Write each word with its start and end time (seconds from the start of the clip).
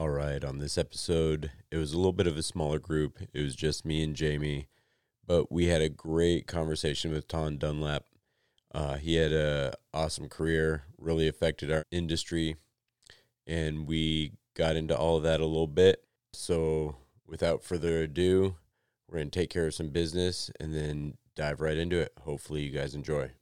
All 0.00 0.08
right, 0.08 0.42
on 0.42 0.60
this 0.60 0.78
episode, 0.78 1.50
it 1.70 1.76
was 1.76 1.92
a 1.92 1.98
little 1.98 2.14
bit 2.14 2.26
of 2.26 2.38
a 2.38 2.42
smaller 2.42 2.78
group. 2.78 3.18
It 3.34 3.42
was 3.42 3.54
just 3.54 3.84
me 3.84 4.02
and 4.02 4.16
Jamie, 4.16 4.66
but 5.26 5.52
we 5.52 5.66
had 5.66 5.82
a 5.82 5.90
great 5.90 6.46
conversation 6.46 7.12
with 7.12 7.28
Tom 7.28 7.58
Dunlap. 7.58 8.06
Uh, 8.74 8.94
he 8.96 9.16
had 9.16 9.34
a 9.34 9.74
awesome 9.92 10.30
career, 10.30 10.84
really 10.96 11.28
affected 11.28 11.70
our 11.70 11.84
industry, 11.90 12.56
and 13.46 13.86
we 13.86 14.32
got 14.54 14.74
into 14.74 14.96
all 14.96 15.18
of 15.18 15.22
that 15.24 15.42
a 15.42 15.44
little 15.44 15.66
bit. 15.66 16.02
So, 16.32 16.96
without 17.26 17.62
further 17.62 17.98
ado, 17.98 18.56
we're 19.06 19.18
going 19.18 19.30
to 19.30 19.38
take 19.38 19.50
care 19.50 19.66
of 19.66 19.74
some 19.74 19.90
business 19.90 20.50
and 20.58 20.74
then 20.74 21.18
dive 21.36 21.60
right 21.60 21.76
into 21.76 22.00
it. 22.00 22.14
Hopefully, 22.22 22.62
you 22.62 22.70
guys 22.70 22.94
enjoy. 22.94 23.32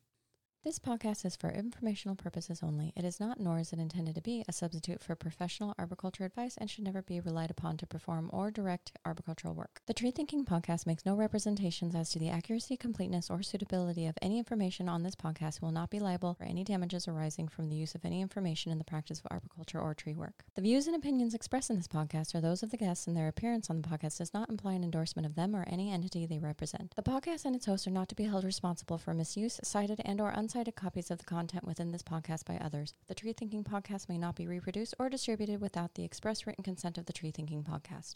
This 0.65 0.81
podcast 0.81 1.25
is 1.25 1.37
for 1.37 1.51
informational 1.51 2.17
purposes 2.17 2.65
only. 2.65 2.93
It 2.97 3.05
is 3.05 3.21
not, 3.21 3.39
nor 3.39 3.61
is 3.61 3.73
it 3.73 3.79
intended 3.79 4.17
to 4.17 4.21
be, 4.21 4.45
a 4.49 4.53
substitute 4.53 5.01
for 5.01 5.15
professional 5.15 5.73
arboriculture 5.79 6.25
advice 6.25 6.57
and 6.59 6.69
should 6.69 6.83
never 6.83 7.01
be 7.01 7.21
relied 7.21 7.53
upon 7.53 7.77
to 7.77 7.87
perform 7.87 8.29
or 8.33 8.51
direct 8.51 8.91
arboricultural 9.07 9.55
work. 9.55 9.81
The 9.87 9.95
Tree 9.95 10.11
Thinking 10.11 10.45
Podcast 10.45 10.85
makes 10.85 11.07
no 11.07 11.15
representations 11.15 11.95
as 11.95 12.11
to 12.11 12.19
the 12.19 12.29
accuracy, 12.29 12.77
completeness, 12.77 13.31
or 13.31 13.41
suitability 13.41 14.07
of 14.07 14.19
any 14.21 14.37
information 14.37 14.89
on 14.89 15.05
this 15.05 15.15
podcast 15.15 15.63
will 15.63 15.71
not 15.71 15.91
be 15.91 16.01
liable 16.01 16.35
for 16.35 16.43
any 16.43 16.65
damages 16.65 17.07
arising 17.07 17.47
from 17.47 17.69
the 17.69 17.77
use 17.77 17.95
of 17.95 18.05
any 18.05 18.21
information 18.21 18.73
in 18.73 18.79
the 18.79 18.85
practice 18.85 19.21
of 19.21 19.29
arboriculture 19.31 19.81
or 19.81 19.95
tree 19.95 20.17
work. 20.17 20.45
The 20.57 20.63
views 20.63 20.89
and 20.89 20.97
opinions 20.97 21.35
expressed 21.35 21.71
in 21.71 21.77
this 21.77 21.89
podcast 21.89 22.35
are 22.35 22.41
those 22.41 22.65
of 22.65 22.73
the 22.73 22.77
guests, 22.77 23.07
and 23.07 23.17
their 23.17 23.29
appearance 23.29 23.71
on 23.71 23.81
the 23.81 23.89
podcast 23.89 24.19
does 24.19 24.35
not 24.35 24.51
imply 24.51 24.73
an 24.73 24.83
endorsement 24.83 25.25
of 25.25 25.37
them 25.37 25.55
or 25.55 25.65
any 25.69 25.93
entity 25.93 26.27
they 26.27 26.41
represent. 26.41 26.97
The 26.97 27.03
podcast 27.03 27.45
and 27.45 27.55
its 27.55 27.67
hosts 27.67 27.87
are 27.87 27.93
not 27.93 28.09
to 28.09 28.17
be 28.17 28.25
held 28.25 28.43
responsible 28.43 28.99
for 28.99 29.15
misuse, 29.15 29.61
cited, 29.63 30.03
and 30.05 30.21
or 30.21 30.33
uncited 30.49 30.75
copies 30.75 31.11
of 31.11 31.19
the 31.19 31.25
content 31.25 31.67
within 31.67 31.93
this 31.93 32.03
podcast 32.03 32.45
by 32.47 32.57
others. 32.57 32.95
The 33.07 33.15
Tree 33.15 33.35
Thinking 33.35 33.65
Podcast 33.65 34.09
may 34.09 34.17
not 34.17 34.35
be 34.35 34.47
reproduced 34.47 34.95
or 34.99 35.11
distributed 35.11 35.61
without 35.61 35.95
the 35.95 36.05
express 36.05 36.47
written 36.47 36.65
consent 36.65 36.97
of 36.97 37.07
the 37.07 37.13
Tree 37.13 37.31
Thinking 37.31 37.63
Podcast. 37.63 38.15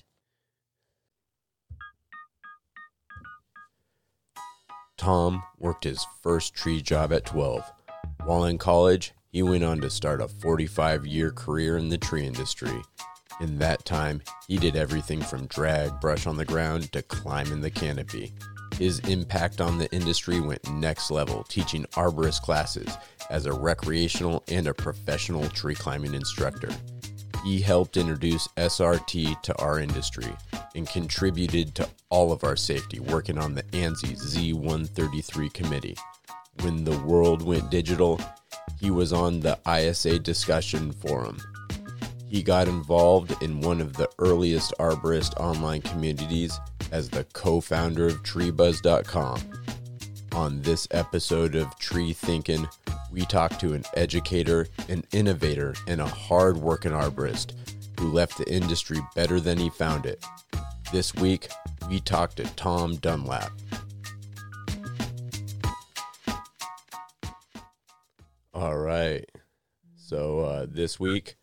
Tom 4.96 5.42
worked 5.58 5.84
his 5.84 6.06
first 6.22 6.54
tree 6.54 6.80
job 6.80 7.12
at 7.12 7.26
12. 7.26 7.70
While 8.24 8.44
in 8.44 8.56
college, 8.56 9.12
he 9.30 9.42
went 9.42 9.64
on 9.64 9.80
to 9.80 9.90
start 9.90 10.22
a 10.22 10.28
45 10.28 11.06
year 11.06 11.32
career 11.32 11.76
in 11.76 11.88
the 11.88 11.98
tree 11.98 12.24
industry. 12.24 12.82
In 13.40 13.58
that 13.58 13.84
time, 13.84 14.22
he 14.46 14.56
did 14.56 14.76
everything 14.76 15.20
from 15.20 15.46
drag 15.46 16.00
brush 16.00 16.26
on 16.26 16.36
the 16.36 16.44
ground 16.44 16.92
to 16.92 17.02
climb 17.02 17.50
in 17.50 17.60
the 17.60 17.70
canopy. 17.70 18.32
His 18.82 18.98
impact 18.98 19.60
on 19.60 19.78
the 19.78 19.88
industry 19.94 20.40
went 20.40 20.68
next 20.68 21.12
level, 21.12 21.44
teaching 21.44 21.84
arborist 21.92 22.42
classes 22.42 22.88
as 23.30 23.46
a 23.46 23.52
recreational 23.52 24.42
and 24.48 24.66
a 24.66 24.74
professional 24.74 25.48
tree 25.50 25.76
climbing 25.76 26.14
instructor. 26.14 26.68
He 27.44 27.60
helped 27.60 27.96
introduce 27.96 28.48
SRT 28.56 29.40
to 29.42 29.56
our 29.62 29.78
industry 29.78 30.26
and 30.74 30.88
contributed 30.88 31.76
to 31.76 31.88
all 32.08 32.32
of 32.32 32.42
our 32.42 32.56
safety, 32.56 32.98
working 32.98 33.38
on 33.38 33.54
the 33.54 33.62
ANSI 33.62 34.20
Z133 34.20 35.52
committee. 35.52 35.96
When 36.62 36.82
the 36.82 36.98
world 37.02 37.40
went 37.40 37.70
digital, 37.70 38.20
he 38.80 38.90
was 38.90 39.12
on 39.12 39.38
the 39.38 39.60
ISA 39.64 40.18
discussion 40.18 40.90
forum. 40.90 41.38
He 42.26 42.42
got 42.42 42.66
involved 42.66 43.40
in 43.42 43.60
one 43.60 43.80
of 43.80 43.92
the 43.92 44.10
earliest 44.18 44.74
arborist 44.80 45.38
online 45.38 45.82
communities 45.82 46.58
as 46.92 47.08
the 47.08 47.24
co 47.32 47.60
founder 47.60 48.06
of 48.06 48.22
TreeBuzz.com. 48.22 49.40
On 50.32 50.62
this 50.62 50.86
episode 50.92 51.56
of 51.56 51.76
Tree 51.78 52.12
Thinking, 52.12 52.68
we 53.10 53.22
talk 53.22 53.58
to 53.58 53.74
an 53.74 53.84
educator, 53.96 54.68
an 54.88 55.04
innovator, 55.12 55.74
and 55.88 56.00
a 56.00 56.06
hard 56.06 56.56
working 56.56 56.92
arborist 56.92 57.52
who 57.98 58.12
left 58.12 58.38
the 58.38 58.50
industry 58.50 58.98
better 59.14 59.40
than 59.40 59.58
he 59.58 59.68
found 59.70 60.06
it. 60.06 60.24
This 60.92 61.14
week, 61.14 61.48
we 61.88 62.00
talk 62.00 62.34
to 62.36 62.44
Tom 62.54 62.96
Dunlap. 62.96 63.50
All 68.54 68.76
right. 68.76 69.24
So 69.96 70.40
uh, 70.40 70.66
this 70.68 71.00
week, 71.00 71.36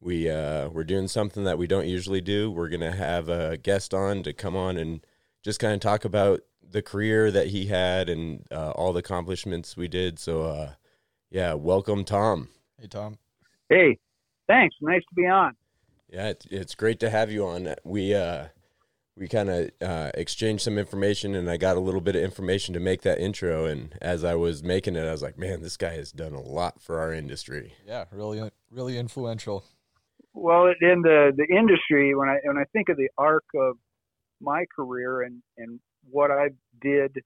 we 0.00 0.30
uh, 0.30 0.68
we're 0.68 0.84
doing 0.84 1.08
something 1.08 1.44
that 1.44 1.58
we 1.58 1.66
don't 1.66 1.86
usually 1.86 2.20
do. 2.20 2.50
We're 2.50 2.68
gonna 2.68 2.94
have 2.94 3.28
a 3.28 3.56
guest 3.56 3.92
on 3.94 4.22
to 4.22 4.32
come 4.32 4.56
on 4.56 4.76
and 4.76 5.04
just 5.42 5.60
kind 5.60 5.74
of 5.74 5.80
talk 5.80 6.04
about 6.04 6.40
the 6.62 6.82
career 6.82 7.30
that 7.30 7.48
he 7.48 7.66
had 7.66 8.08
and 8.08 8.46
uh, 8.50 8.70
all 8.70 8.92
the 8.92 9.00
accomplishments 9.00 9.76
we 9.76 9.88
did. 9.88 10.18
So, 10.18 10.42
uh, 10.42 10.72
yeah, 11.30 11.54
welcome, 11.54 12.04
Tom. 12.04 12.48
Hey, 12.80 12.86
Tom. 12.86 13.18
Hey, 13.68 13.98
thanks. 14.46 14.76
Nice 14.80 15.02
to 15.08 15.14
be 15.14 15.26
on. 15.26 15.56
Yeah, 16.08 16.28
it's, 16.28 16.46
it's 16.46 16.74
great 16.74 17.00
to 17.00 17.10
have 17.10 17.30
you 17.30 17.46
on. 17.46 17.74
We 17.84 18.14
uh, 18.14 18.46
we 19.16 19.28
kind 19.28 19.50
of 19.50 19.70
uh, 19.80 20.10
exchanged 20.14 20.62
some 20.62 20.78
information, 20.78 21.34
and 21.34 21.50
I 21.50 21.56
got 21.56 21.76
a 21.76 21.80
little 21.80 22.00
bit 22.00 22.16
of 22.16 22.22
information 22.22 22.74
to 22.74 22.80
make 22.80 23.02
that 23.02 23.20
intro. 23.20 23.66
And 23.66 23.96
as 24.00 24.24
I 24.24 24.34
was 24.34 24.62
making 24.62 24.96
it, 24.96 25.06
I 25.06 25.12
was 25.12 25.22
like, 25.22 25.38
"Man, 25.38 25.62
this 25.62 25.76
guy 25.76 25.92
has 25.92 26.10
done 26.10 26.32
a 26.32 26.40
lot 26.40 26.80
for 26.80 26.98
our 26.98 27.12
industry." 27.12 27.74
Yeah, 27.86 28.06
really, 28.12 28.50
really 28.70 28.98
influential. 28.98 29.64
Well, 30.34 30.66
in 30.68 31.02
the 31.02 31.32
the 31.36 31.46
industry, 31.56 32.14
when 32.14 32.28
I 32.28 32.38
when 32.44 32.58
I 32.58 32.64
think 32.72 32.88
of 32.88 32.96
the 32.96 33.10
arc 33.18 33.44
of 33.54 33.76
my 34.40 34.64
career 34.76 35.22
and 35.22 35.42
and 35.58 35.80
what 36.10 36.30
I 36.30 36.50
did, 36.82 37.16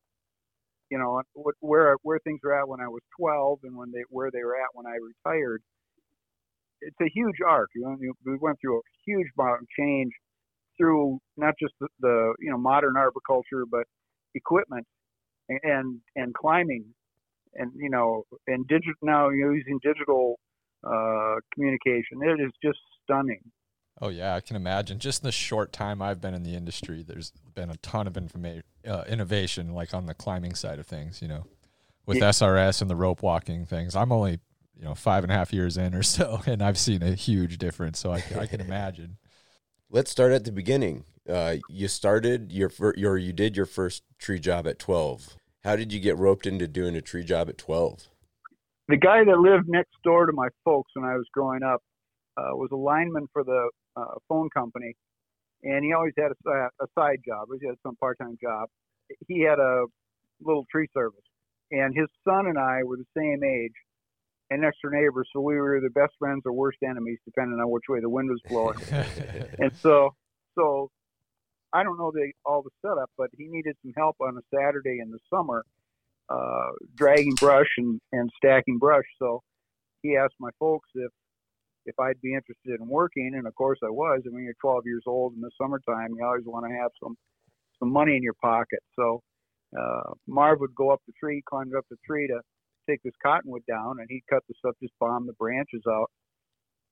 you 0.90 0.98
know, 0.98 1.22
what, 1.34 1.54
where 1.60 1.96
where 2.02 2.18
things 2.20 2.40
were 2.44 2.58
at 2.60 2.68
when 2.68 2.80
I 2.80 2.88
was 2.88 3.02
12 3.18 3.60
and 3.64 3.76
when 3.76 3.92
they 3.92 4.04
where 4.10 4.30
they 4.30 4.44
were 4.44 4.56
at 4.56 4.70
when 4.74 4.86
I 4.86 4.96
retired, 4.96 5.62
it's 6.82 6.96
a 7.02 7.10
huge 7.14 7.36
arc. 7.46 7.70
You 7.74 7.82
know, 7.82 7.96
we 8.24 8.38
went 8.40 8.58
through 8.60 8.78
a 8.78 8.82
huge 9.06 9.28
amount 9.38 9.62
of 9.62 9.68
change 9.78 10.12
through 10.78 11.20
not 11.36 11.54
just 11.60 11.74
the, 11.80 11.88
the 12.00 12.34
you 12.40 12.50
know 12.50 12.58
modern 12.58 12.96
arboriculture, 12.96 13.64
but 13.70 13.84
equipment 14.34 14.86
and 15.48 16.00
and 16.16 16.34
climbing, 16.34 16.86
and 17.54 17.72
you 17.76 17.90
know, 17.90 18.24
and 18.48 18.66
digital 18.68 18.94
now 19.02 19.30
using 19.30 19.78
digital 19.82 20.38
uh, 20.86 21.36
communication. 21.52 22.22
It 22.22 22.40
is 22.40 22.52
just 22.62 22.78
stunning. 23.02 23.40
Oh 24.00 24.08
yeah, 24.08 24.34
I 24.34 24.40
can 24.40 24.56
imagine. 24.56 24.98
Just 24.98 25.22
in 25.22 25.28
the 25.28 25.32
short 25.32 25.72
time 25.72 26.02
I've 26.02 26.20
been 26.20 26.34
in 26.34 26.42
the 26.42 26.54
industry, 26.54 27.04
there's 27.06 27.32
been 27.54 27.70
a 27.70 27.76
ton 27.76 28.06
of 28.06 28.16
information, 28.16 28.64
uh, 28.86 29.04
innovation, 29.08 29.72
like 29.72 29.94
on 29.94 30.06
the 30.06 30.14
climbing 30.14 30.54
side 30.54 30.78
of 30.78 30.86
things. 30.86 31.22
You 31.22 31.28
know, 31.28 31.46
with 32.06 32.18
yeah. 32.18 32.30
SRS 32.30 32.82
and 32.82 32.90
the 32.90 32.96
rope 32.96 33.22
walking 33.22 33.66
things. 33.66 33.94
I'm 33.94 34.12
only 34.12 34.40
you 34.76 34.84
know 34.84 34.94
five 34.94 35.24
and 35.24 35.32
a 35.32 35.34
half 35.34 35.52
years 35.52 35.76
in 35.76 35.94
or 35.94 36.02
so, 36.14 36.40
and 36.46 36.62
I've 36.62 36.78
seen 36.78 37.02
a 37.02 37.14
huge 37.14 37.58
difference. 37.58 37.98
So 37.98 38.12
I, 38.12 38.22
I 38.38 38.46
can 38.46 38.60
imagine. 38.60 39.16
Let's 39.90 40.10
start 40.10 40.32
at 40.32 40.44
the 40.44 40.52
beginning. 40.52 41.04
Uh, 41.28 41.56
you 41.68 41.88
started 41.88 42.52
your 42.52 42.70
your 42.96 43.16
you 43.16 43.32
did 43.32 43.56
your 43.56 43.66
first 43.66 44.02
tree 44.18 44.40
job 44.40 44.66
at 44.66 44.78
12. 44.78 45.36
How 45.62 45.76
did 45.76 45.92
you 45.92 46.00
get 46.00 46.18
roped 46.18 46.46
into 46.46 46.68
doing 46.68 46.94
a 46.94 47.00
tree 47.00 47.24
job 47.24 47.48
at 47.48 47.56
12? 47.56 48.08
The 48.88 48.96
guy 48.96 49.24
that 49.24 49.38
lived 49.38 49.68
next 49.68 49.94
door 50.04 50.26
to 50.26 50.32
my 50.32 50.48
folks 50.64 50.92
when 50.94 51.04
I 51.04 51.16
was 51.16 51.26
growing 51.32 51.62
up 51.62 51.80
uh, 52.36 52.54
was 52.54 52.68
a 52.72 52.76
lineman 52.76 53.28
for 53.32 53.44
the 53.44 53.70
uh, 53.96 54.14
phone 54.28 54.50
company, 54.50 54.94
and 55.62 55.84
he 55.84 55.92
always 55.92 56.12
had 56.18 56.32
a, 56.32 56.50
a 56.82 56.86
side 56.98 57.20
job. 57.26 57.48
He 57.60 57.66
had 57.66 57.76
some 57.82 57.96
part-time 57.96 58.36
job. 58.42 58.68
He 59.28 59.42
had 59.42 59.58
a 59.58 59.84
little 60.42 60.66
tree 60.70 60.88
service, 60.92 61.24
and 61.70 61.94
his 61.96 62.08
son 62.24 62.46
and 62.46 62.58
I 62.58 62.82
were 62.84 62.96
the 62.96 63.06
same 63.16 63.42
age 63.42 63.72
and 64.50 64.62
next 64.62 64.82
door 64.82 64.90
neighbors, 64.90 65.28
so 65.32 65.40
we 65.40 65.56
were 65.56 65.80
the 65.80 65.90
best 65.90 66.12
friends 66.18 66.42
or 66.44 66.52
worst 66.52 66.78
enemies, 66.82 67.18
depending 67.24 67.58
on 67.58 67.70
which 67.70 67.84
way 67.88 68.00
the 68.00 68.08
wind 68.08 68.28
was 68.30 68.40
blowing. 68.48 68.78
and 69.58 69.74
so, 69.78 70.14
so 70.54 70.90
I 71.72 71.82
don't 71.82 71.98
know 71.98 72.12
the 72.12 72.32
all 72.44 72.62
the 72.62 72.70
setup, 72.82 73.10
but 73.16 73.30
he 73.36 73.46
needed 73.48 73.76
some 73.82 73.92
help 73.96 74.16
on 74.20 74.36
a 74.36 74.56
Saturday 74.56 74.98
in 75.00 75.10
the 75.10 75.18
summer, 75.30 75.64
uh, 76.28 76.70
dragging 76.96 77.34
brush 77.34 77.68
and 77.78 78.00
and 78.12 78.30
stacking 78.36 78.78
brush. 78.78 79.04
So 79.18 79.42
he 80.02 80.16
asked 80.16 80.36
my 80.40 80.50
folks 80.58 80.88
if 80.94 81.10
if 81.86 81.98
I'd 82.00 82.20
be 82.22 82.34
interested 82.34 82.80
in 82.80 82.88
working, 82.88 83.32
and 83.34 83.46
of 83.46 83.54
course 83.54 83.78
I 83.84 83.90
was. 83.90 84.22
I 84.26 84.30
mean, 84.30 84.44
you're 84.44 84.54
12 84.60 84.82
years 84.86 85.02
old 85.06 85.34
in 85.34 85.40
the 85.40 85.50
summertime, 85.60 86.14
you 86.16 86.24
always 86.24 86.44
want 86.46 86.66
to 86.66 86.74
have 86.76 86.90
some 87.02 87.16
some 87.78 87.92
money 87.92 88.16
in 88.16 88.22
your 88.22 88.34
pocket. 88.40 88.80
So 88.96 89.20
uh, 89.78 90.12
Marv 90.26 90.60
would 90.60 90.74
go 90.74 90.90
up 90.90 91.00
the 91.06 91.12
tree, 91.18 91.42
climbed 91.48 91.74
up 91.76 91.84
the 91.90 91.96
tree 92.06 92.26
to 92.28 92.40
take 92.88 93.02
this 93.02 93.14
cottonwood 93.22 93.62
down, 93.66 93.96
and 93.98 94.06
he'd 94.08 94.24
cut 94.30 94.42
the 94.48 94.54
stuff, 94.58 94.74
just 94.82 94.94
bomb 95.00 95.26
the 95.26 95.32
branches 95.34 95.82
out, 95.90 96.10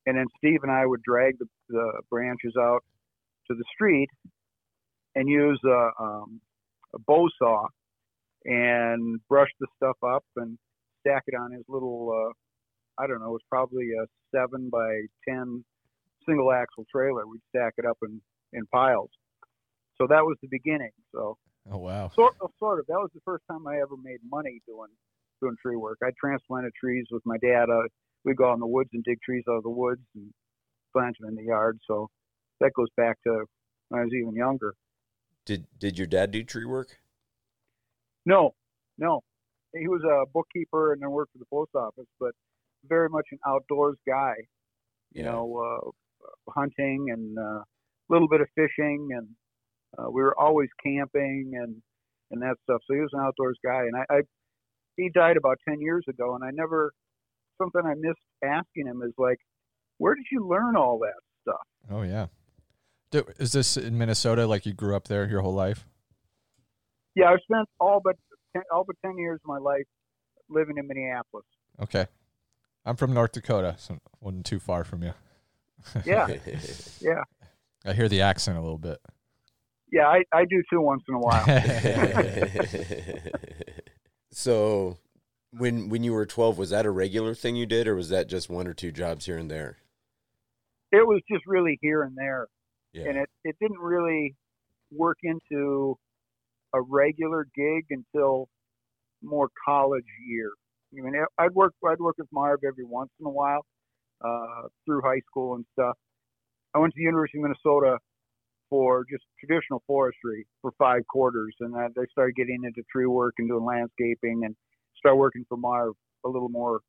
and 0.06 0.16
then 0.16 0.26
Steve 0.38 0.60
and 0.62 0.72
I 0.72 0.86
would 0.86 1.02
drag 1.02 1.38
the, 1.38 1.46
the 1.68 1.92
branches 2.10 2.54
out 2.58 2.82
to 3.48 3.54
the 3.54 3.64
street 3.74 4.08
and 5.14 5.28
use 5.28 5.60
a, 5.66 5.90
um, 6.00 6.40
a 6.94 6.98
bow 7.06 7.28
saw 7.38 7.66
and 8.44 9.20
brush 9.28 9.50
the 9.60 9.66
stuff 9.76 9.96
up 10.04 10.24
and 10.36 10.58
stack 11.00 11.22
it 11.26 11.34
on 11.34 11.52
his 11.52 11.64
little 11.68 12.10
uh, 12.10 12.32
I 13.02 13.06
don't 13.06 13.20
know, 13.20 13.28
it 13.28 13.40
was 13.40 13.48
probably 13.48 13.90
a 13.92 14.06
seven 14.34 14.68
by 14.70 15.02
ten 15.28 15.64
single 16.26 16.52
axle 16.52 16.84
trailer. 16.90 17.26
We'd 17.26 17.40
stack 17.48 17.74
it 17.78 17.86
up 17.86 17.98
in 18.02 18.20
in 18.52 18.66
piles. 18.66 19.10
So 20.00 20.06
that 20.08 20.24
was 20.24 20.36
the 20.42 20.48
beginning. 20.50 20.92
So 21.12 21.38
oh 21.70 21.78
wow, 21.78 22.10
sort 22.14 22.34
of, 22.40 22.50
sort 22.58 22.80
of. 22.80 22.86
That 22.86 22.98
was 22.98 23.10
the 23.14 23.20
first 23.24 23.44
time 23.50 23.66
I 23.66 23.76
ever 23.76 23.96
made 24.02 24.18
money 24.28 24.60
doing 24.66 24.90
doing 25.40 25.56
tree 25.60 25.76
work. 25.76 25.98
I 26.02 26.10
transplanted 26.20 26.72
trees 26.78 27.06
with 27.10 27.22
my 27.24 27.36
dad. 27.38 27.70
Uh, 27.70 27.88
we 28.24 28.34
go 28.34 28.50
out 28.50 28.54
in 28.54 28.60
the 28.60 28.66
woods 28.66 28.90
and 28.92 29.02
dig 29.04 29.20
trees 29.22 29.44
out 29.48 29.56
of 29.56 29.62
the 29.62 29.70
woods 29.70 30.02
and 30.14 30.32
plant 30.92 31.16
them 31.20 31.30
in 31.30 31.36
the 31.36 31.44
yard. 31.44 31.78
So 31.86 32.08
that 32.60 32.72
goes 32.76 32.88
back 32.96 33.16
to 33.24 33.44
when 33.88 34.00
I 34.00 34.04
was 34.04 34.12
even 34.14 34.34
younger. 34.34 34.74
Did 35.44 35.66
did 35.78 35.98
your 35.98 36.06
dad 36.06 36.30
do 36.30 36.44
tree 36.44 36.64
work? 36.64 36.98
No, 38.24 38.54
no, 38.98 39.20
he 39.74 39.88
was 39.88 40.02
a 40.04 40.30
bookkeeper 40.32 40.92
and 40.92 41.02
then 41.02 41.10
worked 41.10 41.32
for 41.32 41.38
the 41.38 41.46
post 41.50 41.74
office, 41.74 42.08
but 42.20 42.32
very 42.84 43.08
much 43.08 43.26
an 43.32 43.38
outdoors 43.46 43.96
guy. 44.06 44.34
You 45.12 45.24
Yeah. 45.24 45.32
know, 45.32 45.92
uh, 46.26 46.50
hunting 46.50 47.10
and 47.10 47.36
a 47.36 47.42
uh, 47.42 47.62
little 48.08 48.28
bit 48.28 48.40
of 48.40 48.48
fishing, 48.54 49.08
and 49.12 49.28
uh, 49.98 50.10
we 50.10 50.22
were 50.22 50.38
always 50.38 50.69
camping 50.82 51.52
and 51.54 51.82
and 52.30 52.40
that 52.42 52.56
stuff. 52.62 52.80
So 52.86 52.94
he 52.94 53.00
was 53.00 53.10
an 53.12 53.20
outdoors 53.20 53.58
guy, 53.64 53.82
and 53.82 53.96
I, 53.96 54.04
I 54.10 54.20
he 54.96 55.10
died 55.10 55.36
about 55.36 55.58
ten 55.69 55.80
years 55.80 56.04
ago, 56.08 56.34
and 56.34 56.44
I 56.44 56.50
never 56.52 56.92
something 57.58 57.82
I 57.84 57.94
missed 57.94 58.20
asking 58.42 58.86
him 58.86 59.02
is 59.02 59.12
like, 59.19 59.38
where 59.98 60.14
did 60.14 60.26
you 60.30 60.46
learn 60.46 60.76
all 60.76 60.98
that 61.00 61.20
stuff? 61.42 61.66
Oh 61.90 62.02
yeah. 62.02 62.26
Is 63.38 63.52
this 63.52 63.76
in 63.76 63.98
Minnesota? 63.98 64.46
Like 64.46 64.64
you 64.64 64.72
grew 64.72 64.96
up 64.96 65.08
there 65.08 65.28
your 65.28 65.42
whole 65.42 65.52
life? 65.52 65.86
Yeah, 67.14 67.30
I've 67.30 67.40
spent 67.42 67.68
all 67.80 68.00
but 68.02 68.16
10, 68.54 68.62
all 68.72 68.84
but 68.86 68.96
ten 69.04 69.18
years 69.18 69.40
of 69.44 69.48
my 69.48 69.58
life 69.58 69.84
living 70.48 70.76
in 70.78 70.86
Minneapolis. 70.86 71.44
Okay. 71.80 72.06
I'm 72.84 72.96
from 72.96 73.14
North 73.14 73.32
Dakota, 73.32 73.76
so 73.78 73.98
wasn't 74.20 74.46
too 74.46 74.58
far 74.58 74.84
from 74.84 75.02
you. 75.02 75.12
Yeah, 76.04 76.28
yeah, 77.00 77.24
I 77.84 77.92
hear 77.92 78.08
the 78.08 78.22
accent 78.22 78.56
a 78.56 78.60
little 78.60 78.78
bit. 78.78 79.00
yeah. 79.90 80.06
I, 80.06 80.22
I 80.32 80.44
do 80.44 80.62
too 80.70 80.80
once 80.80 81.02
in 81.08 81.16
a 81.16 81.18
while. 81.18 81.44
so 84.30 84.96
when 85.50 85.88
when 85.88 86.04
you 86.04 86.12
were 86.12 86.24
12 86.24 86.56
was 86.56 86.70
that 86.70 86.86
a 86.86 86.90
regular 86.90 87.34
thing 87.34 87.56
you 87.56 87.66
did 87.66 87.88
or 87.88 87.96
was 87.96 88.10
that 88.10 88.28
just 88.28 88.48
one 88.48 88.68
or 88.68 88.74
two 88.74 88.92
jobs 88.92 89.26
here 89.26 89.36
and 89.36 89.50
there 89.50 89.78
it 90.92 91.06
was 91.06 91.20
just 91.30 91.44
really 91.46 91.78
here 91.82 92.02
and 92.04 92.16
there, 92.16 92.46
yeah 92.92 93.08
and 93.08 93.18
it 93.18 93.28
it 93.44 93.56
didn't 93.60 93.78
really 93.80 94.34
work 94.90 95.18
into 95.22 95.98
a 96.74 96.80
regular 96.80 97.46
gig 97.54 97.84
until 97.90 98.48
more 99.22 99.48
college 99.64 100.04
year. 100.26 100.50
I 100.98 101.02
mean, 101.02 101.14
I'd 101.38 101.54
work 101.54 101.72
I'd 101.86 102.00
work 102.00 102.16
with 102.19 102.28
Marv 102.32 102.60
every 102.66 102.84
once 102.84 103.10
in 103.19 103.26
a 103.26 103.30
while 103.30 103.64
uh, 104.22 104.69
through 104.84 105.00
high 105.02 105.20
school 105.30 105.54
and 105.54 105.64
stuff. 105.72 105.96
I 106.74 106.78
went 106.78 106.92
to 106.94 106.98
the 106.98 107.04
University 107.04 107.38
of 107.38 107.42
Minnesota 107.42 107.98
for 108.69 109.04
just 109.10 109.24
traditional 109.38 109.82
forestry 109.86 110.46
for 110.60 110.72
five 110.78 111.06
quarters, 111.06 111.54
and 111.60 111.76
I, 111.76 111.84
I 111.84 112.04
started 112.10 112.34
getting 112.36 112.60
into 112.64 112.82
tree 112.90 113.06
work 113.06 113.34
and 113.38 113.48
doing 113.48 113.64
landscaping, 113.64 114.42
and 114.44 114.54
started 114.98 115.16
working 115.16 115.44
for 115.48 115.56
Marv 115.56 115.94
a 116.24 116.28
little 116.28 116.48
more 116.48 116.80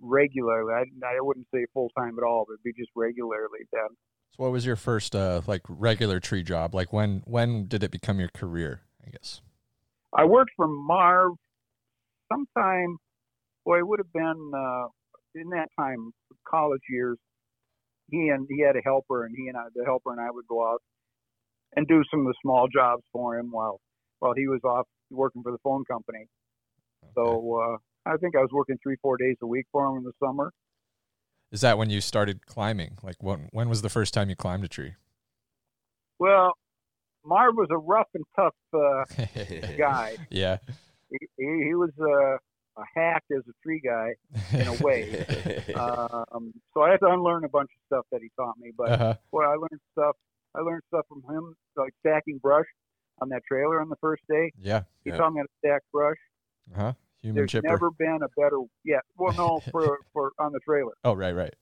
regularly. 0.00 0.72
I, 0.72 1.06
I 1.06 1.20
wouldn't 1.20 1.46
say 1.54 1.66
full 1.72 1.90
time 1.96 2.16
at 2.18 2.24
all, 2.24 2.46
but 2.48 2.62
be 2.62 2.72
just 2.72 2.90
regularly 2.96 3.60
then. 3.72 3.88
So 4.36 4.42
what 4.42 4.52
was 4.52 4.66
your 4.66 4.76
first 4.76 5.14
uh 5.14 5.42
like 5.46 5.62
regular 5.68 6.18
tree 6.18 6.42
job? 6.42 6.74
Like 6.74 6.92
when 6.92 7.22
when 7.26 7.68
did 7.68 7.82
it 7.82 7.90
become 7.90 8.18
your 8.18 8.30
career, 8.30 8.82
I 9.06 9.10
guess? 9.10 9.40
I 10.12 10.24
worked 10.24 10.52
for 10.56 10.68
Marv 10.68 11.32
sometime. 12.32 12.98
Boy, 13.64 13.78
it 13.78 13.86
would 13.86 13.98
have 13.98 14.12
been 14.12 14.52
uh, 14.54 14.86
in 15.34 15.50
that 15.50 15.68
time, 15.78 16.12
college 16.48 16.82
years. 16.88 17.18
He 18.10 18.28
and 18.28 18.46
he 18.48 18.62
had 18.62 18.76
a 18.76 18.82
helper, 18.84 19.24
and 19.24 19.34
he 19.36 19.48
and 19.48 19.56
I, 19.56 19.64
the 19.74 19.84
helper 19.84 20.12
and 20.12 20.20
I 20.20 20.30
would 20.30 20.46
go 20.46 20.70
out 20.70 20.82
and 21.76 21.88
do 21.88 22.02
some 22.10 22.20
of 22.20 22.26
the 22.26 22.34
small 22.42 22.68
jobs 22.68 23.02
for 23.12 23.38
him 23.38 23.50
while 23.50 23.80
while 24.18 24.34
he 24.36 24.46
was 24.46 24.60
off 24.64 24.86
working 25.10 25.42
for 25.42 25.52
the 25.52 25.58
phone 25.64 25.84
company. 25.90 26.26
So 27.14 27.60
uh, 27.60 28.10
I 28.10 28.16
think 28.16 28.36
I 28.36 28.40
was 28.40 28.50
working 28.52 28.76
three, 28.82 28.96
four 29.02 29.16
days 29.16 29.36
a 29.42 29.46
week 29.46 29.66
for 29.72 29.86
him 29.86 29.98
in 29.98 30.04
the 30.04 30.12
summer. 30.22 30.52
Is 31.50 31.60
that 31.60 31.78
when 31.78 31.90
you 31.90 32.00
started 32.00 32.46
climbing? 32.46 32.98
Like 33.02 33.22
when 33.22 33.48
when 33.52 33.68
was 33.68 33.82
the 33.82 33.88
first 33.88 34.14
time 34.14 34.28
you 34.28 34.36
climbed 34.36 34.64
a 34.64 34.68
tree? 34.68 34.94
Well, 36.18 36.52
Marv 37.24 37.54
was 37.56 37.68
a 37.70 37.78
rough 37.78 38.08
and 38.14 38.24
tough 38.36 38.54
uh, 38.72 39.04
guy. 39.78 40.16
yeah. 40.30 40.58
He, 41.10 41.18
he, 41.36 41.64
he 41.68 41.74
was 41.74 41.90
uh, 42.00 42.36
a 42.80 42.84
hack 42.94 43.22
as 43.30 43.42
a 43.48 43.52
tree 43.62 43.80
guy 43.84 44.14
in 44.52 44.66
a 44.66 44.74
way. 44.82 45.24
um, 45.74 46.52
so 46.72 46.82
I 46.82 46.90
had 46.90 46.98
to 47.00 47.06
unlearn 47.06 47.44
a 47.44 47.48
bunch 47.48 47.70
of 47.70 47.86
stuff 47.86 48.06
that 48.12 48.20
he 48.22 48.30
taught 48.36 48.56
me. 48.58 48.72
But 48.76 48.92
Uh-huh. 48.92 49.14
boy, 49.30 49.44
I 49.44 49.54
learned 49.54 49.80
stuff. 49.92 50.16
I 50.54 50.60
learned 50.60 50.82
stuff 50.88 51.04
from 51.08 51.22
him, 51.34 51.54
like 51.76 51.92
stacking 52.00 52.38
brush 52.38 52.66
on 53.20 53.28
that 53.30 53.42
trailer 53.46 53.80
on 53.80 53.88
the 53.88 53.96
first 54.00 54.22
day. 54.28 54.52
Yeah. 54.60 54.82
He 55.04 55.10
Yeah. 55.10 55.16
taught 55.18 55.32
me 55.32 55.40
how 55.40 55.44
to 55.44 55.52
stack 55.58 55.82
brush. 55.92 56.18
Uh-huh. 56.74 56.92
Human 57.22 57.36
There's 57.36 57.50
chipper. 57.52 57.68
never 57.68 57.90
been 57.90 58.18
a 58.22 58.28
better. 58.40 58.58
Yeah, 58.84 58.98
well, 59.16 59.32
no, 59.36 59.60
for 59.72 59.98
for 60.12 60.32
on 60.38 60.52
the 60.52 60.60
trailer. 60.60 60.92
Oh, 61.04 61.14
right, 61.14 61.32
right. 61.34 61.54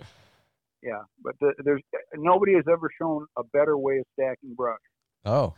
Yeah, 0.82 1.02
but 1.22 1.36
the, 1.40 1.52
there's 1.64 1.80
nobody 2.16 2.54
has 2.54 2.64
ever 2.70 2.88
shown 3.00 3.26
a 3.38 3.44
better 3.44 3.78
way 3.78 3.98
of 3.98 4.04
stacking 4.14 4.54
brush. 4.56 4.80
Oh. 5.24 5.54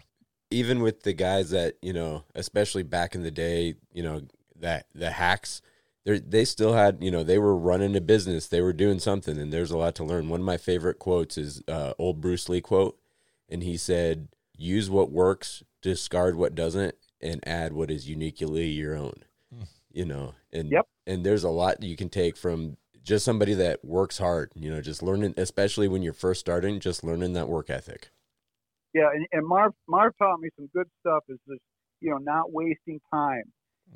even 0.50 0.82
with 0.82 1.02
the 1.02 1.12
guys 1.12 1.50
that 1.50 1.74
you 1.82 1.92
know 1.92 2.24
especially 2.34 2.82
back 2.82 3.14
in 3.14 3.22
the 3.22 3.30
day 3.30 3.74
you 3.92 4.02
know 4.02 4.22
that 4.60 4.86
the 4.94 5.10
hacks 5.10 5.62
they 6.04 6.18
they 6.18 6.44
still 6.44 6.74
had 6.74 6.98
you 7.02 7.10
know 7.10 7.24
they 7.24 7.38
were 7.38 7.56
running 7.56 7.96
a 7.96 8.00
business 8.00 8.46
they 8.48 8.60
were 8.60 8.72
doing 8.72 8.98
something 8.98 9.38
and 9.38 9.52
there's 9.52 9.70
a 9.70 9.78
lot 9.78 9.94
to 9.96 10.04
learn 10.04 10.28
one 10.28 10.40
of 10.40 10.46
my 10.46 10.56
favorite 10.58 10.98
quotes 10.98 11.36
is 11.38 11.62
uh, 11.68 11.92
old 11.98 12.20
bruce 12.20 12.48
lee 12.48 12.60
quote 12.60 12.98
and 13.48 13.62
he 13.62 13.76
said 13.76 14.28
use 14.56 14.88
what 14.90 15.10
works 15.10 15.62
discard 15.82 16.36
what 16.36 16.54
doesn't 16.54 16.94
and 17.20 17.40
add 17.48 17.72
what 17.72 17.90
is 17.90 18.08
uniquely 18.08 18.66
your 18.66 18.94
own 18.96 19.14
Hmm. 19.52 19.64
you 19.92 20.04
know 20.04 20.34
and 20.52 20.70
Yep. 20.70 20.86
and 21.06 21.24
there's 21.24 21.44
a 21.44 21.50
lot 21.50 21.82
you 21.82 21.96
can 21.96 22.08
take 22.10 22.36
from 22.36 22.76
just 23.02 23.24
somebody 23.24 23.54
that 23.54 23.84
works 23.84 24.18
hard 24.18 24.50
you 24.54 24.70
know 24.70 24.80
just 24.80 25.02
learning 25.02 25.34
especially 25.36 25.88
when 25.88 26.02
you're 26.02 26.12
first 26.12 26.40
starting 26.40 26.80
just 26.80 27.02
learning 27.04 27.32
that 27.34 27.48
work 27.48 27.68
ethic 27.70 28.10
Yeah, 28.94 29.10
and, 29.12 29.26
and 29.32 29.46
Marv 29.46 29.72
Marv 29.88 30.14
taught 30.18 30.40
me 30.40 30.48
some 30.56 30.68
good 30.74 30.88
stuff. 31.00 31.24
Is 31.28 31.38
just 31.48 31.60
you 32.00 32.10
know 32.10 32.18
not 32.18 32.52
wasting 32.52 33.00
time. 33.12 33.44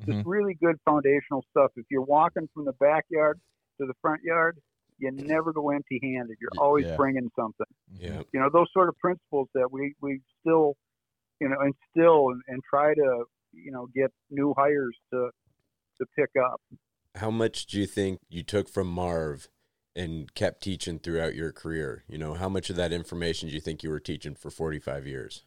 Just 0.04 0.18
Mhm. 0.18 0.22
really 0.26 0.54
good 0.54 0.76
foundational 0.84 1.42
stuff. 1.50 1.70
If 1.76 1.86
you're 1.90 2.02
walking 2.02 2.48
from 2.52 2.64
the 2.66 2.74
backyard 2.74 3.40
to 3.80 3.86
the 3.86 3.94
front 4.02 4.22
yard, 4.22 4.58
you 4.98 5.10
never 5.12 5.52
go 5.52 5.70
empty-handed. 5.70 6.36
You're 6.40 6.50
always 6.58 6.86
yeah. 6.86 6.96
bringing 6.96 7.30
something. 7.34 7.66
yeah 7.94 8.22
You 8.32 8.40
know 8.40 8.50
those 8.52 8.66
sort 8.72 8.88
of 8.88 8.98
principles 8.98 9.48
that 9.54 9.70
we 9.72 9.94
we 10.00 10.20
still 10.40 10.76
you 11.40 11.48
know 11.48 11.56
instill 11.62 12.30
and, 12.30 12.42
and 12.48 12.60
try 12.68 12.92
to 12.94 13.24
you 13.52 13.70
know 13.70 13.86
get 13.94 14.10
new 14.30 14.52
hires 14.58 14.96
to 15.12 15.30
to 15.98 16.06
pick 16.16 16.30
up. 16.44 16.60
how 17.14 17.30
much 17.30 17.66
do 17.66 17.80
you 17.80 17.86
think 17.86 18.20
you 18.28 18.42
took 18.42 18.68
from 18.68 18.86
Marv 18.88 19.48
and 19.98 20.32
kept 20.34 20.62
teaching 20.62 20.98
throughout 20.98 21.34
your 21.34 21.52
career? 21.52 22.04
You 22.08 22.18
know, 22.18 22.34
how 22.34 22.48
much 22.48 22.70
of 22.70 22.76
that 22.76 22.92
information 22.92 23.48
do 23.48 23.54
you 23.54 23.60
think 23.60 23.82
you 23.82 23.90
were 23.90 24.00
teaching 24.00 24.34
for 24.34 24.50
45 24.50 25.06
years? 25.06 25.44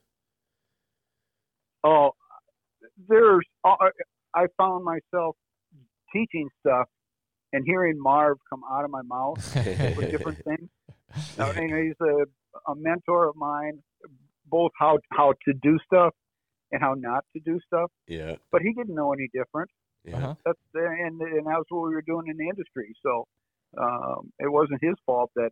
Oh, 1.83 2.11
there's 3.07 3.45
uh, 3.63 3.75
I 4.35 4.45
found 4.57 4.83
myself 4.83 5.35
teaching 6.13 6.49
stuff 6.59 6.87
and 7.53 7.63
hearing 7.65 7.99
Marv 7.99 8.37
come 8.49 8.61
out 8.71 8.85
of 8.85 8.91
my 8.91 9.01
mouth 9.01 9.37
with 9.97 10.11
different 10.11 10.43
things. 10.45 10.69
Now, 11.37 11.49
and 11.51 11.73
he's 11.73 11.95
a, 12.01 12.71
a 12.71 12.75
mentor 12.75 13.27
of 13.29 13.35
mine, 13.35 13.79
both 14.45 14.71
how 14.77 14.99
how 15.11 15.33
to 15.45 15.53
do 15.61 15.79
stuff 15.85 16.13
and 16.71 16.81
how 16.81 16.93
not 16.93 17.25
to 17.35 17.41
do 17.43 17.59
stuff. 17.65 17.89
yeah, 18.07 18.35
But 18.51 18.61
he 18.61 18.73
didn't 18.73 18.95
know 18.95 19.11
any 19.11 19.27
different. 19.33 19.69
yeah. 20.05 20.17
Uh-huh. 20.17 20.35
That's 20.45 20.59
and 20.75 21.19
and 21.21 21.47
that's 21.47 21.65
what 21.69 21.87
we 21.87 21.95
were 21.95 22.03
doing 22.03 22.27
in 22.27 22.37
the 22.37 22.43
industry. 22.47 22.93
So 23.03 23.25
um, 23.79 24.31
it 24.39 24.51
wasn't 24.51 24.79
his 24.81 24.95
fault 25.05 25.31
that 25.35 25.51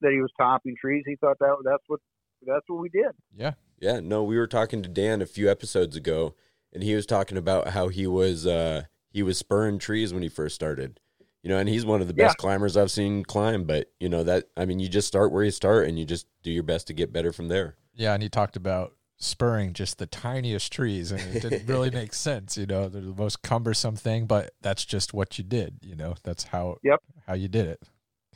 that 0.00 0.12
he 0.12 0.20
was 0.20 0.30
topping 0.38 0.74
trees. 0.80 1.04
He 1.06 1.16
thought 1.16 1.38
that 1.40 1.56
that's 1.64 1.84
what 1.86 2.00
that's 2.46 2.64
what 2.68 2.80
we 2.80 2.88
did. 2.88 3.12
Yeah. 3.36 3.52
Yeah, 3.80 4.00
no, 4.00 4.22
we 4.22 4.38
were 4.38 4.46
talking 4.46 4.82
to 4.82 4.88
Dan 4.88 5.20
a 5.20 5.26
few 5.26 5.50
episodes 5.50 5.96
ago, 5.96 6.34
and 6.72 6.82
he 6.82 6.94
was 6.94 7.06
talking 7.06 7.36
about 7.36 7.68
how 7.68 7.88
he 7.88 8.06
was 8.06 8.46
uh, 8.46 8.84
he 9.10 9.22
was 9.22 9.36
spurring 9.36 9.78
trees 9.78 10.14
when 10.14 10.22
he 10.22 10.28
first 10.28 10.54
started. 10.54 11.00
You 11.42 11.50
know, 11.50 11.58
and 11.58 11.68
he's 11.68 11.84
one 11.84 12.00
of 12.00 12.08
the 12.08 12.14
best 12.14 12.38
climbers 12.38 12.74
I've 12.74 12.90
seen 12.90 13.22
climb. 13.22 13.64
But 13.64 13.90
you 14.00 14.08
know 14.08 14.22
that 14.24 14.44
I 14.56 14.64
mean, 14.64 14.80
you 14.80 14.88
just 14.88 15.08
start 15.08 15.32
where 15.32 15.44
you 15.44 15.50
start, 15.50 15.86
and 15.86 15.98
you 15.98 16.06
just 16.06 16.26
do 16.42 16.50
your 16.50 16.62
best 16.62 16.86
to 16.86 16.94
get 16.94 17.12
better 17.12 17.32
from 17.32 17.48
there. 17.48 17.76
Yeah, 17.94 18.14
and 18.14 18.22
he 18.22 18.30
talked 18.30 18.56
about 18.56 18.94
spurring 19.24 19.72
just 19.72 19.98
the 19.98 20.06
tiniest 20.06 20.72
trees 20.72 21.10
and 21.12 21.20
it 21.34 21.40
didn't 21.42 21.66
really 21.66 21.90
make 22.02 22.14
sense, 22.14 22.56
you 22.56 22.66
know. 22.66 22.88
They're 22.88 23.02
the 23.02 23.14
most 23.14 23.42
cumbersome 23.42 23.96
thing, 23.96 24.26
but 24.26 24.52
that's 24.62 24.84
just 24.84 25.12
what 25.14 25.38
you 25.38 25.44
did, 25.44 25.78
you 25.82 25.96
know. 25.96 26.14
That's 26.22 26.44
how 26.44 26.78
Yep. 26.82 27.02
how 27.26 27.34
you 27.34 27.48
did 27.48 27.66
it. 27.66 27.82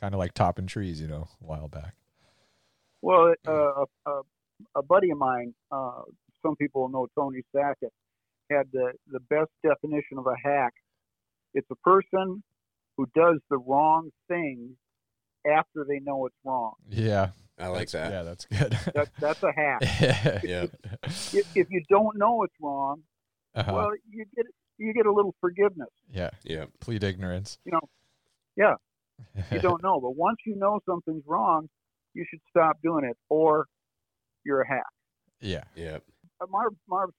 Kind 0.01 0.13
of 0.13 0.19
like 0.19 0.33
topping 0.33 0.67
trees, 0.67 1.01
you 1.01 1.07
know, 1.07 1.27
a 1.41 1.45
while 1.45 1.67
back. 1.67 1.95
Well, 3.01 3.33
uh, 3.47 3.51
a, 3.51 3.85
a, 4.05 4.21
a 4.75 4.81
buddy 4.83 5.11
of 5.11 5.17
mine, 5.17 5.53
uh, 5.71 6.01
some 6.45 6.55
people 6.55 6.89
know 6.89 7.07
Tony 7.15 7.41
Sackett, 7.55 7.93
had 8.49 8.67
the, 8.73 8.93
the 9.11 9.19
best 9.19 9.49
definition 9.63 10.17
of 10.17 10.25
a 10.27 10.35
hack. 10.43 10.73
It's 11.53 11.67
a 11.71 11.75
person 11.75 12.43
who 12.97 13.05
does 13.15 13.39
the 13.49 13.57
wrong 13.57 14.09
thing 14.27 14.75
after 15.49 15.85
they 15.87 15.99
know 15.99 16.25
it's 16.25 16.35
wrong. 16.43 16.73
Yeah. 16.89 17.29
I 17.59 17.67
like 17.67 17.89
that's- 17.89 17.91
that. 17.91 18.11
Yeah, 18.11 18.23
that's 18.23 18.45
good. 18.45 18.71
That, 18.95 19.09
that's 19.19 19.43
a 19.43 19.51
hack. 19.55 20.43
Yeah. 20.43 20.65
if, 21.03 21.45
if 21.55 21.67
you 21.69 21.83
don't 21.89 22.17
know 22.17 22.43
it's 22.43 22.53
wrong, 22.61 23.01
Uh-huh. 23.55 23.71
well, 23.73 23.91
you 24.09 24.25
get 24.35 24.45
you 24.77 24.93
get 24.93 25.05
a 25.05 25.11
little 25.11 25.35
forgiveness. 25.41 25.89
yeah. 26.09 26.29
Yeah, 26.43 26.65
Plead 26.79 27.03
ignorance. 27.03 27.57
You 27.65 27.73
know, 27.73 27.81
yeah, 28.55 28.75
you 29.51 29.59
don't 29.59 29.83
know. 29.83 29.99
But 29.99 30.15
once 30.15 30.37
you 30.45 30.55
know 30.55 30.79
something's 30.87 31.23
wrong, 31.27 31.67
you 32.13 32.25
should 32.29 32.39
stop 32.49 32.77
doing 32.81 33.03
it, 33.05 33.17
or 33.29 33.65
you're 34.45 34.61
a 34.61 34.67
hack. 34.67 34.83
Yeah. 35.41 35.63
Yeah. 35.75 35.97
Uh, 36.41 36.45
Marv 36.49 36.73
Marv's 36.87 37.13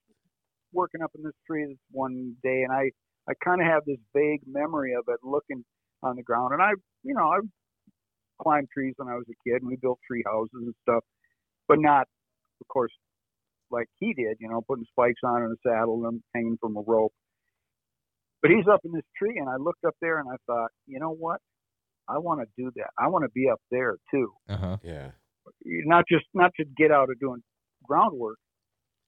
working 0.72 1.02
up 1.02 1.10
in 1.16 1.22
this 1.22 1.34
tree 1.46 1.66
this 1.68 1.76
one 1.90 2.34
day, 2.42 2.62
and 2.62 2.72
I 2.72 2.90
I 3.28 3.34
kind 3.44 3.60
of 3.60 3.66
have 3.66 3.82
this 3.86 3.98
vague 4.14 4.40
memory 4.46 4.94
of 4.94 5.04
it 5.08 5.20
looking 5.22 5.64
on 6.02 6.16
the 6.16 6.22
ground, 6.22 6.54
and 6.54 6.62
I 6.62 6.70
you 7.02 7.12
know 7.14 7.28
I 7.28 7.40
climbed 8.40 8.68
trees 8.72 8.94
when 8.96 9.08
I 9.08 9.14
was 9.14 9.26
a 9.28 9.48
kid, 9.48 9.62
and 9.62 9.68
we 9.68 9.76
built 9.76 9.98
tree 10.06 10.22
houses 10.26 10.50
and 10.54 10.74
stuff, 10.82 11.04
but 11.68 11.78
not, 11.78 12.06
of 12.60 12.68
course, 12.68 12.92
like 13.70 13.86
he 13.98 14.14
did. 14.14 14.36
You 14.40 14.48
know, 14.48 14.62
putting 14.66 14.86
spikes 14.90 15.20
on 15.24 15.42
in 15.42 15.50
a 15.50 15.68
saddle 15.68 16.06
and 16.06 16.22
hanging 16.34 16.58
from 16.60 16.76
a 16.76 16.82
rope. 16.86 17.12
But 18.42 18.50
he's 18.50 18.66
up 18.72 18.80
in 18.84 18.92
this 18.92 19.04
tree, 19.18 19.38
and 19.38 19.48
I 19.48 19.56
looked 19.56 19.84
up 19.84 19.94
there, 20.00 20.18
and 20.18 20.28
I 20.30 20.36
thought, 20.46 20.70
you 20.86 20.98
know 20.98 21.12
what? 21.12 21.40
I 22.08 22.18
want 22.18 22.40
to 22.40 22.46
do 22.56 22.70
that. 22.76 22.90
I 22.98 23.08
want 23.08 23.24
to 23.24 23.30
be 23.30 23.48
up 23.48 23.60
there 23.70 23.96
too. 24.10 24.32
Uh 24.48 24.56
huh. 24.56 24.76
Yeah. 24.82 25.10
Not 25.64 26.04
just 26.10 26.24
not 26.34 26.50
to 26.58 26.64
get 26.76 26.90
out 26.90 27.10
of 27.10 27.20
doing 27.20 27.42
groundwork, 27.84 28.38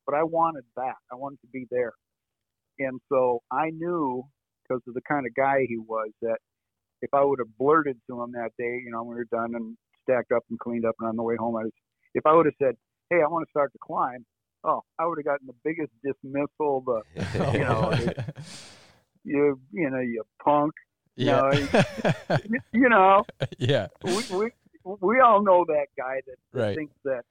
but 0.07 0.15
I 0.15 0.23
wanted 0.23 0.65
that. 0.77 0.95
I 1.11 1.17
wanted 1.17 1.41
to 1.43 1.49
be 1.53 1.67
there. 1.71 1.93
And 2.79 3.01
so 3.09 3.41
I 3.51 3.71
knew 3.71 4.25
because 4.63 4.83
of 4.87 4.95
the 4.95 5.03
kind 5.09 5.27
of 5.27 5.35
guy 5.35 5.67
he 5.69 5.79
was 5.79 6.11
that 6.23 6.39
if 7.03 7.13
I 7.13 7.23
would 7.25 7.39
have 7.41 7.57
blurted 7.59 7.99
to 8.09 8.23
him 8.23 8.33
that 8.33 8.51
day, 8.59 8.81
you 8.85 8.91
know, 8.91 9.03
when 9.03 9.17
we 9.17 9.21
were 9.23 9.25
done 9.31 9.55
and 9.55 9.77
stacked 10.05 10.33
up 10.33 10.45
and 10.51 10.59
cleaned 10.59 10.85
up 10.87 10.95
and 11.01 11.09
on 11.09 11.17
the 11.17 11.23
way 11.23 11.37
home, 11.37 11.57
I 11.57 11.65
was, 11.65 11.73
if 12.15 12.25
I 12.27 12.35
would 12.35 12.47
have 12.47 12.55
said, 12.63 12.77
"Hey, 13.11 13.21
I 13.23 13.29
want 13.29 13.47
to 13.47 13.51
start 13.51 13.73
to 13.73 13.79
climb," 13.83 14.25
oh, 14.65 14.83
I 14.99 15.07
would 15.07 15.19
have 15.19 15.25
gotten 15.27 15.47
the 15.47 15.55
biggest 15.65 15.93
dismissal. 16.05 16.83
The 16.87 17.03
you 17.53 17.65
know, 17.65 17.91
oh, 17.93 18.33
you 19.25 19.61
you 19.73 19.91
know, 19.91 20.01
you 20.01 20.23
punk. 20.45 20.73
yeah. 21.17 21.53
You 22.73 22.89
know, 22.89 23.25
yeah. 23.59 23.89
we 24.05 24.23
we 24.37 24.51
we 25.01 25.21
all 25.21 25.43
know 25.43 25.65
that 25.69 25.87
guy 25.97 26.21
that, 26.27 26.37
that 26.53 26.61
Right. 26.61 26.77
thinks 26.77 26.95
that 27.05 27.23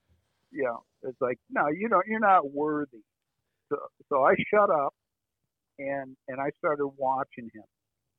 you 0.50 0.64
know 0.64 0.84
it's 1.02 1.20
like 1.20 1.38
no 1.50 1.68
you 1.68 1.88
don't 1.88 2.06
you're 2.06 2.20
not 2.20 2.50
worthy 2.50 3.02
so 3.68 3.76
so 4.08 4.24
i 4.24 4.34
shut 4.50 4.70
up 4.70 4.94
and 5.78 6.16
and 6.28 6.40
i 6.40 6.50
started 6.58 6.86
watching 6.96 7.50
him 7.52 7.64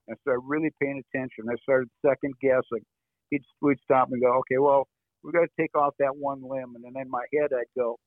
i 0.10 0.14
started 0.22 0.42
really 0.46 0.70
paying 0.82 1.02
attention 1.14 1.46
i 1.52 1.56
started 1.64 1.90
second 2.06 2.34
guessing 2.42 2.84
he'd 3.30 3.42
we'd 3.62 3.78
stop 3.84 4.10
and 4.12 4.22
go 4.22 4.34
okay 4.40 4.58
well 4.58 4.88
we 5.24 5.32
got 5.32 5.42
to 5.42 5.62
take 5.62 5.76
off 5.78 5.94
that 6.00 6.16
one 6.16 6.42
limb 6.42 6.74
and 6.76 6.84
then 6.84 7.02
in 7.02 7.10
my 7.10 7.24
head 7.34 7.50
i'd 7.54 7.80
go 7.80 7.98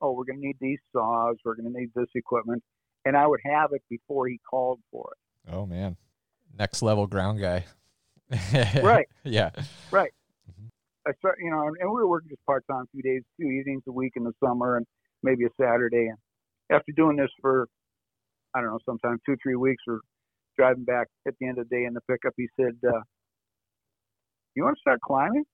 oh 0.00 0.12
we're 0.12 0.24
going 0.24 0.40
to 0.40 0.46
need 0.46 0.56
these 0.60 0.80
saws 0.92 1.36
we're 1.44 1.54
going 1.54 1.72
to 1.72 1.78
need 1.78 1.90
this 1.94 2.08
equipment 2.14 2.62
and 3.04 3.16
i 3.16 3.26
would 3.26 3.40
have 3.44 3.70
it 3.72 3.82
before 3.88 4.26
he 4.28 4.38
called 4.50 4.80
for 4.90 5.08
it 5.12 5.18
Oh 5.48 5.66
man. 5.66 5.96
Next 6.58 6.82
level 6.82 7.06
ground 7.06 7.40
guy. 7.40 7.64
Right. 8.82 9.06
Yeah. 9.22 9.50
Right 9.92 10.12
mm-hmm. 10.50 10.66
i 11.06 11.12
start, 11.18 11.38
you 11.40 11.50
know, 11.50 11.68
and, 11.68 11.76
and 11.80 11.88
we 11.88 11.96
were 11.96 12.08
working 12.08 12.28
just 12.28 12.44
part 12.44 12.64
time, 12.68 12.82
a 12.82 12.86
few 12.90 13.02
days, 13.02 13.22
two 13.40 13.46
evenings 13.46 13.82
a 13.86 13.92
week 13.92 14.14
in 14.16 14.24
the 14.24 14.32
summer, 14.44 14.76
and 14.76 14.86
maybe 15.22 15.44
a 15.44 15.48
Saturday. 15.60 16.08
And 16.08 16.18
after 16.70 16.90
doing 16.90 17.16
this 17.16 17.30
for, 17.40 17.68
I 18.54 18.60
don't 18.60 18.70
know, 18.70 18.80
sometimes 18.84 19.20
two, 19.24 19.36
three 19.40 19.54
weeks, 19.54 19.82
or 19.86 20.00
driving 20.56 20.84
back 20.84 21.08
at 21.26 21.34
the 21.40 21.46
end 21.48 21.58
of 21.58 21.68
the 21.68 21.76
day 21.76 21.84
in 21.84 21.94
the 21.94 22.00
pickup, 22.08 22.32
he 22.36 22.46
said, 22.58 22.74
uh, 22.86 23.00
"You 24.54 24.64
want 24.64 24.76
to 24.76 24.80
start 24.80 25.00
climbing?" 25.00 25.44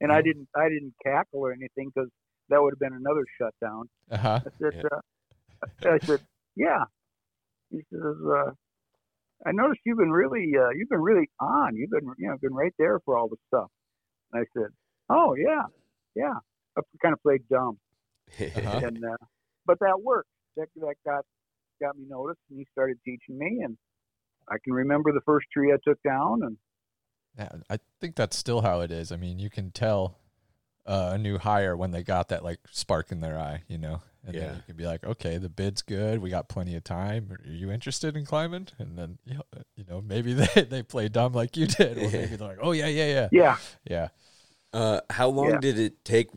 And 0.00 0.12
I 0.12 0.22
didn't, 0.22 0.48
I 0.54 0.68
didn't 0.68 0.94
cackle 1.04 1.40
or 1.40 1.52
anything 1.52 1.90
because 1.94 2.08
that 2.50 2.62
would 2.62 2.72
have 2.72 2.78
been 2.78 2.92
another 2.96 3.24
shutdown. 3.40 3.88
Uh 4.10 4.16
huh. 4.16 4.40
I 4.46 4.50
said, 4.60 4.74
Yeah. 4.84 5.90
uh, 5.90 5.94
I 5.94 5.98
said, 6.06 6.20
yeah. 6.54 6.84
He 7.70 7.80
says, 7.92 8.16
uh, 8.26 8.50
I 9.44 9.50
noticed 9.52 9.80
you've 9.84 9.98
been 9.98 10.12
really, 10.12 10.52
uh, 10.56 10.70
you've 10.70 10.88
been 10.88 11.00
really 11.02 11.28
on. 11.40 11.74
You've 11.76 11.90
been, 11.90 12.06
you 12.16 12.28
know, 12.28 12.36
been 12.40 12.54
right 12.54 12.72
there 12.78 13.00
for 13.04 13.18
all 13.18 13.28
the 13.28 13.36
stuff. 13.48 13.68
And 14.32 14.42
I 14.42 14.46
said, 14.60 14.70
oh 15.10 15.34
yeah, 15.34 15.62
yeah. 16.14 16.34
I 16.76 16.80
kind 17.02 17.12
of 17.12 17.20
played 17.22 17.42
dumb, 17.50 17.76
Uh-huh. 18.40 18.80
and 18.84 19.04
uh, 19.04 19.16
but 19.66 19.78
that 19.80 20.00
worked. 20.00 20.28
That 20.56 20.68
that 20.76 20.94
got 21.04 21.24
got 21.80 21.96
me 21.96 22.04
noticed, 22.08 22.40
and 22.50 22.58
he 22.58 22.66
started 22.72 22.98
teaching 23.04 23.38
me, 23.38 23.62
and 23.64 23.76
I 24.48 24.56
can 24.64 24.74
remember 24.74 25.12
the 25.12 25.22
first 25.26 25.46
tree 25.52 25.72
I 25.72 25.78
took 25.84 26.02
down, 26.02 26.42
and 26.44 26.56
Yeah, 27.38 27.50
I 27.70 27.78
think 28.00 28.16
that's 28.16 28.36
still 28.36 28.62
how 28.62 28.80
it 28.80 28.90
is. 28.90 29.12
I 29.12 29.16
mean, 29.16 29.38
you 29.38 29.50
can 29.50 29.70
tell 29.70 30.18
uh, 30.86 31.10
a 31.14 31.18
new 31.18 31.38
hire 31.38 31.76
when 31.76 31.92
they 31.92 32.02
got 32.02 32.28
that 32.30 32.44
like 32.44 32.60
spark 32.70 33.12
in 33.12 33.20
their 33.20 33.38
eye, 33.38 33.62
you 33.68 33.78
know. 33.78 34.02
And 34.26 34.34
Yeah. 34.34 34.40
then 34.40 34.54
you 34.54 34.62
can 34.62 34.76
be 34.76 34.86
like, 34.86 35.04
okay, 35.04 35.38
the 35.38 35.48
bid's 35.48 35.82
good. 35.82 36.20
We 36.20 36.30
got 36.30 36.48
plenty 36.48 36.74
of 36.76 36.84
time. 36.84 37.30
Are 37.32 37.50
you 37.50 37.70
interested 37.70 38.16
in 38.16 38.26
climbing? 38.26 38.68
And 38.78 38.98
then 38.98 39.18
you 39.24 39.34
know, 39.34 39.42
you 39.76 39.84
know 39.88 40.02
maybe 40.02 40.34
they 40.34 40.62
they 40.64 40.82
play 40.82 41.08
dumb 41.08 41.32
like 41.32 41.56
you 41.56 41.66
did, 41.66 41.98
or 41.98 42.10
maybe 42.12 42.36
they're 42.36 42.48
like, 42.48 42.58
oh 42.60 42.72
yeah, 42.72 42.88
yeah, 42.88 43.06
yeah, 43.06 43.28
yeah, 43.36 43.56
yeah. 43.88 44.08
Uh, 44.72 45.00
how 45.10 45.28
long 45.28 45.54
Yeah. 45.54 45.60
did 45.60 45.78
it 45.78 46.04
take 46.04 46.30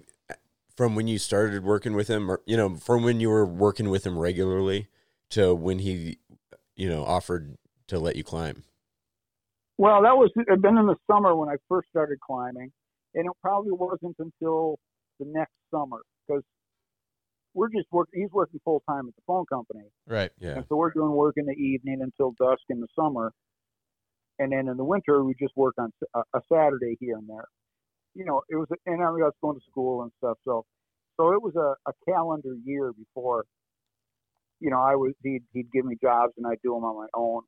from 0.76 0.96
when 0.96 1.08
you 1.08 1.18
started 1.20 1.64
working 1.64 1.94
with 1.96 2.08
him, 2.10 2.30
or 2.32 2.42
you 2.46 2.58
know, 2.58 2.76
from 2.76 3.04
when 3.04 3.20
you 3.20 3.30
were 3.30 3.46
working 3.46 3.90
with 3.90 4.06
him 4.06 4.18
regularly 4.18 4.88
to 5.32 5.54
when 5.56 5.80
he, 5.80 6.18
you 6.76 6.90
know, 6.90 7.04
offered 7.04 7.58
to 7.88 8.00
let 8.00 8.16
you 8.16 8.24
climb? 8.24 8.64
Well, 9.78 10.04
that 10.04 10.16
was 10.16 10.30
it'd 10.38 10.62
been 10.62 10.78
in 10.78 10.86
the 10.86 10.96
summer 11.10 11.36
when 11.36 11.50
I 11.50 11.56
first 11.68 11.90
started 11.90 12.20
climbing, 12.20 12.72
and 13.16 13.26
it 13.26 13.32
probably 13.42 13.72
wasn't 13.72 14.16
until 14.20 14.78
the 15.20 15.26
next 15.28 15.54
summer 15.74 16.02
because 16.28 16.44
we're 17.54 17.70
just 17.70 17.88
working. 17.92 18.22
He's 18.22 18.32
working 18.32 18.60
full 18.64 18.84
time 18.88 19.08
at 19.08 19.16
the 19.16 19.22
phone 19.26 19.46
company, 19.48 19.86
Right. 20.08 20.32
Yeah. 20.40 20.56
and 20.58 20.66
so 20.70 20.76
we're 20.76 20.92
doing 20.92 21.12
work 21.12 21.34
in 21.38 21.46
the 21.46 21.54
evening 21.54 22.00
until 22.02 22.32
dusk 22.40 22.62
in 22.70 22.80
the 22.80 22.88
summer, 22.98 23.34
and 24.40 24.52
then 24.52 24.68
in 24.68 24.78
the 24.78 24.84
winter 24.86 25.24
we 25.24 25.34
just 25.40 25.56
work 25.58 25.76
on 25.80 25.92
a, 26.16 26.20
a 26.36 26.42
Saturday 26.52 26.96
here 27.00 27.18
and 27.18 27.28
there. 27.28 27.48
You 28.14 28.26
know, 28.26 28.42
it 28.50 28.56
was, 28.58 28.68
and 28.86 29.02
I 29.02 29.10
was 29.10 29.34
going 29.42 29.58
to 29.58 29.66
school 29.70 30.04
and 30.04 30.12
stuff, 30.20 30.38
so 30.46 30.66
so 31.18 31.34
it 31.34 31.42
was 31.42 31.56
a, 31.56 31.76
a 31.90 31.94
calendar 32.08 32.56
year 32.64 32.92
before. 32.94 33.46
You 34.62 34.70
know, 34.70 34.80
I 34.80 34.96
was 34.96 35.14
he'd 35.24 35.44
he'd 35.54 35.72
give 35.72 35.84
me 35.86 35.98
jobs 36.02 36.34
and 36.38 36.48
I'd 36.48 36.62
do 36.64 36.74
them 36.74 36.86
on 36.86 36.96
my 36.96 37.08
own. 37.14 37.42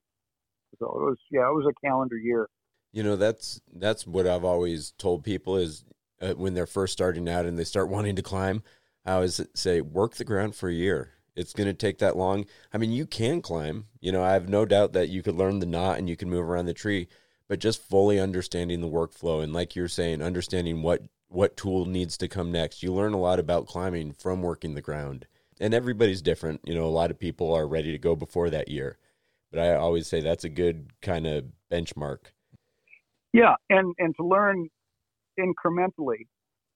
So 0.79 0.87
it 0.87 1.01
was 1.01 1.17
yeah, 1.31 1.47
it 1.47 1.53
was 1.53 1.65
a 1.69 1.87
calendar 1.87 2.17
year. 2.17 2.49
You 2.91 3.03
know, 3.03 3.15
that's 3.15 3.61
that's 3.73 4.05
what 4.05 4.27
I've 4.27 4.43
always 4.43 4.93
told 4.97 5.23
people 5.23 5.55
is 5.55 5.85
uh, 6.21 6.33
when 6.33 6.53
they're 6.53 6.65
first 6.65 6.93
starting 6.93 7.29
out 7.29 7.45
and 7.45 7.57
they 7.57 7.63
start 7.63 7.89
wanting 7.89 8.15
to 8.15 8.21
climb, 8.21 8.63
I 9.05 9.13
always 9.13 9.39
say 9.53 9.81
work 9.81 10.15
the 10.15 10.25
ground 10.25 10.55
for 10.55 10.69
a 10.69 10.73
year. 10.73 11.11
It's 11.35 11.53
going 11.53 11.67
to 11.67 11.73
take 11.73 11.97
that 11.97 12.15
long. 12.15 12.45
I 12.71 12.77
mean, 12.77 12.91
you 12.91 13.07
can 13.07 13.41
climb. 13.41 13.87
You 13.99 14.11
know, 14.11 14.23
I 14.23 14.33
have 14.33 14.47
no 14.47 14.65
doubt 14.65 14.93
that 14.93 15.09
you 15.09 15.23
could 15.23 15.35
learn 15.35 15.59
the 15.59 15.65
knot 15.65 15.97
and 15.97 16.07
you 16.07 16.15
can 16.15 16.29
move 16.29 16.47
around 16.47 16.67
the 16.67 16.73
tree, 16.73 17.07
but 17.47 17.59
just 17.59 17.81
fully 17.81 18.19
understanding 18.19 18.81
the 18.81 18.87
workflow 18.87 19.43
and 19.43 19.51
like 19.51 19.75
you're 19.75 19.87
saying, 19.87 20.21
understanding 20.21 20.81
what 20.81 21.03
what 21.29 21.57
tool 21.57 21.85
needs 21.85 22.15
to 22.17 22.27
come 22.27 22.51
next. 22.51 22.83
You 22.83 22.93
learn 22.93 23.13
a 23.13 23.19
lot 23.19 23.39
about 23.39 23.65
climbing 23.65 24.13
from 24.13 24.43
working 24.43 24.75
the 24.75 24.81
ground. 24.81 25.25
And 25.59 25.73
everybody's 25.73 26.21
different. 26.21 26.61
You 26.63 26.75
know, 26.75 26.85
a 26.85 26.87
lot 26.87 27.11
of 27.11 27.19
people 27.19 27.53
are 27.53 27.67
ready 27.67 27.91
to 27.91 27.97
go 27.97 28.15
before 28.15 28.49
that 28.49 28.69
year. 28.69 28.97
But 29.51 29.61
I 29.61 29.75
always 29.75 30.07
say 30.07 30.19
that's 30.19 30.43
a 30.43 30.49
good 30.49 30.91
kind 31.01 31.27
of 31.27 31.45
benchmark. 31.71 32.31
Yeah, 33.33 33.55
and 33.69 33.93
and 33.97 34.15
to 34.19 34.25
learn 34.25 34.67
incrementally, 35.39 36.27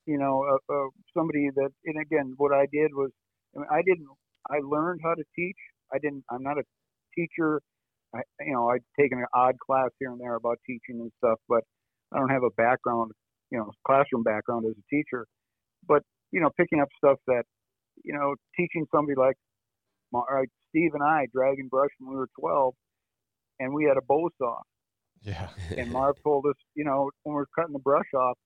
you 0.06 0.18
know, 0.18 0.44
uh, 0.44 0.74
uh, 0.74 0.88
somebody 1.16 1.50
that 1.56 1.70
and 1.86 2.02
again, 2.02 2.34
what 2.38 2.54
I 2.54 2.66
did 2.72 2.94
was 2.94 3.12
I, 3.56 3.60
mean, 3.60 3.68
I 3.72 3.82
didn't 3.82 4.08
I 4.50 4.60
learned 4.64 5.02
how 5.04 5.14
to 5.14 5.24
teach. 5.36 5.58
I 5.94 5.98
didn't. 6.00 6.24
I'm 6.30 6.44
not 6.44 6.58
a 6.58 6.64
teacher. 7.16 7.62
I, 8.16 8.22
you 8.42 8.54
know, 8.54 8.70
I'd 8.70 8.84
taken 9.00 9.20
an 9.20 9.26
odd 9.34 9.56
class 9.60 9.90
here 10.00 10.12
and 10.12 10.20
there 10.20 10.36
about 10.36 10.60
teaching 10.66 11.02
and 11.02 11.12
stuff, 11.18 11.40
but 11.50 11.64
I 12.14 12.20
don't 12.20 12.30
have 12.30 12.44
a 12.44 12.52
background, 12.52 13.12
you 13.52 13.58
know, 13.58 13.72
classroom 13.86 14.24
background 14.24 14.66
as 14.66 14.76
a 14.78 14.96
teacher. 14.96 15.26
But 15.88 16.04
you 16.32 16.42
know, 16.42 16.50
picking 16.58 16.80
up 16.80 16.90
stuff 16.98 17.18
that, 17.28 17.44
you 18.04 18.14
know, 18.14 18.36
teaching 18.58 18.86
somebody 18.94 19.16
like 19.18 19.36
my, 20.12 20.20
uh, 20.20 20.44
Steve 20.70 20.92
and 20.94 21.04
I 21.04 21.28
dragging 21.34 21.68
brush 21.70 21.90
when 22.00 22.12
we 22.12 22.18
were 22.18 22.30
12, 22.40 22.74
and 23.60 23.74
we 23.74 23.86
had 23.86 23.98
a 23.98 24.02
bow 24.02 24.30
saw 24.38 24.60
Yeah. 25.22 25.50
and 25.78 25.90
Marv 25.92 26.16
told 26.24 26.46
us, 26.48 26.56
you 26.76 26.84
know, 26.84 27.10
when 27.24 27.36
we're 27.36 27.46
cutting 27.56 27.74
the 27.74 27.80
brush 27.80 28.12
off, 28.16 28.38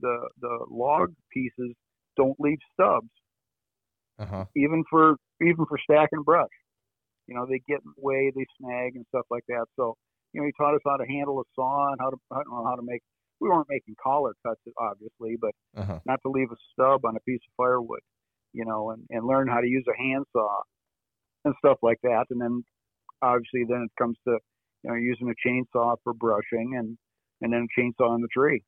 the 0.00 0.28
the 0.40 0.66
log 0.70 1.14
pieces 1.32 1.74
don't 2.16 2.36
leave 2.38 2.58
stubs, 2.74 3.08
Uh 4.18 4.26
huh. 4.26 4.44
even 4.56 4.84
for 4.90 5.16
even 5.40 5.64
for 5.66 5.78
stacking 5.78 6.22
brush. 6.22 6.50
You 7.26 7.34
know, 7.34 7.46
they 7.46 7.60
get 7.66 7.80
in 7.84 7.92
the 7.96 8.02
way, 8.02 8.30
they 8.34 8.46
snag 8.60 8.94
and 8.96 9.04
stuff 9.08 9.26
like 9.30 9.44
that. 9.48 9.66
So, 9.76 9.94
you 10.32 10.40
know, 10.40 10.46
he 10.46 10.52
taught 10.58 10.74
us 10.74 10.80
how 10.86 10.96
to 10.96 11.06
handle 11.06 11.40
a 11.40 11.44
saw 11.54 11.90
and 11.92 12.00
how 12.00 12.10
to 12.10 12.16
I 12.30 12.36
don't 12.42 12.50
know 12.52 12.66
how 12.66 12.76
to 12.76 12.82
make. 12.84 13.02
We 13.40 13.48
weren't 13.48 13.68
making 13.68 13.96
collar 14.02 14.34
cuts, 14.46 14.60
obviously, 14.78 15.36
but 15.40 15.52
Uh 15.76 15.84
huh. 15.84 15.98
not 16.06 16.20
to 16.24 16.30
leave 16.30 16.50
a 16.50 16.56
stub 16.72 17.04
on 17.04 17.16
a 17.16 17.20
piece 17.20 17.40
of 17.46 17.52
firewood. 17.56 18.00
You 18.56 18.64
know, 18.64 18.90
and 18.90 19.02
and 19.10 19.26
learn 19.26 19.48
how 19.48 19.60
to 19.60 19.68
use 19.68 19.84
a 19.86 19.96
handsaw 20.02 20.62
and 21.44 21.54
stuff 21.58 21.78
like 21.82 22.00
that. 22.02 22.24
And 22.30 22.40
then, 22.40 22.64
obviously, 23.20 23.64
then 23.68 23.86
it 23.88 23.92
comes 24.02 24.16
to 24.26 24.38
you 24.82 24.90
know 24.90 24.96
using 24.96 25.28
a 25.30 25.48
chainsaw 25.48 25.96
for 26.02 26.14
brushing 26.14 26.76
and 26.78 26.96
and 27.42 27.52
then 27.52 27.66
a 27.68 27.80
chainsaw 27.80 28.08
on 28.10 28.22
the 28.22 28.28
tree. 28.32 28.62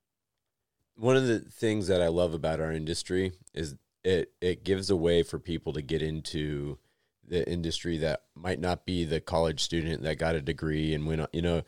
one 0.95 1.17
of 1.17 1.27
the 1.27 1.41
things 1.41 1.87
that 1.89 2.03
I 2.03 2.09
love 2.09 2.35
about 2.35 2.61
our 2.61 2.73
industry 2.73 3.33
is 3.55 3.77
it 4.05 4.33
it 4.41 4.65
gives 4.65 4.91
a 4.91 4.97
way 4.97 5.23
for 5.23 5.39
people 5.39 5.73
to 5.73 5.83
get 5.83 6.03
into 6.03 6.79
the 7.27 7.49
industry 7.51 7.99
that 7.99 8.23
might 8.35 8.61
not 8.61 8.85
be 8.87 9.05
the 9.05 9.21
college 9.21 9.61
student 9.63 10.03
that 10.03 10.19
got 10.19 10.35
a 10.35 10.41
degree 10.43 10.95
and 10.95 11.07
went 11.07 11.27
you 11.33 11.43
know 11.43 11.63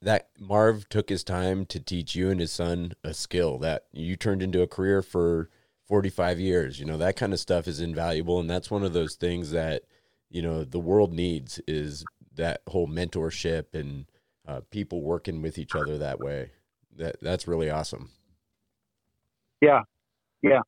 that 0.00 0.28
Marv 0.38 0.88
took 0.88 1.08
his 1.08 1.24
time 1.24 1.66
to 1.66 1.80
teach 1.80 2.14
you 2.14 2.30
and 2.30 2.40
his 2.40 2.52
son 2.52 2.92
a 3.04 3.12
skill 3.12 3.58
that 3.58 3.86
you 3.92 4.16
turned 4.16 4.42
into 4.42 4.62
a 4.62 4.66
career 4.66 5.02
for 5.02 5.50
45 5.86 6.40
years. 6.40 6.80
You 6.80 6.86
know, 6.86 6.98
that 6.98 7.16
kind 7.16 7.32
of 7.32 7.40
stuff 7.40 7.68
is 7.68 7.80
invaluable. 7.80 8.40
And 8.40 8.50
that's 8.50 8.70
one 8.70 8.84
of 8.84 8.92
those 8.92 9.14
things 9.14 9.50
that, 9.52 9.82
you 10.28 10.42
know, 10.42 10.64
the 10.64 10.80
world 10.80 11.12
needs 11.12 11.60
is 11.66 12.04
that 12.34 12.62
whole 12.68 12.88
mentorship 12.88 13.74
and 13.74 14.06
uh, 14.46 14.60
people 14.70 15.02
working 15.02 15.42
with 15.42 15.58
each 15.58 15.74
other 15.74 15.98
that 15.98 16.20
way. 16.20 16.50
That 16.96 17.16
That's 17.20 17.48
really 17.48 17.70
awesome. 17.70 18.10
Yeah. 19.60 19.82
Yeah. 20.42 20.60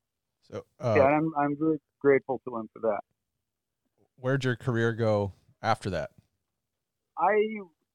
So, 0.51 0.65
uh, 0.81 0.95
yeah. 0.97 1.05
I'm, 1.05 1.33
I'm 1.39 1.57
very 1.59 1.79
grateful 2.01 2.41
to 2.47 2.57
him 2.57 2.69
for 2.73 2.81
that. 2.81 3.01
Where'd 4.17 4.45
your 4.45 4.57
career 4.57 4.93
go 4.93 5.33
after 5.63 5.91
that? 5.91 6.11
I 7.19 7.35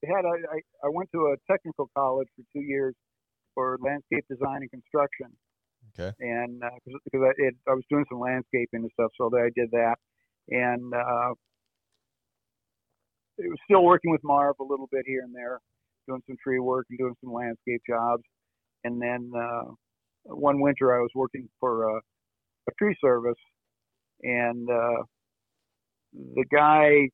had 0.03 0.25
a, 0.25 0.30
I, 0.51 0.60
I 0.86 0.89
went 0.89 1.10
to 1.13 1.34
a 1.34 1.51
technical 1.51 1.89
college 1.96 2.27
for 2.36 2.44
two 2.53 2.63
years 2.65 2.94
for 3.56 3.77
landscape 3.82 4.25
design 4.30 4.60
and 4.62 4.72
construction. 4.72 5.27
Okay. 6.00 6.12
And 6.20 6.64
uh, 6.64 6.70
because 6.86 7.22
I, 7.24 7.32
it, 7.38 7.56
I 7.68 7.74
was 7.74 7.84
doing 7.90 8.06
some 8.10 8.20
landscaping 8.20 8.82
and 8.82 8.92
stuff, 8.94 9.12
so 9.18 9.30
I 9.36 9.50
did 9.56 9.70
that, 9.72 9.96
and 10.50 10.94
uh, 10.94 11.34
it 13.38 13.50
was 13.50 13.60
still 13.66 13.84
working 13.84 14.12
with 14.12 14.22
Marv 14.24 14.56
a 14.60 14.64
little 14.64 14.88
bit 14.92 15.04
here 15.06 15.22
and 15.22 15.36
there, 15.36 15.60
doing 16.08 16.22
some 16.28 16.38
tree 16.44 16.60
work 16.60 16.88
and 16.90 16.98
doing 16.98 17.16
some 17.24 17.32
landscape 17.34 17.82
jobs. 17.88 18.24
And 18.84 19.02
then 19.02 19.32
uh, 19.38 19.72
one 20.24 20.60
winter, 20.62 20.96
I 20.96 21.00
was 21.00 21.12
working 21.16 21.48
for 21.60 21.90
a, 21.90 21.98
a 21.98 22.72
tree 22.80 22.96
service, 23.00 23.40
and 24.24 24.68
uh, 24.70 25.04
the 26.14 26.46
guy 26.52 27.10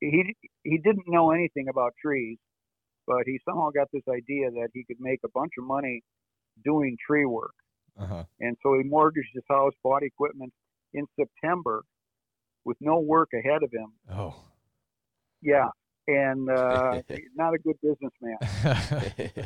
he 0.00 0.34
he 0.64 0.78
didn't 0.78 1.04
know 1.06 1.32
anything 1.32 1.66
about 1.68 1.92
trees, 2.00 2.38
but 3.06 3.22
he 3.26 3.38
somehow 3.48 3.70
got 3.70 3.88
this 3.92 4.02
idea 4.08 4.50
that 4.50 4.68
he 4.72 4.84
could 4.84 5.00
make 5.00 5.20
a 5.24 5.28
bunch 5.34 5.52
of 5.58 5.66
money 5.66 6.02
doing 6.64 6.96
tree 7.06 7.24
work. 7.26 7.54
Uh-huh. 7.98 8.24
And 8.40 8.56
so 8.62 8.74
he 8.74 8.88
mortgaged 8.88 9.30
his 9.34 9.44
house, 9.48 9.72
bought 9.82 10.02
equipment 10.02 10.52
in 10.94 11.06
September 11.18 11.84
with 12.64 12.76
no 12.80 13.00
work 13.00 13.30
ahead 13.34 13.62
of 13.62 13.72
him. 13.72 13.92
Oh. 14.12 14.34
Yeah. 15.42 15.68
And 16.06 16.48
uh, 16.50 17.02
not 17.34 17.54
a 17.54 17.58
good 17.58 17.76
businessman. 17.82 18.38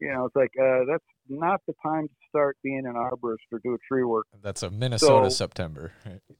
you 0.00 0.12
know, 0.12 0.26
it's 0.26 0.36
like 0.36 0.52
uh, 0.60 0.84
that's 0.90 1.04
not 1.28 1.60
the 1.66 1.74
time 1.82 2.06
to 2.08 2.14
start 2.28 2.56
being 2.62 2.84
an 2.86 2.94
arborist 2.94 3.38
or 3.52 3.60
do 3.62 3.74
a 3.74 3.78
tree 3.88 4.04
work. 4.04 4.26
That's 4.42 4.62
a 4.62 4.70
Minnesota 4.70 5.30
So- 5.30 5.36
September. 5.36 5.92
Right? 6.06 6.20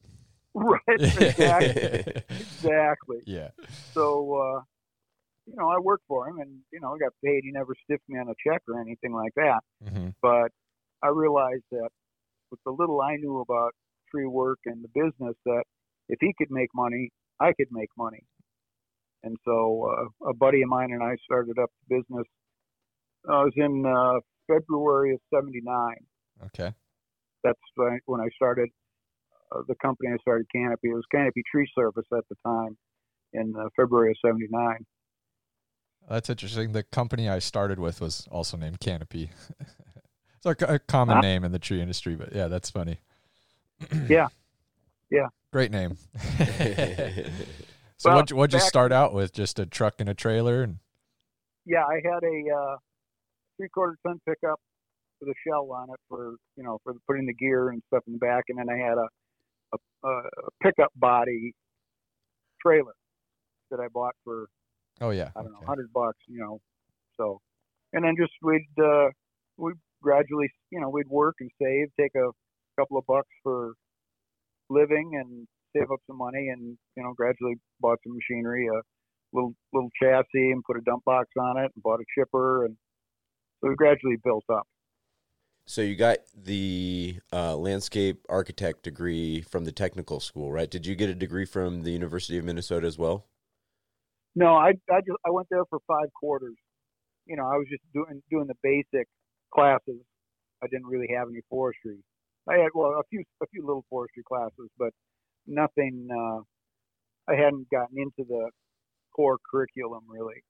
Right. 0.56 0.78
Exactly. 0.87 2.23
exactly. 2.30 3.16
yeah. 3.26 3.49
So, 3.92 4.37
uh, 4.37 4.62
you 5.46 5.54
know, 5.56 5.68
I 5.68 5.78
worked 5.78 6.04
for 6.08 6.28
him 6.28 6.38
and, 6.38 6.60
you 6.72 6.80
know, 6.80 6.94
I 6.94 6.98
got 6.98 7.12
paid. 7.24 7.42
He 7.44 7.50
never 7.52 7.74
stiffed 7.84 8.08
me 8.08 8.18
on 8.18 8.28
a 8.28 8.34
check 8.46 8.62
or 8.68 8.80
anything 8.80 9.12
like 9.12 9.32
that. 9.36 9.60
hmm 9.86 10.08
But 10.22 10.50
I 11.02 11.08
realized 11.08 11.64
that 11.70 11.90
with 12.50 12.60
the 12.64 12.70
little 12.72 13.00
I 13.00 13.16
knew 13.16 13.40
about 13.40 13.72
tree 14.10 14.26
work 14.26 14.58
and 14.64 14.82
the 14.84 14.88
business, 14.94 15.36
that 15.44 15.64
if 16.08 16.18
he 16.20 16.32
could 16.38 16.50
make 16.50 16.70
money, 16.74 17.10
I 17.40 17.52
could 17.52 17.68
make 17.70 17.90
money. 17.96 18.24
And 19.22 19.36
so 19.44 19.90
uh, 20.24 20.28
a 20.30 20.34
buddy 20.34 20.62
of 20.62 20.68
mine 20.68 20.92
and 20.92 21.02
I 21.02 21.16
started 21.24 21.58
up 21.58 21.70
the 21.88 21.96
business. 21.96 22.26
I 23.28 23.42
was 23.44 23.52
in 23.56 23.84
uh, 23.86 24.20
February 24.46 25.14
of 25.14 25.20
79. 25.34 25.96
Okay. 26.46 26.74
That's 27.42 27.58
when 27.76 27.92
I- 27.94 28.00
when 28.06 28.20
I 28.20 28.28
started 28.36 28.68
uh, 29.52 29.62
the 29.68 29.74
company. 29.76 30.10
I 30.12 30.16
started 30.18 30.46
Canopy. 30.54 30.90
It 30.90 30.94
was 30.94 31.04
Canopy 31.10 31.42
Tree 31.50 31.68
Service 31.74 32.06
at 32.12 32.24
the 32.28 32.36
time 32.44 32.76
in 33.32 33.54
uh, 33.56 33.68
February 33.76 34.10
of 34.12 34.16
79. 34.24 34.84
That's 36.08 36.28
interesting. 36.28 36.73
The 36.73 36.82
company 36.82 37.28
I 37.28 37.38
started 37.38 37.78
with 37.78 38.00
was 38.00 38.26
also 38.30 38.56
named 38.56 38.80
Canopy. 38.80 39.30
it's 39.61 40.44
like 40.44 40.62
a 40.62 40.78
common 40.78 41.18
Ah. 41.18 41.20
name 41.20 41.44
in 41.44 41.52
the 41.52 41.58
tree 41.58 41.80
industry, 41.80 42.14
but 42.14 42.34
yeah, 42.34 42.49
that's 42.49 42.70
funny. 42.70 42.99
Yeah. 44.08 44.28
Yeah. 45.11 45.28
Great 45.52 45.70
name. 45.70 45.96
so 47.96 48.11
Well, 48.11 48.16
what 48.16 48.33
what'd 48.33 48.52
you 48.55 48.61
start 48.61 48.92
out 48.92 49.12
with? 49.14 49.33
Just 49.33 49.59
a 49.59 49.66
truck 49.66 49.94
and 49.98 50.09
a 50.09 50.14
trailer 50.14 50.62
and 50.62 50.78
yeah, 51.66 51.85
I 51.85 51.94
had 52.05 52.22
a 52.22 52.55
uh, 52.55 52.76
three 53.57 53.68
quarter 53.70 53.96
ton 54.07 54.20
pickup 54.28 54.61
with 55.20 55.31
a 55.31 55.35
shell 55.46 55.70
on 55.72 55.88
it 55.90 56.00
for 56.09 56.35
you 56.57 56.62
know 56.62 56.78
for 56.85 56.94
putting 57.07 57.26
the 57.26 57.35
gear 57.35 57.70
and 57.70 57.83
stuff 57.88 58.02
in 58.07 58.12
the 58.14 58.18
back, 58.18 58.44
and 58.48 58.59
then 58.59 58.66
I 58.68 58.76
had 58.76 58.98
a 58.98 59.09
a, 59.72 60.09
a 60.09 60.22
pickup 60.62 60.92
body 60.96 61.52
trailer 62.61 62.92
that 63.70 63.81
I 63.81 63.88
bought 63.92 64.14
for 64.24 64.46
oh 65.00 65.11
yeah. 65.11 65.30
I 65.37 65.42
don't 65.42 65.52
know 65.52 65.59
okay. 65.59 65.66
hundred 65.66 65.92
bucks, 65.92 66.18
you 66.28 66.38
know. 66.38 66.61
So, 67.16 67.40
and 67.92 68.04
then 68.04 68.14
just 68.18 68.33
we'd 68.42 68.66
uh, 68.78 69.09
we 69.57 69.72
gradually 70.02 70.50
you 70.70 70.80
know 70.80 70.88
we'd 70.88 71.09
work 71.09 71.37
and 71.40 71.50
save, 71.61 71.88
take 71.98 72.14
a 72.14 72.30
couple 72.78 72.98
of 72.98 73.07
bucks 73.07 73.28
for 73.42 73.72
living 74.70 75.12
and 75.14 75.46
save 75.76 75.90
up 75.90 76.00
some 76.07 76.18
money, 76.18 76.48
and 76.48 76.76
you 76.96 77.02
know 77.02 77.12
gradually 77.14 77.54
bought 77.80 77.98
some 78.04 78.14
machinery, 78.14 78.66
a 78.66 78.80
little 79.33 79.54
little 79.72 79.90
chassis, 80.00 80.50
and 80.50 80.62
put 80.64 80.76
a 80.76 80.80
dump 80.83 81.04
box 81.04 81.28
on 81.38 81.59
it, 81.59 81.70
and 81.74 81.83
bought 81.83 82.00
a 82.00 82.04
chipper, 82.18 82.64
and 82.64 82.76
so 83.61 83.68
we 83.68 83.74
gradually 83.76 84.16
built 84.22 84.44
up. 84.52 84.66
So 85.66 85.80
you 85.80 85.96
got 85.96 86.18
the 86.37 87.18
uh, 87.33 87.57
landscape 87.57 88.26
architect 88.28 88.83
degree 88.83 89.40
from 89.40 89.64
the 89.64 89.72
technical 89.72 90.20
school, 90.20 90.52
right? 90.52 90.70
Did 90.70 90.85
you 90.85 90.94
get 90.94 91.09
a 91.09 91.14
degree 91.14 91.46
from 91.46 91.85
the 91.85 91.90
University 91.90 92.37
of 92.37 92.44
Minnesota 92.44 92.87
as 92.87 92.98
well? 92.98 93.24
No, 94.35 94.55
I 94.55 94.70
I 94.90 95.01
just 95.01 95.18
I 95.27 95.31
went 95.31 95.49
there 95.51 95.64
for 95.70 95.79
five 95.87 96.12
quarters. 96.18 96.57
You 97.27 97.37
know, 97.37 97.44
I 97.44 97.57
was 97.57 97.66
just 97.70 97.83
doing 97.92 98.23
doing 98.31 98.47
the 98.47 98.55
basic 98.62 99.07
classes. 99.53 100.01
I 100.62 100.66
didn't 100.68 100.87
really 100.87 101.09
have 101.16 101.29
any 101.29 101.40
forestry. 101.49 101.99
I 102.49 102.55
had 102.55 102.70
well 102.75 102.90
a 102.99 103.03
few 103.11 103.23
a 103.42 103.47
few 103.47 103.64
little 103.66 103.85
forestry 103.88 104.23
classes, 104.27 104.68
but 104.79 104.90
nothing. 105.47 106.09
Uh, 106.11 106.40
I 107.27 107.37
hadn't 107.37 107.70
gotten 107.70 107.97
into 107.99 108.29
the 108.29 108.51
core 109.14 109.38
curriculum 109.51 110.03
really. 110.09 110.42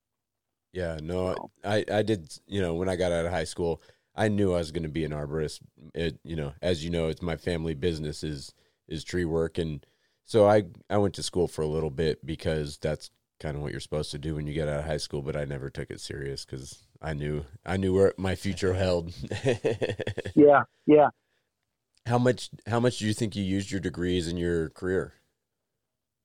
Yeah, 0.72 0.98
no, 1.00 1.34
So- 1.34 1.50
I, 1.64 1.84
I 1.90 2.02
did, 2.02 2.36
you 2.48 2.60
know, 2.60 2.74
when 2.74 2.88
I 2.88 2.96
got 2.96 3.12
out 3.12 3.26
of 3.26 3.30
high 3.30 3.44
school, 3.44 3.80
I 4.16 4.26
knew 4.26 4.52
I 4.52 4.58
was 4.58 4.72
going 4.72 4.82
to 4.82 4.88
be 4.88 5.04
an 5.04 5.12
arborist. 5.12 5.60
It, 5.94 6.18
you 6.24 6.34
know, 6.34 6.52
as 6.60 6.84
you 6.84 6.90
know, 6.90 7.06
it's 7.06 7.22
my 7.22 7.36
family 7.36 7.74
business 7.74 8.24
is, 8.24 8.52
is 8.88 9.04
tree 9.04 9.24
work. 9.24 9.56
And 9.56 9.86
so 10.24 10.48
I, 10.48 10.64
I 10.90 10.96
went 10.98 11.14
to 11.14 11.22
school 11.22 11.46
for 11.46 11.62
a 11.62 11.68
little 11.68 11.90
bit 11.90 12.26
because 12.26 12.76
that's 12.78 13.10
kind 13.40 13.56
of 13.56 13.62
what 13.62 13.72
you're 13.72 13.80
supposed 13.80 14.10
to 14.12 14.18
do 14.18 14.34
when 14.36 14.46
you 14.46 14.54
get 14.54 14.68
out 14.68 14.80
of 14.80 14.86
high 14.86 14.96
school, 14.96 15.22
but 15.22 15.36
I 15.36 15.44
never 15.44 15.70
took 15.70 15.90
it 15.90 16.00
serious 16.00 16.44
because 16.44 16.78
I 17.02 17.12
knew, 17.14 17.44
I 17.64 17.76
knew 17.76 17.94
where 17.94 18.14
my 18.16 18.34
future 18.34 18.74
held. 18.74 19.12
Yeah, 20.36 20.64
yeah. 20.86 21.10
how 22.06 22.18
much, 22.18 22.50
how 22.66 22.80
much 22.80 22.98
do 22.98 23.06
you 23.06 23.14
think 23.14 23.36
you 23.36 23.42
used 23.44 23.70
your 23.70 23.80
degrees 23.80 24.26
in 24.28 24.36
your 24.36 24.70
career? 24.70 25.14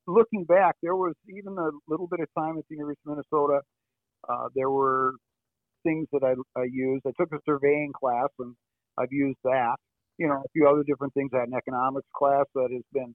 Looking 0.08 0.44
back, 0.46 0.76
there 0.82 0.96
was 0.96 1.14
even 1.28 1.58
a 1.60 1.70
little 1.88 2.08
bit 2.08 2.20
of 2.20 2.28
time 2.38 2.58
at 2.58 2.64
the 2.70 2.76
University 2.76 3.02
of 3.06 3.18
Minnesota. 3.18 3.62
Uh, 4.28 4.50
there 4.56 4.70
were 4.72 5.14
things 5.84 6.08
that 6.12 6.24
I, 6.24 6.34
I 6.60 6.64
used. 6.72 7.06
I 7.06 7.12
took 7.20 7.32
a 7.32 7.40
surveying 7.46 7.92
class, 7.94 8.30
and 8.40 8.56
I've 8.98 9.12
used 9.12 9.38
that. 9.44 9.76
You 10.18 10.28
know, 10.28 10.36
a 10.44 10.50
few 10.54 10.68
other 10.68 10.84
different 10.84 11.14
things. 11.14 11.30
I 11.34 11.40
had 11.42 11.50
an 11.50 11.54
economics 11.54 12.08
class 12.16 12.46
that 12.56 12.70
has 12.74 12.84
been 12.92 13.14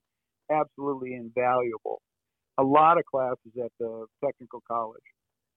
absolutely 0.49 1.13
invaluable. 1.13 2.01
A 2.57 2.63
lot 2.63 2.97
of 2.97 3.05
classes 3.05 3.51
at 3.63 3.71
the 3.79 4.05
technical 4.23 4.61
college, 4.67 5.03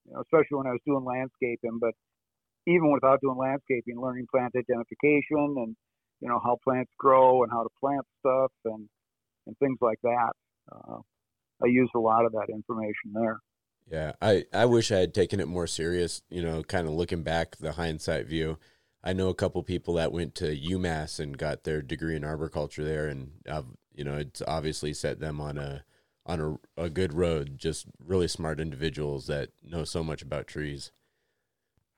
you 0.06 0.12
know, 0.12 0.20
especially 0.20 0.58
when 0.58 0.66
I 0.66 0.72
was 0.72 0.80
doing 0.86 1.04
landscaping. 1.04 1.78
But 1.80 1.94
even 2.66 2.92
without 2.92 3.20
doing 3.20 3.38
landscaping, 3.38 4.00
learning 4.00 4.26
plant 4.30 4.54
identification 4.56 5.54
and 5.58 5.76
you 6.20 6.28
know 6.28 6.40
how 6.42 6.58
plants 6.64 6.90
grow 6.98 7.42
and 7.42 7.52
how 7.52 7.62
to 7.62 7.68
plant 7.80 8.04
stuff 8.20 8.52
and 8.64 8.88
and 9.46 9.56
things 9.58 9.78
like 9.80 9.98
that. 10.02 10.32
Uh, 10.70 10.98
I 11.62 11.66
used 11.66 11.92
a 11.94 12.00
lot 12.00 12.24
of 12.24 12.32
that 12.32 12.46
information 12.50 13.12
there. 13.14 13.38
Yeah, 13.90 14.12
I, 14.20 14.44
I 14.52 14.66
wish 14.66 14.92
I 14.92 14.98
had 14.98 15.14
taken 15.14 15.40
it 15.40 15.48
more 15.48 15.66
serious, 15.66 16.20
you 16.28 16.42
know, 16.42 16.62
kind 16.62 16.86
of 16.86 16.92
looking 16.92 17.22
back, 17.22 17.56
the 17.56 17.72
hindsight 17.72 18.26
view. 18.26 18.58
I 19.02 19.14
know 19.14 19.28
a 19.28 19.34
couple 19.34 19.62
people 19.62 19.94
that 19.94 20.12
went 20.12 20.34
to 20.36 20.54
UMass 20.54 21.18
and 21.18 21.38
got 21.38 21.64
their 21.64 21.80
degree 21.80 22.16
in 22.16 22.24
arboriculture 22.24 22.84
there, 22.84 23.08
and, 23.08 23.30
uh, 23.48 23.62
you 23.94 24.04
know, 24.04 24.16
it's 24.16 24.42
obviously 24.46 24.92
set 24.92 25.20
them 25.20 25.40
on 25.40 25.56
a 25.56 25.84
on 26.28 26.60
a, 26.76 26.82
a 26.84 26.90
good 26.90 27.14
road, 27.14 27.56
just 27.58 27.86
really 28.04 28.28
smart 28.28 28.60
individuals 28.60 29.26
that 29.26 29.48
know 29.64 29.84
so 29.84 30.04
much 30.04 30.20
about 30.22 30.46
trees. 30.46 30.92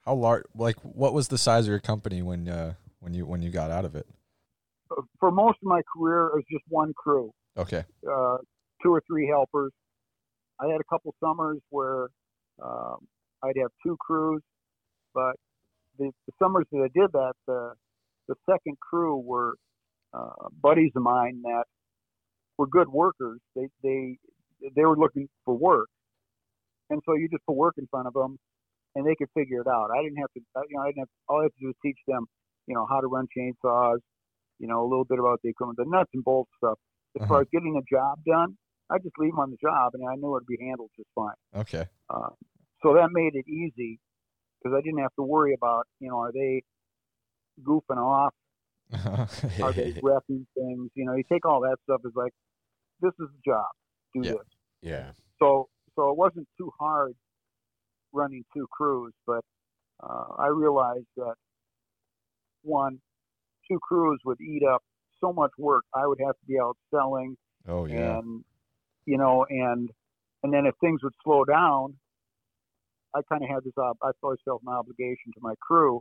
How 0.07 0.15
large? 0.15 0.45
Like, 0.55 0.77
what 0.83 1.13
was 1.13 1.29
the 1.29 1.37
size 1.37 1.65
of 1.65 1.71
your 1.71 1.81
company 1.81 2.23
when 2.23 2.49
uh, 2.49 2.75
when 3.01 3.13
you 3.13 3.27
when 3.27 3.43
you 3.43 3.51
got 3.51 3.71
out 3.71 3.85
of 3.85 3.95
it? 3.97 4.07
For 5.19 5.31
most 5.31 5.59
of 5.63 5.69
my 5.69 5.83
career, 5.97 6.27
it 6.29 6.35
was 6.35 6.45
just 6.51 6.65
one 6.69 6.93
crew, 6.97 7.33
Okay. 7.57 7.85
uh, 8.11 8.39
two 8.83 8.93
or 8.93 9.03
three 9.07 9.29
helpers. 9.29 9.73
I 10.61 10.67
had 10.67 10.81
a 10.81 10.85
couple 10.91 11.15
summers 11.23 11.59
where 11.71 12.09
um, 12.63 12.97
I'd 13.43 13.57
have 13.61 13.71
two 13.87 13.97
crews, 14.01 14.43
but 15.15 15.37
the, 15.99 16.11
the 16.27 16.33
summers 16.43 16.67
that 16.73 16.79
I 16.79 16.99
did 16.99 17.13
that, 17.13 17.35
the 17.47 17.73
the 18.29 18.35
second 18.51 18.79
crew 18.81 19.17
were 19.19 19.55
uh, 20.13 20.49
buddies 20.63 20.93
of 20.97 21.03
mine 21.03 21.43
that 21.43 21.65
were 22.61 22.67
good 22.67 22.89
workers. 23.03 23.41
They 23.57 23.67
they 23.83 24.19
they 24.77 24.85
were 24.85 24.97
looking 25.05 25.27
for 25.47 25.55
work, 25.57 25.89
and 26.91 27.01
so 27.07 27.15
you 27.15 27.27
just 27.35 27.45
put 27.47 27.57
work 27.57 27.77
in 27.79 27.87
front 27.91 28.07
of 28.07 28.15
them, 28.15 28.39
and 28.95 29.07
they 29.07 29.15
could 29.17 29.31
figure 29.35 29.61
it 29.63 29.67
out. 29.67 29.89
I 29.97 30.03
didn't 30.03 30.19
have 30.19 30.33
to, 30.37 30.41
you 30.69 30.77
know, 30.77 30.83
I 30.83 30.89
didn't 30.89 30.99
have 31.05 31.13
all 31.29 31.41
I 31.41 31.45
had 31.45 31.55
to 31.57 31.61
do 31.61 31.67
was 31.69 31.77
teach 31.83 32.01
them, 32.07 32.27
you 32.67 32.75
know, 32.75 32.87
how 32.93 33.01
to 33.01 33.07
run 33.07 33.27
chainsaws, 33.37 34.01
you 34.59 34.69
know, 34.69 34.83
a 34.85 34.89
little 34.91 35.07
bit 35.13 35.19
about 35.19 35.41
the 35.43 35.49
equipment, 35.49 35.79
the 35.79 35.87
nuts 35.97 36.11
and 36.13 36.23
bolts 36.23 36.51
stuff. 36.59 36.79
As 37.21 37.27
far 37.27 37.39
Uh-huh. 37.39 37.41
as 37.43 37.49
getting 37.51 37.73
the 37.75 37.83
job 37.91 38.19
done, 38.27 38.57
I 38.91 38.99
just 38.99 39.17
leave 39.19 39.33
them 39.33 39.41
on 39.41 39.51
the 39.51 39.57
job, 39.57 39.95
and 39.95 40.03
I 40.07 40.15
knew 40.17 40.37
it'd 40.37 40.47
be 40.47 40.59
handled 40.61 40.91
just 40.97 41.09
fine. 41.15 41.39
Okay. 41.63 41.87
Uh, 42.11 42.29
so 42.83 42.93
that 42.95 43.09
made 43.13 43.35
it 43.35 43.47
easy 43.49 43.99
because 44.59 44.77
I 44.77 44.83
didn't 44.85 45.01
have 45.01 45.15
to 45.17 45.23
worry 45.23 45.55
about, 45.55 45.87
you 46.01 46.09
know, 46.11 46.19
are 46.19 46.33
they 46.33 46.63
goofing 47.63 47.97
off? 47.97 48.35
Are 49.63 49.73
they 49.73 49.93
repping 50.03 50.45
things? 50.57 50.91
You 50.95 51.05
know, 51.07 51.15
you 51.15 51.23
take 51.31 51.45
all 51.47 51.61
that 51.61 51.77
stuff 51.85 52.01
as 52.05 52.13
like, 52.17 52.33
this 53.01 53.13
is 53.21 53.29
the 53.33 53.41
job. 53.45 53.67
Do 54.15 54.23
Yeah. 54.25 54.33
this. 54.33 54.49
yeah. 54.83 55.13
So, 55.39 55.69
so 55.97 56.11
it 56.11 56.17
wasn't 56.17 56.49
too 56.59 56.71
hard 56.79 57.15
running 58.13 58.45
two 58.55 58.67
crews, 58.71 59.13
but 59.27 59.45
uh, 60.03 60.35
I 60.39 60.49
realized 60.49 61.07
that 61.17 61.35
one, 62.63 63.01
two 63.71 63.79
crews 63.81 64.21
would 64.25 64.41
eat 64.41 64.63
up 64.65 64.83
so 65.21 65.33
much 65.33 65.51
work. 65.59 65.85
I 65.95 66.07
would 66.07 66.19
have 66.25 66.35
to 66.35 66.47
be 66.47 66.59
out 66.59 66.77
selling 66.91 67.37
oh 67.69 67.85
yeah. 67.87 68.19
and 68.19 68.43
you 69.07 69.19
know 69.19 69.45
and 69.49 69.91
and 70.43 70.53
then 70.53 70.65
if 70.67 70.75
things 70.81 71.03
would 71.03 71.13
slow 71.23 71.45
down 71.45 71.95
i 73.15 73.21
kind 73.29 73.43
of 73.45 73.51
had 73.51 73.63
this 73.65 73.73
ob- 73.79 73.99
i 74.03 74.11
always 74.23 74.39
felt 74.47 74.63
an 74.67 74.73
obligation 74.73 75.31
to 75.35 75.41
my 75.43 75.53
crew 75.61 76.01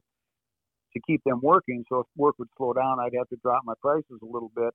to 0.94 1.02
keep 1.06 1.22
them 1.26 1.40
working 1.44 1.84
so 1.90 2.00
if 2.00 2.08
work 2.16 2.36
would 2.40 2.48
slow 2.58 2.72
down 2.72 2.98
i'd 3.02 3.12
have 3.18 3.28
to 3.28 3.36
drop 3.44 3.62
my 3.66 3.74
prices 3.82 4.20
a 4.22 4.26
little 4.26 4.52
bit 4.56 4.74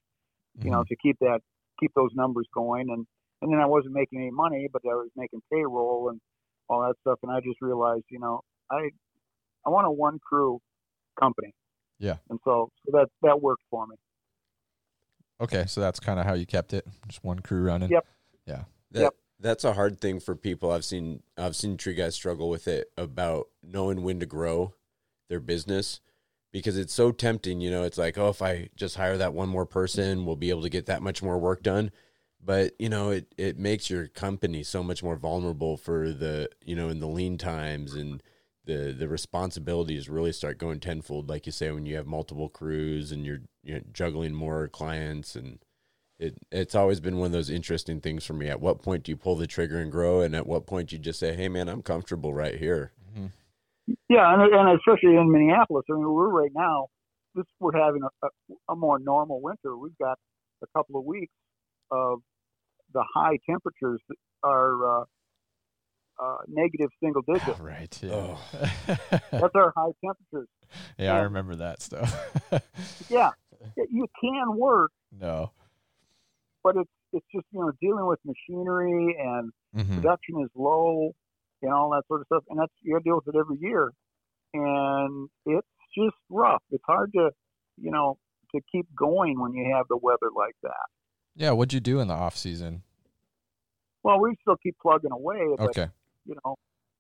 you 0.63 0.71
know 0.71 0.83
Mhm. 0.83 0.89
to 0.89 0.97
keep 0.97 1.17
that 1.21 1.41
keep 1.81 1.93
those 1.95 2.11
numbers 2.15 2.47
going 2.55 2.87
and 2.91 3.07
and 3.43 3.53
then 3.53 3.61
i 3.61 3.67
wasn't 3.67 3.93
making 3.93 4.21
any 4.21 4.31
money 4.31 4.69
but 4.73 4.83
i 4.91 4.95
was 4.95 5.09
making 5.17 5.41
payroll 5.53 6.09
and 6.11 6.21
all 6.69 6.81
that 6.81 6.95
stuff 7.01 7.19
and 7.23 7.33
i 7.33 7.41
just 7.41 7.61
realized 7.61 8.05
you 8.11 8.19
know 8.19 8.41
i 8.71 8.89
i 9.67 9.71
want 9.71 9.87
a 9.87 9.91
one 9.91 10.19
crew 10.27 10.59
company 11.19 11.53
Yeah. 11.99 12.17
and 12.31 12.39
so 12.45 12.71
so 12.87 12.93
that 12.99 13.09
that 13.23 13.41
worked 13.41 13.63
for 13.71 13.87
me 13.87 13.97
Okay, 15.41 15.65
so 15.67 15.81
that's 15.81 15.99
kind 15.99 16.21
of 16.21 16.27
how 16.27 16.35
you 16.35 16.47
kept 16.47 16.73
it, 16.73 16.87
just 17.09 17.25
one 17.25 17.41
crew 17.41 17.61
running. 17.65 17.91
Yep. 17.91 18.07
Yeah. 18.47 18.63
That, 18.93 19.01
Yep. 19.01 19.15
That's 19.41 19.65
a 19.65 19.73
hard 19.73 20.01
thing 20.01 20.21
for 20.21 20.37
people. 20.37 20.71
I've 20.71 20.85
seen 20.85 21.23
I've 21.37 21.57
seen 21.57 21.77
tree 21.77 21.95
guys 21.95 22.15
struggle 22.15 22.49
with 22.49 22.69
it 22.69 22.93
about 22.97 23.49
knowing 23.61 24.05
when 24.05 24.21
to 24.21 24.27
grow 24.27 24.75
their 25.29 25.41
business 25.41 26.01
because 26.55 26.79
it's 26.79 26.95
so 26.95 27.11
tempting. 27.11 27.61
You 27.61 27.71
know, 27.73 27.83
it's 27.83 27.99
like, 27.99 28.17
oh, 28.17 28.29
if 28.29 28.41
I 28.41 28.69
just 28.77 28.97
hire 28.97 29.19
that 29.19 29.35
one 29.35 29.49
more 29.49 29.67
person, 29.67 30.25
we'll 30.25 30.37
be 30.37 30.51
able 30.51 30.63
to 30.63 30.71
get 30.71 30.87
that 30.87 31.03
much 31.03 31.21
more 31.21 31.37
work 31.37 31.65
done. 31.65 31.91
But 32.43 32.75
you 32.79 32.89
know, 32.89 33.11
it 33.11 33.35
it 33.37 33.59
makes 33.59 33.91
your 33.91 34.07
company 34.07 34.63
so 34.63 34.83
much 34.83 35.03
more 35.03 35.17
vulnerable 35.17 35.77
for 35.77 36.13
the 36.13 36.49
you 36.65 36.77
know 36.77 36.89
in 36.89 37.01
the 37.01 37.09
lean 37.09 37.39
times 37.39 37.95
and 37.95 38.23
the 38.67 38.95
the 38.97 39.09
responsibilities 39.09 40.09
really 40.09 40.33
start 40.33 40.59
going 40.59 40.79
tenfold. 40.79 41.29
Like 41.29 41.45
you 41.45 41.53
say, 41.53 41.73
when 41.73 41.87
you 41.87 41.97
have 41.97 42.07
multiple 42.07 42.49
crews 42.49 43.11
and 43.11 43.27
you're 43.27 43.41
you're 43.65 43.81
juggling 43.93 44.35
more 44.35 44.69
clients 44.69 45.35
and 45.35 45.59
it 46.21 46.37
it's 46.53 46.77
always 46.77 47.01
been 47.01 47.19
one 47.19 47.27
of 47.27 47.33
those 47.33 47.51
interesting 47.51 48.01
things 48.01 48.25
for 48.25 48.35
me. 48.35 48.49
At 48.49 48.61
what 48.61 48.81
point 48.81 49.03
do 49.03 49.11
you 49.11 49.17
pull 49.17 49.35
the 49.35 49.49
trigger 49.49 49.81
and 49.81 49.91
grow, 49.91 50.21
and 50.21 50.37
at 50.37 50.47
what 50.47 50.67
point 50.67 50.93
you 50.93 50.99
just 50.99 51.19
say, 51.19 51.35
"Hey, 51.35 51.49
man, 51.49 51.69
I'm 51.69 51.83
comfortable 51.83 52.33
right 52.33 52.59
here." 52.59 52.93
Mhm. 53.19 53.31
Yeah, 54.09 54.33
and, 54.33 54.43
and 54.55 54.79
especially 54.79 55.17
in 55.17 55.31
Minneapolis. 55.31 55.85
I 55.91 55.95
mean, 55.95 56.09
we're 56.09 56.29
right 56.29 56.51
now. 56.55 56.87
This 57.35 57.45
we're 57.61 57.77
having 57.77 58.03
a, 58.03 58.27
a, 58.27 58.73
a 58.73 58.77
more 58.77 58.99
normal 58.99 59.41
winter. 59.41 59.77
We've 59.77 59.97
got 59.99 60.19
a 60.63 60.67
couple 60.77 60.99
of 61.01 61.05
weeks 61.05 61.33
of 61.91 62.21
the 62.93 63.05
high 63.15 63.39
temperatures 63.49 64.01
that 64.09 64.17
are 64.45 65.01
uh, 65.01 65.05
uh, 66.23 66.37
negative 66.49 66.91
single 67.03 67.23
digits. 67.27 67.59
right. 67.61 67.99
Yeah. 68.03 68.37
That's 69.33 69.55
our 69.55 69.73
high 69.77 69.91
temperatures. 70.05 70.49
yeah, 70.99 71.15
I 71.17 71.21
remember 71.23 71.57
that 71.57 71.83
stuff. 71.83 72.13
Yeah, 73.11 73.31
you 73.91 74.07
can 74.21 74.57
work, 74.57 74.91
no. 75.21 75.51
but 76.63 76.77
it's 76.77 76.91
it's 77.13 77.27
just 77.35 77.45
you 77.53 77.61
know 77.61 77.73
dealing 77.81 78.07
with 78.07 78.19
machinery 78.25 79.17
and 79.21 79.53
Mhm. 79.77 79.97
production 79.97 80.41
is 80.43 80.49
low 80.55 81.13
and 81.65 81.73
all 81.73 81.91
that 81.91 82.05
sort 82.07 82.21
of 82.21 82.27
stuff. 82.27 82.45
And 82.49 82.59
that's 82.59 82.73
you 82.83 82.93
got 82.95 82.99
to 82.99 83.05
deal 83.05 83.17
with 83.25 83.35
it 83.35 83.39
every 83.39 83.59
year, 83.61 83.91
and 84.53 85.29
it's 85.47 85.67
just 85.97 86.17
rough. 86.31 86.63
It's 86.71 86.85
hard 86.87 87.13
to, 87.15 87.31
you 87.77 87.91
know, 87.91 88.19
to 88.55 88.61
keep 88.71 88.87
going 88.97 89.41
when 89.41 89.53
you 89.53 89.73
have 89.75 89.87
the 89.89 89.97
weather 89.97 90.31
like 90.37 90.55
that. 90.63 90.87
Yeah. 91.35 91.51
What'd 91.53 91.73
you 91.73 91.81
do 91.81 92.01
in 92.01 92.09
the 92.09 92.15
off 92.15 92.37
season? 92.37 92.83
Well, 94.03 94.21
we 94.21 94.37
still 94.43 94.57
keep 94.63 94.77
plugging 94.81 95.13
away, 95.13 95.55
but 95.57 95.71
Okay. 95.71 95.89
you 96.27 96.37
know, 96.45 96.57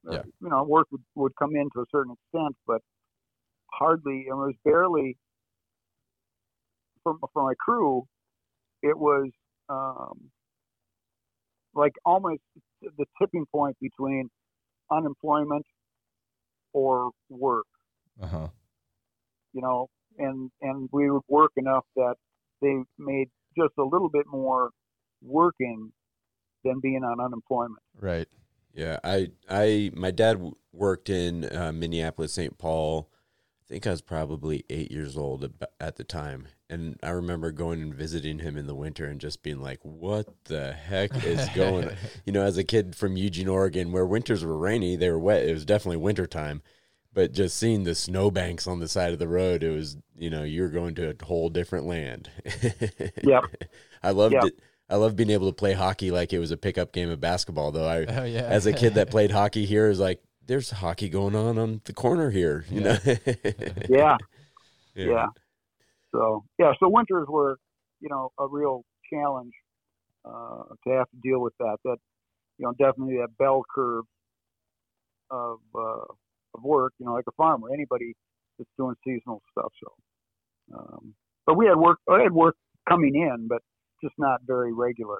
uh, 0.09 0.13
Yeah. 0.15 0.23
you 0.41 0.49
know, 0.49 0.65
work 0.65 0.89
would, 0.91 1.05
would 1.15 1.37
come 1.37 1.55
in 1.55 1.69
to 1.75 1.81
a 1.81 1.85
certain 1.93 2.15
extent, 2.15 2.57
but 2.67 2.81
hardly. 3.73 4.25
It 4.29 4.35
was 4.35 4.55
barely 4.65 5.19
for 7.03 7.17
for 7.33 7.45
my 7.45 7.55
crew. 7.55 8.07
It 8.83 8.99
was 8.99 9.31
um, 9.69 10.31
like 11.75 11.93
almost 12.05 12.43
the 12.81 13.07
tipping 13.21 13.47
point 13.47 13.77
between 13.81 14.31
unemployment 14.91 15.67
or 16.73 17.11
work. 17.29 17.67
Uh 18.21 18.27
huh. 18.27 18.49
You 19.53 19.63
know, 19.63 19.89
and 20.19 20.51
and 20.61 20.89
we 20.93 21.11
would 21.11 21.23
work 21.29 21.53
enough 21.57 21.85
that 21.97 22.15
they 22.61 22.83
made 22.99 23.29
just 23.57 23.73
a 23.79 23.83
little 23.83 24.09
bit 24.09 24.27
more 24.27 24.71
working 25.23 25.93
than 26.65 26.81
being 26.81 27.05
on 27.05 27.21
unemployment. 27.21 27.83
Right. 27.99 28.29
Yeah, 28.75 28.99
I 29.05 29.31
I 29.49 29.91
my 29.95 30.11
dad 30.11 30.53
worked 30.73 31.09
in 31.09 31.45
uh, 31.45 31.73
Minneapolis, 31.73 32.33
St. 32.33 32.59
Paul. 32.59 33.09
I 33.65 33.73
think 33.73 33.87
I 33.87 33.91
was 33.93 34.03
probably 34.03 34.65
eight 34.69 34.93
years 34.93 35.17
old 35.17 35.51
at 35.81 35.97
the 35.97 36.05
time, 36.05 36.49
and 36.69 36.99
I 37.03 37.09
remember 37.11 37.51
going 37.51 37.81
and 37.81 37.95
visiting 37.95 38.41
him 38.41 38.59
in 38.59 38.67
the 38.67 38.75
winter 38.75 39.07
and 39.07 39.19
just 39.19 39.43
being 39.43 39.61
like, 39.61 39.79
"What 39.83 40.27
the 40.45 40.73
heck 40.75 41.25
is 41.25 41.49
going?" 41.55 41.89
on? 41.89 41.97
You 42.27 42.33
know, 42.33 42.43
as 42.43 42.59
a 42.59 42.65
kid 42.65 42.95
from 42.95 43.17
Eugene, 43.17 43.49
Oregon, 43.49 43.91
where 43.91 44.05
winters 44.05 44.45
were 44.45 44.59
rainy, 44.59 44.97
they 44.97 45.11
were 45.11 45.19
wet. 45.19 45.47
It 45.47 45.55
was 45.55 45.65
definitely 45.65 45.97
winter 45.97 46.27
time, 46.27 46.61
but 47.15 47.33
just 47.33 47.57
seeing 47.57 47.85
the 47.85 47.95
snowbanks 47.95 48.67
on 48.67 48.81
the 48.81 48.89
side 48.89 49.15
of 49.15 49.19
the 49.19 49.29
road, 49.29 49.63
it 49.63 49.71
was 49.71 49.97
you 50.15 50.29
know 50.29 50.43
you're 50.43 50.69
going 50.69 50.95
to 50.97 51.11
a 51.19 51.25
whole 51.25 51.49
different 51.49 51.87
land. 51.87 52.31
Yep. 53.23 53.45
I 54.03 54.11
loved 54.11 54.35
Yep. 54.35 54.45
it. 54.45 54.59
I 54.91 54.97
love 54.97 55.17
being 55.17 55.31
able 55.31 55.49
to 55.51 55.57
play 55.57 55.73
hockey 55.73 56.11
like 56.11 56.35
it 56.35 56.39
was 56.39 56.51
a 56.51 56.59
pickup 56.59 56.93
game 56.93 57.09
of 57.09 57.19
basketball, 57.21 57.73
though. 57.73 57.89
I 57.89 58.05
Oh 58.05 58.25
yeah. 58.25 58.43
as 58.43 58.67
a 58.67 58.75
kid 58.75 58.95
that 58.95 59.11
played 59.11 59.31
hockey 59.31 59.65
here 59.65 59.89
is 59.89 59.99
like 59.99 60.23
there's 60.47 60.71
hockey 60.71 61.09
going 61.09 61.35
on 61.35 61.59
on 61.59 61.81
the 61.85 61.93
corner 61.93 62.31
here 62.31 62.65
you 62.71 62.81
know 62.81 62.97
Yeah. 64.95 65.07
yeah. 65.11 65.27
So 66.13 66.45
yeah, 66.59 66.73
so 66.79 66.89
winters 66.89 67.27
were, 67.29 67.59
you 68.01 68.09
know, 68.09 68.31
a 68.39 68.47
real 68.47 68.85
challenge 69.13 69.53
uh, 70.25 70.63
to 70.87 70.91
have 70.91 71.11
to 71.11 71.17
deal 71.23 71.41
with 71.41 71.55
that. 71.59 71.79
That 71.85 71.97
you 72.59 72.67
know, 72.67 72.73
definitely 72.73 73.17
that 73.17 73.37
bell 73.37 73.63
curve 73.75 74.05
of 75.31 75.59
uh, 75.75 76.05
of 76.55 76.63
work. 76.63 76.93
You 76.99 77.07
know, 77.07 77.15
like 77.15 77.25
a 77.29 77.33
farmer, 77.33 77.69
anybody 77.73 78.15
that's 78.59 78.71
doing 78.79 78.95
seasonal 79.05 79.43
stuff. 79.51 79.73
So, 79.83 80.79
um, 80.79 81.15
but 81.47 81.57
we 81.57 81.67
had 81.67 81.77
work. 81.77 81.99
I 82.09 82.23
had 82.23 82.33
work 82.33 82.57
coming 82.89 83.17
in, 83.17 83.49
but 83.49 83.63
just 84.03 84.15
not 84.17 84.41
very 84.47 84.73
regular. 84.73 85.19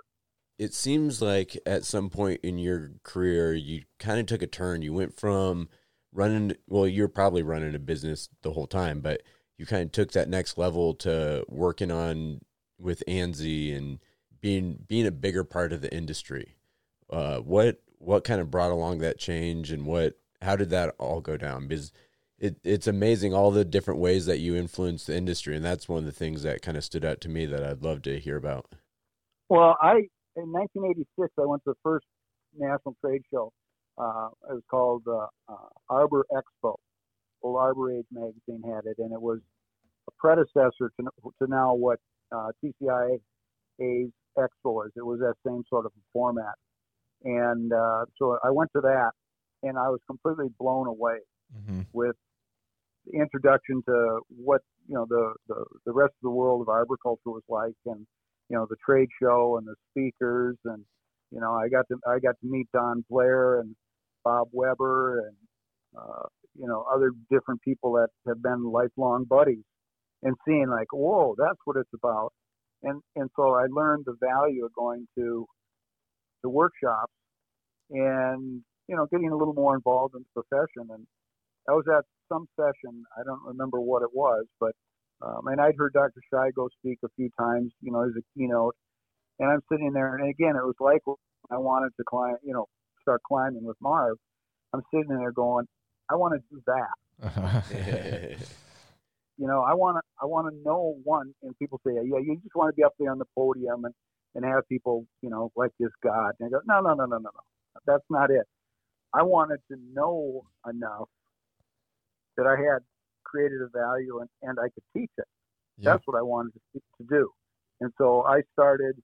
It 0.59 0.73
seems 0.73 1.21
like 1.21 1.57
at 1.67 1.85
some 1.85 2.11
point 2.11 2.41
in 2.43 2.59
your 2.59 2.93
career 3.03 3.55
you 3.55 3.83
kind 3.99 4.21
of 4.21 4.27
took 4.27 4.43
a 4.43 4.47
turn. 4.47 4.83
You 4.83 4.93
went 4.93 5.19
from 5.19 5.69
running 6.13 6.55
well 6.69 6.87
you're 6.87 7.09
probably 7.09 7.43
running 7.43 7.75
a 7.75 7.79
business 7.79 8.29
the 8.43 8.53
whole 8.53 8.69
time 8.69 9.01
but 9.01 9.21
you 9.59 9.67
kind 9.67 9.83
of 9.83 9.93
took 9.93 10.13
that 10.13 10.29
next 10.29 10.57
level 10.57 10.95
to 10.95 11.45
working 11.49 11.91
on 11.91 12.41
with 12.79 13.03
ANSI 13.09 13.77
and 13.77 13.99
being 14.41 14.85
being 14.89 15.07
a 15.07 15.13
bigger 15.13 15.45
part 15.45 15.73
of 15.73 15.81
the 15.81 15.95
industry. 15.95 16.57
Uh, 17.11 17.39
what 17.39 17.81
what 17.99 18.25
kind 18.25 18.41
of 18.41 18.51
brought 18.51 18.71
along 18.71 18.99
that 18.99 19.19
change 19.19 19.71
and 19.71 19.87
what 19.87 20.19
how 20.43 20.57
did 20.57 20.71
that 20.71 20.95
all 20.99 21.21
go 21.21 21.37
down? 21.37 21.67
Because 21.67 21.93
it, 22.39 22.57
it's 22.65 22.87
amazing 22.87 23.33
all 23.33 23.51
the 23.51 23.65
different 23.65 24.01
ways 24.01 24.27
that 24.27 24.41
you 24.41 24.57
influence 24.57 25.05
the 25.05 25.17
industry 25.17 25.57
and 25.57 25.65
that's 25.65 25.89
one 25.89 26.01
of 26.01 26.05
the 26.05 26.13
things 26.13 26.43
that 26.43 26.63
kind 26.63 26.77
of 26.77 26.85
stood 26.85 27.05
out 27.05 27.21
to 27.23 27.29
me 27.29 27.47
that 27.47 27.65
I'd 27.65 27.83
love 27.83 28.03
to 28.03 28.19
hear 28.19 28.37
about. 28.37 28.67
Well, 29.49 29.77
I 29.81 30.09
in 30.37 30.53
1986 30.53 31.33
I 31.39 31.47
went 31.47 31.63
to 31.65 31.71
the 31.71 31.81
first 31.83 32.07
national 32.57 32.97
trade 33.05 33.23
show. 33.33 33.53
Uh, 33.97 34.29
it 34.51 34.55
was 34.55 34.63
called 34.71 35.03
uh, 35.09 35.27
uh, 35.49 35.69
Arbor 35.89 36.27
Expo. 36.33 36.75
Well, 37.43 37.57
Arbor 37.57 37.93
Age 37.93 38.07
magazine 38.11 38.63
had 38.65 38.87
it, 38.87 38.97
and 38.99 39.13
it 39.13 39.21
was 39.21 39.39
a 40.09 40.13
predecessor 40.19 40.91
to, 40.99 41.11
to 41.41 41.47
now 41.47 41.75
what 41.75 41.99
uh, 42.33 42.49
TCIA's 42.63 43.21
Expo 44.37 44.87
is. 44.87 44.93
It 44.97 45.05
was 45.05 45.21
that 45.21 45.35
same 45.47 45.63
sort 45.69 45.87
of 45.87 45.93
format, 46.13 46.55
and 47.23 47.73
uh, 47.73 48.07
so 48.19 48.39
I 48.43 48.51
went 48.51 48.71
to 48.75 48.81
that, 48.81 49.11
and 49.63 49.79
I 49.79 49.89
was 49.89 50.01
completely 50.07 50.49
blown 50.59 50.87
away 50.89 51.19
hmm 51.67 51.83
with 51.93 52.17
the 53.07 53.21
introduction 53.21 53.83
to 53.87 54.21
what 54.29 54.63
you 54.89 54.95
know 54.95 55.07
the, 55.09 55.35
the 55.47 55.65
the 55.87 55.93
rest 55.93 56.13
of 56.13 56.23
the 56.23 56.31
world 56.31 56.63
of 56.63 56.69
arboriculture 56.69 57.31
was 57.31 57.43
like, 57.49 57.75
and 57.87 58.07
you 58.49 58.57
know 58.57 58.67
the 58.69 58.77
trade 58.85 59.09
show 59.23 59.59
and 59.59 59.67
the 59.67 59.75
speakers, 59.91 60.57
and 60.65 60.85
you 61.31 61.41
know 61.41 61.53
I 61.55 61.69
got 61.69 61.87
to 61.89 61.99
I 62.07 62.19
got 62.19 62.37
to 62.41 62.47
meet 62.47 62.69
Don 62.73 63.05
Blair 63.11 63.61
and 63.61 63.75
Bob 64.25 64.49
Weber 64.53 65.27
and 65.27 65.37
uh, 65.99 66.27
you 66.59 66.67
know 66.67 66.85
other 66.93 67.13
different 67.31 67.61
people 67.63 67.93
that 67.95 68.09
have 68.27 68.43
been 68.43 68.65
lifelong 68.65 69.25
buddies, 69.25 69.65
and 70.23 70.35
seeing 70.47 70.69
like, 70.69 70.93
whoa, 70.93 71.35
that's 71.39 71.59
what 71.65 71.77
it's 71.77 71.95
about. 71.95 72.33
And 72.83 73.01
and 73.17 73.31
so 73.37 73.55
I 73.55 73.67
learned 73.71 74.05
the 74.07 74.17
value 74.21 74.65
of 74.65 74.73
going 74.75 75.07
to 75.17 75.47
the 76.43 76.51
workshops 76.51 77.13
and 77.91 78.63
you 78.89 78.97
know 78.97 79.07
getting 79.11 79.31
a 79.31 79.37
little 79.37 79.55
more 79.55 79.75
involved 79.75 80.15
in 80.15 80.25
the 80.25 80.43
profession. 80.43 80.89
And 80.93 81.07
I 81.69 81.73
was 81.73 81.85
at 81.89 82.05
some 82.29 82.47
session, 82.57 83.05
I 83.19 83.23
don't 83.25 83.43
remember 83.45 83.81
what 83.81 84.03
it 84.03 84.11
was, 84.13 84.45
but 84.61 84.73
um, 85.23 85.47
and 85.47 85.61
I'd 85.61 85.77
heard 85.77 85.93
Dr. 85.93 86.21
Shigo 86.33 86.69
speak 86.79 86.99
a 87.05 87.09
few 87.17 87.31
times, 87.39 87.73
you 87.81 87.93
know, 87.93 88.03
as 88.03 88.13
a 88.17 88.23
keynote. 88.37 88.75
And 89.39 89.51
I'm 89.51 89.63
sitting 89.71 89.93
there, 89.93 90.15
and 90.17 90.29
again, 90.29 90.57
it 90.57 90.65
was 90.65 90.77
like 90.81 91.03
I 91.51 91.59
wanted 91.59 91.91
to 91.97 92.05
climb, 92.09 92.37
you 92.43 92.53
know, 92.53 92.67
start 93.03 93.23
climbing 93.27 93.65
with 93.65 93.77
Marv. 93.81 94.17
I'm 94.73 94.83
sitting 94.93 95.17
there 95.17 95.33
going, 95.33 95.67
I 96.11 96.15
want 96.15 96.35
to 96.35 96.41
do 96.51 96.63
that. 96.67 98.39
you 99.39 99.47
know, 99.47 99.63
I 99.63 99.75
want 99.75 99.97
to, 99.97 100.03
I 100.23 100.27
want 100.27 100.53
to 100.53 100.63
know 100.65 100.97
one. 101.05 101.35
And 101.43 101.57
people 101.59 101.81
say, 101.87 101.93
yeah, 101.95 102.19
you 102.19 102.39
just 102.43 102.55
want 102.55 102.73
to 102.73 102.77
be 102.77 102.85
up 102.85 102.95
there 102.99 103.11
on 103.11 103.19
the 103.19 103.27
podium 103.37 103.85
and 103.85 103.95
and 104.35 104.45
have 104.45 104.69
people, 104.69 105.07
you 105.23 105.31
know, 105.31 105.53
like 105.57 105.71
this 105.79 105.91
God. 106.03 106.33
And 106.41 106.49
I 106.49 106.51
go, 106.51 106.61
no, 106.67 106.81
no, 106.81 106.95
no, 106.95 107.07
no, 107.07 107.19
no, 107.19 107.31
no. 107.31 107.81
That's 107.87 108.05
not 108.11 108.31
it. 108.31 108.47
I 109.13 109.23
wanted 109.23 109.61
to 109.71 109.77
know 109.93 110.43
enough 110.69 111.09
that 112.37 112.47
I 112.47 112.57
had 112.57 112.83
created 113.35 113.61
a 113.63 113.69
value 113.77 114.21
and, 114.21 114.29
and 114.43 114.59
I 114.59 114.69
could 114.75 114.85
teach 114.97 115.11
it. 115.19 115.25
Yep. 115.79 115.85
That's 115.85 116.03
what 116.07 116.19
I 116.19 116.23
wanted 116.23 116.53
to, 116.75 116.81
to 116.99 117.07
do. 117.09 117.31
And 117.81 117.91
so 117.99 118.23
I 118.23 118.43
started 118.53 118.95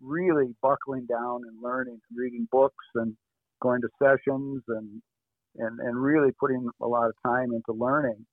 really 0.00 0.54
buckling 0.62 1.06
down 1.06 1.40
and 1.48 1.60
learning, 1.62 1.98
and 2.08 2.18
reading 2.18 2.46
books 2.52 2.84
and 2.94 3.16
going 3.60 3.80
to 3.80 3.88
sessions 4.00 4.62
and, 4.68 5.02
and, 5.56 5.80
and 5.80 6.00
really 6.00 6.30
putting 6.38 6.68
a 6.80 6.86
lot 6.86 7.08
of 7.08 7.14
time 7.26 7.48
into 7.52 7.72
learning. 7.72 8.24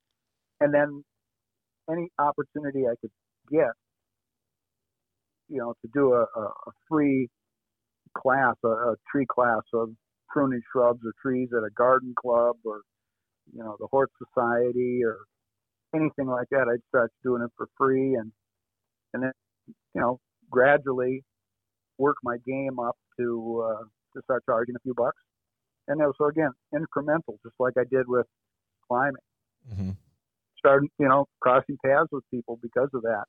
And 0.62 0.72
then 0.72 1.04
any 1.90 2.08
opportunity 2.20 2.86
I 2.86 2.94
could 3.02 3.12
get, 3.52 3.74
you 5.50 5.58
know, 5.58 5.74
to 5.82 5.90
do 5.94 6.14
a, 6.14 6.24
a 6.40 6.72
free 6.88 7.28
class, 8.16 8.56
a, 8.64 8.68
a 8.68 8.96
tree 9.12 9.26
class 9.28 9.62
of 9.74 9.90
pruning 10.30 10.62
shrubs 10.72 11.02
or 11.06 11.14
trees 11.22 11.50
at 11.52 11.64
a 11.64 11.74
garden 11.76 12.14
club 12.20 12.58
or 12.64 12.82
you 13.54 13.64
know 13.64 13.76
the 13.80 13.88
Hort 13.88 14.12
Society 14.18 15.02
or 15.04 15.20
anything 15.96 16.28
like 16.28 16.48
that. 16.52 16.68
I'd 16.72 16.84
start 16.90 17.12
doing 17.24 17.42
it 17.42 17.52
for 17.58 17.68
free 17.78 18.16
and 18.16 18.32
and 19.14 19.24
then 19.24 19.32
you 19.94 20.02
know 20.02 20.20
gradually 20.50 21.24
work 21.98 22.18
my 22.24 22.38
game 22.46 22.80
up 22.80 22.98
to 23.18 23.66
uh, 23.66 23.84
to 24.14 24.22
start 24.24 24.44
charging 24.46 24.76
a 24.76 24.80
few 24.80 24.94
bucks. 24.94 25.18
And 25.88 26.00
that 26.00 26.06
was 26.06 26.16
so 26.18 26.28
again 26.28 26.52
incremental, 26.74 27.38
just 27.44 27.56
like 27.60 27.74
I 27.78 27.84
did 27.90 28.08
with 28.08 28.26
climbing. 28.88 29.16
Mm-hmm. 29.72 29.92
Started 30.58 30.90
you 31.00 31.08
know 31.08 31.28
crossing 31.42 31.78
paths 31.86 32.10
with 32.12 32.24
people 32.32 32.60
because 32.62 32.90
of 32.94 33.04
that, 33.04 33.26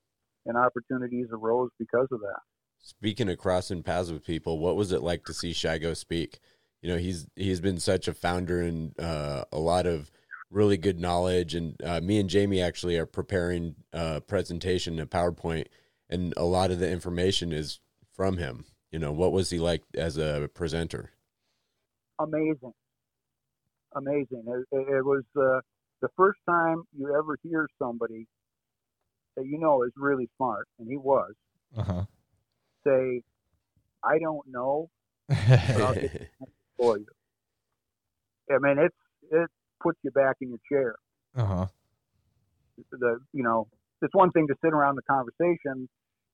and 0.47 0.57
opportunities 0.57 1.27
arose 1.33 1.71
because 1.79 2.09
of 2.11 2.21
that. 2.21 2.41
Speaking 2.79 3.29
of 3.29 3.39
crossing 3.39 3.83
paths 3.83 4.11
with 4.11 4.25
people, 4.25 4.59
what 4.59 4.77
was 4.77 4.93
it 4.93 5.03
like 5.03 5.25
to 5.25 5.35
see 5.35 5.53
Shigo 5.53 5.97
speak? 5.97 6.39
You 6.87 6.93
know, 6.93 6.99
he's 6.99 7.27
he's 7.35 7.61
been 7.61 7.81
such 7.81 8.07
a 8.07 8.15
founder 8.15 8.61
and 8.61 8.97
uh, 9.01 9.45
a 9.51 9.59
lot 9.59 9.87
of 9.87 10.09
really 10.53 10.77
good 10.77 11.01
knowledge. 11.01 11.53
And 11.53 11.75
uh, 11.83 12.01
me 12.01 12.21
and 12.21 12.31
Jamie 12.31 12.63
actually 12.63 12.97
are 12.97 13.07
preparing 13.07 13.75
a 13.93 14.21
presentation, 14.21 15.01
a 15.01 15.05
PowerPoint, 15.05 15.67
and 16.09 16.33
a 16.37 16.45
lot 16.45 16.71
of 16.71 16.79
the 16.79 16.89
information 16.89 17.53
is 17.53 17.81
from 18.15 18.37
him. 18.37 18.67
You 18.93 19.01
know, 19.01 19.11
what 19.11 19.33
was 19.33 19.51
he 19.51 19.59
like 19.59 19.83
as 19.97 20.17
a 20.17 20.49
presenter? 20.55 21.11
Amazing, 22.21 22.75
amazing. 23.97 24.45
It, 24.47 24.67
it 24.71 25.05
was 25.05 25.25
uh, 25.37 25.59
the 26.01 26.09
first 26.17 26.39
time 26.49 26.85
you 26.97 27.13
ever 27.19 27.37
hear 27.43 27.67
somebody 27.81 28.29
that 29.37 29.45
you 29.45 29.59
know 29.59 29.83
is 29.83 29.91
really 29.97 30.31
smart, 30.37 30.69
and 30.79 30.87
he 30.89 30.97
was. 30.97 31.33
Uh-huh. 31.77 32.05
Say, 32.87 33.23
I 34.05 34.21
don't 34.21 34.47
know, 34.47 34.89
but 35.29 35.83
I'll 35.83 35.95
get 35.95 36.31
for 36.77 36.99
you. 36.99 37.07
I 38.51 38.59
mean, 38.59 38.79
it's 38.79 38.97
it 39.31 39.49
puts 39.83 39.99
you 40.03 40.11
back 40.11 40.37
in 40.41 40.51
your 40.51 40.61
chair. 40.71 40.95
Uh 41.37 41.45
huh. 41.45 41.67
The 42.93 43.19
you 43.33 43.43
know, 43.43 43.69
it's 44.03 44.15
one 44.15 44.31
thing 44.31 44.47
to 44.49 44.55
sit 44.63 44.73
around 44.73 44.97
the 44.97 45.03
conversation, 45.03 45.89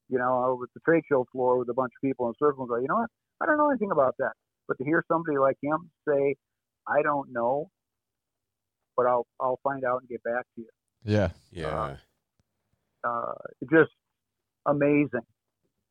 you 0.09 0.19
know, 0.19 0.45
over 0.45 0.67
the 0.75 0.81
trade 0.81 1.03
show 1.09 1.27
floor 1.33 1.59
with 1.59 1.69
a 1.69 1.75
bunch 1.75 1.93
of 1.97 2.07
people 2.07 2.27
in 2.27 2.31
a 2.33 2.45
circle 2.45 2.65
and 2.65 2.69
go, 2.69 2.77
you 2.77 2.89
know 2.89 2.97
what, 2.97 3.11
I 3.41 3.47
don't 3.47 3.57
know 3.57 3.71
anything 3.71 3.91
about 3.93 4.15
that. 4.19 4.33
But 4.69 4.79
to 4.79 4.85
hear 4.85 5.05
somebody 5.09 5.39
like 5.39 5.57
him 5.63 5.91
say, 6.07 6.37
I 6.87 7.03
don't 7.03 7.33
know, 7.33 7.71
but 8.97 9.07
I'll 9.07 9.27
I'll 9.41 9.61
find 9.63 9.85
out 9.85 10.01
and 10.01 10.09
get 10.09 10.23
back 10.23 10.45
to 10.57 10.63
you. 10.63 10.69
Yeah. 11.05 11.31
Yeah. 11.51 11.97
Uh, 13.05 13.09
uh, 13.09 13.33
just 13.71 13.91
amazing, 14.67 15.27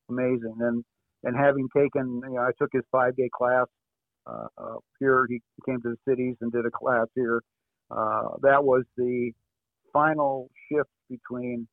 amazing, 0.10 0.56
and 0.60 0.84
and 1.24 1.36
having 1.38 1.68
taken, 1.76 2.22
you 2.24 2.36
know, 2.36 2.42
I 2.42 2.52
took 2.58 2.70
his 2.72 2.84
five 2.92 3.16
day 3.16 3.30
class 3.36 3.68
uh, 4.26 4.48
uh, 4.58 4.76
here. 5.00 5.26
He 5.30 5.42
came 5.66 5.82
to 5.82 5.90
the 5.96 6.12
cities 6.12 6.36
and 6.42 6.52
did 6.52 6.66
a 6.66 6.72
class 6.72 7.08
here. 7.16 7.42
Uh, 7.90 8.38
that 8.42 8.64
was 8.64 8.84
the 8.98 9.32
final 9.92 10.50
shift 10.70 10.90
between 11.10 11.68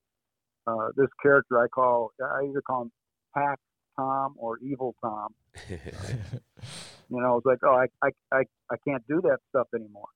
uh, 0.66 0.88
this 0.96 1.08
character 1.22 1.62
I 1.62 1.68
call 1.68 2.10
I 2.20 2.44
either 2.48 2.62
call 2.62 2.82
him 2.82 2.92
Hack 3.34 3.58
Tom 3.96 4.34
or 4.36 4.58
Evil 4.58 4.94
Tom. 5.02 5.34
you 5.68 5.78
know, 7.10 7.36
it's 7.38 7.46
like, 7.46 7.58
oh, 7.64 7.74
I, 7.74 7.86
I 8.06 8.10
I 8.32 8.42
I 8.70 8.76
can't 8.86 9.06
do 9.08 9.20
that 9.22 9.38
stuff 9.50 9.68
anymore. 9.74 10.08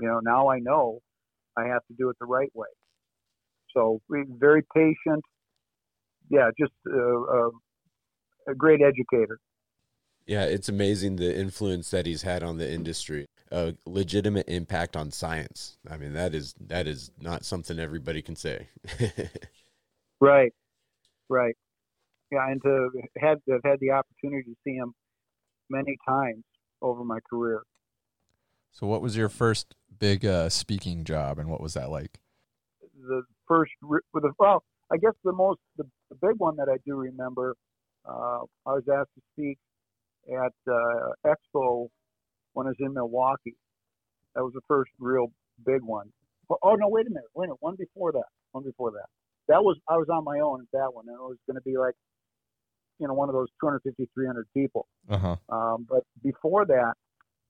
You 0.00 0.08
know, 0.08 0.20
now 0.22 0.48
I 0.48 0.58
know 0.58 1.00
I 1.56 1.66
have 1.66 1.84
to 1.88 1.94
do 1.98 2.10
it 2.10 2.16
the 2.20 2.26
right 2.26 2.50
way. 2.54 2.68
So 3.74 4.00
very 4.10 4.62
patient. 4.74 5.24
Yeah, 6.30 6.50
just 6.58 6.72
uh, 6.86 7.48
a 8.48 8.54
great 8.56 8.80
educator. 8.82 9.38
Yeah, 10.28 10.44
it's 10.44 10.68
amazing 10.68 11.16
the 11.16 11.34
influence 11.34 11.90
that 11.90 12.04
he's 12.04 12.20
had 12.20 12.42
on 12.42 12.58
the 12.58 12.70
industry. 12.70 13.24
A 13.50 13.74
legitimate 13.86 14.46
impact 14.46 14.94
on 14.94 15.10
science. 15.10 15.78
I 15.90 15.96
mean, 15.96 16.12
that 16.12 16.34
is 16.34 16.54
that 16.60 16.86
is 16.86 17.10
not 17.18 17.46
something 17.46 17.78
everybody 17.78 18.20
can 18.20 18.36
say. 18.36 18.68
right, 20.20 20.52
right. 21.30 21.56
Yeah, 22.30 22.46
and 22.46 22.60
to 22.62 22.90
have 23.18 23.38
have 23.48 23.62
had 23.64 23.80
the 23.80 23.92
opportunity 23.92 24.50
to 24.50 24.56
see 24.64 24.74
him 24.74 24.92
many 25.70 25.96
times 26.06 26.44
over 26.82 27.04
my 27.04 27.20
career. 27.28 27.62
So, 28.72 28.86
what 28.86 29.00
was 29.00 29.16
your 29.16 29.30
first 29.30 29.74
big 29.98 30.26
uh, 30.26 30.50
speaking 30.50 31.04
job, 31.04 31.38
and 31.38 31.48
what 31.48 31.62
was 31.62 31.72
that 31.72 31.90
like? 31.90 32.20
The 33.00 33.22
first, 33.46 33.72
with 33.80 34.02
the 34.12 34.32
well, 34.38 34.62
I 34.92 34.98
guess 34.98 35.14
the 35.24 35.32
most 35.32 35.60
the, 35.78 35.84
the 36.10 36.16
big 36.16 36.36
one 36.36 36.56
that 36.56 36.68
I 36.68 36.76
do 36.84 36.96
remember. 36.96 37.56
Uh, 38.06 38.40
I 38.66 38.72
was 38.72 38.84
asked 38.88 39.14
to 39.14 39.22
speak 39.32 39.58
at 40.28 40.52
uh, 40.70 41.10
Expo 41.26 41.88
when 42.52 42.66
I 42.66 42.70
was 42.70 42.76
in 42.80 42.94
Milwaukee. 42.94 43.56
That 44.34 44.42
was 44.42 44.52
the 44.54 44.60
first 44.68 44.90
real 44.98 45.28
big 45.64 45.82
one. 45.82 46.10
Oh 46.62 46.74
no, 46.74 46.88
wait 46.88 47.06
a 47.06 47.10
minute, 47.10 47.28
wait 47.34 47.46
a 47.46 47.48
minute. 47.48 47.58
One 47.60 47.76
before 47.76 48.12
that, 48.12 48.28
one 48.52 48.64
before 48.64 48.92
that. 48.92 49.06
That 49.48 49.62
was 49.62 49.76
I 49.88 49.96
was 49.96 50.08
on 50.10 50.24
my 50.24 50.40
own 50.40 50.60
at 50.60 50.68
that 50.72 50.94
one, 50.94 51.06
and 51.08 51.14
it 51.14 51.20
was 51.20 51.38
going 51.46 51.56
to 51.56 51.62
be 51.62 51.76
like, 51.76 51.94
you 52.98 53.06
know, 53.06 53.14
one 53.14 53.28
of 53.28 53.34
those 53.34 53.48
250, 53.60 54.08
300 54.14 54.46
people. 54.54 54.86
Uh-huh. 55.08 55.36
Um, 55.48 55.86
but 55.88 56.02
before 56.22 56.66
that, 56.66 56.94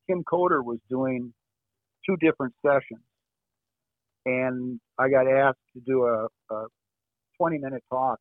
Kim 0.09 0.23
Coder 0.25 0.65
was 0.65 0.79
doing 0.89 1.33
two 2.09 2.17
different 2.17 2.55
sessions, 2.65 3.05
and 4.25 4.81
I 4.99 5.09
got 5.09 5.27
asked 5.29 5.59
to 5.75 5.81
do 5.81 6.05
a, 6.05 6.29
a 6.55 6.67
20 7.39 7.59
minute 7.59 7.85
talk 7.91 8.19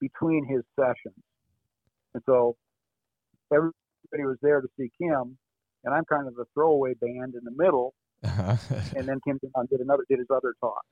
between 0.00 0.46
his 0.46 0.62
sessions. 0.78 1.22
And 2.14 2.22
so 2.26 2.56
everybody 3.52 4.26
was 4.26 4.38
there 4.42 4.60
to 4.60 4.68
see 4.78 4.90
Kim, 5.00 5.38
and 5.84 5.94
I'm 5.94 6.04
kind 6.04 6.26
of 6.26 6.34
the 6.34 6.44
throwaway 6.54 6.94
band 6.94 7.34
in 7.34 7.44
the 7.44 7.54
middle. 7.56 7.94
Uh-huh. 8.24 8.56
and 8.96 9.06
then 9.06 9.20
Kim 9.24 9.38
did 9.70 9.80
another 9.80 10.04
did 10.08 10.18
his 10.18 10.26
other 10.34 10.54
talk. 10.60 10.82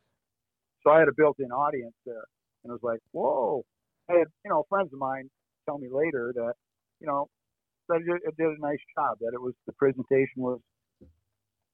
So 0.82 0.92
I 0.92 1.00
had 1.00 1.08
a 1.08 1.14
built-in 1.16 1.50
audience 1.50 1.94
there, 2.04 2.22
and 2.62 2.70
it 2.70 2.72
was 2.72 2.84
like, 2.84 3.00
whoa! 3.10 3.64
I 4.08 4.14
had 4.14 4.28
you 4.44 4.50
know 4.50 4.64
friends 4.68 4.92
of 4.92 5.00
mine 5.00 5.28
tell 5.68 5.78
me 5.78 5.88
later 5.90 6.32
that 6.36 6.54
you 7.00 7.06
know 7.08 7.26
that 7.88 8.00
it 8.06 8.36
did 8.36 8.46
a 8.46 8.60
nice 8.60 8.78
job. 8.96 9.18
That 9.20 9.34
it 9.34 9.40
was 9.40 9.54
the 9.66 9.72
presentation 9.72 10.36
was 10.36 10.60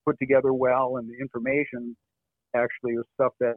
put 0.05 0.17
together 0.19 0.53
well, 0.53 0.97
and 0.97 1.07
the 1.09 1.17
information 1.19 1.95
actually 2.55 2.97
was 2.97 3.05
stuff 3.13 3.33
that 3.39 3.55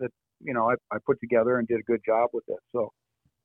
that 0.00 0.10
you 0.40 0.54
know 0.54 0.70
I, 0.70 0.74
I 0.94 0.98
put 1.04 1.20
together 1.20 1.58
and 1.58 1.66
did 1.66 1.80
a 1.80 1.82
good 1.90 2.00
job 2.06 2.30
with 2.32 2.44
it. 2.48 2.58
So 2.72 2.92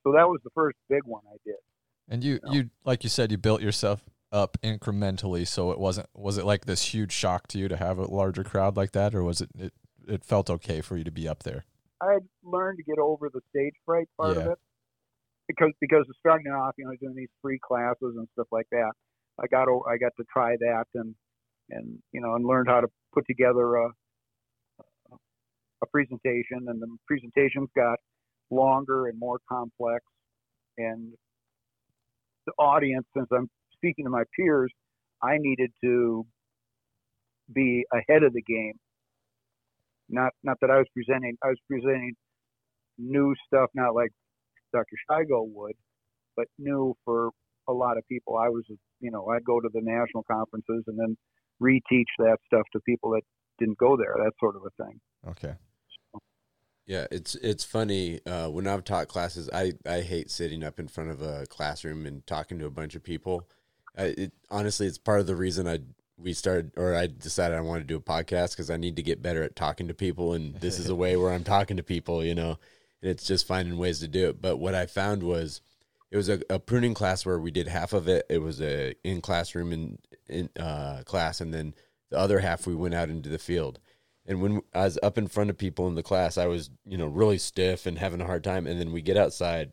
so 0.04 0.12
that 0.14 0.28
was 0.28 0.40
the 0.44 0.52
first 0.56 0.78
big 0.90 1.02
one 1.06 1.24
I 1.28 1.38
did. 1.46 1.62
And 2.10 2.24
you, 2.24 2.40
you 2.52 2.70
like 2.84 3.04
you 3.04 3.10
said, 3.10 3.32
you 3.32 3.38
built 3.38 3.62
yourself 3.62 4.04
up 4.32 4.58
incrementally, 4.64 5.48
so 5.48 5.72
it 5.72 5.80
wasn't 5.80 6.08
was 6.16 6.38
it 6.38 6.46
like 6.46 6.66
this 6.66 6.94
huge 6.94 7.12
shock 7.12 7.48
to 7.50 7.60
you 7.60 7.68
to 7.68 7.78
have 7.78 7.98
a 8.00 8.06
larger 8.06 8.44
crowd 8.44 8.76
like 8.76 8.92
that, 8.94 9.14
or 9.14 9.24
was 9.24 9.42
it 9.42 9.50
it, 9.58 9.74
it 10.08 10.26
felt 10.26 10.50
okay 10.50 10.82
for 10.82 10.98
you 10.98 11.04
to 11.04 11.12
be 11.12 11.28
up 11.28 11.44
there? 11.44 11.66
I 12.02 12.14
had 12.14 12.24
learned 12.44 12.78
to 12.78 12.84
get 12.84 12.98
over 12.98 13.30
the 13.32 13.42
stage 13.50 13.76
fright 13.86 14.08
part 14.18 14.38
yeah. 14.38 14.44
of 14.44 14.52
it 14.54 14.60
because 15.48 15.72
because 15.80 16.06
starting 16.20 16.52
off, 16.52 16.74
you 16.78 16.86
know, 16.86 16.92
doing 17.00 17.16
these 17.16 17.30
free 17.42 17.60
classes 17.60 18.16
and 18.18 18.28
stuff 18.34 18.48
like 18.52 18.68
that. 18.72 18.92
I 19.42 19.48
got 19.48 19.68
I 19.88 19.98
got 19.98 20.12
to 20.18 20.26
try 20.32 20.56
that 20.60 20.86
and 20.96 21.16
and 21.70 22.00
you 22.12 22.22
know 22.22 22.36
and 22.36 22.46
learned 22.46 22.68
how 22.68 22.82
to 22.82 22.88
put 23.14 23.26
together 23.28 23.76
a 23.76 23.90
a 25.82 25.86
presentation 25.88 26.66
and 26.68 26.82
the 26.82 26.88
presentations 27.08 27.70
got 27.76 28.00
longer 28.52 29.08
and 29.08 29.18
more 29.18 29.40
complex 29.48 30.04
and 30.78 31.14
audience 32.58 33.06
since 33.16 33.28
I'm 33.32 33.50
speaking 33.74 34.06
to 34.06 34.12
my 34.12 34.24
peers 34.36 34.72
I 35.22 35.38
needed 35.40 35.72
to 35.84 36.26
be 37.54 37.86
ahead 37.94 38.24
of 38.24 38.34
the 38.34 38.42
game 38.42 38.74
not 40.10 40.32
not 40.44 40.58
that 40.62 40.70
I 40.72 40.78
was 40.78 40.88
presenting 40.94 41.38
I 41.44 41.48
was 41.48 41.58
presenting 41.68 42.14
new 42.98 43.34
stuff 43.48 43.70
not 43.74 43.96
like 43.96 44.12
Dr. 44.74 44.96
Shigo 45.10 45.48
would 45.48 45.76
but 46.36 46.48
new 46.58 46.96
for 47.06 47.30
a 47.68 47.74
lot 47.74 47.98
of 47.98 48.08
people 48.08 48.38
I 48.38 48.50
was 48.50 48.64
you 49.00 49.12
know 49.12 49.28
I'd 49.30 49.46
go 49.46 49.60
to 49.60 49.70
the 49.74 49.82
national 49.82 50.24
conferences 50.24 50.84
and 50.88 50.98
then 50.98 51.18
reteach 51.62 52.12
that 52.20 52.38
stuff 52.48 52.66
to 52.74 52.80
people 52.82 53.12
that 53.12 53.22
didn't 53.60 53.78
go 53.78 53.98
there 53.98 54.16
that 54.18 54.32
sort 54.40 54.56
of 54.56 54.64
a 54.64 54.84
thing 54.84 55.00
Okay. 55.28 55.56
Yeah, 56.90 57.06
it's 57.12 57.36
it's 57.36 57.64
funny 57.64 58.20
uh, 58.26 58.48
when 58.48 58.66
I've 58.66 58.84
taught 58.84 59.10
classes. 59.10 59.48
I 59.54 59.74
I 59.88 60.02
hate 60.02 60.32
sitting 60.32 60.64
up 60.64 60.80
in 60.80 60.88
front 60.88 61.12
of 61.12 61.22
a 61.22 61.46
classroom 61.46 62.08
and 62.08 62.26
talking 62.26 62.58
to 62.58 62.66
a 62.66 62.72
bunch 62.72 62.96
of 62.96 63.04
people. 63.04 63.48
I, 63.96 64.06
it, 64.06 64.34
honestly, 64.50 64.88
it's 64.88 64.98
part 64.98 65.20
of 65.20 65.28
the 65.28 65.36
reason 65.36 65.68
I 65.68 65.82
we 66.18 66.34
started 66.34 66.72
or 66.78 66.96
I 66.96 67.06
decided 67.06 67.56
I 67.56 67.62
wanted 67.62 67.82
to 67.82 67.94
do 67.94 67.98
a 67.98 68.02
podcast 68.02 68.54
because 68.54 68.72
I 68.72 68.78
need 68.78 68.96
to 68.96 69.04
get 69.04 69.22
better 69.22 69.44
at 69.44 69.56
talking 69.56 69.88
to 69.88 69.94
people, 69.94 70.34
and 70.34 70.56
this 70.56 70.80
is 70.80 70.90
a 70.90 70.96
way 70.96 71.16
where 71.16 71.32
I'm 71.32 71.44
talking 71.44 71.78
to 71.78 71.84
people, 71.84 72.26
you 72.26 72.34
know, 72.34 72.58
and 73.04 73.12
it's 73.12 73.28
just 73.28 73.46
finding 73.46 73.78
ways 73.78 74.00
to 74.00 74.08
do 74.08 74.30
it. 74.30 74.42
But 74.42 74.58
what 74.58 74.74
I 74.74 74.88
found 74.88 75.22
was 75.22 75.62
it 76.10 76.18
was 76.18 76.28
a, 76.28 76.42
a 76.50 76.58
pruning 76.58 76.96
class 76.96 77.24
where 77.24 77.38
we 77.38 77.52
did 77.52 77.68
half 77.68 77.94
of 77.94 78.08
it. 78.08 78.26
It 78.32 78.40
was 78.40 78.64
a 78.64 78.96
in 79.04 79.22
classroom 79.22 79.74
in 79.74 80.00
in 80.28 80.50
uh, 80.60 81.04
class, 81.06 81.40
and 81.40 81.54
then 81.54 81.76
the 82.10 82.18
other 82.18 82.40
half 82.40 82.66
we 82.66 82.74
went 82.74 82.96
out 82.96 83.12
into 83.12 83.30
the 83.30 83.38
field. 83.38 83.78
And 84.30 84.42
when 84.42 84.62
I 84.76 84.84
was 84.86 84.98
up 85.04 85.18
in 85.18 85.28
front 85.28 85.50
of 85.50 85.58
people 85.58 85.88
in 85.88 85.96
the 85.96 86.04
class, 86.04 86.38
I 86.38 86.46
was, 86.46 86.70
you 86.86 86.98
know, 86.98 87.08
really 87.08 87.40
stiff 87.40 87.86
and 87.88 87.98
having 87.98 88.22
a 88.22 88.26
hard 88.26 88.44
time. 88.44 88.68
And 88.68 88.80
then 88.80 88.92
we 88.92 89.02
get 89.02 89.18
outside, 89.18 89.72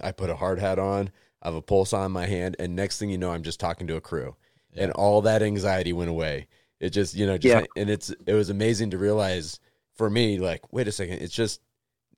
I 0.00 0.12
put 0.12 0.28
a 0.28 0.36
hard 0.36 0.60
hat 0.60 0.78
on, 0.78 1.10
I 1.42 1.48
have 1.48 1.54
a 1.54 1.62
pulse 1.62 1.94
on 1.94 2.12
my 2.12 2.26
hand, 2.26 2.56
and 2.58 2.76
next 2.76 2.98
thing 2.98 3.08
you 3.08 3.16
know, 3.16 3.30
I'm 3.30 3.42
just 3.42 3.58
talking 3.58 3.86
to 3.86 3.96
a 3.96 4.00
crew, 4.00 4.36
and 4.76 4.92
all 4.92 5.22
that 5.22 5.42
anxiety 5.42 5.92
went 5.94 6.10
away. 6.10 6.48
It 6.80 6.90
just, 6.90 7.14
you 7.14 7.26
know, 7.26 7.38
just 7.38 7.54
Yeah. 7.54 7.80
and 7.80 7.88
it's 7.88 8.10
it 8.26 8.34
was 8.34 8.50
amazing 8.50 8.90
to 8.90 8.98
realize 8.98 9.58
for 9.94 10.10
me, 10.10 10.38
like, 10.38 10.70
wait 10.72 10.86
a 10.88 10.92
second, 10.92 11.22
it's 11.22 11.34
just 11.34 11.62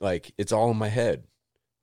like 0.01 0.33
it's 0.38 0.51
all 0.53 0.70
in 0.72 0.77
my 0.77 0.88
head. 0.88 1.22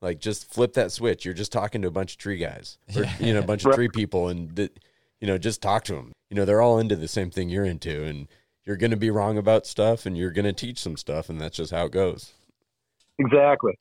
Like, 0.01 0.19
just 0.19 0.53
flip 0.53 0.73
that 0.73 0.91
switch. 0.91 1.23
You're 1.23 1.33
just 1.33 1.53
talking 1.53 1.81
to 1.81 1.87
a 1.87 1.91
bunch 1.91 2.11
of 2.13 2.17
tree 2.17 2.37
guys, 2.37 2.77
or 2.95 3.05
you 3.21 3.33
know, 3.33 3.39
a 3.39 3.45
bunch 3.45 3.63
of 3.65 3.73
tree 3.73 3.87
people, 3.89 4.27
and 4.27 4.53
th- 4.53 4.75
you 5.21 5.27
know, 5.27 5.37
just 5.37 5.61
talk 5.61 5.85
to 5.85 5.93
them. 5.93 6.11
You 6.29 6.35
know, 6.35 6.43
they're 6.43 6.61
all 6.61 6.79
into 6.79 6.97
the 6.97 7.07
same 7.07 7.31
thing 7.31 7.47
you're 7.47 7.63
into, 7.63 8.03
and 8.03 8.27
you're 8.65 8.77
going 8.77 8.91
to 8.91 8.97
be 8.97 9.11
wrong 9.11 9.37
about 9.37 9.65
stuff 9.65 10.05
and 10.05 10.17
you're 10.17 10.31
going 10.31 10.45
to 10.45 10.53
teach 10.53 10.79
some 10.79 10.97
stuff 10.97 11.29
and 11.29 11.39
that's 11.39 11.57
just 11.57 11.71
how 11.71 11.85
it 11.85 11.91
goes 11.91 12.33
Exactly. 13.19 13.73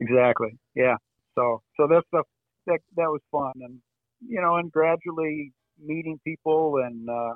Exactly. 0.00 0.58
Yeah. 0.74 0.96
So 1.34 1.62
so 1.76 1.86
that 1.88 2.02
stuff 2.08 2.26
that 2.66 2.78
that 2.96 3.08
was 3.08 3.20
fun 3.30 3.52
and 3.60 3.78
you 4.26 4.40
know 4.40 4.56
and 4.56 4.70
gradually 4.70 5.52
meeting 5.82 6.18
people 6.24 6.76
and 6.84 7.08
uh, 7.08 7.34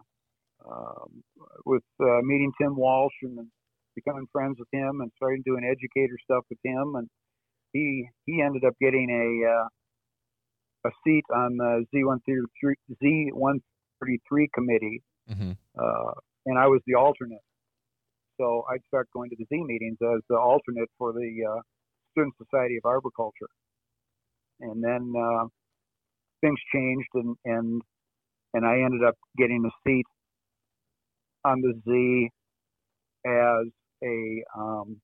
um, 0.69 1.23
with 1.65 1.83
uh, 2.01 2.21
meeting 2.23 2.53
Tim 2.61 2.77
Walsh 2.77 3.15
and 3.23 3.47
becoming 3.95 4.27
friends 4.33 4.57
with 4.59 4.69
him 4.73 5.01
and 5.01 5.11
starting 5.17 5.43
doing 5.45 5.65
educator 5.65 6.17
stuff 6.25 6.45
with 6.51 6.59
him 6.65 6.95
and 6.97 7.09
he 7.73 8.09
he 8.25 8.43
ended 8.43 8.65
up 8.65 8.75
getting 8.81 9.09
a 9.11 9.49
uh, 9.49 10.89
a 10.89 10.91
seat 11.05 11.25
on 11.35 11.57
the 11.57 11.85
Z133 11.95 12.75
Z133 13.03 14.47
committee 14.55 15.03
hmm 15.29 15.53
uh, 15.79 16.13
and 16.47 16.59
I 16.59 16.67
was 16.67 16.81
the 16.87 16.95
alternate. 16.95 17.43
So 18.41 18.65
I'd 18.71 18.85
start 18.89 19.09
going 19.13 19.31
to 19.31 19.37
the 19.39 19.47
Z 19.47 19.65
meetings 19.65 19.99
as 20.03 20.21
the 20.29 20.37
alternate 20.37 20.91
for 20.99 21.13
the 21.13 21.31
uh, 21.51 21.61
Student 22.13 22.35
Society 22.39 22.77
of 22.77 22.85
Arboriculture. 22.85 23.49
And 24.61 24.83
then 24.83 25.13
uh, 25.19 25.45
things 26.41 26.59
changed, 26.73 27.09
and, 27.15 27.37
and 27.45 27.83
and 28.55 28.67
I 28.67 28.81
ended 28.81 29.05
up 29.05 29.17
getting 29.37 29.65
a 29.67 29.71
seat 29.87 30.07
on 31.45 31.61
the 31.61 31.75
Z 31.89 32.31
as 33.27 33.67
a 34.03 34.45
um, 34.59 35.01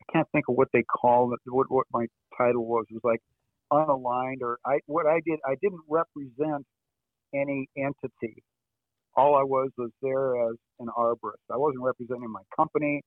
I 0.00 0.12
can't 0.12 0.28
think 0.32 0.46
of 0.48 0.56
what 0.56 0.68
they 0.72 0.82
call 0.84 1.32
it. 1.34 1.40
What 1.46 1.66
what 1.70 1.86
my 1.92 2.06
title 2.38 2.66
was 2.66 2.86
It 2.90 2.94
was 2.94 3.04
like 3.04 3.20
unaligned, 3.72 4.42
or 4.42 4.58
I 4.66 4.80
what 4.86 5.06
I 5.06 5.20
did 5.26 5.40
I 5.46 5.56
didn't 5.62 5.82
represent 5.88 6.66
any 7.34 7.68
entity 7.76 8.42
all 9.16 9.34
I 9.36 9.42
was 9.42 9.70
was 9.78 9.90
there 10.02 10.36
as 10.48 10.56
an 10.80 10.88
arborist. 10.96 11.44
I 11.50 11.56
wasn't 11.56 11.82
representing 11.82 12.30
my 12.30 12.42
company. 12.54 13.02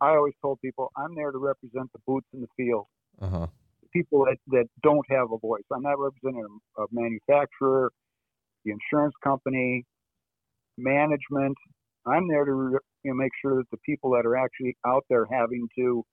I 0.00 0.10
always 0.16 0.34
told 0.42 0.60
people 0.60 0.90
I'm 0.96 1.14
there 1.14 1.30
to 1.30 1.38
represent 1.38 1.90
the 1.92 2.00
boots 2.06 2.26
in 2.34 2.40
the 2.40 2.48
field, 2.56 2.86
Uh 3.20 3.28
huh. 3.28 3.46
the 3.82 3.88
people 3.92 4.24
that, 4.26 4.36
that 4.48 4.66
don't 4.82 5.06
have 5.10 5.30
a 5.32 5.38
voice. 5.38 5.62
I'm 5.72 5.82
not 5.82 5.98
representing 5.98 6.44
a, 6.78 6.82
a 6.82 6.86
manufacturer, 6.90 7.92
the 8.64 8.72
insurance 8.72 9.14
company, 9.22 9.84
management. 10.76 11.56
I'm 12.06 12.28
there 12.28 12.44
to 12.44 12.52
re- 12.52 12.78
you 13.04 13.10
know, 13.12 13.16
make 13.16 13.32
sure 13.40 13.56
that 13.56 13.70
the 13.70 13.78
people 13.86 14.10
that 14.12 14.26
are 14.26 14.36
actually 14.36 14.76
out 14.86 15.04
there 15.08 15.26
having 15.30 15.68
to 15.78 16.04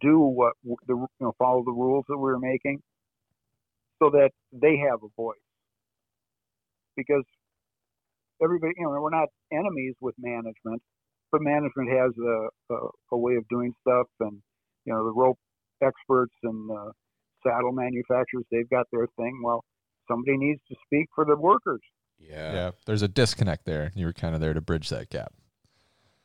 do 0.00 0.20
what 0.20 0.52
the 0.86 0.94
you 0.94 1.08
know 1.20 1.34
follow 1.38 1.62
the 1.64 1.72
rules 1.72 2.04
that 2.08 2.18
we're 2.18 2.38
making, 2.38 2.80
so 4.02 4.10
that 4.10 4.30
they 4.52 4.76
have 4.78 5.00
a 5.02 5.08
voice. 5.16 5.36
Because 6.96 7.24
everybody, 8.42 8.72
you 8.76 8.84
know, 8.84 9.00
we're 9.00 9.10
not 9.10 9.28
enemies 9.52 9.94
with 10.00 10.14
management, 10.18 10.82
but 11.32 11.42
management 11.42 11.90
has 11.90 12.12
a, 12.18 12.74
a, 12.74 12.78
a 13.12 13.18
way 13.18 13.34
of 13.34 13.46
doing 13.48 13.72
stuff, 13.82 14.06
and 14.20 14.40
you 14.84 14.92
know, 14.92 15.04
the 15.04 15.12
rope 15.12 15.38
experts 15.82 16.34
and 16.42 16.70
uh, 16.70 16.90
saddle 17.46 17.72
manufacturers, 17.72 18.44
they've 18.50 18.68
got 18.70 18.86
their 18.92 19.06
thing. 19.16 19.40
Well, 19.44 19.64
somebody 20.08 20.36
needs 20.36 20.60
to 20.68 20.76
speak 20.86 21.06
for 21.14 21.24
the 21.24 21.36
workers, 21.36 21.80
yeah 22.18 22.52
Yeah. 22.52 22.70
There's 22.86 23.02
a 23.02 23.08
disconnect 23.08 23.64
there. 23.64 23.92
You 23.94 24.06
were 24.06 24.12
kind 24.12 24.34
of 24.34 24.40
there 24.40 24.54
to 24.54 24.60
bridge 24.60 24.88
that 24.90 25.10
gap. 25.10 25.32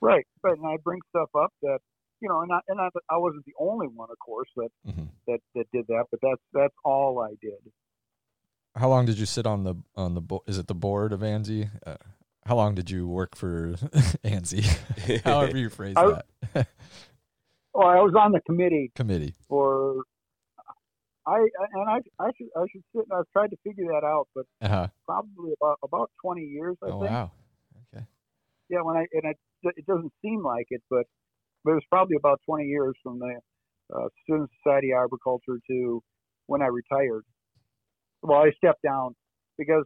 right? 0.01 0.25
Right, 0.43 0.57
and 0.57 0.67
I 0.67 0.77
bring 0.83 0.99
stuff 1.09 1.29
up 1.35 1.53
that 1.61 1.79
you 2.21 2.29
know, 2.29 2.39
and 2.39 2.51
I, 2.53 2.59
and 2.69 2.79
I, 2.79 2.87
I 3.09 3.17
wasn't 3.17 3.43
the 3.45 3.53
only 3.59 3.87
one, 3.87 4.07
of 4.09 4.17
course, 4.19 4.49
that 4.55 4.69
hmm 4.85 5.03
that 5.27 5.39
that 5.55 5.65
did 5.71 5.87
that, 5.87 6.05
but 6.11 6.19
that's 6.21 6.41
that's 6.53 6.75
all 6.83 7.19
I 7.19 7.35
did. 7.41 7.59
How 8.75 8.89
long 8.89 9.05
did 9.05 9.19
you 9.19 9.25
sit 9.25 9.45
on 9.45 9.63
the 9.63 9.75
on 9.95 10.15
the 10.15 10.21
bo- 10.21 10.43
is 10.47 10.57
it 10.57 10.67
the 10.67 10.73
board 10.75 11.13
of 11.13 11.19
ANSI? 11.21 11.69
Uh, 11.85 11.95
how 12.45 12.55
long 12.55 12.73
did 12.75 12.89
you 12.89 13.07
work 13.07 13.35
for 13.35 13.73
ANSI? 14.25 14.63
However 15.23 15.57
you 15.57 15.69
phrase 15.69 15.95
I- 15.97 16.21
that 16.53 16.67
Well, 17.73 17.87
I 17.87 17.95
was 18.01 18.13
on 18.19 18.31
the 18.31 18.41
committee 18.41 18.91
committee. 18.95 19.33
for. 19.47 20.03
I 21.25 21.37
and 21.37 21.89
I 21.89 21.97
I 22.19 22.31
should 22.37 22.47
I 22.55 22.65
should 22.71 22.83
sit 22.95 23.05
and 23.09 23.13
I've 23.17 23.29
tried 23.31 23.51
to 23.51 23.57
figure 23.63 23.85
that 23.93 24.03
out, 24.05 24.27
but 24.35 24.45
Uh 24.61 24.67
huh. 24.67 24.87
probably 25.05 25.53
about 25.61 25.77
about 25.83 26.11
20 26.21 26.41
years 26.41 26.75
I 26.83 26.87
Oh 26.87 26.99
think. 26.99 27.11
wow. 27.11 27.31
Okay. 27.95 28.05
Yeah, 28.69 28.81
when 28.81 28.97
I 28.97 29.05
and 29.13 29.23
it 29.31 29.37
it 29.77 29.85
doesn't 29.85 30.11
seem 30.21 30.43
like 30.43 30.67
it, 30.69 30.81
but 30.89 31.05
but 31.63 31.71
it 31.71 31.75
was 31.75 31.83
probably 31.89 32.17
about 32.17 32.41
20 32.45 32.65
years 32.65 32.93
from 33.01 33.19
the 33.19 33.39
uh, 33.95 34.07
Student 34.23 34.49
Society 34.61 34.91
of 34.91 34.97
Arboriculture 34.97 35.59
to 35.69 36.03
when 36.47 36.61
I 36.61 36.65
retired. 36.67 37.23
Well, 38.23 38.39
I 38.39 38.51
stepped 38.57 38.81
down 38.81 39.15
because 39.57 39.83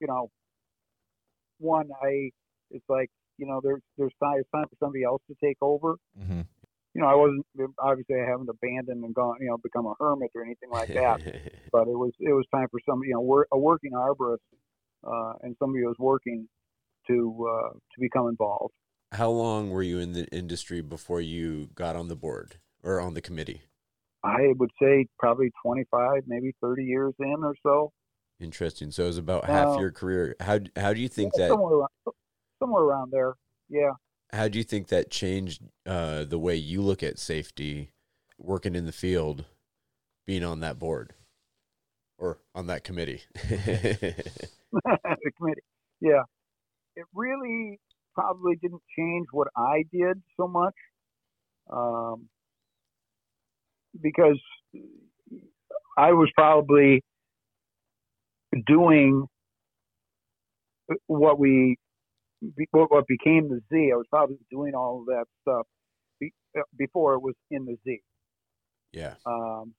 you 0.00 0.06
know, 0.06 0.30
one 1.58 1.88
I 2.02 2.30
it's 2.70 2.84
like 2.88 3.10
you 3.38 3.46
know 3.46 3.60
there's 3.62 3.82
there's 3.98 4.12
time 4.22 4.36
it's 4.38 4.50
time 4.50 4.66
for 4.68 4.76
somebody 4.80 5.04
else 5.04 5.20
to 5.28 5.36
take 5.44 5.58
over. 5.60 5.96
hmm 6.16 6.42
You 6.94 7.02
know, 7.02 7.08
I 7.08 7.14
wasn't 7.14 7.44
obviously 7.78 8.16
I 8.16 8.30
haven't 8.30 8.48
abandoned 8.48 9.04
and 9.04 9.14
gone 9.14 9.36
you 9.40 9.48
know 9.48 9.58
become 9.58 9.86
a 9.86 9.94
hermit 9.98 10.30
or 10.34 10.44
anything 10.44 10.70
like 10.70 10.88
that. 10.94 11.18
but 11.72 11.88
it 11.88 11.98
was 11.98 12.12
it 12.20 12.32
was 12.32 12.46
time 12.54 12.68
for 12.70 12.80
somebody 12.88 13.08
you 13.08 13.14
know 13.14 13.44
a 13.52 13.58
working 13.58 13.92
arborist 13.92 14.46
uh, 15.04 15.32
and 15.42 15.56
somebody 15.58 15.82
who 15.82 15.88
was 15.88 15.98
working 15.98 16.48
to 17.08 17.48
uh, 17.50 17.70
to 17.72 18.00
become 18.00 18.28
involved. 18.28 18.74
how 19.12 19.30
long 19.30 19.70
were 19.70 19.82
you 19.82 19.98
in 19.98 20.12
the 20.12 20.26
industry 20.28 20.80
before 20.80 21.20
you 21.20 21.68
got 21.74 21.96
on 21.96 22.08
the 22.08 22.16
board 22.16 22.56
or 22.82 23.00
on 23.00 23.14
the 23.14 23.20
committee 23.20 23.62
I 24.24 24.54
would 24.58 24.70
say 24.80 25.06
probably 25.18 25.50
25, 25.62 26.22
maybe 26.26 26.52
30 26.62 26.84
years 26.84 27.12
in 27.18 27.36
or 27.44 27.54
so. 27.62 27.92
interesting 28.40 28.90
so 28.90 29.04
it 29.04 29.06
was 29.06 29.18
about 29.18 29.44
half 29.44 29.76
Uh, 29.76 29.80
your 29.80 29.92
career 29.92 30.34
how 30.40 30.58
how 30.76 30.92
do 30.92 31.00
you 31.00 31.08
think 31.08 31.32
that 31.34 31.50
somewhere 31.50 31.74
around, 31.74 31.90
somewhere 32.58 32.82
around 32.82 33.10
there. 33.12 33.34
Yeah. 33.68 33.92
how 34.32 34.48
do 34.48 34.58
you 34.58 34.64
think 34.64 34.88
that 34.88 35.10
changed 35.10 35.62
uh, 35.86 36.24
the 36.24 36.38
way 36.38 36.56
you 36.56 36.82
look 36.82 37.02
at 37.02 37.18
safety 37.18 37.90
working 38.38 38.74
in 38.74 38.86
the 38.86 38.92
field 38.92 39.44
being 40.26 40.42
on 40.42 40.60
that 40.60 40.78
board 40.78 41.14
or 42.18 42.38
on 42.54 42.66
that 42.66 42.82
committee 42.82 43.22
the 43.42 45.30
committee. 45.38 45.62
Yeah. 46.00 46.22
It 46.96 47.04
really 47.14 47.78
probably 48.14 48.56
didn't 48.56 48.82
change 48.96 49.26
what 49.32 49.48
I 49.56 49.84
did 49.92 50.22
so 50.36 50.46
much. 50.48 50.74
Um, 51.70 52.28
because 54.02 54.40
I 55.96 56.12
was 56.12 56.30
probably, 56.34 57.02
doing 58.66 59.26
what 61.06 61.38
we 61.38 61.76
what, 62.70 62.90
what 62.90 63.06
became 63.06 63.48
the 63.48 63.60
Z. 63.72 63.90
I 63.92 63.96
was 63.96 64.06
probably 64.10 64.38
doing 64.50 64.74
all 64.74 65.00
of 65.00 65.06
that 65.06 65.24
stuff 65.42 65.66
before 66.76 67.14
it 67.14 67.22
was 67.22 67.34
in 67.50 67.64
the 67.64 67.76
Z. 67.84 68.00
Yeah. 68.92 69.14
Um, 69.26 69.74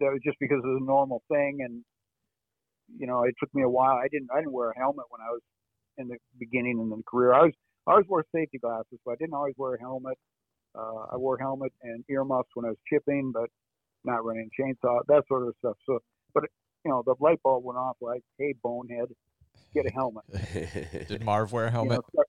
that 0.00 0.12
was 0.12 0.20
just 0.24 0.36
because 0.38 0.60
it 0.62 0.66
was 0.66 0.80
a 0.80 0.84
normal 0.84 1.22
thing, 1.28 1.58
and 1.64 1.82
you 2.96 3.06
know, 3.06 3.24
it 3.24 3.34
took 3.40 3.52
me 3.54 3.62
a 3.62 3.68
while. 3.68 3.96
I 3.96 4.06
didn't 4.10 4.28
I 4.32 4.38
didn't 4.38 4.52
wear 4.52 4.70
a 4.70 4.78
helmet 4.78 5.06
when 5.08 5.20
I 5.20 5.30
was 5.30 5.40
in 5.96 6.08
the 6.08 6.16
beginning 6.38 6.78
in 6.78 6.88
the 6.88 7.02
career. 7.06 7.34
I 7.34 7.42
was 7.42 7.52
I 7.86 7.92
always 7.92 8.06
wore 8.08 8.24
safety 8.34 8.58
glasses, 8.58 8.98
but 9.04 9.12
I 9.12 9.16
didn't 9.16 9.34
always 9.34 9.54
wear 9.56 9.74
a 9.74 9.80
helmet. 9.80 10.16
Uh, 10.74 11.06
I 11.12 11.16
wore 11.16 11.38
helmet 11.38 11.72
and 11.82 12.04
earmuffs 12.08 12.50
when 12.54 12.64
I 12.66 12.68
was 12.70 12.78
chipping, 12.88 13.32
but 13.32 13.50
not 14.04 14.24
running 14.24 14.50
chainsaw, 14.58 15.00
that 15.08 15.22
sort 15.28 15.46
of 15.48 15.54
stuff. 15.58 15.76
So, 15.86 15.98
but 16.34 16.44
you 16.84 16.90
know, 16.90 17.02
the 17.04 17.14
light 17.20 17.42
bulb 17.42 17.64
went 17.64 17.78
off 17.78 17.96
like, 18.00 18.22
"Hey, 18.38 18.54
bonehead, 18.62 19.08
get 19.74 19.86
a 19.86 19.90
helmet." 19.90 20.24
Did 21.08 21.24
Marv 21.24 21.52
wear 21.52 21.66
a 21.66 21.70
helmet? 21.70 22.00
You 22.14 22.24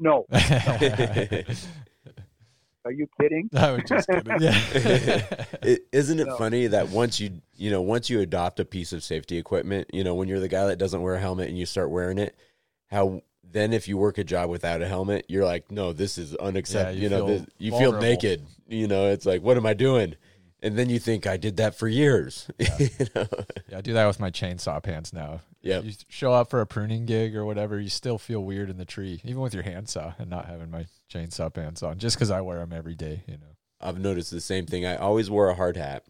know, 0.00 0.26
no. 0.32 0.38
Are 2.86 2.92
you 2.92 3.06
kidding? 3.20 3.50
I 3.54 3.72
was 3.72 3.82
just 3.86 4.08
kidding. 4.08 4.24
Yeah. 4.40 5.44
it, 5.62 5.82
isn't 5.92 6.18
it 6.18 6.26
No. 6.28 6.36
funny 6.38 6.66
that 6.66 6.88
once 6.88 7.20
you 7.20 7.42
you 7.54 7.70
know 7.70 7.82
once 7.82 8.08
you 8.08 8.20
adopt 8.20 8.58
a 8.58 8.64
piece 8.64 8.92
of 8.94 9.02
safety 9.04 9.36
equipment, 9.36 9.88
you 9.92 10.02
know 10.02 10.14
when 10.14 10.28
you're 10.28 10.40
the 10.40 10.48
guy 10.48 10.66
that 10.66 10.78
doesn't 10.78 11.02
wear 11.02 11.14
a 11.14 11.20
helmet 11.20 11.48
and 11.50 11.58
you 11.58 11.66
start 11.66 11.90
wearing 11.90 12.16
it, 12.18 12.34
how 12.86 13.20
then 13.42 13.72
if 13.72 13.88
you 13.88 13.96
work 13.96 14.18
a 14.18 14.24
job 14.24 14.50
without 14.50 14.82
a 14.82 14.88
helmet, 14.88 15.26
you're 15.28 15.44
like, 15.44 15.70
no, 15.70 15.92
this 15.92 16.18
is 16.18 16.34
unacceptable. 16.36 16.96
you 16.96 17.02
you, 17.04 17.08
know, 17.08 17.26
feel 17.26 17.38
this, 17.38 17.46
you 17.58 17.70
feel 17.72 17.92
naked. 18.00 18.46
You 18.68 18.86
know, 18.86 19.08
it's 19.10 19.26
like, 19.26 19.42
what 19.42 19.56
am 19.56 19.66
I 19.66 19.74
doing? 19.74 20.14
And 20.62 20.76
then 20.76 20.90
you 20.90 20.98
think 20.98 21.26
I 21.26 21.36
did 21.36 21.56
that 21.56 21.74
for 21.74 21.88
years. 21.88 22.48
you 22.58 22.88
know? 23.14 23.26
yeah, 23.68 23.78
I 23.78 23.80
do 23.80 23.94
that 23.94 24.06
with 24.06 24.20
my 24.20 24.30
chainsaw 24.30 24.82
pants 24.82 25.12
now. 25.12 25.40
Yeah, 25.62 25.80
You 25.80 25.92
show 26.08 26.32
up 26.32 26.50
for 26.50 26.60
a 26.60 26.66
pruning 26.66 27.06
gig 27.06 27.34
or 27.34 27.44
whatever, 27.44 27.80
you 27.80 27.88
still 27.88 28.18
feel 28.18 28.44
weird 28.44 28.70
in 28.70 28.76
the 28.76 28.84
tree, 28.84 29.20
even 29.24 29.40
with 29.40 29.54
your 29.54 29.62
handsaw 29.62 30.14
and 30.18 30.30
not 30.30 30.46
having 30.46 30.70
my 30.70 30.86
chainsaw 31.12 31.52
pants 31.52 31.82
on, 31.82 31.98
just 31.98 32.16
because 32.16 32.30
I 32.30 32.40
wear 32.40 32.58
them 32.58 32.72
every 32.72 32.94
day. 32.94 33.24
You 33.26 33.34
know. 33.34 33.56
I've 33.80 33.98
noticed 33.98 34.30
the 34.30 34.40
same 34.40 34.66
thing. 34.66 34.86
I 34.86 34.96
always 34.96 35.30
wore 35.30 35.48
a 35.48 35.54
hard 35.54 35.76
hat, 35.76 36.04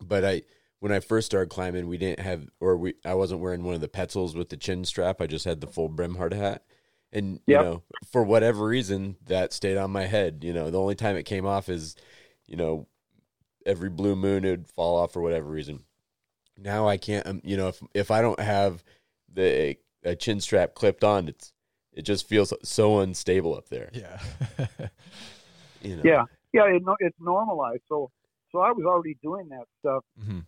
but 0.00 0.24
I 0.24 0.42
when 0.82 0.90
I 0.90 0.98
first 0.98 1.26
started 1.26 1.48
climbing, 1.48 1.86
we 1.86 1.96
didn't 1.96 2.24
have 2.24 2.48
or 2.58 2.76
we 2.76 2.94
I 3.04 3.14
wasn't 3.14 3.40
wearing 3.40 3.62
one 3.62 3.76
of 3.76 3.80
the 3.80 3.86
Petzls 3.86 4.34
with 4.34 4.48
the 4.48 4.56
chin 4.56 4.84
strap. 4.84 5.20
I 5.20 5.28
just 5.28 5.44
had 5.44 5.60
the 5.60 5.68
full 5.68 5.88
brim 5.88 6.16
hard 6.16 6.34
hat. 6.34 6.64
And 7.12 7.38
you 7.46 7.54
know, 7.54 7.82
for 8.10 8.24
whatever 8.24 8.64
reason, 8.64 9.14
that 9.26 9.52
stayed 9.52 9.76
on 9.76 9.92
my 9.92 10.06
head. 10.06 10.42
You 10.42 10.52
know, 10.52 10.72
the 10.72 10.80
only 10.80 10.96
time 10.96 11.14
it 11.14 11.22
came 11.22 11.46
off 11.46 11.68
is, 11.68 11.94
you 12.48 12.56
know, 12.56 12.88
every 13.64 13.90
blue 13.90 14.16
moon 14.16 14.44
it 14.44 14.50
would 14.50 14.66
fall 14.66 14.98
off 14.98 15.12
for 15.12 15.22
whatever 15.22 15.48
reason. 15.48 15.84
Now 16.58 16.88
I 16.88 16.96
can't. 16.96 17.24
Um, 17.28 17.40
you 17.44 17.56
know, 17.56 17.68
if 17.68 17.80
if 17.94 18.10
I 18.10 18.20
don't 18.20 18.40
have 18.40 18.82
the 19.32 19.76
a 20.02 20.16
chin 20.16 20.40
strap 20.40 20.74
clipped 20.74 21.04
on, 21.04 21.28
it's 21.28 21.52
it 21.92 22.02
just 22.02 22.26
feels 22.26 22.52
so 22.64 22.98
unstable 22.98 23.54
up 23.54 23.68
there. 23.68 23.90
Yeah. 23.92 24.18
You 25.84 25.96
know? 25.96 26.02
Yeah, 26.04 26.22
yeah, 26.52 26.66
it, 26.66 26.80
it's 27.00 27.16
normalized. 27.18 27.82
So, 27.88 28.12
so 28.52 28.60
I 28.60 28.70
was 28.70 28.84
already 28.86 29.18
doing 29.20 29.48
that 29.48 29.64
stuff 29.80 30.04
hmm 30.24 30.38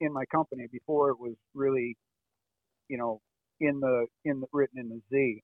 in 0.00 0.12
my 0.12 0.24
company 0.32 0.66
before 0.72 1.10
it 1.10 1.20
was 1.20 1.34
really, 1.54 1.96
you 2.88 2.98
know, 2.98 3.20
in 3.60 3.80
the 3.80 4.06
in 4.24 4.40
the 4.40 4.46
written 4.52 4.80
in 4.80 4.88
the 4.88 5.00
Z. 5.12 5.42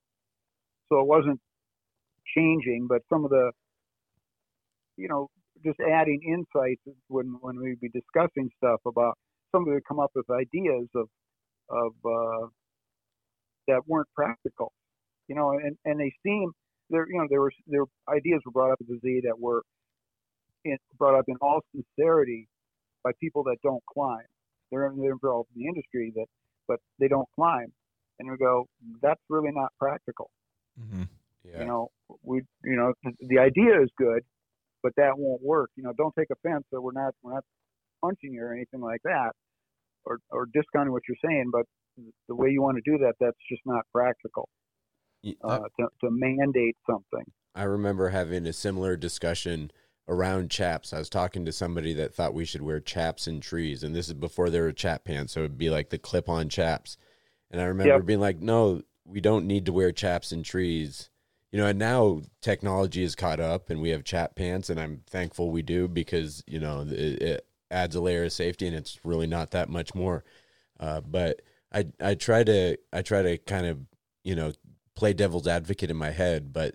So 0.90 1.00
it 1.00 1.06
wasn't 1.06 1.40
changing, 2.36 2.86
but 2.88 3.02
some 3.12 3.24
of 3.24 3.30
the, 3.30 3.52
you 4.96 5.08
know, 5.08 5.28
just 5.64 5.78
adding 5.80 6.20
insights 6.26 6.82
when 7.08 7.36
when 7.40 7.60
we'd 7.60 7.80
be 7.80 7.90
discussing 7.90 8.50
stuff 8.58 8.80
about 8.86 9.18
somebody 9.54 9.74
would 9.74 9.86
come 9.88 10.00
up 10.00 10.12
with 10.14 10.26
ideas 10.30 10.88
of 10.94 11.08
of 11.70 11.92
uh, 12.06 12.48
that 13.68 13.82
weren't 13.86 14.08
practical, 14.14 14.72
you 15.28 15.34
know, 15.36 15.52
and 15.52 15.76
and 15.84 16.00
they 16.00 16.12
seem 16.24 16.52
there, 16.90 17.06
you 17.08 17.18
know, 17.18 17.26
there 17.30 17.40
were 17.40 17.52
were 17.68 17.86
ideas 18.08 18.40
were 18.46 18.52
brought 18.52 18.72
up 18.72 18.78
at 18.80 18.88
the 18.88 18.98
Z 19.02 19.22
that 19.24 19.38
were 19.38 19.62
in, 20.64 20.76
brought 20.98 21.18
up 21.18 21.26
in 21.28 21.36
all 21.42 21.60
sincerity 21.74 22.48
by 23.04 23.12
people 23.20 23.44
that 23.44 23.56
don't 23.62 23.84
climb. 23.92 24.26
They're, 24.70 24.86
involved 24.86 25.50
in 25.54 25.62
the 25.62 25.68
industry 25.68 26.12
that, 26.16 26.26
but 26.68 26.80
they 26.98 27.08
don't 27.08 27.28
climb, 27.34 27.72
and 28.18 28.30
we 28.30 28.36
go, 28.36 28.66
that's 29.02 29.20
really 29.28 29.52
not 29.52 29.72
practical. 29.78 30.30
hmm 30.78 31.04
Yeah. 31.44 31.60
You 31.60 31.66
know, 31.66 31.90
we, 32.22 32.42
you 32.64 32.76
know, 32.76 32.92
the, 33.20 33.38
idea 33.38 33.80
is 33.82 33.90
good, 33.96 34.22
but 34.82 34.92
that 34.96 35.12
won't 35.16 35.42
work. 35.42 35.70
You 35.76 35.84
know, 35.84 35.92
don't 35.96 36.14
take 36.18 36.28
offense 36.30 36.64
that 36.72 36.80
we're 36.80 36.92
not 36.92 37.14
we're 37.22 37.34
not 37.34 37.44
punching 38.02 38.32
you 38.34 38.42
or 38.42 38.52
anything 38.52 38.80
like 38.80 39.02
that, 39.04 39.32
or 40.04 40.18
or 40.30 40.46
discounting 40.46 40.92
what 40.92 41.02
you're 41.08 41.22
saying, 41.24 41.50
but 41.52 41.66
the 42.28 42.34
way 42.34 42.50
you 42.50 42.62
want 42.62 42.76
to 42.76 42.90
do 42.90 42.98
that, 42.98 43.14
that's 43.20 43.38
just 43.48 43.62
not 43.64 43.84
practical. 43.92 44.48
Y- 45.24 45.34
Uh, 45.42 45.60
to, 45.80 45.88
to 46.00 46.10
mandate 46.10 46.76
something. 46.88 47.24
I 47.54 47.62
remember 47.62 48.10
having 48.10 48.46
a 48.46 48.52
similar 48.52 48.96
discussion 48.96 49.70
around 50.08 50.50
chaps. 50.50 50.92
I 50.92 50.98
was 50.98 51.08
talking 51.08 51.44
to 51.44 51.52
somebody 51.52 51.92
that 51.94 52.14
thought 52.14 52.34
we 52.34 52.44
should 52.44 52.62
wear 52.62 52.80
chaps 52.80 53.26
in 53.26 53.40
trees, 53.40 53.82
and 53.82 53.94
this 53.94 54.08
is 54.08 54.14
before 54.14 54.50
there 54.50 54.62
were 54.64 54.72
chap 54.72 55.04
pants, 55.04 55.32
so 55.32 55.40
it'd 55.40 55.58
be 55.58 55.70
like 55.70 55.90
the 55.90 55.98
clip-on 55.98 56.48
chaps. 56.48 56.96
And 57.50 57.60
I 57.60 57.64
remember 57.64 57.94
Yep. 57.94 58.06
being 58.06 58.20
like, 58.20 58.40
"No, 58.40 58.82
we 59.04 59.20
don't 59.20 59.46
need 59.46 59.66
to 59.66 59.72
wear 59.72 59.92
chaps 59.92 60.32
in 60.32 60.42
trees." 60.42 61.10
You 61.52 61.60
know, 61.60 61.66
and 61.68 61.78
now 61.78 62.22
technology 62.40 63.02
is 63.02 63.14
caught 63.14 63.40
up, 63.40 63.70
and 63.70 63.80
we 63.80 63.90
have 63.90 64.04
chap 64.04 64.34
pants, 64.36 64.68
and 64.70 64.80
I'm 64.80 65.02
thankful 65.06 65.50
we 65.50 65.62
do 65.62 65.88
because 65.88 66.42
you 66.46 66.58
know 66.60 66.82
it, 66.82 67.22
it 67.22 67.46
adds 67.70 67.94
a 67.96 68.00
layer 68.00 68.24
of 68.24 68.32
safety, 68.32 68.66
and 68.66 68.76
it's 68.76 69.04
really 69.04 69.26
not 69.26 69.50
that 69.52 69.68
much 69.68 69.94
more. 69.94 70.24
Uh, 70.78 71.00
but 71.00 71.42
I 71.72 71.86
I 72.00 72.14
try 72.14 72.44
to 72.44 72.76
I 72.92 73.02
try 73.02 73.22
to 73.22 73.38
kind 73.38 73.66
of 73.66 73.80
you 74.24 74.34
know 74.34 74.52
play 74.94 75.12
devil's 75.12 75.46
advocate 75.46 75.90
in 75.90 75.96
my 75.96 76.10
head, 76.10 76.52
but 76.52 76.74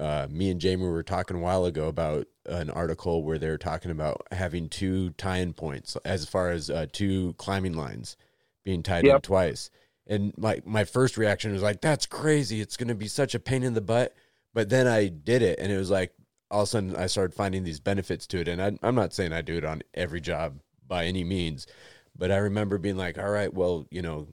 uh, 0.00 0.26
me 0.30 0.50
and 0.50 0.60
Jamie 0.60 0.86
were 0.86 1.02
talking 1.02 1.36
a 1.36 1.40
while 1.40 1.66
ago 1.66 1.86
about 1.86 2.26
an 2.46 2.70
article 2.70 3.22
where 3.22 3.38
they're 3.38 3.58
talking 3.58 3.90
about 3.90 4.26
having 4.32 4.68
two 4.68 5.10
tie-in 5.10 5.52
points 5.52 5.96
as 6.06 6.24
far 6.26 6.50
as 6.50 6.70
uh, 6.70 6.86
two 6.90 7.34
climbing 7.34 7.74
lines 7.74 8.16
being 8.64 8.82
tied 8.82 9.04
in 9.16 9.20
twice. 9.20 9.70
And 10.06 10.32
my 10.38 10.62
my 10.64 10.84
first 10.84 11.18
reaction 11.18 11.52
was 11.52 11.62
like, 11.62 11.82
"That's 11.82 12.06
crazy! 12.06 12.60
It's 12.60 12.78
going 12.78 12.88
to 12.88 12.94
be 12.94 13.08
such 13.08 13.34
a 13.34 13.38
pain 13.38 13.62
in 13.62 13.74
the 13.74 13.80
butt." 13.82 14.14
But 14.54 14.70
then 14.70 14.88
I 14.88 15.08
did 15.08 15.42
it, 15.42 15.60
and 15.60 15.70
it 15.70 15.76
was 15.76 15.90
like 15.90 16.14
all 16.50 16.62
of 16.62 16.68
a 16.68 16.70
sudden 16.70 16.96
I 16.96 17.06
started 17.06 17.34
finding 17.34 17.62
these 17.62 17.78
benefits 17.78 18.26
to 18.28 18.40
it. 18.40 18.48
And 18.48 18.60
I, 18.60 18.72
I'm 18.82 18.96
not 18.96 19.12
saying 19.12 19.32
I 19.32 19.42
do 19.42 19.58
it 19.58 19.64
on 19.64 19.82
every 19.94 20.20
job 20.20 20.58
by 20.88 21.04
any 21.04 21.22
means, 21.22 21.66
but 22.16 22.32
I 22.32 22.38
remember 22.38 22.78
being 22.78 22.96
like, 22.96 23.18
"All 23.18 23.30
right, 23.30 23.52
well, 23.52 23.86
you 23.90 24.02
know, 24.02 24.28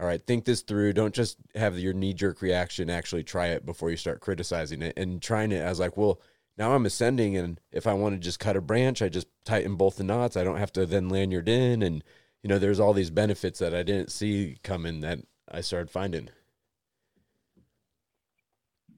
all 0.00 0.06
right, 0.06 0.24
think 0.24 0.44
this 0.44 0.62
through. 0.62 0.92
Don't 0.92 1.14
just 1.14 1.38
have 1.54 1.78
your 1.78 1.92
knee 1.92 2.14
jerk 2.14 2.40
reaction. 2.40 2.88
Actually, 2.88 3.24
try 3.24 3.48
it 3.48 3.66
before 3.66 3.90
you 3.90 3.96
start 3.96 4.20
criticizing 4.20 4.82
it. 4.82 4.96
And 4.96 5.20
trying 5.20 5.50
it, 5.50 5.64
I 5.64 5.68
was 5.68 5.80
like, 5.80 5.96
well, 5.96 6.20
now 6.56 6.74
I'm 6.74 6.86
ascending, 6.86 7.36
and 7.36 7.60
if 7.72 7.86
I 7.86 7.94
want 7.94 8.14
to 8.14 8.18
just 8.20 8.40
cut 8.40 8.56
a 8.56 8.60
branch, 8.60 9.00
I 9.00 9.08
just 9.08 9.28
tighten 9.44 9.76
both 9.76 9.96
the 9.96 10.04
knots. 10.04 10.36
I 10.36 10.44
don't 10.44 10.58
have 10.58 10.72
to 10.72 10.86
then 10.86 11.08
lanyard 11.08 11.48
in, 11.48 11.82
and 11.82 12.02
you 12.42 12.48
know, 12.48 12.58
there's 12.58 12.80
all 12.80 12.92
these 12.92 13.10
benefits 13.10 13.58
that 13.60 13.74
I 13.74 13.82
didn't 13.82 14.10
see 14.10 14.58
coming 14.62 15.00
that 15.00 15.20
I 15.50 15.60
started 15.60 15.90
finding. 15.90 16.30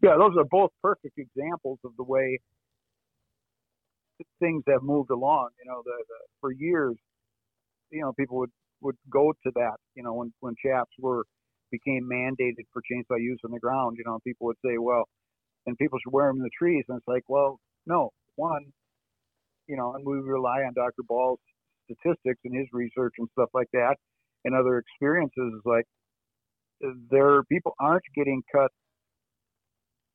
Yeah, 0.03 0.17
those 0.19 0.37
are 0.39 0.45
both 0.45 0.71
perfect 0.83 1.19
examples 1.19 1.79
of 1.85 1.93
the 1.97 2.03
way 2.03 2.39
things 4.41 4.63
have 4.67 4.83
moved 4.83 5.11
along. 5.11 5.51
You 5.63 5.71
know, 5.71 5.83
the, 5.85 5.93
the 6.09 6.15
for 6.41 6.53
years, 6.53 6.97
you 7.91 8.01
know, 8.01 8.13
people 8.13 8.39
would 8.39 8.51
would 8.83 8.97
go 9.11 9.33
to 9.45 9.53
that. 9.55 9.77
You 9.95 10.03
know, 10.03 10.15
when 10.15 10.33
when 10.41 10.55
chaps 10.65 10.93
were 10.99 11.25
became 11.71 12.09
mandated 12.11 12.67
for 12.73 12.83
chainsaw 12.83 13.21
use 13.21 13.39
on 13.45 13.53
the 13.53 13.61
ground, 13.61 13.97
you 13.99 14.05
know, 14.05 14.19
people 14.25 14.47
would 14.49 14.57
say, 14.65 14.79
well, 14.79 15.05
and 15.67 15.79
people 15.79 15.99
should 16.03 16.13
wear 16.13 16.29
them 16.29 16.39
in 16.39 16.43
the 16.43 16.51
trees, 16.59 16.85
and 16.89 16.99
it's 16.99 17.07
like, 17.07 17.23
well, 17.29 17.61
no, 17.87 18.11
one, 18.37 18.65
you 19.69 19.77
know, 19.77 19.95
and 19.95 20.05
we 20.05 20.15
rely 20.17 20.63
on 20.63 20.73
Dr. 20.75 21.03
Ball's 21.07 21.39
statistics 21.85 22.41
and 22.45 22.57
his 22.57 22.67
research 22.73 23.15
and 23.19 23.29
stuff 23.33 23.51
like 23.55 23.69
that, 23.73 23.97
and 24.45 24.55
other 24.55 24.79
experiences. 24.79 25.55
Is 25.55 25.63
like 25.65 25.87
there 27.11 27.43
people 27.45 27.75
aren't 27.81 28.05
getting 28.15 28.43
cut 28.53 28.71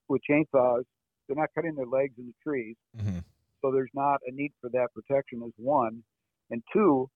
with 0.07 0.21
chainsaws. 0.29 0.83
They're 1.27 1.37
not 1.37 1.49
cutting 1.55 1.75
their 1.75 1.87
legs 1.87 2.13
in 2.17 2.27
the 2.27 2.33
trees, 2.43 2.75
hmm 2.99 3.19
so 3.61 3.71
there's 3.71 3.89
not 3.95 4.19
a 4.27 4.31
need 4.31 4.51
for 4.61 4.69
that 4.71 4.89
protection. 4.93 5.41
Is 5.43 5.53
one, 5.57 6.03
and 6.51 6.61
two, 6.71 7.09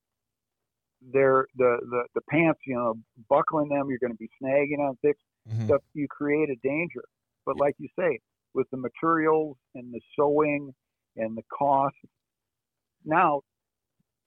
they're 1.02 1.46
the 1.56 1.78
the 1.90 2.04
the 2.16 2.22
pants. 2.30 2.60
You 2.66 2.76
know, 2.76 2.94
buckling 3.30 3.70
them, 3.70 3.90
you're 3.90 4.00
going 4.00 4.14
to 4.14 4.18
be 4.18 4.30
snagging 4.42 4.80
on 4.80 4.98
things. 5.02 5.16
hmm 5.48 5.66
Stuff 5.66 5.82
you 5.94 6.08
create 6.10 6.50
a 6.50 6.56
danger. 6.64 7.04
But 7.46 7.58
like 7.58 7.76
you 7.80 7.88
say, 7.98 8.20
with 8.54 8.68
the 8.72 8.78
materials 8.78 9.58
and 9.76 9.94
the 9.94 10.02
sewing 10.16 10.74
and 11.16 11.38
the 11.38 11.44
cost, 11.58 11.96
now 13.06 13.42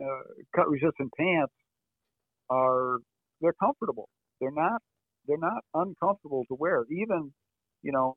uh, 0.03 0.23
cut 0.55 0.69
resistant 0.69 1.13
pants 1.19 1.53
are 2.51 2.99
they're 3.41 3.55
comfortable. 3.55 4.09
They're 4.41 4.51
not 4.53 4.83
they're 5.27 5.39
not 5.39 5.63
uncomfortable 5.75 6.45
to 6.49 6.55
wear. 6.55 6.85
Even 6.91 7.33
you 7.83 7.93
know 7.93 8.17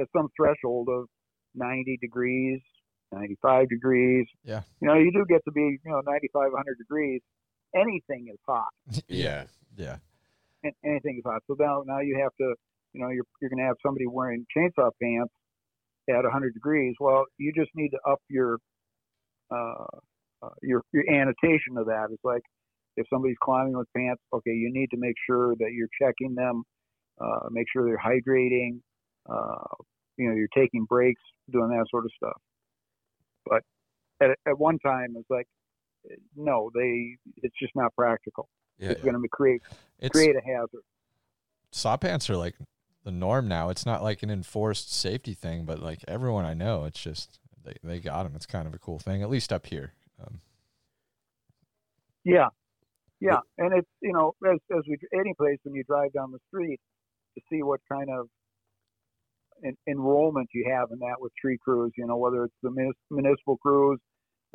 at 0.00 0.08
some 0.14 0.28
threshold 0.36 0.88
of 0.90 1.06
90 1.54 1.98
degrees, 2.00 2.60
95 3.12 3.68
degrees. 3.68 4.26
Yeah. 4.44 4.62
You 4.80 4.88
know, 4.88 4.94
you 4.94 5.12
do 5.12 5.24
get 5.28 5.44
to 5.44 5.52
be 5.52 5.78
you 5.84 5.90
know 5.90 6.00
95, 6.04 6.52
100 6.52 6.78
degrees. 6.78 7.20
anything 7.74 8.28
is 8.32 8.38
hot. 8.46 8.68
Yeah. 9.08 9.44
Yeah. 9.76 9.96
And 10.62 10.72
anything 10.84 11.16
is 11.18 11.24
hot. 11.24 11.42
So 11.46 11.56
now 11.58 11.82
now 11.86 12.00
you 12.00 12.18
have 12.22 12.32
to, 12.40 12.54
you 12.92 13.00
know, 13.02 13.10
you're 13.10 13.24
you're 13.40 13.50
going 13.50 13.60
to 13.60 13.66
have 13.66 13.76
somebody 13.84 14.06
wearing 14.06 14.46
chainsaw 14.56 14.90
pants 15.02 15.32
at 16.08 16.22
100 16.22 16.54
degrees. 16.54 16.94
Well, 17.00 17.24
you 17.38 17.52
just 17.54 17.70
need 17.74 17.90
to 17.90 17.98
up 18.10 18.20
your 18.28 18.58
uh, 19.50 19.84
uh, 20.42 20.48
your 20.62 20.82
your 20.92 21.08
annotation 21.10 21.76
of 21.76 21.86
that. 21.86 22.08
It's 22.10 22.24
like 22.24 22.42
if 22.96 23.06
somebody's 23.12 23.36
climbing 23.42 23.76
with 23.76 23.88
pants, 23.96 24.22
okay, 24.32 24.52
you 24.52 24.70
need 24.72 24.88
to 24.90 24.96
make 24.96 25.14
sure 25.28 25.54
that 25.56 25.70
you're 25.72 25.88
checking 26.00 26.34
them, 26.34 26.62
uh, 27.20 27.48
make 27.50 27.66
sure 27.72 27.84
they're 27.84 27.98
hydrating, 27.98 28.80
uh, 29.28 29.84
you 30.16 30.28
know, 30.28 30.34
you're 30.34 30.48
taking 30.56 30.84
breaks, 30.84 31.20
doing 31.52 31.68
that 31.68 31.84
sort 31.90 32.04
of 32.04 32.10
stuff. 32.16 32.40
But 33.46 33.62
at 34.20 34.36
at 34.46 34.58
one 34.58 34.78
time, 34.78 35.14
it's 35.16 35.30
like, 35.30 35.46
no, 36.36 36.70
they, 36.74 37.16
it's 37.42 37.54
just 37.58 37.74
not 37.74 37.94
practical. 37.94 38.48
Yeah. 38.78 38.90
It's 38.90 39.02
going 39.02 39.20
to 39.20 39.28
create 39.28 39.62
It's 39.98 40.12
create 40.12 40.36
a 40.36 40.42
hazard. 40.44 40.82
saw 41.70 41.96
pants 41.96 42.28
are 42.28 42.36
like 42.36 42.54
the 43.04 43.10
norm 43.10 43.48
now. 43.48 43.70
It's 43.70 43.86
not 43.86 44.02
like 44.02 44.22
an 44.22 44.30
enforced 44.30 44.92
safety 44.92 45.34
thing, 45.34 45.64
but 45.64 45.80
like 45.80 46.04
everyone 46.06 46.44
I 46.44 46.54
know, 46.54 46.84
it's 46.84 47.00
just 47.00 47.38
they 47.64 47.74
they 47.82 48.00
got 48.00 48.24
them. 48.24 48.32
It's 48.34 48.46
kind 48.46 48.66
of 48.66 48.74
a 48.74 48.78
cool 48.78 48.98
thing, 48.98 49.22
at 49.22 49.30
least 49.30 49.52
up 49.52 49.66
here. 49.66 49.92
Um, 50.20 50.40
Yeah, 52.24 52.48
yeah, 53.20 53.38
and 53.58 53.72
it's 53.72 53.88
you 54.02 54.12
know 54.12 54.34
as 54.44 54.58
as 54.76 54.82
we 54.88 54.98
any 55.18 55.34
place 55.34 55.58
when 55.64 55.74
you 55.74 55.84
drive 55.84 56.12
down 56.12 56.32
the 56.32 56.40
street 56.48 56.80
to 57.34 57.40
see 57.50 57.62
what 57.62 57.80
kind 57.90 58.10
of 58.10 58.28
en- 59.64 59.76
enrollment 59.88 60.48
you 60.52 60.70
have 60.70 60.90
in 60.92 60.98
that 61.00 61.16
with 61.18 61.32
tree 61.40 61.58
crews. 61.62 61.92
You 61.96 62.06
know 62.06 62.16
whether 62.16 62.44
it's 62.44 62.54
the 62.62 62.70
munis- 62.70 62.96
municipal 63.10 63.56
crews, 63.58 63.98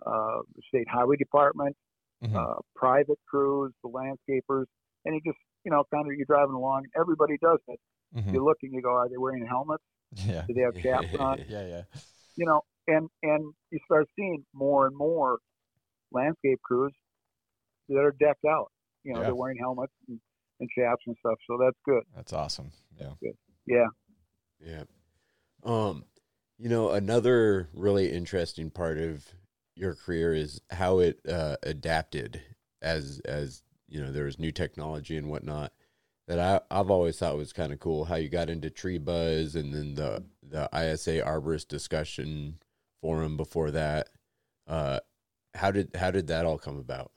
uh, 0.05 0.39
state 0.69 0.87
highway 0.89 1.15
department, 1.17 1.75
mhm. 2.23 2.35
uh, 2.35 2.59
private 2.75 3.19
crews, 3.29 3.73
the 3.83 3.89
landscapers, 3.89 4.65
and 5.05 5.15
you 5.15 5.21
just 5.25 5.37
you 5.63 5.71
know 5.71 5.83
kind 5.93 6.05
of 6.07 6.13
you're 6.15 6.25
driving 6.25 6.55
along. 6.55 6.85
Everybody 6.99 7.37
does 7.41 7.59
it. 7.67 7.79
Mhm. 8.15 8.33
You 8.33 8.43
look 8.43 8.57
and 8.63 8.73
you 8.73 8.81
go, 8.81 8.91
are 8.91 9.07
they 9.09 9.17
wearing 9.17 9.45
helmets? 9.45 9.83
Yeah. 10.15 10.43
Do 10.47 10.53
they 10.53 10.61
have 10.61 10.75
caps 11.05 11.15
on? 11.17 11.43
Yeah. 11.47 11.65
Yeah. 11.67 11.83
you 12.35 12.45
know, 12.45 12.61
and 12.87 13.09
and 13.23 13.53
you 13.71 13.79
start 13.85 14.07
seeing 14.15 14.45
more 14.53 14.87
and 14.87 14.95
more 14.95 15.39
landscape 16.11 16.59
crews 16.61 16.93
that 17.89 17.99
are 17.99 18.11
decked 18.19 18.45
out. 18.45 18.71
You 19.03 19.13
know, 19.13 19.19
Yeah. 19.19 19.25
they're 19.27 19.35
wearing 19.35 19.57
helmets 19.57 19.93
and, 20.07 20.19
and 20.59 20.69
chaps 20.77 21.03
and 21.07 21.15
stuff. 21.19 21.37
So 21.47 21.57
that's 21.57 21.77
good. 21.85 22.03
That's 22.15 22.33
awesome. 22.33 22.71
Yeah. 22.99 23.13
Yeah. 23.65 23.87
Yeah. 24.63 24.83
Um, 25.63 26.05
you 26.57 26.69
know, 26.69 26.91
another 26.91 27.69
really 27.73 28.11
interesting 28.11 28.69
part 28.69 28.97
of 28.97 29.25
your 29.75 29.95
career 29.95 30.33
is 30.33 30.61
how 30.69 30.99
it 30.99 31.19
uh, 31.27 31.55
adapted 31.63 32.41
as 32.81 33.21
as 33.25 33.63
you 33.87 34.01
know 34.01 34.11
there 34.11 34.25
was 34.25 34.39
new 34.39 34.51
technology 34.51 35.17
and 35.17 35.29
whatnot 35.29 35.71
that 36.27 36.39
I 36.39 36.79
I've 36.79 36.91
always 36.91 37.17
thought 37.17 37.37
was 37.37 37.53
kind 37.53 37.73
of 37.73 37.79
cool 37.79 38.05
how 38.05 38.15
you 38.15 38.29
got 38.29 38.49
into 38.49 38.69
tree 38.69 38.97
buzz 38.97 39.55
and 39.55 39.73
then 39.73 39.95
the 39.95 40.23
the 40.47 40.69
ISA 40.73 41.21
arborist 41.21 41.67
discussion 41.67 42.59
forum 43.01 43.37
before 43.37 43.71
that. 43.71 44.09
Uh, 44.67 44.99
how 45.55 45.71
did 45.71 45.95
how 45.95 46.11
did 46.11 46.27
that 46.27 46.45
all 46.45 46.57
come 46.57 46.77
about? 46.77 47.11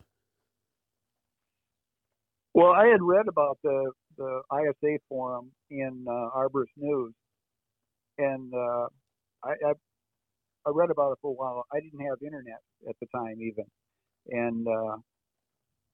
Well, 2.55 2.73
I 2.73 2.87
had 2.87 3.03
read 3.03 3.29
about 3.29 3.59
the 3.63 3.93
the 4.17 4.41
ISA 4.53 4.99
forum 5.09 5.51
in 5.71 6.07
uh, 6.09 6.31
Arborist 6.37 6.75
News, 6.77 7.13
and 8.19 8.53
uh, 8.55 8.87
I, 9.45 9.51
I 9.69 9.73
I 10.67 10.71
read 10.73 10.91
about 10.91 11.13
it 11.13 11.19
for 11.23 11.31
a 11.31 11.35
while. 11.35 11.65
I 11.73 11.81
didn't 11.81 12.01
have 12.07 12.19
internet 12.25 12.61
at 12.89 12.97
the 13.01 13.07
time 13.15 13.37
even, 13.41 13.65
and 14.29 14.67
uh, 14.67 14.97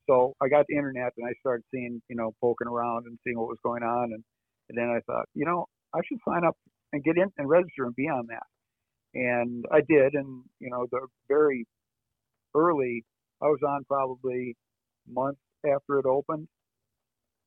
so 0.08 0.34
I 0.42 0.48
got 0.48 0.66
the 0.68 0.76
internet 0.76 1.12
and 1.16 1.26
I 1.28 1.34
started 1.40 1.64
seeing 1.72 2.02
you 2.08 2.16
know 2.16 2.34
poking 2.40 2.68
around 2.68 3.06
and 3.06 3.18
seeing 3.24 3.38
what 3.38 3.48
was 3.48 3.58
going 3.64 3.82
on, 3.82 4.12
and, 4.12 4.24
and 4.70 4.78
then 4.78 4.90
I 4.90 5.00
thought 5.06 5.26
you 5.34 5.46
know 5.46 5.66
I 5.94 6.00
should 6.08 6.18
sign 6.28 6.44
up 6.44 6.56
and 6.92 7.04
get 7.04 7.16
in 7.16 7.28
and 7.38 7.48
register 7.48 7.84
and 7.84 7.94
be 7.96 8.08
on 8.08 8.26
that, 8.28 8.46
and 9.14 9.64
I 9.72 9.80
did, 9.80 10.14
and 10.14 10.44
you 10.60 10.70
know 10.70 10.86
the 10.90 11.06
very 11.28 11.66
early 12.54 13.04
I 13.42 13.46
was 13.46 13.60
on 13.66 13.84
probably 13.84 14.56
months 15.08 15.40
after 15.66 15.98
it 15.98 16.06
opened 16.06 16.48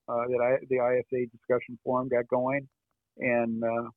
uh, 0.08 0.24
that 0.30 0.42
I, 0.42 0.66
the 0.70 0.78
ISA 0.78 1.28
discussion 1.32 1.78
forum 1.84 2.10
got 2.10 2.28
going. 2.28 2.68
And 3.20 3.64
uh, 3.64 3.90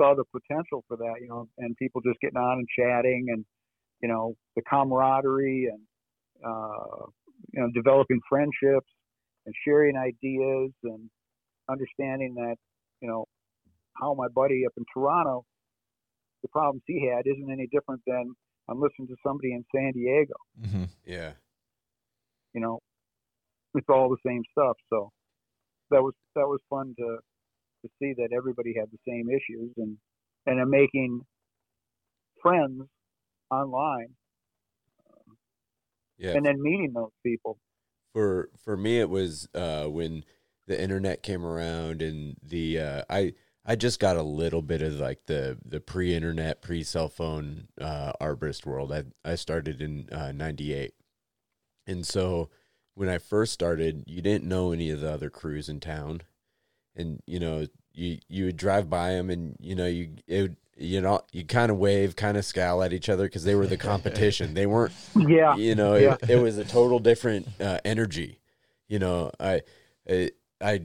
saw 0.00 0.14
the 0.14 0.24
potential 0.32 0.84
for 0.88 0.96
that, 0.96 1.14
you 1.20 1.28
know, 1.28 1.48
and 1.58 1.76
people 1.76 2.00
just 2.00 2.20
getting 2.20 2.38
on 2.38 2.58
and 2.58 2.68
chatting 2.78 3.26
and, 3.28 3.44
you 4.00 4.08
know, 4.08 4.34
the 4.56 4.62
camaraderie 4.62 5.68
and, 5.70 5.80
uh, 6.44 7.06
you 7.52 7.60
know, 7.60 7.68
developing 7.74 8.20
friendships 8.28 8.88
and 9.46 9.54
sharing 9.66 9.96
ideas 9.96 10.70
and 10.84 11.10
understanding 11.68 12.34
that, 12.34 12.56
you 13.00 13.08
know, 13.08 13.26
how 14.00 14.14
my 14.14 14.28
buddy 14.28 14.64
up 14.66 14.72
in 14.76 14.84
Toronto, 14.94 15.44
the 16.42 16.48
problems 16.48 16.82
he 16.86 17.06
had 17.06 17.26
isn't 17.26 17.50
any 17.50 17.68
different 17.72 18.00
than 18.06 18.32
I'm 18.68 18.80
listening 18.80 19.08
to 19.08 19.16
somebody 19.26 19.52
in 19.52 19.64
San 19.74 19.92
Diego 19.92 20.34
hmm 20.64 20.84
Yeah. 21.04 21.32
you 22.54 22.60
know, 22.60 22.78
it's 23.74 23.88
all 23.88 24.08
the 24.08 24.16
same 24.26 24.42
stuff. 24.52 24.76
So 24.88 25.10
that 25.90 26.02
was 26.02 26.14
that 26.34 26.46
was 26.46 26.60
fun 26.70 26.94
to 26.98 27.18
to 27.82 27.88
see 27.98 28.14
that 28.16 28.30
everybody 28.36 28.74
had 28.78 28.88
the 28.90 28.98
same 29.08 29.28
issues 29.30 29.70
and 29.76 29.96
and 30.46 30.60
I'm 30.60 30.70
making 30.70 31.22
friends 32.42 32.82
online 33.50 34.08
Yeah. 36.18 36.34
and 36.34 36.44
then 36.44 36.60
meeting 36.62 36.92
those 36.94 37.10
people. 37.24 37.58
for 38.12 38.50
for 38.64 38.76
me 38.76 38.98
it 39.00 39.08
was 39.08 39.48
uh 39.54 39.84
when 39.86 40.24
the 40.66 40.80
internet 40.80 41.22
came 41.22 41.44
around 41.44 42.02
and 42.02 42.36
the 42.42 42.78
uh 42.78 43.02
i 43.08 43.32
i 43.64 43.74
just 43.76 44.00
got 44.00 44.16
a 44.16 44.22
little 44.22 44.62
bit 44.62 44.82
of 44.82 44.94
like 44.94 45.26
the 45.26 45.58
the 45.64 45.80
pre-internet 45.80 46.60
pre-cell 46.62 47.08
phone 47.08 47.68
uh 47.80 48.12
arborist 48.20 48.66
world 48.66 48.92
i 48.92 49.04
i 49.24 49.34
started 49.34 49.80
in 49.80 50.08
uh 50.12 50.32
98 50.32 50.92
and 51.86 52.06
so 52.06 52.50
when 52.94 53.08
i 53.08 53.18
first 53.18 53.52
started 53.52 54.02
you 54.06 54.20
didn't 54.20 54.44
know 54.48 54.72
any 54.72 54.90
of 54.90 55.00
the 55.00 55.10
other 55.12 55.30
crews 55.30 55.68
in 55.68 55.78
town 55.80 56.20
and 56.96 57.22
you 57.26 57.38
know 57.40 57.66
you 57.94 58.18
you 58.28 58.46
would 58.46 58.56
drive 58.56 58.88
by 58.88 59.10
them 59.10 59.30
and 59.30 59.56
you 59.60 59.74
know 59.74 59.86
you 59.86 60.10
it 60.26 60.42
would, 60.42 60.56
you 60.76 61.00
know 61.00 61.20
you 61.32 61.44
kind 61.44 61.70
of 61.70 61.76
wave 61.78 62.16
kind 62.16 62.36
of 62.36 62.44
scowl 62.44 62.82
at 62.82 62.92
each 62.92 63.08
other 63.08 63.24
because 63.24 63.44
they 63.44 63.54
were 63.54 63.66
the 63.66 63.76
competition 63.90 64.54
they 64.54 64.66
weren't 64.66 64.92
Yeah. 65.16 65.54
you 65.56 65.74
know 65.74 65.94
Yeah. 65.94 66.16
it, 66.22 66.30
it 66.30 66.36
was 66.36 66.58
a 66.58 66.64
total 66.64 66.98
different 66.98 67.48
uh, 67.60 67.78
energy 67.84 68.40
you 68.88 68.98
know 68.98 69.30
I, 69.38 69.62
I 70.08 70.30
i 70.60 70.82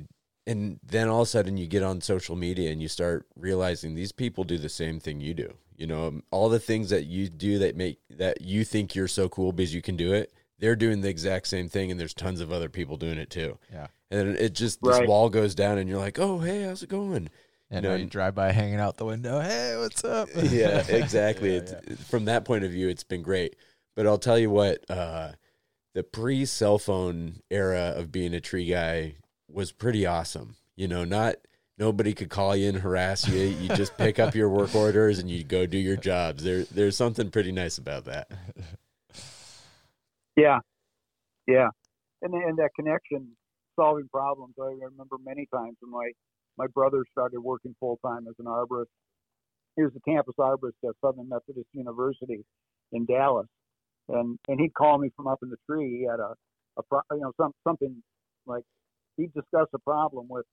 and 0.48 0.80
then 0.86 1.08
all 1.08 1.22
of 1.22 1.28
a 1.28 1.30
sudden 1.32 1.58
you 1.58 1.66
get 1.68 1.82
on 1.84 2.02
social 2.02 2.36
media 2.36 2.72
and 2.72 2.82
you 2.82 2.88
start 2.88 3.26
realizing 3.36 3.96
these 3.96 4.12
people 4.12 4.44
do 4.44 4.58
the 4.58 4.70
same 4.70 5.00
thing 5.00 5.22
you 5.22 5.34
do 5.34 5.54
you 5.78 5.88
know 5.88 6.22
all 6.32 6.50
the 6.50 6.60
things 6.60 6.90
that 6.90 7.06
you 7.06 7.30
do 7.30 7.60
that 7.60 7.76
make 7.76 8.00
that 8.10 8.42
you 8.42 8.64
think 8.66 8.96
you're 8.96 9.08
so 9.08 9.30
cool 9.30 9.52
because 9.52 9.74
you 9.74 9.82
can 9.82 9.96
do 9.96 10.14
it 10.14 10.34
they're 10.60 10.76
doing 10.76 11.02
the 11.02 11.10
exact 11.10 11.48
same 11.48 11.68
thing 11.70 11.92
and 11.92 12.00
there's 12.00 12.14
tons 12.14 12.42
of 12.42 12.52
other 12.52 12.70
people 12.70 12.98
doing 12.98 13.18
it 13.18 13.30
too 13.30 13.58
Yeah. 13.72 13.88
and 14.12 14.30
it 14.36 14.54
just 14.54 14.82
this 14.82 15.00
Right. 15.00 15.08
wall 15.08 15.30
goes 15.30 15.56
down 15.56 15.78
and 15.78 15.90
you're 15.90 16.00
like 16.00 16.20
oh 16.20 16.40
hey 16.40 16.64
how's 16.64 16.84
it 16.84 16.90
going 16.90 17.30
And 17.72 17.84
know, 17.84 17.90
now 17.92 17.96
you 17.96 18.06
drive 18.06 18.36
by 18.36 18.52
hanging 18.52 18.80
out 18.80 18.98
the 18.98 19.06
window. 19.06 19.40
Hey, 19.42 19.76
what's 19.78 20.04
up? 20.04 20.30
yeah, 20.36 20.84
exactly. 20.90 21.56
Yeah, 21.56 21.80
it's, 21.88 22.04
From 22.08 22.26
that 22.26 22.46
point 22.46 22.64
of 22.64 22.72
view, 22.72 22.90
it's 22.90 23.04
been 23.04 23.24
great. 23.24 23.56
But 23.96 24.06
I'll 24.06 24.20
tell 24.20 24.38
you 24.38 24.52
what, 24.52 24.88
uh, 24.90 25.32
the 25.96 26.04
pre 26.04 26.46
cell 26.46 26.78
phone 26.78 27.42
era 27.50 27.94
of 27.98 28.12
being 28.12 28.36
a 28.36 28.40
tree 28.40 28.66
guy 28.68 29.16
was 29.50 29.72
pretty 29.72 30.06
awesome. 30.06 30.56
You 30.76 30.88
know, 30.88 31.06
not 31.06 31.38
nobody 31.80 32.14
could 32.14 32.30
call 32.30 32.56
you 32.56 32.70
and 32.70 32.78
harass 32.78 33.28
you. 33.28 33.40
You 33.42 33.70
just 33.70 33.98
pick 33.98 34.20
up 34.20 34.36
your 34.36 34.48
work 34.50 34.76
orders 34.86 35.18
and 35.18 35.30
you 35.30 35.44
go 35.44 35.66
do 35.66 35.80
your 35.80 35.98
jobs. 35.98 36.44
There, 36.44 36.66
there's 36.66 36.96
something 36.96 37.32
pretty 37.32 37.52
nice 37.52 37.80
about 37.80 38.06
that. 38.06 38.30
Yeah. 40.36 40.60
Yeah. 41.48 41.70
And 42.22 42.34
and 42.34 42.58
that 42.60 42.72
connection 42.76 43.30
solving 43.80 44.08
problems. 44.12 44.56
I 44.62 44.66
remember 44.68 45.18
many 45.26 45.48
times 45.54 45.78
when 45.82 45.92
my 45.92 46.12
my 46.58 46.68
brother 46.74 47.04
started 47.12 47.42
working 47.42 47.76
full 47.80 48.00
time 48.06 48.28
as 48.30 48.36
an 48.40 48.46
arborist. 48.46 48.88
He 49.78 49.84
was 49.84 49.94
a 49.96 50.10
campus 50.10 50.36
arborist 50.40 50.80
at 50.88 50.96
Southern 51.04 51.30
Methodist 51.30 51.68
University 51.74 52.46
in 52.94 53.06
Dallas, 53.06 53.48
and 54.10 54.40
and 54.48 54.60
he'd 54.60 54.74
call 54.74 54.98
me 55.00 55.10
from 55.16 55.28
up 55.28 55.40
in 55.44 55.50
the 55.50 55.58
tree. 55.70 56.00
He 56.00 56.08
had 56.10 56.20
a 56.20 56.34
a 56.78 56.84
pro, 56.84 57.02
you 57.12 57.22
know 57.22 57.34
some 57.42 57.54
something 57.68 58.02
like 58.48 58.64
he'd 59.18 59.34
discuss 59.34 59.68
a 59.74 59.80
problem 59.80 60.28
with 60.30 60.46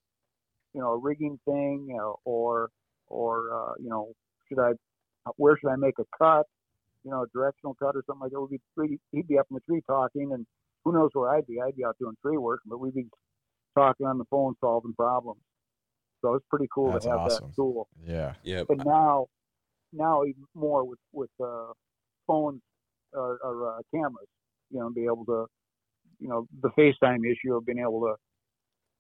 you 0.74 0.80
know 0.80 0.92
a 0.92 0.98
rigging 0.98 1.38
thing 1.46 1.96
or 2.24 2.70
or 3.08 3.54
uh, 3.54 3.72
you 3.80 3.90
know 3.90 4.12
should 4.48 4.60
I 4.60 4.72
where 5.36 5.56
should 5.58 5.70
I 5.70 5.76
make 5.76 5.96
a 6.00 6.04
cut 6.18 6.46
you 7.04 7.10
know 7.10 7.22
a 7.22 7.26
directional 7.34 7.74
cut 7.74 7.96
or 7.96 8.02
something 8.06 8.22
like 8.22 8.32
that. 8.32 8.40
We'd 8.40 8.50
be 8.58 8.60
pretty, 8.76 9.00
he'd 9.12 9.28
be 9.28 9.38
up 9.38 9.46
in 9.50 9.54
the 9.54 9.60
tree 9.60 9.82
talking, 9.86 10.32
and 10.32 10.46
who 10.84 10.92
knows 10.92 11.10
where 11.12 11.30
I'd 11.30 11.46
be? 11.46 11.60
I'd 11.60 11.76
be 11.76 11.84
out 11.84 11.96
doing 11.98 12.14
tree 12.24 12.36
work, 12.36 12.60
but 12.66 12.78
we'd 12.78 12.94
be 12.94 13.06
talking 13.76 14.06
on 14.06 14.18
the 14.18 14.24
phone 14.30 14.54
solving 14.60 14.94
problems. 14.94 15.40
So 16.20 16.34
it's 16.34 16.44
pretty 16.50 16.68
cool 16.72 16.92
That's 16.92 17.04
to 17.04 17.10
have 17.10 17.20
awesome. 17.20 17.48
that 17.48 17.56
tool. 17.56 17.88
Yeah. 18.06 18.34
Yep. 18.44 18.66
But 18.68 18.84
now, 18.86 19.26
now 19.92 20.22
even 20.24 20.44
more 20.54 20.84
with 20.84 21.00
with 21.12 21.30
uh, 21.42 21.72
phones 22.26 22.60
or, 23.12 23.38
or 23.42 23.74
uh, 23.76 23.80
cameras, 23.94 24.28
you 24.70 24.78
know, 24.78 24.90
be 24.90 25.04
able 25.04 25.24
to 25.26 25.46
you 26.20 26.28
know 26.28 26.46
the 26.62 26.70
FaceTime 26.70 27.20
issue 27.30 27.54
of 27.56 27.66
being 27.66 27.78
able 27.80 28.00
to 28.02 28.14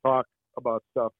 talk 0.04 0.26
about 0.56 0.82
stuff. 0.90 1.12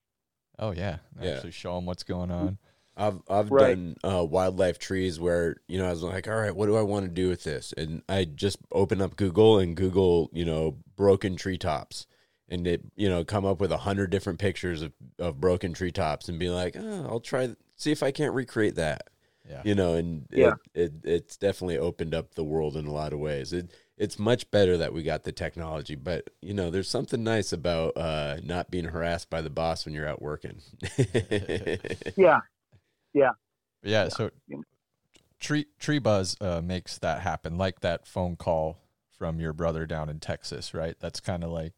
Oh 0.58 0.72
yeah, 0.72 0.98
Yeah. 1.20 1.30
actually 1.32 1.52
show 1.52 1.76
them 1.76 1.86
what's 1.86 2.02
going 2.02 2.30
on. 2.30 2.58
I've 2.96 3.20
I've 3.28 3.56
Right. 3.56 3.56
done 3.56 3.96
uh, 4.04 4.24
wildlife 4.24 4.78
trees 4.78 5.18
where 5.18 5.56
you 5.68 5.78
know 5.78 5.86
I 5.86 5.90
was 5.90 6.02
like, 6.02 6.28
all 6.28 6.34
right, 6.36 6.54
what 6.54 6.66
do 6.66 6.76
I 6.76 6.82
want 6.82 7.06
to 7.06 7.10
do 7.10 7.28
with 7.28 7.44
this? 7.44 7.72
And 7.76 8.02
I 8.08 8.24
just 8.24 8.58
open 8.72 9.00
up 9.00 9.16
Google 9.16 9.58
and 9.58 9.76
Google, 9.76 10.30
you 10.32 10.44
know, 10.44 10.76
broken 10.96 11.36
treetops, 11.36 12.06
and 12.48 12.66
it 12.66 12.82
you 12.96 13.08
know 13.08 13.24
come 13.24 13.46
up 13.46 13.60
with 13.60 13.72
a 13.72 13.78
hundred 13.78 14.10
different 14.10 14.38
pictures 14.38 14.82
of, 14.82 14.92
of 15.18 15.40
broken 15.40 15.72
treetops, 15.72 16.28
and 16.28 16.38
be 16.38 16.50
like, 16.50 16.76
oh, 16.78 17.06
I'll 17.08 17.20
try 17.20 17.54
see 17.76 17.92
if 17.92 18.02
I 18.02 18.10
can't 18.10 18.34
recreate 18.34 18.74
that. 18.76 19.08
Yeah, 19.48 19.64
You 19.64 19.76
know, 19.76 19.94
and 19.94 20.26
Yeah. 20.34 20.54
it, 20.54 20.58
it 20.74 20.92
it's 21.04 21.36
definitely 21.36 21.78
opened 21.78 22.14
up 22.14 22.34
the 22.34 22.42
world 22.44 22.76
in 22.76 22.86
a 22.86 22.92
lot 22.92 23.12
of 23.12 23.20
ways. 23.20 23.52
It 23.52 23.70
it's 23.96 24.18
much 24.18 24.50
better 24.50 24.76
that 24.76 24.92
we 24.92 25.04
got 25.04 25.22
the 25.22 25.30
technology, 25.30 25.94
but 25.94 26.30
you 26.40 26.52
know, 26.52 26.68
there's 26.70 26.88
something 26.90 27.22
nice 27.22 27.52
about 27.52 27.96
uh, 27.96 28.38
not 28.42 28.70
being 28.72 28.86
harassed 28.86 29.30
by 29.30 29.40
the 29.40 29.50
boss 29.50 29.84
when 29.86 29.94
you're 29.94 30.08
out 30.08 30.20
working. 30.20 30.60
Yeah, 32.16 32.40
yeah. 33.14 33.30
Yeah, 33.82 34.08
so 34.08 34.30
tree 35.40 35.66
tree 35.80 35.98
buzz 35.98 36.36
uh, 36.40 36.60
makes 36.62 36.98
that 36.98 37.20
happen, 37.20 37.58
like 37.58 37.80
that 37.80 38.06
phone 38.06 38.36
call 38.36 38.78
from 39.18 39.40
your 39.40 39.52
brother 39.52 39.86
down 39.86 40.08
in 40.08 40.20
Texas, 40.20 40.72
right? 40.72 40.96
That's 41.00 41.20
kind 41.20 41.42
of 41.44 41.50
like 41.50 41.72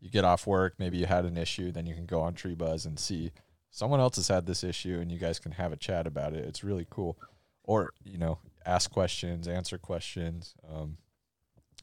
you 0.00 0.08
get 0.10 0.24
off 0.24 0.46
work, 0.46 0.74
maybe 0.78 0.96
you 0.96 1.06
had 1.06 1.24
an 1.26 1.36
issue, 1.36 1.70
then 1.70 1.86
you 1.86 1.94
can 1.94 2.06
go 2.06 2.20
on 2.22 2.32
tree 2.34 2.54
buzz 2.54 2.86
and 2.86 2.98
see 2.98 3.30
someone 3.70 4.00
else 4.00 4.16
has 4.16 4.28
had 4.28 4.46
this 4.46 4.64
issue, 4.64 4.98
and 5.00 5.12
you 5.12 5.18
guys 5.18 5.38
can 5.38 5.52
have 5.52 5.72
a 5.72 5.76
chat 5.76 6.06
about 6.06 6.32
it. 6.32 6.44
It's 6.46 6.64
really 6.64 6.86
cool, 6.88 7.18
or 7.64 7.90
you 8.04 8.16
know, 8.18 8.38
ask 8.64 8.90
questions, 8.90 9.46
answer 9.46 9.76
questions. 9.76 10.54
Um, 10.72 10.96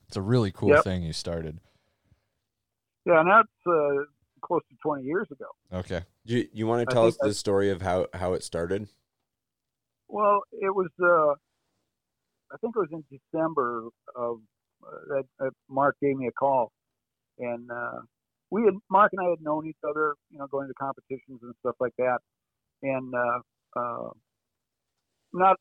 it's 0.08 0.18
a 0.18 0.22
really 0.22 0.52
cool 0.52 0.70
Yep. 0.70 0.84
thing 0.84 1.04
you 1.04 1.14
started. 1.14 1.60
yeah, 3.06 3.20
and 3.20 3.30
that's 3.30 3.68
uh, 3.68 4.04
close 4.42 4.62
to 4.70 4.76
20 4.82 5.04
years 5.04 5.28
ago. 5.32 5.46
Okay. 5.72 6.02
you 6.26 6.48
you 6.52 6.66
want 6.66 6.88
to 6.88 6.94
tell 6.94 7.06
us 7.06 7.16
think 7.18 7.30
the 7.30 7.34
story 7.36 7.70
of 7.70 7.82
how 7.82 8.08
how 8.14 8.34
it 8.34 8.44
started? 8.44 8.88
Well, 10.10 10.42
it 10.54 10.74
was. 10.74 10.90
Uh, 11.02 11.34
I 12.54 12.58
think 12.62 12.76
it 12.76 12.80
was 12.80 12.90
in 12.92 13.04
December 13.12 13.90
of 14.16 14.38
uh, 14.86 14.90
that 15.10 15.24
uh, 15.46 15.50
Mark 15.70 15.98
gave 16.02 16.16
me 16.16 16.28
a 16.28 16.32
call, 16.32 16.72
and 17.40 17.70
uh, 17.70 18.00
we 18.50 18.64
had 18.64 18.74
Mark 18.90 19.12
and 19.14 19.26
I 19.26 19.30
had 19.32 19.42
known 19.42 19.68
each 19.68 19.78
other, 19.88 20.14
you 20.32 20.40
know, 20.40 20.48
going 20.48 20.68
to 20.68 20.74
competitions 20.76 21.40
and 21.42 21.54
stuff 21.60 21.76
like 21.80 21.94
that, 21.98 22.20
and 22.84 23.14
uh, 23.14 23.80
uh, 23.80 24.10
not. 25.34 25.58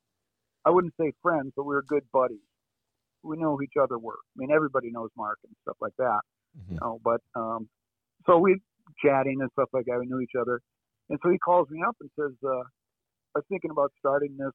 I 0.64 0.70
wouldn't 0.70 0.94
say 1.00 1.12
friends, 1.22 1.52
but 1.56 1.64
we 1.64 1.74
were 1.74 1.84
good 1.86 2.02
buddies. 2.12 2.38
We 3.22 3.36
knew 3.36 3.56
who 3.56 3.62
each 3.62 3.78
other 3.80 3.98
were. 3.98 4.18
I 4.18 4.34
mean, 4.36 4.50
everybody 4.50 4.90
knows 4.90 5.10
Mark 5.16 5.38
and 5.44 5.54
stuff 5.62 5.76
like 5.80 5.94
that. 5.98 6.20
Mhm. 6.58 6.72
you 6.72 6.78
know, 6.80 6.98
but 7.04 7.20
um, 7.34 7.68
so 8.26 8.38
we 8.38 8.60
chatting 9.04 9.40
and 9.40 9.50
stuff 9.52 9.68
like 9.72 9.84
that. 9.86 9.98
We 9.98 10.06
knew 10.06 10.20
each 10.20 10.34
other, 10.40 10.60
and 11.08 11.18
so 11.22 11.30
he 11.30 11.38
calls 11.38 11.68
me 11.70 11.82
up 11.86 11.96
and 12.00 12.10
says, 12.18 12.32
uh, 12.44 12.62
"I 13.36 13.44
was 13.44 13.46
thinking 13.50 13.72
about 13.72 13.92
starting 14.00 14.36
this 14.38 14.54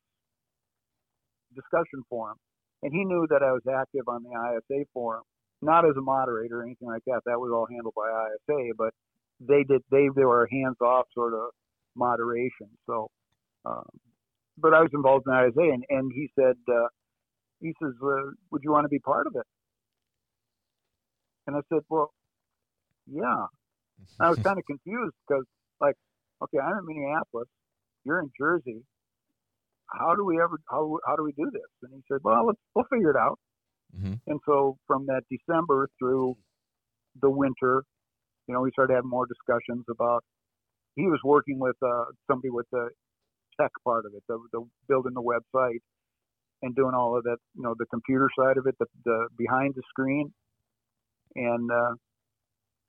discussion 1.55 2.03
forum," 2.09 2.37
and 2.83 2.93
he 2.93 3.05
knew 3.05 3.27
that 3.29 3.43
I 3.43 3.53
was 3.53 3.63
active 3.69 4.09
on 4.09 4.23
the 4.23 4.31
ISA 4.33 4.85
forum, 4.93 5.23
not 5.61 5.85
as 5.85 5.97
a 5.97 6.01
moderator 6.01 6.61
or 6.61 6.63
anything 6.63 6.89
like 6.89 7.03
that. 7.07 7.21
That 7.27 7.39
was 7.39 7.51
all 7.53 7.67
handled 7.71 7.95
by 7.95 8.09
ISA, 8.09 8.73
but 8.77 8.93
they 9.41 9.63
did 9.63 9.83
they 9.91 10.09
they 10.15 10.25
were 10.25 10.49
hands 10.51 10.77
off 10.81 11.07
sort 11.13 11.35
of 11.35 11.51
moderation. 11.95 12.69
So, 12.87 13.09
um, 13.65 13.87
but 14.57 14.73
I 14.73 14.81
was 14.81 14.91
involved 14.93 15.27
in 15.27 15.33
ISA, 15.33 15.61
and 15.73 15.85
and 15.89 16.11
he 16.15 16.29
said. 16.39 16.57
Uh, 16.69 16.89
he 17.61 17.73
says, 17.81 17.93
uh, 18.03 18.31
"Would 18.51 18.63
you 18.63 18.71
want 18.71 18.85
to 18.85 18.89
be 18.89 18.99
part 18.99 19.27
of 19.27 19.35
it?" 19.35 19.47
And 21.47 21.55
I 21.57 21.61
said, 21.69 21.83
"Well, 21.89 22.13
yeah." 23.07 23.45
I 24.21 24.29
was 24.31 24.39
kind 24.43 24.59
of 24.59 24.65
confused 24.65 25.15
because, 25.27 25.45
like, 25.81 25.95
okay, 26.43 26.59
I'm 26.59 26.79
in 26.79 26.85
Minneapolis, 26.87 27.49
you're 28.03 28.19
in 28.19 28.31
Jersey. 28.37 28.83
How 29.87 30.15
do 30.15 30.23
we 30.23 30.41
ever 30.41 30.57
how 30.69 30.97
how 31.05 31.15
do 31.15 31.23
we 31.23 31.33
do 31.33 31.49
this? 31.51 31.69
And 31.83 31.93
he 31.93 32.01
said, 32.11 32.19
"Well, 32.23 32.47
let's 32.47 32.59
we'll 32.75 32.85
figure 32.85 33.11
it 33.11 33.17
out." 33.17 33.39
Mhm. 33.95 34.19
And 34.27 34.39
so 34.45 34.77
from 34.87 35.05
that 35.07 35.23
December 35.29 35.89
through 35.99 36.37
the 37.21 37.29
winter, 37.29 37.83
you 38.47 38.53
know, 38.53 38.61
we 38.61 38.71
started 38.71 38.93
having 38.93 39.09
more 39.09 39.25
discussions 39.25 39.85
about. 39.89 40.23
He 40.95 41.07
was 41.07 41.19
working 41.23 41.59
with 41.59 41.75
uh, 41.81 42.05
somebody 42.27 42.49
with 42.49 42.67
the 42.71 42.89
tech 43.59 43.71
part 43.83 44.05
of 44.05 44.13
it, 44.13 44.23
the, 44.27 44.37
the 44.51 44.61
building 44.87 45.13
the 45.13 45.21
website 45.21 45.79
and 46.61 46.75
doing 46.75 46.93
all 46.93 47.17
of 47.17 47.23
that, 47.23 47.37
you 47.55 47.63
know, 47.63 47.73
the 47.77 47.85
computer 47.87 48.29
side 48.37 48.57
of 48.57 48.67
it, 48.67 48.75
the, 48.79 48.85
the 49.05 49.27
behind 49.37 49.73
the 49.75 49.81
screen, 49.89 50.33
and 51.35 51.71
uh, 51.71 51.93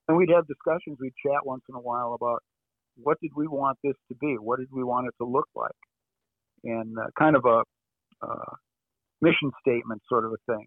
and 0.09 0.17
we'd 0.17 0.31
have 0.31 0.47
discussions. 0.47 0.99
We'd 1.01 1.15
chat 1.25 1.45
once 1.45 1.63
in 1.69 1.75
a 1.75 1.81
while 1.81 2.15
about 2.15 2.43
what 2.97 3.19
did 3.21 3.31
we 3.37 3.47
want 3.47 3.79
this 3.83 3.95
to 4.09 4.15
be, 4.17 4.37
what 4.39 4.59
did 4.59 4.69
we 4.73 4.85
want 4.85 5.07
it 5.07 5.15
to 5.23 5.29
look 5.29 5.49
like, 5.55 5.71
and 6.65 6.97
uh, 6.99 7.07
kind 7.19 7.37
of 7.37 7.45
a 7.45 7.63
uh, 8.25 8.55
mission 9.21 9.51
statement 9.61 10.03
sort 10.09 10.25
of 10.25 10.33
a 10.33 10.53
thing. 10.53 10.67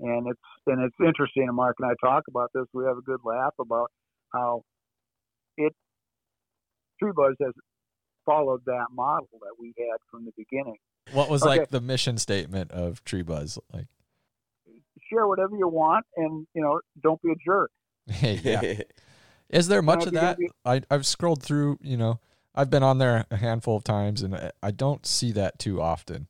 And 0.00 0.26
it's 0.28 0.40
and 0.66 0.82
it's 0.82 0.96
interesting. 1.00 1.44
And 1.44 1.54
Mark 1.56 1.76
and 1.78 1.88
I 1.90 1.94
talk 2.04 2.24
about 2.28 2.50
this. 2.54 2.64
We 2.72 2.84
have 2.84 2.96
a 2.98 3.02
good 3.02 3.20
laugh 3.24 3.52
about 3.60 3.90
how 4.32 4.62
it 5.56 5.72
Tree 7.00 7.12
Buzz 7.14 7.34
has 7.40 7.52
followed 8.26 8.62
that 8.66 8.86
model 8.92 9.28
that 9.32 9.54
we 9.58 9.72
had 9.78 9.98
from 10.10 10.24
the 10.24 10.32
beginning. 10.36 10.78
What 11.12 11.28
was 11.30 11.42
Okay. 11.42 11.60
like 11.60 11.70
the 11.70 11.80
mission 11.80 12.18
statement 12.18 12.72
of 12.72 13.04
Tree 13.04 13.22
Buzz? 13.22 13.58
Like, 13.72 13.86
Share 15.12 15.28
whatever 15.28 15.56
you 15.56 15.68
want, 15.68 16.06
and 16.16 16.46
you 16.54 16.62
know, 16.62 16.80
don't 17.02 17.20
be 17.22 17.30
a 17.30 17.34
jerk. 17.46 17.70
yeah. 18.22 18.82
Is 19.54 19.68
there 19.68 19.82
much 19.82 20.06
of 20.06 20.12
that? 20.14 20.38
I 20.64 20.82
I've 20.90 21.06
scrolled 21.06 21.42
through. 21.42 21.78
You 21.80 21.96
know, 21.96 22.20
I've 22.54 22.70
been 22.70 22.82
on 22.82 22.98
there 22.98 23.24
a 23.30 23.36
handful 23.36 23.76
of 23.76 23.84
times, 23.84 24.20
and 24.22 24.34
I- 24.62 24.70
don't 24.72 25.06
see 25.06 25.30
that 25.32 25.58
too 25.58 25.80
often. 25.80 26.26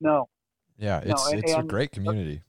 No, 0.00 0.28
Yeah, 0.76 1.00
No, 1.06 1.12
it's 1.12 1.26
and- 1.30 1.44
it's 1.44 1.54
a 1.54 1.62
great 1.62 1.92
community. 1.92 2.42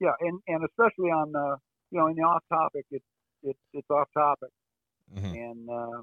yeah, 0.00 0.12
and 0.20 0.40
and 0.48 0.64
especially 0.64 1.10
on 1.10 1.30
the 1.32 1.56
you 1.92 1.98
know 2.00 2.08
in 2.08 2.16
the 2.16 2.22
off 2.22 2.42
topic, 2.48 2.84
it's 2.90 3.04
it's 3.44 3.60
it's 3.72 3.88
off 3.90 4.08
topic, 4.12 4.50
Mhm. 5.14 5.50
and 5.50 5.70
uh, 5.70 6.02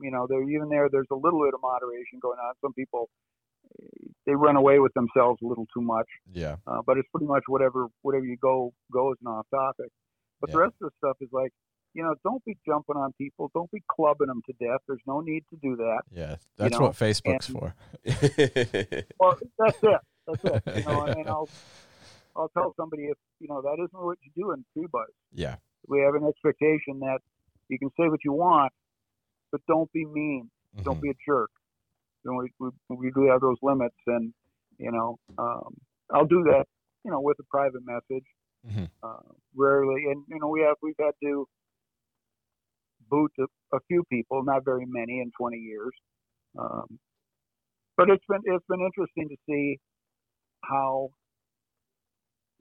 you 0.00 0.10
know 0.10 0.26
there 0.26 0.42
even 0.42 0.68
there 0.68 0.88
there's 0.90 1.06
a 1.12 1.14
little 1.14 1.44
bit 1.44 1.54
of 1.54 1.60
moderation 1.62 2.18
going 2.18 2.38
on. 2.40 2.54
Some 2.60 2.72
people 2.72 3.08
they 4.26 4.34
run 4.34 4.56
away 4.56 4.80
with 4.80 4.92
themselves 4.94 5.40
a 5.42 5.46
little 5.46 5.66
too 5.72 5.80
much, 5.82 6.08
Yeah, 6.32 6.56
uh, 6.66 6.82
but 6.82 6.98
it's 6.98 7.08
pretty 7.10 7.26
much 7.26 7.44
whatever 7.46 7.86
whatever 8.02 8.24
you 8.24 8.36
go 8.38 8.72
goes 8.90 9.16
as 9.20 9.20
an 9.20 9.28
off 9.28 9.46
topic. 9.50 9.92
But 10.40 10.50
the 10.52 10.58
rest 10.58 10.74
of 10.82 10.90
the 10.90 10.96
stuff 10.98 11.16
is 11.20 11.28
like 11.32 11.52
you 11.94 12.02
know 12.02 12.14
don't 12.24 12.44
be 12.44 12.56
jumping 12.66 12.96
on 12.96 13.12
people, 13.14 13.50
don't 13.54 13.70
be 13.70 13.82
clubbing 13.88 14.28
them 14.28 14.42
to 14.46 14.52
death. 14.64 14.80
There's 14.86 15.00
no 15.06 15.20
need 15.20 15.44
to 15.50 15.56
do 15.62 15.76
that. 15.76 16.02
yeah. 16.12 16.36
That's 16.56 16.72
know, 16.78 16.86
what 16.86 16.92
Facebook's 16.92 17.48
and- 17.48 17.58
for. 17.58 17.74
Well, 19.20 19.38
that's 19.58 19.78
it. 19.82 20.00
That's 20.26 20.44
it. 20.44 20.76
You 20.78 20.84
know, 20.84 21.04
and, 21.06 21.16
and 21.20 21.28
I'll 21.34 21.48
I'll 22.36 22.48
tell 22.50 22.74
somebody 22.76 23.04
if 23.04 23.16
you 23.40 23.48
know 23.48 23.62
that 23.62 23.74
isn't 23.82 23.92
what 24.04 24.18
you 24.22 24.30
do 24.36 24.52
in 24.52 24.64
tree 24.74 24.86
buzz. 24.92 25.08
Yeah, 25.32 25.56
we 25.86 26.00
have 26.00 26.14
an 26.14 26.26
expectation 26.28 27.00
that 27.00 27.18
you 27.68 27.78
can 27.78 27.90
say 27.98 28.08
what 28.08 28.20
you 28.24 28.32
want, 28.32 28.72
but 29.50 29.60
don't 29.66 29.90
be 29.92 30.04
mean. 30.04 30.50
Don't 30.84 30.98
Mhm. 30.98 31.02
be 31.02 31.10
a 31.10 31.14
jerk. 31.26 31.50
You 32.24 32.32
know, 32.32 32.38
we, 32.60 32.70
we, 32.90 32.96
we 32.96 33.10
do 33.10 33.26
have 33.30 33.40
those 33.40 33.56
limits, 33.62 33.96
and 34.06 34.32
you 34.78 34.92
know, 34.92 35.18
um, 35.38 35.74
I'll 36.12 36.26
do 36.26 36.44
that. 36.44 36.66
You 37.04 37.10
know, 37.10 37.20
with 37.20 37.38
a 37.40 37.44
private 37.44 37.82
message. 37.84 38.24
Mhm. 38.68 38.90
Uh, 39.02 39.32
rarely, 39.54 40.06
and 40.10 40.24
you 40.28 40.38
know, 40.40 40.48
we 40.48 40.60
have 40.62 40.76
we've 40.82 40.96
had 41.00 41.14
to 41.22 41.46
boot 43.10 43.32
a, 43.40 43.44
a 43.76 43.80
few 43.88 44.04
people, 44.10 44.42
not 44.44 44.64
very 44.64 44.86
many 44.86 45.20
in 45.20 45.30
20 45.38 45.58
years. 45.58 45.92
Um, 46.58 46.98
but 47.96 48.10
it's 48.10 48.24
been 48.28 48.42
it's 48.44 48.66
been 48.68 48.80
interesting 48.80 49.28
to 49.28 49.36
see 49.48 49.78
how 50.64 51.10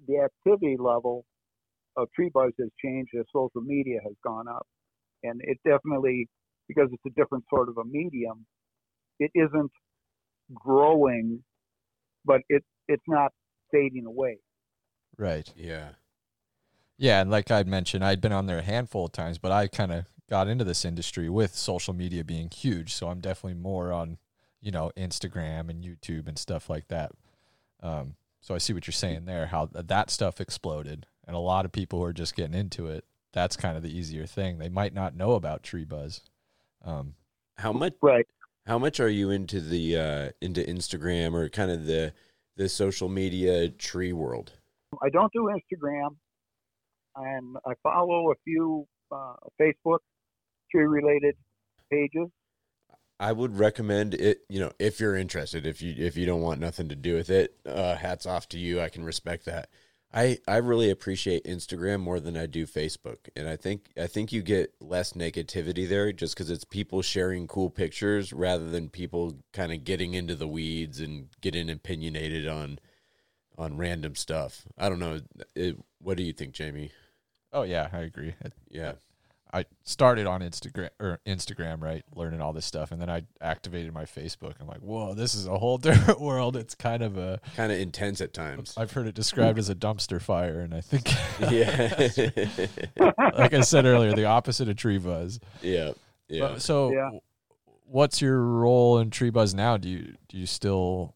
the 0.08 0.20
activity 0.20 0.78
level 0.80 1.26
of 1.98 2.10
tree 2.16 2.32
buzz 2.34 2.54
has 2.60 2.70
changed 2.84 3.12
as 3.20 3.26
social 3.34 3.62
media 3.62 4.00
has 4.04 4.14
gone 4.24 4.48
up. 4.48 4.68
And 5.24 5.42
it 5.44 5.60
definitely, 5.66 6.28
because 6.68 6.90
it's 6.94 7.06
a 7.08 7.20
different 7.22 7.46
sort 7.50 7.70
of 7.70 7.78
a 7.78 7.86
medium, 7.86 8.46
it 9.20 9.32
isn't 9.36 9.72
growing, 10.54 11.44
but 12.26 12.42
it 12.50 12.64
it's 12.88 13.04
not 13.08 13.32
fading 13.72 14.06
away. 14.06 14.38
Right. 15.18 15.52
yeah. 15.56 15.90
Yeah, 16.98 17.22
and 17.22 17.30
like 17.30 17.52
I'd 17.52 17.68
mentioned, 17.68 18.04
I'd 18.04 18.22
been 18.22 18.32
on 18.32 18.48
there 18.48 18.58
a 18.58 18.64
handful 18.64 19.06
of 19.06 19.12
times, 19.12 19.38
but 19.38 19.52
I 19.52 19.68
kind 19.68 19.92
of 19.92 20.06
got 20.30 20.48
into 20.48 20.64
this 20.66 20.84
industry 20.84 21.30
with 21.30 21.56
social 21.56 21.94
media 21.94 22.24
being 22.24 22.50
huge. 22.50 22.94
So 22.94 23.08
I'm 23.10 23.20
definitely 23.22 23.60
more 23.60 23.92
on, 23.92 24.18
you 24.62 24.72
know, 24.72 24.92
Instagram 24.98 25.70
and 25.70 25.84
YouTube 25.84 26.28
and 26.28 26.40
stuff 26.40 26.70
like 26.72 26.88
that. 26.88 27.12
Um, 27.84 28.16
so 28.42 28.56
I 28.56 28.58
see 28.58 28.74
what 28.74 28.88
you're 28.88 28.94
saying 28.94 29.26
there, 29.26 29.46
how 29.48 29.68
th- 29.68 29.86
that 29.88 30.10
stuff 30.10 30.42
exploded, 30.42 31.06
and 31.28 31.36
a 31.36 31.40
lot 31.40 31.66
of 31.66 31.72
people 31.72 32.00
who 32.00 32.06
are 32.06 32.14
just 32.14 32.36
getting 32.36 32.56
into 32.56 32.88
it. 32.88 33.06
That's 33.32 33.56
kind 33.56 33.78
of 33.78 33.84
the 33.84 33.96
easier 33.96 34.26
thing. 34.26 34.58
They 34.58 34.70
might 34.70 34.94
not 34.94 35.16
know 35.16 35.34
about 35.34 35.62
Tree 35.62 35.84
Buzz. 35.84 36.22
Um, 36.84 37.14
How 37.58 37.74
much 37.74 37.94
Right. 38.02 38.26
how 38.66 38.80
much 38.80 39.00
are 39.00 39.10
you 39.10 39.30
into 39.30 39.62
the 39.62 39.98
uh 39.98 40.30
into 40.42 40.64
Instagram 40.64 41.34
or 41.34 41.48
kind 41.50 41.70
of 41.70 41.86
the 41.86 42.14
the 42.56 42.70
social 42.70 43.08
media 43.10 43.70
tree 43.70 44.14
world? 44.14 44.54
I 45.02 45.10
don't 45.10 45.32
do 45.34 45.50
Instagram, 45.50 46.16
and 47.16 47.58
I 47.66 47.74
follow 47.84 48.32
a 48.32 48.36
few 48.44 48.88
uh, 49.12 49.36
Facebook 49.60 50.00
tree 50.72 50.86
related 50.86 51.36
pages. 51.92 52.30
I 53.20 53.32
would 53.32 53.58
recommend 53.58 54.14
it. 54.14 54.42
You 54.50 54.60
know, 54.60 54.72
if 54.80 55.00
you're 55.00 55.16
interested, 55.16 55.66
if 55.66 55.82
you 55.82 55.94
if 55.98 56.16
you 56.18 56.26
don't 56.26 56.42
want 56.42 56.60
nothing 56.60 56.90
to 56.90 56.96
do 56.96 57.16
with 57.16 57.30
it, 57.30 57.56
uh, 57.66 57.96
hats 57.96 58.26
off 58.26 58.48
to 58.50 58.60
you. 58.60 58.80
I 58.80 58.90
can 58.90 59.04
respect 59.04 59.46
that. 59.46 59.70
I 60.14 60.38
I 60.48 60.58
really 60.58 60.90
appreciate 60.90 61.44
Instagram 61.46 62.00
more 62.00 62.20
than 62.20 62.38
I 62.38 62.46
do 62.46 62.66
Facebook, 62.66 63.18
and 63.36 63.50
I 63.50 63.56
think 63.56 63.90
I 63.98 64.08
think 64.08 64.32
you 64.32 64.42
get 64.42 64.74
less 64.80 65.14
negativity 65.14 65.88
there 65.88 66.12
just 66.14 66.36
because 66.36 66.50
it's 66.50 66.64
people 66.64 67.02
sharing 67.02 67.48
cool 67.48 67.70
pictures 67.70 68.32
rather 68.32 68.70
than 68.70 68.90
people 68.90 69.38
kind 69.52 69.74
of 69.74 69.84
getting 69.84 70.14
into 70.14 70.36
the 70.36 70.48
weeds 70.48 71.00
and 71.02 71.28
getting 71.42 71.70
opinionated 71.70 72.48
on 72.48 72.80
on 73.58 73.78
random 73.78 74.16
stuff. 74.16 74.64
I 74.78 74.90
don't 74.90 75.00
know. 75.00 75.20
It, 75.56 75.78
what 76.00 76.18
do 76.18 76.24
you 76.24 76.34
think, 76.34 76.54
Jamie? 76.54 76.92
Oh 77.54 77.64
yeah, 77.64 77.88
I 77.92 78.00
agree. 78.00 78.34
It- 78.42 78.54
Yeah. 78.70 78.94
I 79.54 79.64
started 79.86 80.28
on 80.28 80.42
Instagram 80.42 80.90
or 81.00 81.20
Instagram, 81.26 81.82
right, 81.82 82.04
learning 82.14 82.42
all 82.42 82.52
this 82.52 82.66
stuff, 82.66 82.92
and 82.92 83.02
then 83.02 83.10
I 83.10 83.22
activated 83.40 83.94
my 83.94 84.04
Facebook. 84.04 84.56
I'm 84.60 84.68
like, 84.68 84.82
whoa, 84.82 85.14
this 85.14 85.34
is 85.36 85.48
a 85.48 85.58
whole 85.58 85.78
different 85.88 86.20
world. 86.20 86.58
It's 86.58 86.76
kind 86.76 87.02
of 87.02 87.18
a 87.18 87.40
Kind 87.56 87.72
of 87.72 87.80
intense 87.80 88.20
at 88.20 88.34
times. 88.34 88.74
I've 88.78 88.92
heard 88.92 89.08
it 89.08 89.16
described 89.16 89.58
as 89.58 89.70
a 89.70 89.74
dumpster 89.76 90.22
fire, 90.22 90.60
and 90.60 90.74
I 90.76 90.82
think, 90.82 91.10
yeah. 91.50 92.10
like 93.38 93.54
I 93.54 93.62
said 93.62 93.86
earlier, 93.86 94.14
the 94.14 94.26
opposite 94.26 94.68
of 94.68 94.76
tree 94.76 94.98
buzz. 94.98 95.40
yeah. 95.62 95.92
Yeah. 96.28 96.50
But- 96.50 96.62
so, 96.62 96.92
Yeah. 96.92 97.12
what's 97.86 98.22
your 98.22 98.42
role 98.42 99.00
in 99.00 99.12
tree 99.12 99.30
buzz 99.30 99.54
now? 99.54 99.78
Do 99.78 99.88
you 99.88 100.16
do 100.28 100.38
you 100.38 100.46
still 100.46 101.16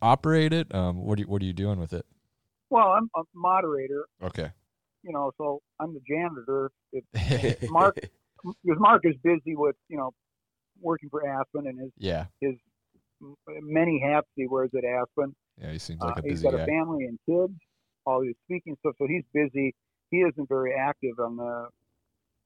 operate 0.00 0.52
it? 0.52 0.72
Um, 0.74 0.96
what 1.04 1.16
do 1.16 1.22
you, 1.22 1.28
what 1.28 1.42
are 1.42 1.44
you 1.44 1.52
doing 1.52 1.78
with 1.78 1.92
it? 1.92 2.06
Well, 2.70 2.88
I'm 2.88 3.08
a 3.16 3.22
moderator, 3.34 4.06
Okay. 4.22 4.50
you 5.02 5.12
know, 5.12 5.30
so 5.36 5.60
I'm 5.80 5.92
the 5.94 6.00
janitor. 6.08 6.70
If 6.92 7.04
Mark- 7.70 7.98
because 8.42 8.80
Mark 8.80 9.02
is 9.04 9.14
busy 9.22 9.54
with 9.56 9.76
you 9.88 9.96
know 9.96 10.12
working 10.80 11.08
for 11.10 11.26
Aspen 11.28 11.66
and 11.66 11.78
his 11.78 11.90
yeah, 11.98 12.26
his 12.40 12.54
many 13.60 14.00
hats 14.04 14.26
he 14.34 14.46
wears 14.46 14.70
at 14.76 14.84
Aspen. 14.84 15.34
yeah. 15.60 15.70
He 15.72 15.78
seems 15.78 16.00
Uh, 16.02 16.06
like 16.06 16.18
a 16.18 16.22
he's 16.22 16.42
busy 16.42 16.42
got 16.44 16.54
guy. 16.54 16.62
a 16.62 16.66
family 16.66 17.04
and 17.04 17.18
kids, 17.28 17.58
all 18.06 18.22
his 18.22 18.34
speaking 18.44 18.76
stuff, 18.80 18.94
so 18.98 19.06
he's 19.06 19.24
busy. 19.32 19.74
He 20.10 20.18
isn't 20.18 20.48
very 20.48 20.74
active 20.74 21.18
on 21.20 21.36
the 21.36 21.68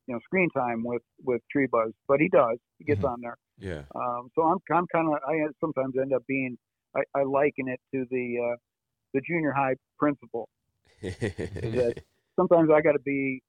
you 0.07 0.14
know 0.14 0.20
screen 0.24 0.51
time 0.51 0.82
with 0.84 1.03
with 1.24 1.41
Tree 1.51 1.66
Buzz, 1.70 1.93
but 2.09 2.20
he 2.20 2.28
does. 2.28 2.59
He 2.78 2.84
gets 2.84 3.01
Mhm. 3.03 3.11
on 3.12 3.20
there. 3.20 3.37
yeah. 3.59 3.82
Um, 3.95 4.28
so 4.34 4.43
I'm 4.43 4.59
I'm 4.74 4.87
kind 4.89 5.09
of 5.09 5.14
I 5.26 5.47
sometimes 5.61 5.95
end 6.01 6.12
up 6.12 6.26
being 6.26 6.59
I, 6.97 7.20
I 7.20 7.22
liken 7.24 7.68
it 7.68 7.80
to 7.94 8.05
the 8.11 8.53
uh, 8.53 8.57
the 9.14 9.20
junior 9.20 9.53
high 9.53 9.74
principal. 9.99 10.49
that- 11.03 11.94
Sometimes 12.36 12.68
I 12.70 12.82
got 12.82 12.92
to 12.92 12.99
be 12.99 13.42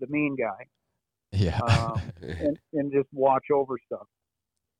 the 0.00 0.06
mean 0.08 0.36
guy 0.36 0.64
yeah, 1.32 1.58
um, 1.60 2.00
and, 2.24 2.58
and 2.72 2.90
just 2.90 3.08
watch 3.12 3.44
over 3.52 3.74
stuff 3.84 4.06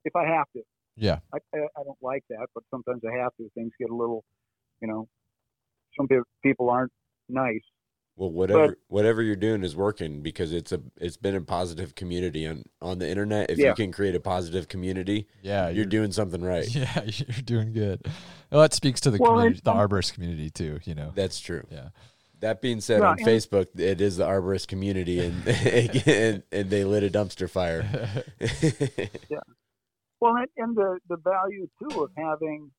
if 0.06 0.16
I 0.16 0.24
have 0.26 0.46
to. 0.56 0.62
yeah, 0.96 1.18
I, 1.34 1.38
I 1.54 1.58
I 1.76 1.82
don't 1.84 1.98
like 2.00 2.24
that, 2.30 2.46
but 2.54 2.64
sometimes 2.70 3.02
I 3.06 3.14
have 3.18 3.32
to. 3.36 3.48
Things 3.54 3.72
get 3.78 3.90
a 3.90 3.94
little, 3.94 4.24
you 4.80 4.88
know, 4.88 5.06
some 5.98 6.08
people 6.42 6.70
aren't 6.70 6.92
nice. 7.28 7.60
Well, 8.18 8.32
whatever 8.32 8.76
whatever 8.88 9.22
you're 9.22 9.36
doing 9.36 9.62
is 9.62 9.76
working 9.76 10.22
because 10.22 10.52
it's 10.52 10.72
a 10.72 10.80
it's 10.96 11.16
been 11.16 11.36
a 11.36 11.40
positive 11.40 11.94
community 11.94 12.48
on 12.48 12.64
on 12.82 12.98
the 12.98 13.08
internet. 13.08 13.48
If 13.48 13.58
Yeah. 13.58 13.68
you 13.68 13.74
can 13.74 13.92
create 13.92 14.16
a 14.16 14.20
positive 14.20 14.66
community, 14.66 15.28
yeah. 15.40 15.68
you're 15.68 15.84
doing 15.84 16.10
something 16.10 16.42
right. 16.42 16.68
Yeah, 16.74 17.04
you're 17.04 17.42
doing 17.44 17.72
good. 17.72 18.04
Well, 18.50 18.60
that 18.62 18.74
speaks 18.74 19.00
to 19.02 19.12
the 19.12 19.18
Well, 19.18 19.34
community, 19.34 19.60
the 19.62 19.72
arborist 19.72 20.14
community 20.14 20.50
too. 20.50 20.80
You 20.84 20.96
know. 20.96 21.12
That's 21.14 21.38
true. 21.38 21.64
Yeah. 21.70 21.90
That 22.40 22.60
being 22.60 22.80
said, 22.80 23.00
Yeah, 23.00 23.10
on 23.10 23.18
Facebook, 23.18 23.66
it 23.78 24.00
is 24.00 24.16
the 24.16 24.24
arborist 24.26 24.66
community, 24.66 25.20
and 25.20 25.46
and, 26.06 26.42
and 26.50 26.70
they 26.70 26.84
lit 26.84 27.04
a 27.04 27.10
dumpster 27.10 27.48
fire. 27.48 27.86
yeah. 28.40 29.38
Well, 30.20 30.34
and, 30.34 30.48
and 30.56 30.76
the 30.76 30.98
the 31.08 31.16
value 31.18 31.68
too 31.78 32.02
of 32.02 32.10
having 32.16 32.72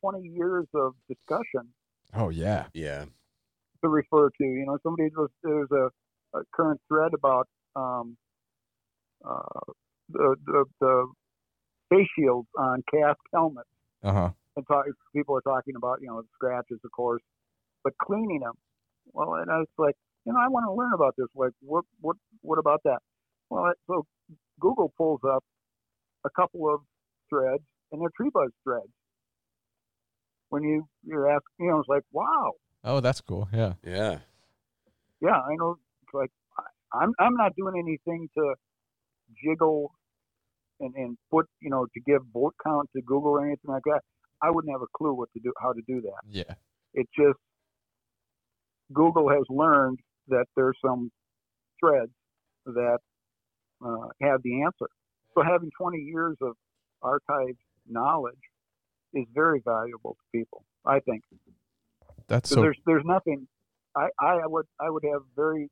20 0.00 0.28
years 0.28 0.66
of 0.74 0.94
discussion 1.08 1.72
oh 2.14 2.28
yeah. 2.28 2.66
yeah, 2.72 3.06
to 3.82 3.88
refer 3.88 4.28
to. 4.30 4.44
You 4.44 4.64
know, 4.66 4.78
somebody 4.82 5.10
was 5.16 5.30
there's 5.42 5.70
a, 5.72 5.88
a 6.38 6.42
current 6.54 6.80
thread 6.88 7.12
about 7.14 7.48
um, 7.76 8.16
uh, 9.24 9.72
the, 10.10 10.36
the 10.46 10.64
the 10.80 11.06
face 11.90 12.08
shields 12.18 12.48
on 12.58 12.82
Kask 12.92 13.18
helmets, 13.34 13.68
Uh 14.02 14.12
huh. 14.12 14.30
and 14.56 14.66
talk, 14.66 14.86
people 15.14 15.36
are 15.36 15.42
talking 15.42 15.74
about 15.76 15.98
you 16.00 16.08
know 16.08 16.22
scratches, 16.34 16.78
of 16.84 16.90
course, 16.92 17.22
but 17.84 17.92
cleaning 18.02 18.40
them. 18.40 18.54
Well, 19.12 19.34
and 19.34 19.50
I 19.50 19.58
was 19.58 19.68
like, 19.78 19.94
you 20.24 20.32
know, 20.32 20.38
I 20.40 20.48
want 20.48 20.64
to 20.66 20.72
learn 20.72 20.92
about 20.94 21.14
this. 21.16 21.28
Like, 21.34 21.52
what 21.60 21.84
what 22.00 22.16
what 22.42 22.58
about 22.58 22.80
that? 22.84 22.98
Well, 23.50 23.72
so 23.86 24.04
Google 24.60 24.92
pulls 24.96 25.20
up 25.24 25.42
a 26.24 26.30
couple 26.30 26.72
of 26.72 26.80
threads, 27.30 27.62
and 27.92 28.00
they're 28.00 28.10
tree 28.16 28.30
buzz 28.32 28.50
threads. 28.64 28.92
When 30.50 30.62
you 30.62 30.86
you're 31.04 31.28
asking, 31.28 31.66
you 31.66 31.70
know, 31.70 31.80
it's 31.80 31.88
like, 31.88 32.04
wow, 32.12 32.52
Oh, 32.88 33.00
that's 33.00 33.20
cool. 33.20 33.46
Yeah. 33.52 33.74
yeah, 33.84 34.18
yeah, 35.20 35.36
I 35.36 35.54
know. 35.56 35.76
It's 36.02 36.14
like 36.14 36.30
I- 36.58 36.98
I'm 37.02 37.12
I'm 37.18 37.34
not 37.34 37.54
doing 37.54 37.74
anything 37.78 38.30
to 38.36 38.54
jiggle 39.44 39.92
and 40.80 40.94
and 40.96 41.18
put 41.30 41.46
you 41.60 41.68
know 41.68 41.84
to 41.84 42.00
give 42.00 42.22
vote 42.32 42.54
count 42.64 42.88
to 42.96 43.02
Google 43.02 43.32
or 43.32 43.44
anything 43.44 43.70
like 43.70 43.82
that. 43.84 44.00
I 44.42 44.50
wouldn't 44.50 44.72
have 44.72 44.80
a 44.80 44.90
clue 44.96 45.12
what 45.12 45.28
to 45.34 45.40
do, 45.40 45.52
how 45.60 45.72
to 45.74 45.82
do 45.86 46.00
that. 46.00 46.20
Yeah. 46.30 46.54
It 46.94 47.06
just 47.14 47.38
Google 48.94 49.28
has 49.28 49.44
learned 49.50 49.98
that 50.28 50.46
there's 50.56 50.78
some 50.82 51.10
threads 51.80 52.12
that 52.64 52.98
uh, 53.84 54.08
have 54.22 54.40
the 54.42 54.62
answer. 54.62 54.88
So 55.34 55.42
having 55.42 55.70
20 55.78 55.98
years 55.98 56.36
of 56.40 56.54
archived 57.04 57.58
knowledge 57.86 58.34
is 59.12 59.26
very 59.34 59.60
valuable 59.62 60.16
to 60.16 60.38
people. 60.38 60.64
I 60.86 61.00
think. 61.00 61.22
That's 62.28 62.48
So, 62.48 62.56
so. 62.56 62.60
there's 62.62 62.78
there's 62.86 63.04
nothing. 63.04 63.46
I, 63.96 64.08
I 64.20 64.46
would 64.46 64.66
I 64.80 64.90
would 64.90 65.04
have 65.12 65.22
very 65.34 65.70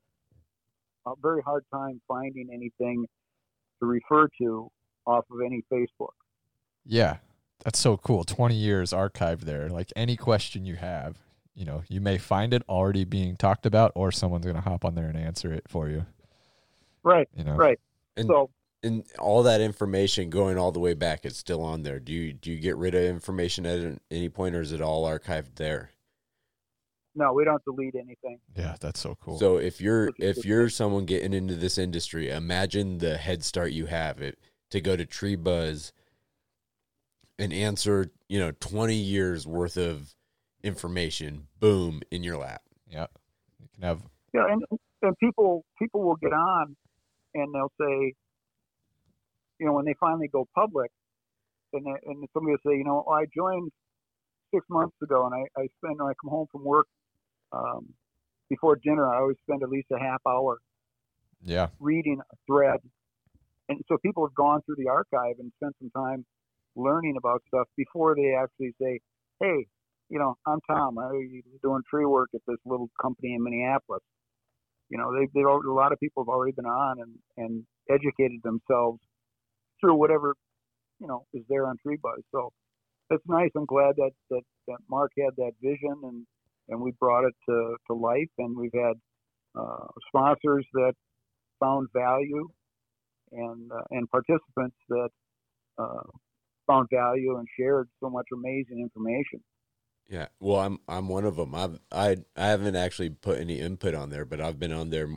a 1.05 1.13
very 1.21 1.41
hard 1.41 1.63
time 1.73 2.01
finding 2.07 2.49
anything 2.53 3.05
to 3.79 3.85
refer 3.85 4.27
to 4.41 4.69
off 5.05 5.25
of 5.31 5.39
any 5.45 5.63
Facebook. 5.71 6.13
Yeah. 6.85 7.17
That's 7.63 7.79
so 7.79 7.97
cool. 7.97 8.23
20 8.23 8.55
years 8.55 8.91
archived 8.91 9.41
there. 9.41 9.69
Like 9.69 9.91
any 9.95 10.15
question 10.15 10.65
you 10.65 10.75
have, 10.75 11.17
you 11.55 11.65
know, 11.65 11.83
you 11.87 12.01
may 12.01 12.17
find 12.17 12.53
it 12.53 12.63
already 12.69 13.03
being 13.03 13.35
talked 13.35 13.65
about, 13.65 13.91
or 13.95 14.11
someone's 14.11 14.45
going 14.45 14.55
to 14.55 14.61
hop 14.61 14.85
on 14.85 14.95
there 14.95 15.07
and 15.07 15.17
answer 15.17 15.51
it 15.51 15.63
for 15.67 15.89
you. 15.89 16.05
Right, 17.03 17.27
You 17.35 17.43
know. 17.45 17.55
right. 17.55 17.79
and 18.15 18.27
So 18.27 18.49
and 18.83 19.03
all 19.17 19.43
that 19.43 19.59
information 19.59 20.29
going 20.29 20.57
all 20.57 20.71
the 20.71 20.79
way 20.79 20.93
back 20.93 21.25
is 21.25 21.35
still 21.35 21.63
on 21.63 21.83
there. 21.83 21.99
Do 21.99 22.13
you 22.13 22.33
do 22.33 22.51
you 22.51 22.59
get 22.59 22.77
rid 22.77 22.93
of 22.93 23.03
information 23.03 23.65
at 23.65 23.99
any 24.11 24.29
point, 24.29 24.55
or 24.55 24.61
is 24.61 24.71
it 24.71 24.81
all 24.81 25.05
archived 25.05 25.55
there? 25.55 25.91
No, 27.17 27.33
we 27.33 27.43
don't 27.43 27.63
delete 27.65 27.95
anything. 27.95 28.39
Yeah. 28.55 28.75
That's 28.79 28.99
so 28.99 29.17
cool. 29.19 29.39
So 29.39 29.57
if 29.57 29.81
you're 29.81 30.11
if 30.19 30.45
you're 30.45 30.69
someone 30.69 31.05
getting 31.05 31.33
into 31.33 31.55
this 31.55 31.77
industry, 31.77 32.29
imagine 32.29 32.99
the 32.99 33.17
head 33.17 33.43
start 33.43 33.71
you 33.71 33.87
have 33.87 34.21
it 34.21 34.37
to 34.69 34.79
go 34.79 34.95
to 34.95 35.05
Tree 35.05 35.35
Buzz 35.35 35.91
and 37.39 37.51
answer, 37.51 38.11
you 38.29 38.39
know, 38.39 38.51
20 38.59 38.95
years 38.95 39.47
worth 39.47 39.77
of 39.77 40.15
information, 40.63 41.47
boom, 41.59 42.01
in 42.11 42.23
your 42.23 42.37
lap. 42.37 42.61
yeah. 42.87 43.07
You 43.59 43.67
can 43.73 43.83
have. 43.83 44.01
Yeah, 44.33 44.45
and 44.47 44.63
and 45.01 45.17
people 45.17 45.65
people 45.79 46.03
will 46.03 46.17
get 46.17 46.33
on 46.33 46.75
and 47.33 47.53
they'll 47.53 47.71
say, 47.81 48.13
you 49.59 49.65
know, 49.65 49.73
when 49.73 49.85
they 49.85 49.95
finally 49.99 50.27
go 50.27 50.47
public, 50.53 50.91
and 51.73 51.83
they, 51.83 51.91
and 52.05 52.27
somebody 52.33 52.51
will 52.51 52.71
say, 52.71 52.77
you 52.77 52.83
know, 52.83 53.03
I 53.11 53.25
joined 53.35 53.71
six 54.53 54.65
months 54.69 54.95
ago, 55.01 55.25
and 55.25 55.33
I 55.33 55.59
I 55.59 55.67
spend 55.79 55.99
when 55.99 56.11
I 56.11 56.13
come 56.21 56.29
home 56.29 56.47
from 56.51 56.63
work 56.63 56.87
um, 57.51 57.93
before 58.49 58.77
dinner, 58.77 59.07
I 59.07 59.19
always 59.19 59.37
spend 59.43 59.63
at 59.63 59.69
least 59.69 59.87
a 59.91 59.99
half 59.99 60.21
hour 60.27 60.59
Yeah. 61.43 61.69
reading 61.79 62.19
a 62.19 62.35
thread. 62.45 62.79
And 63.69 63.81
so 63.87 63.97
people 63.97 64.25
have 64.25 64.35
gone 64.35 64.61
through 64.61 64.75
the 64.77 64.87
archive 64.87 65.35
and 65.39 65.51
spent 65.57 65.75
some 65.79 65.89
time 65.91 66.25
learning 66.75 67.15
about 67.17 67.43
stuff 67.47 67.67
before 67.75 68.15
they 68.15 68.33
actually 68.33 68.73
say, 68.81 68.99
hey, 69.41 69.67
you 70.09 70.19
know, 70.19 70.37
I'm 70.45 70.59
Tom. 70.69 70.97
I'm 70.97 71.41
doing 71.61 71.81
tree 71.89 72.05
work 72.05 72.29
at 72.33 72.41
this 72.47 72.57
little 72.65 72.89
company 73.01 73.33
in 73.33 73.43
Minneapolis. 73.43 74.03
You 74.89 74.97
know, 74.97 75.13
they've, 75.13 75.31
they 75.33 75.41
a 75.41 75.73
lot 75.73 75.91
of 75.91 75.99
people 75.99 76.23
have 76.23 76.29
already 76.29 76.53
been 76.53 76.65
on 76.65 77.01
and, 77.01 77.13
and 77.35 77.65
educated 77.89 78.41
themselves 78.43 79.01
through 79.81 79.95
whatever, 79.95 80.35
you 80.99 81.07
know, 81.07 81.25
is 81.33 81.43
there 81.49 81.67
on 81.67 81.75
Tree 81.85 81.97
Buzz. 82.01 82.21
So 82.31 82.53
it's 83.09 83.23
nice. 83.27 83.51
I'm 83.55 83.65
glad 83.65 83.95
that, 83.97 84.11
that, 84.29 84.43
that 84.69 84.77
Mark 84.89 85.11
had 85.17 85.35
that 85.37 85.51
vision 85.61 85.95
and, 86.03 86.25
and 86.69 86.81
we 86.81 86.91
brought 86.99 87.25
it 87.25 87.33
to, 87.47 87.75
to 87.87 87.93
life 87.93 88.29
and 88.37 88.57
we've 88.57 88.73
had 88.73 88.93
uh, 89.55 89.87
sponsors 90.07 90.65
that 90.73 90.93
found 91.59 91.87
value 91.93 92.47
and 93.31 93.71
uh, 93.71 93.83
and 93.91 94.09
participants 94.09 94.75
that 94.89 95.09
uh, 95.77 96.03
found 96.67 96.87
value 96.93 97.37
and 97.37 97.47
shared 97.57 97.89
so 97.99 98.09
much 98.09 98.27
amazing 98.33 98.79
information. 98.79 99.41
Yeah, 100.09 100.27
well, 100.39 100.59
I'm 100.59 100.79
I'm 100.87 101.09
one 101.09 101.25
of 101.25 101.35
them. 101.35 101.53
I've 101.53 101.79
I 101.91 102.17
I 102.35 102.47
haven't 102.47 102.75
actually 102.75 103.09
put 103.09 103.39
any 103.39 103.59
input 103.59 103.93
on 103.93 104.09
there, 104.09 104.25
but 104.25 104.39
I've 104.39 104.59
been 104.59 104.71
on 104.71 104.89
there 104.89 105.09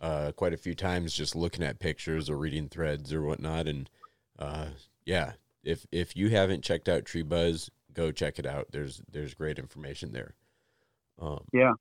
uh, 0.00 0.32
quite 0.34 0.54
a 0.54 0.58
few 0.58 0.74
times, 0.74 1.12
just 1.12 1.36
looking 1.36 1.64
at 1.64 1.78
pictures 1.78 2.30
or 2.30 2.36
reading 2.36 2.68
threads 2.68 3.12
or 3.12 3.22
whatnot. 3.22 3.68
And 3.68 3.90
uh, 4.38 4.68
yeah, 5.04 5.32
if 5.62 5.86
if 5.92 6.16
you 6.16 6.30
haven't 6.30 6.64
checked 6.64 6.88
out 6.88 7.04
Tree 7.04 7.22
Buzz, 7.22 7.70
go 7.92 8.10
check 8.10 8.38
it 8.38 8.46
out. 8.46 8.68
There's 8.72 9.02
there's 9.10 9.34
great 9.34 9.58
information 9.58 10.12
there. 10.12 10.34
Um, 11.20 11.44
Yeah. 11.52 11.74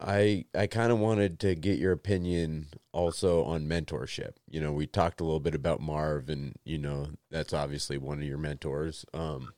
I 0.00 0.44
I 0.54 0.66
kind 0.66 0.92
of 0.92 0.98
wanted 0.98 1.38
to 1.40 1.54
get 1.54 1.78
your 1.78 1.92
opinion 1.92 2.66
also 2.92 3.44
on 3.44 3.66
mentorship. 3.68 4.32
You 4.48 4.60
know, 4.60 4.72
we 4.72 4.86
talked 4.86 5.20
a 5.20 5.24
little 5.24 5.40
bit 5.40 5.54
about 5.54 5.80
Marv, 5.80 6.28
and 6.28 6.54
you 6.64 6.78
know 6.78 7.08
that's 7.30 7.52
obviously 7.52 7.96
one 7.98 8.18
of 8.18 8.24
your 8.24 8.38
mentors. 8.38 9.04
Um, 9.14 9.52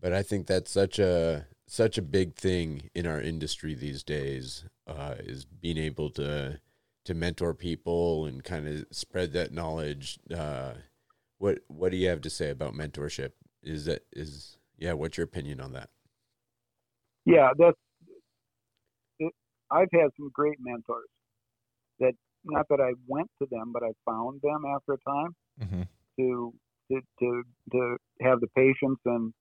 but 0.00 0.12
I 0.12 0.22
think 0.22 0.46
that's 0.46 0.70
such 0.70 0.98
a 0.98 1.46
such 1.66 1.98
a 1.98 2.02
big 2.02 2.34
thing 2.36 2.90
in 2.94 3.06
our 3.06 3.20
industry 3.20 3.74
these 3.74 4.02
days 4.02 4.64
uh, 4.86 5.16
is 5.20 5.44
being 5.44 5.78
able 5.78 6.10
to 6.10 6.60
to 7.04 7.14
mentor 7.14 7.54
people 7.54 8.26
and 8.26 8.44
kind 8.44 8.68
of 8.68 8.86
spread 8.90 9.32
that 9.34 9.52
knowledge. 9.52 10.18
Uh, 10.34 10.74
what 11.38 11.60
what 11.68 11.90
do 11.92 11.98
you 11.98 12.08
have 12.08 12.22
to 12.22 12.30
say 12.30 12.50
about 12.50 12.74
mentorship? 12.74 13.32
Is 13.62 13.84
that 13.84 14.06
is 14.12 14.56
yeah? 14.78 14.94
What's 14.94 15.18
your 15.18 15.24
opinion 15.26 15.60
on 15.60 15.72
that? 15.74 15.90
Yeah, 17.24 17.50
that's. 17.58 17.78
I've 19.70 19.88
had 19.92 20.10
some 20.16 20.30
great 20.32 20.58
mentors. 20.60 21.08
That 22.00 22.12
not 22.44 22.66
that 22.70 22.80
I 22.80 22.92
went 23.06 23.30
to 23.42 23.48
them, 23.50 23.72
but 23.72 23.82
I 23.82 23.90
found 24.04 24.40
them 24.42 24.62
after 24.74 24.94
a 24.94 25.10
time 25.10 25.34
Mm-hmm. 25.62 25.82
to 26.18 26.54
to 26.90 27.00
to 27.20 27.42
to 27.72 27.96
have 28.22 28.40
the 28.40 28.48
patience 28.56 28.98
and 29.04 29.32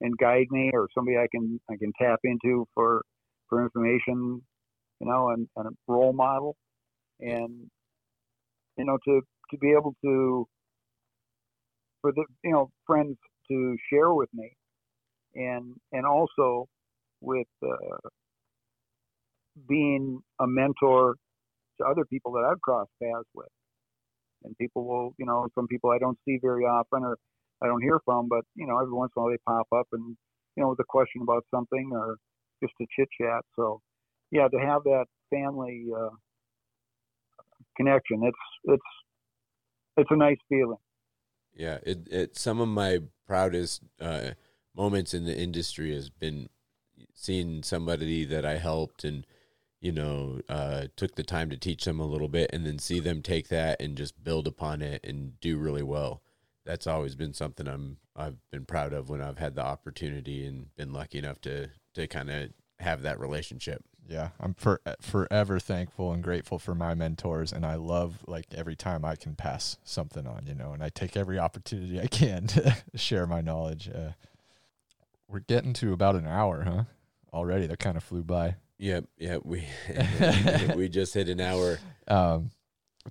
and 0.00 0.16
guide 0.18 0.46
me, 0.50 0.70
or 0.74 0.88
somebody 0.94 1.16
I 1.16 1.26
can 1.30 1.60
I 1.70 1.76
can 1.76 1.92
tap 2.00 2.20
into 2.24 2.66
for 2.74 3.02
for 3.48 3.62
information, 3.62 4.42
you 5.00 5.06
know, 5.06 5.30
and, 5.30 5.48
and 5.56 5.68
a 5.68 5.70
role 5.86 6.12
model, 6.12 6.56
and 7.20 7.70
you 8.76 8.84
know 8.84 8.98
to 9.04 9.22
to 9.50 9.58
be 9.58 9.72
able 9.72 9.94
to 10.04 10.46
for 12.00 12.12
the 12.12 12.24
you 12.44 12.52
know 12.52 12.70
friends 12.86 13.16
to 13.50 13.76
share 13.90 14.12
with 14.12 14.28
me, 14.34 14.52
and 15.34 15.74
and 15.92 16.04
also 16.06 16.66
with 17.20 17.46
uh, 17.64 18.08
being 19.68 20.20
a 20.40 20.46
mentor 20.46 21.16
to 21.80 21.86
other 21.86 22.04
people 22.04 22.32
that 22.32 22.44
I've 22.50 22.60
crossed 22.60 22.90
paths 23.02 23.28
with. 23.34 23.48
And 24.44 24.56
people 24.58 24.84
will, 24.84 25.14
you 25.18 25.26
know, 25.26 25.48
some 25.54 25.66
people 25.66 25.90
I 25.90 25.98
don't 25.98 26.18
see 26.24 26.38
very 26.42 26.64
often 26.64 27.04
or 27.04 27.16
I 27.62 27.66
don't 27.66 27.82
hear 27.82 28.00
from, 28.04 28.28
but, 28.28 28.44
you 28.54 28.66
know, 28.66 28.78
every 28.78 28.92
once 28.92 29.12
in 29.16 29.20
a 29.20 29.22
while 29.22 29.32
they 29.32 29.38
pop 29.46 29.66
up 29.72 29.86
and, 29.92 30.16
you 30.56 30.62
know, 30.62 30.70
with 30.70 30.80
a 30.80 30.84
question 30.88 31.22
about 31.22 31.44
something 31.54 31.90
or 31.92 32.16
just 32.62 32.74
a 32.80 32.86
chit 32.96 33.08
chat. 33.20 33.42
So, 33.56 33.80
yeah, 34.30 34.48
to 34.48 34.58
have 34.58 34.82
that 34.84 35.04
family 35.30 35.86
uh, 35.96 36.10
connection, 37.76 38.22
it's, 38.24 38.36
it's, 38.64 38.82
it's 39.96 40.10
a 40.10 40.16
nice 40.16 40.38
feeling. 40.48 40.78
Yeah, 41.54 41.78
it 41.82 42.08
it 42.10 42.38
some 42.38 42.60
of 42.60 42.68
my 42.68 43.00
proudest 43.26 43.82
uh, 44.00 44.30
moments 44.74 45.12
in 45.12 45.26
the 45.26 45.38
industry 45.38 45.94
has 45.94 46.08
been 46.08 46.48
seeing 47.14 47.62
somebody 47.62 48.24
that 48.24 48.46
I 48.46 48.56
helped 48.56 49.04
and 49.04 49.26
you 49.82 49.92
know 49.92 50.40
uh, 50.48 50.86
took 50.96 51.16
the 51.16 51.24
time 51.24 51.50
to 51.50 51.56
teach 51.56 51.84
them 51.84 52.00
a 52.00 52.06
little 52.06 52.28
bit, 52.28 52.48
and 52.52 52.64
then 52.64 52.78
see 52.78 53.00
them 53.00 53.20
take 53.20 53.48
that 53.48 53.82
and 53.82 53.96
just 53.96 54.22
build 54.24 54.46
upon 54.46 54.80
it 54.80 55.04
and 55.04 55.38
do 55.40 55.58
really 55.58 55.82
well. 55.82 56.22
That's 56.64 56.86
always 56.86 57.16
been 57.16 57.34
something 57.34 57.66
I'm 57.66 57.98
I've 58.16 58.36
been 58.50 58.64
proud 58.64 58.92
of 58.92 59.10
when 59.10 59.20
I've 59.20 59.38
had 59.38 59.56
the 59.56 59.64
opportunity 59.64 60.46
and 60.46 60.74
been 60.76 60.92
lucky 60.92 61.18
enough 61.18 61.40
to 61.42 61.68
to 61.94 62.06
kind 62.06 62.30
of 62.30 62.50
have 62.78 63.02
that 63.02 63.20
relationship. 63.20 63.84
Yeah, 64.08 64.30
I'm 64.40 64.54
for, 64.54 64.80
forever 65.00 65.58
thankful 65.58 66.12
and 66.12 66.22
grateful 66.22 66.58
for 66.58 66.74
my 66.74 66.94
mentors, 66.94 67.52
and 67.52 67.64
I 67.64 67.74
love 67.74 68.24
like 68.26 68.46
every 68.54 68.76
time 68.76 69.04
I 69.04 69.16
can 69.16 69.34
pass 69.34 69.78
something 69.84 70.26
on, 70.26 70.46
you 70.46 70.54
know, 70.54 70.72
and 70.72 70.82
I 70.82 70.88
take 70.88 71.16
every 71.16 71.38
opportunity 71.38 72.00
I 72.00 72.06
can 72.06 72.46
to 72.48 72.76
share 72.94 73.26
my 73.26 73.40
knowledge. 73.40 73.88
Uh, 73.88 74.12
we're 75.28 75.40
getting 75.40 75.72
to 75.74 75.92
about 75.92 76.16
an 76.16 76.26
hour, 76.26 76.62
huh? 76.62 76.84
Already, 77.32 77.66
that 77.66 77.78
kind 77.78 77.96
of 77.96 78.04
flew 78.04 78.22
by. 78.22 78.56
Yep, 78.82 79.04
yeah, 79.16 79.36
we 79.44 79.64
we 80.76 80.88
just 80.88 81.14
hit 81.14 81.28
an 81.28 81.40
hour. 81.40 81.78
Um, 82.08 82.50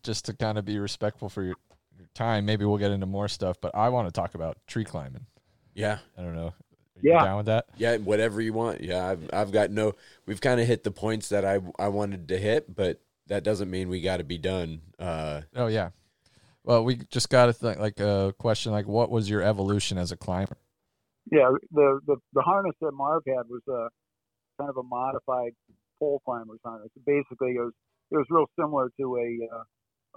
just 0.03 0.25
to 0.25 0.33
kind 0.33 0.57
of 0.57 0.65
be 0.65 0.77
respectful 0.79 1.29
for 1.29 1.43
your, 1.43 1.55
your 1.97 2.07
time, 2.13 2.45
maybe 2.45 2.65
we'll 2.65 2.77
get 2.77 2.91
into 2.91 3.05
more 3.05 3.29
stuff, 3.29 3.55
but 3.61 3.73
I 3.73 3.87
want 3.87 4.05
to 4.09 4.11
talk 4.11 4.35
about 4.35 4.57
tree 4.67 4.83
climbing. 4.83 5.25
Yeah, 5.73 5.99
I 6.17 6.23
don't 6.23 6.35
know. 6.35 6.47
Are 6.47 7.01
you 7.01 7.11
Yeah. 7.13 7.23
down 7.23 7.37
with 7.37 7.45
that? 7.45 7.67
Yeah, 7.77 7.95
whatever 7.97 8.41
you 8.41 8.51
want. 8.51 8.81
Yeah, 8.81 9.07
I've 9.07 9.29
I've 9.31 9.51
got 9.53 9.71
no. 9.71 9.93
We've 10.25 10.41
kind 10.41 10.59
of 10.59 10.67
hit 10.67 10.83
the 10.83 10.91
points 10.91 11.29
that 11.29 11.45
I 11.45 11.61
I 11.79 11.87
wanted 11.87 12.27
to 12.27 12.37
hit, 12.37 12.75
but 12.75 12.99
that 13.27 13.43
doesn't 13.45 13.71
mean 13.71 13.87
we 13.87 14.01
got 14.01 14.17
to 14.17 14.25
be 14.25 14.37
done. 14.37 14.81
Uh, 14.99 15.41
Oh 15.55 15.67
yeah. 15.67 15.91
Well, 16.65 16.83
we 16.83 16.97
just 17.09 17.29
got 17.29 17.45
to 17.45 17.53
think 17.53 17.79
like 17.79 18.01
a 18.01 18.35
question 18.37 18.73
like, 18.73 18.89
what 18.89 19.09
was 19.09 19.29
your 19.29 19.41
evolution 19.41 19.97
as 19.97 20.11
a 20.11 20.17
climber? 20.17 20.57
Yeah, 21.31 21.49
the, 21.71 22.01
the, 22.05 22.17
the 22.33 22.41
harness 22.41 22.75
that 22.81 22.91
Marv 22.91 23.23
had 23.25 23.43
was 23.49 23.61
a 23.69 23.87
kind 24.57 24.69
of 24.69 24.77
a 24.77 24.83
modified 24.83 25.51
pole 25.99 26.21
climber's 26.25 26.59
harness. 26.63 26.89
Basically, 27.05 27.51
it 27.51 27.59
was 27.59 27.73
it 28.11 28.17
was 28.17 28.25
real 28.29 28.47
similar 28.59 28.89
to 28.99 29.17
a 29.17 29.55
uh, 29.55 29.63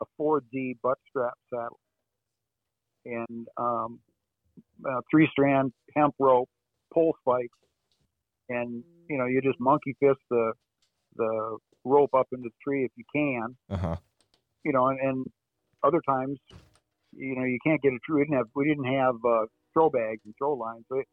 a 0.03 0.05
4D 0.20 0.76
butt 0.82 0.99
strap 1.09 1.35
saddle, 1.53 1.78
and 3.05 3.47
um, 3.57 4.01
uh, 4.89 5.01
three 5.11 5.28
strand 5.30 5.72
hemp 5.97 6.14
rope, 6.18 6.49
pole 6.93 7.14
spikes, 7.20 7.59
and 8.49 8.82
you 9.09 9.18
know 9.18 9.26
you 9.26 9.41
just 9.43 9.61
monkey 9.61 9.95
fist 10.01 10.20
the 10.30 10.53
the 11.16 11.59
rope 11.85 12.14
up 12.14 12.26
into 12.32 12.45
the 12.45 12.51
tree 12.66 12.85
if 12.85 12.91
you 12.97 13.05
can, 13.14 13.57
Uh 13.70 13.76
huh. 13.76 13.97
you 14.64 14.72
know, 14.72 14.89
and, 14.89 14.99
and 15.01 15.26
other 15.85 16.01
times, 16.09 16.39
you 17.12 17.37
know, 17.37 17.45
you 17.45 17.59
can't 17.64 17.80
get 17.82 17.93
a 17.93 17.99
tree. 18.05 18.20
We 18.20 18.24
didn't 18.24 18.37
have 18.39 18.47
we 18.55 18.68
didn't 18.68 18.93
have 18.93 19.14
uh, 19.26 19.47
throw 19.72 19.91
bags 19.91 20.20
and 20.24 20.35
throw 20.39 20.55
lines. 20.55 20.85
They 20.91 21.05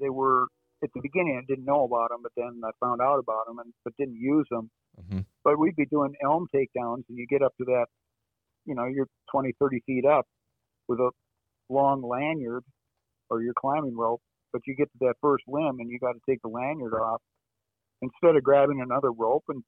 they 0.00 0.10
were 0.10 0.46
at 0.82 0.90
the 0.94 1.00
beginning. 1.02 1.40
I 1.42 1.46
didn't 1.48 1.64
know 1.64 1.84
about 1.84 2.10
them, 2.10 2.20
but 2.22 2.32
then 2.36 2.60
I 2.64 2.70
found 2.80 3.00
out 3.00 3.18
about 3.18 3.46
them 3.46 3.58
and 3.58 3.72
but 3.84 3.96
didn't 3.98 4.16
use 4.16 4.46
them. 4.50 4.70
hmm 5.08 5.20
But 5.44 5.58
we'd 5.58 5.76
be 5.76 5.86
doing 5.86 6.14
elm 6.24 6.48
takedowns, 6.54 7.04
and 7.08 7.18
you 7.18 7.26
get 7.26 7.42
up 7.42 7.54
to 7.58 7.64
that, 7.66 7.86
you 8.64 8.74
know, 8.74 8.86
you're 8.86 9.08
20, 9.30 9.52
30 9.60 9.80
feet 9.86 10.04
up 10.04 10.26
with 10.88 10.98
a 11.00 11.10
long 11.68 12.02
lanyard 12.02 12.64
or 13.30 13.42
your 13.42 13.54
climbing 13.58 13.96
rope, 13.96 14.20
but 14.52 14.62
you 14.66 14.74
get 14.74 14.90
to 14.92 14.98
that 15.00 15.14
first 15.20 15.44
limb 15.48 15.76
and 15.80 15.90
you 15.90 15.98
got 15.98 16.12
to 16.12 16.20
take 16.28 16.40
the 16.42 16.48
lanyard 16.48 16.94
off. 16.94 17.20
Instead 18.02 18.36
of 18.36 18.44
grabbing 18.44 18.80
another 18.82 19.10
rope 19.10 19.44
and 19.48 19.62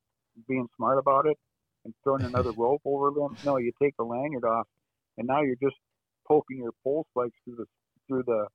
being 0.48 0.66
smart 0.76 0.98
about 0.98 1.26
it 1.26 1.36
and 1.84 1.94
throwing 2.04 2.24
another 2.24 2.52
rope 2.56 2.82
over 2.84 3.10
them, 3.10 3.36
no, 3.42 3.56
you 3.56 3.72
take 3.82 3.96
the 3.96 4.04
lanyard 4.04 4.44
off, 4.44 4.66
and 5.16 5.26
now 5.26 5.42
you're 5.42 5.56
just 5.62 5.76
poking 6.26 6.58
your 6.58 6.72
pole 6.84 7.06
spikes 7.10 7.34
through 7.44 7.56
the 7.56 7.64
through 8.06 8.22
the 8.26 8.46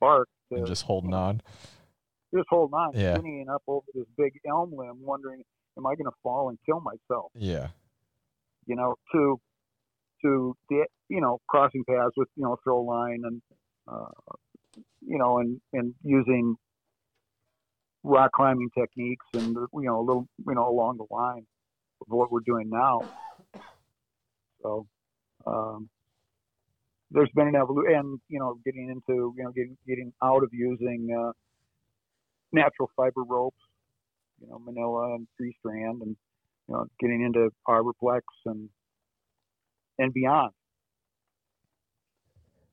bark 0.00 0.28
to 0.50 0.56
And 0.58 0.66
just 0.66 0.82
holding 0.84 1.14
on. 1.14 1.40
just 2.34 2.46
holding 2.48 2.74
on, 2.74 2.92
Yeah. 2.94 3.16
skinnying 3.16 3.48
up 3.48 3.62
over 3.66 3.86
this 3.94 4.06
big 4.16 4.32
elm 4.48 4.72
limb, 4.74 4.98
wondering, 5.02 5.42
am 5.76 5.86
I 5.86 5.94
going 5.94 6.06
to 6.06 6.16
fall 6.22 6.48
and 6.48 6.58
kill 6.66 6.80
myself? 6.80 7.30
Yeah. 7.34 7.68
You 8.66 8.76
know, 8.76 8.96
to 9.12 9.40
to 10.22 10.56
the 10.68 10.86
you 11.08 11.20
know 11.20 11.38
crossing 11.48 11.84
paths 11.84 12.12
with 12.16 12.28
you 12.36 12.44
know 12.44 12.56
throw 12.62 12.82
line 12.82 13.22
and 13.24 13.42
uh, 13.88 14.10
you 15.00 15.18
know 15.18 15.38
and 15.38 15.60
and 15.72 15.94
using 16.02 16.56
rock 18.02 18.30
climbing 18.32 18.70
techniques 18.78 19.26
and 19.34 19.56
you 19.56 19.68
know 19.82 19.98
a 20.00 20.04
little 20.04 20.26
you 20.46 20.54
know 20.54 20.68
along 20.68 20.98
the 20.98 21.06
line 21.14 21.46
of 22.00 22.06
what 22.08 22.30
we're 22.30 22.40
doing 22.40 22.68
now. 22.70 23.00
So 24.62 24.86
um, 25.46 25.88
there's 27.10 27.30
been 27.34 27.48
an 27.48 27.56
evolution, 27.56 27.94
and 27.94 28.20
you 28.28 28.38
know 28.38 28.58
getting 28.64 28.88
into 28.88 29.34
you 29.36 29.44
know 29.44 29.50
getting 29.50 29.76
getting 29.86 30.12
out 30.22 30.42
of 30.42 30.50
using 30.52 31.08
uh, 31.16 31.32
natural 32.52 32.90
fiber 32.96 33.22
ropes, 33.22 33.60
you 34.40 34.48
know 34.48 34.58
Manila 34.58 35.14
and 35.14 35.26
three 35.36 35.54
strand, 35.58 36.02
and 36.02 36.16
you 36.68 36.74
know 36.74 36.86
getting 37.00 37.22
into 37.22 37.50
Arborplex 37.68 38.22
and 38.46 38.68
and 39.98 40.12
beyond. 40.12 40.52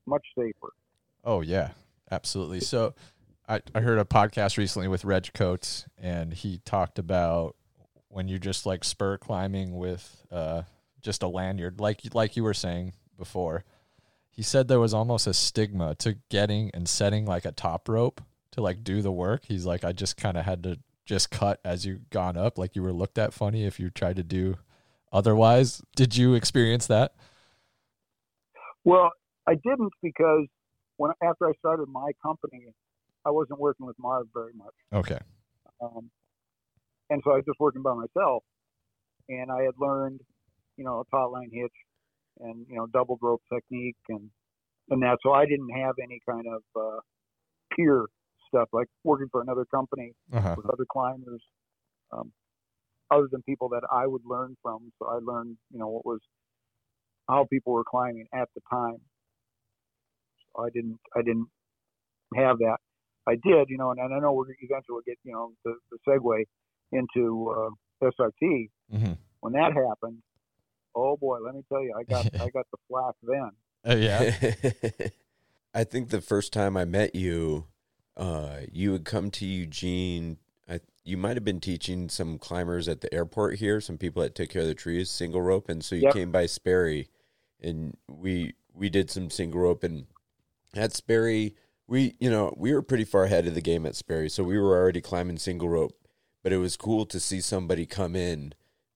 Much 0.06 0.26
safer. 0.38 0.74
Oh 1.24 1.42
yeah, 1.42 1.72
absolutely. 2.12 2.62
So, 2.62 2.94
I 3.50 3.62
I 3.74 3.82
heard 3.82 3.98
a 3.98 4.06
podcast 4.06 4.58
recently 4.58 4.88
with 4.88 5.04
Reg 5.04 5.34
Coates, 5.34 5.86
and 5.98 6.34
he 6.34 6.60
talked 6.60 7.00
about 7.00 7.56
when 8.10 8.28
you're 8.28 8.40
just 8.40 8.66
like 8.66 8.84
spur 8.84 9.18
climbing 9.18 9.76
with 9.76 10.26
uh 10.32 10.62
just 11.02 11.24
a 11.24 11.28
lanyard, 11.28 11.80
like 11.80 12.02
like 12.14 12.36
you 12.36 12.44
were 12.44 12.54
saying 12.54 12.94
before. 13.18 13.66
He 14.38 14.44
said 14.44 14.68
there 14.68 14.80
was 14.80 14.94
almost 14.94 15.26
a 15.26 15.34
stigma 15.34 15.96
to 15.96 16.18
getting 16.30 16.70
and 16.76 16.88
setting 16.88 17.26
like 17.26 17.44
a 17.44 17.52
top 17.52 17.90
rope 17.90 18.22
to 18.52 18.62
like 18.62 18.84
do 18.84 19.02
the 19.02 19.12
work. 19.12 19.46
He's 19.48 19.66
like, 19.66 19.84
I 19.84 19.94
just 19.94 20.16
kind 20.16 20.38
of 20.38 20.46
had 20.46 20.62
to 20.62 20.78
just 21.08 21.32
cut 21.32 21.60
as 21.66 21.88
you 21.88 22.02
gone 22.12 22.38
up, 22.38 22.60
like 22.60 22.76
you 22.76 22.84
were 22.84 22.94
looked 22.94 23.18
at 23.18 23.34
funny 23.34 23.66
if 23.66 23.80
you 23.80 23.90
tried 23.90 24.16
to 24.18 24.24
do 24.24 24.58
otherwise. 25.12 25.82
Did 25.96 26.16
you 26.16 26.36
experience 26.36 26.86
that? 26.86 27.16
Well, 28.84 29.10
I 29.48 29.56
didn't 29.56 29.92
because 30.04 30.46
when 30.98 31.14
after 31.24 31.48
I 31.48 31.54
started 31.58 31.88
my 31.90 32.12
company, 32.22 32.68
I 33.26 33.32
wasn't 33.32 33.60
working 33.60 33.88
with 33.88 33.96
Marv 33.98 34.28
very 34.36 34.54
much. 34.54 34.76
Okay. 34.94 35.20
Um, 35.82 36.12
and 37.10 37.24
so 37.26 37.32
I 37.32 37.38
was 37.38 37.46
just 37.48 37.60
working 37.60 37.82
by 37.82 37.96
myself, 37.96 38.44
and 39.30 39.52
I 39.52 39.64
had 39.64 39.74
learned, 39.80 40.22
you 40.78 40.86
know, 40.86 41.00
a 41.00 41.04
taut 41.10 41.32
line 41.32 41.50
hitch, 41.52 41.74
and 42.42 42.66
you 42.70 42.76
know, 42.76 42.88
double 42.88 43.18
rope 43.22 43.42
technique, 43.54 43.96
and 44.10 44.30
and 44.90 45.02
that. 45.04 45.18
So 45.24 45.34
I 45.34 45.46
didn't 45.46 45.70
have 45.70 45.96
any 46.02 46.20
kind 46.28 46.46
of 46.48 46.62
uh, 46.76 47.00
peer 47.76 48.06
stuff 48.48 48.70
like 48.72 48.88
working 49.04 49.28
for 49.32 49.42
another 49.42 49.66
company 49.66 50.14
Uh-huh. 50.34 50.54
with 50.56 50.66
other 50.68 50.86
climbers, 50.90 51.44
um, 52.12 52.32
other 53.12 53.28
than 53.32 53.42
people 53.44 53.70
that 53.70 53.84
I 53.92 54.08
would 54.08 54.24
learn 54.26 54.56
from. 54.62 54.92
So 55.00 55.08
I 55.08 55.20
learned, 55.22 55.58
you 55.72 55.80
know, 55.80 55.88
what 55.90 56.06
was 56.06 56.20
how 57.28 57.46
people 57.50 57.74
were 57.74 57.84
climbing 57.84 58.28
at 58.34 58.48
the 58.56 58.62
time. 58.70 59.00
So 60.56 60.64
I 60.64 60.70
didn't, 60.74 61.00
I 61.16 61.22
didn't 61.22 61.48
have 62.36 62.58
that. 62.60 62.78
I 63.28 63.34
did, 63.36 63.68
you 63.70 63.78
know, 63.78 63.92
and, 63.92 64.00
and 64.00 64.14
I 64.14 64.20
know 64.20 64.32
we're 64.32 64.46
eventually 64.62 64.96
we'll 64.96 65.02
get, 65.06 65.18
you 65.24 65.34
know, 65.34 65.52
the, 65.66 65.76
the 65.92 65.98
segue 66.08 66.44
into 66.94 67.54
uh, 67.58 67.70
SRT. 68.08 68.70
hmm 68.90 69.14
When 69.42 69.54
that 69.54 69.74
happened, 69.74 70.20
oh 70.98 71.18
boy, 71.18 71.40
let 71.40 71.56
me 71.56 71.64
tell 71.70 71.82
you, 71.82 71.94
I 71.98 72.04
got, 72.04 72.26
I 72.42 72.50
got 72.50 72.66
the 72.72 72.78
flack 72.90 73.16
then. 73.24 73.52
Uh, 73.86 73.96
yeah. 75.04 75.10
I 75.74 75.84
think 75.84 76.10
the 76.10 76.22
first 76.22 76.52
time 76.52 76.76
I 76.76 76.86
met 76.86 77.14
you, 77.16 77.68
uh, 78.16 78.62
you 78.72 78.92
would 78.92 79.06
come 79.06 79.30
to 79.32 79.46
Eugene. 79.46 80.38
I, 80.68 80.80
you 81.04 81.18
might 81.18 81.38
have 81.38 81.46
been 81.46 81.60
teaching 81.60 82.10
some 82.10 82.40
climbers 82.40 82.88
at 82.88 83.02
the 83.02 83.14
airport 83.14 83.58
here, 83.60 83.80
some 83.80 83.98
people 83.98 84.24
that 84.24 84.34
took 84.34 84.50
care 84.50 84.64
of 84.64 84.68
the 84.68 84.74
trees, 84.74 85.10
single 85.10 85.42
rope, 85.42 85.70
and 85.70 85.86
so 85.86 85.96
you 85.96 86.04
Yep. 86.04 86.14
came 86.14 86.32
by 86.32 86.48
Sperry, 86.48 87.10
and 87.62 87.96
we 88.10 88.56
we 88.74 88.90
did 88.90 89.10
some 89.10 89.30
single 89.30 89.62
rope, 89.62 89.84
and 89.84 90.08
at 90.74 90.94
Sperry, 90.94 91.56
we 91.88 92.16
you 92.20 92.30
know 92.30 92.54
we 92.58 92.74
were 92.74 92.82
pretty 92.82 93.06
far 93.06 93.26
ahead 93.26 93.46
of 93.46 93.54
the 93.54 93.62
game 93.62 93.86
at 93.86 93.96
Sperry, 93.96 94.30
so 94.30 94.44
we 94.44 94.58
were 94.58 94.76
already 94.76 95.02
climbing 95.02 95.38
single 95.38 95.70
rope, 95.70 95.96
but 96.44 96.52
it 96.52 96.58
was 96.58 96.76
cool 96.76 97.06
to 97.06 97.20
see 97.20 97.40
somebody 97.40 97.86
come 97.86 98.16
in 98.16 98.54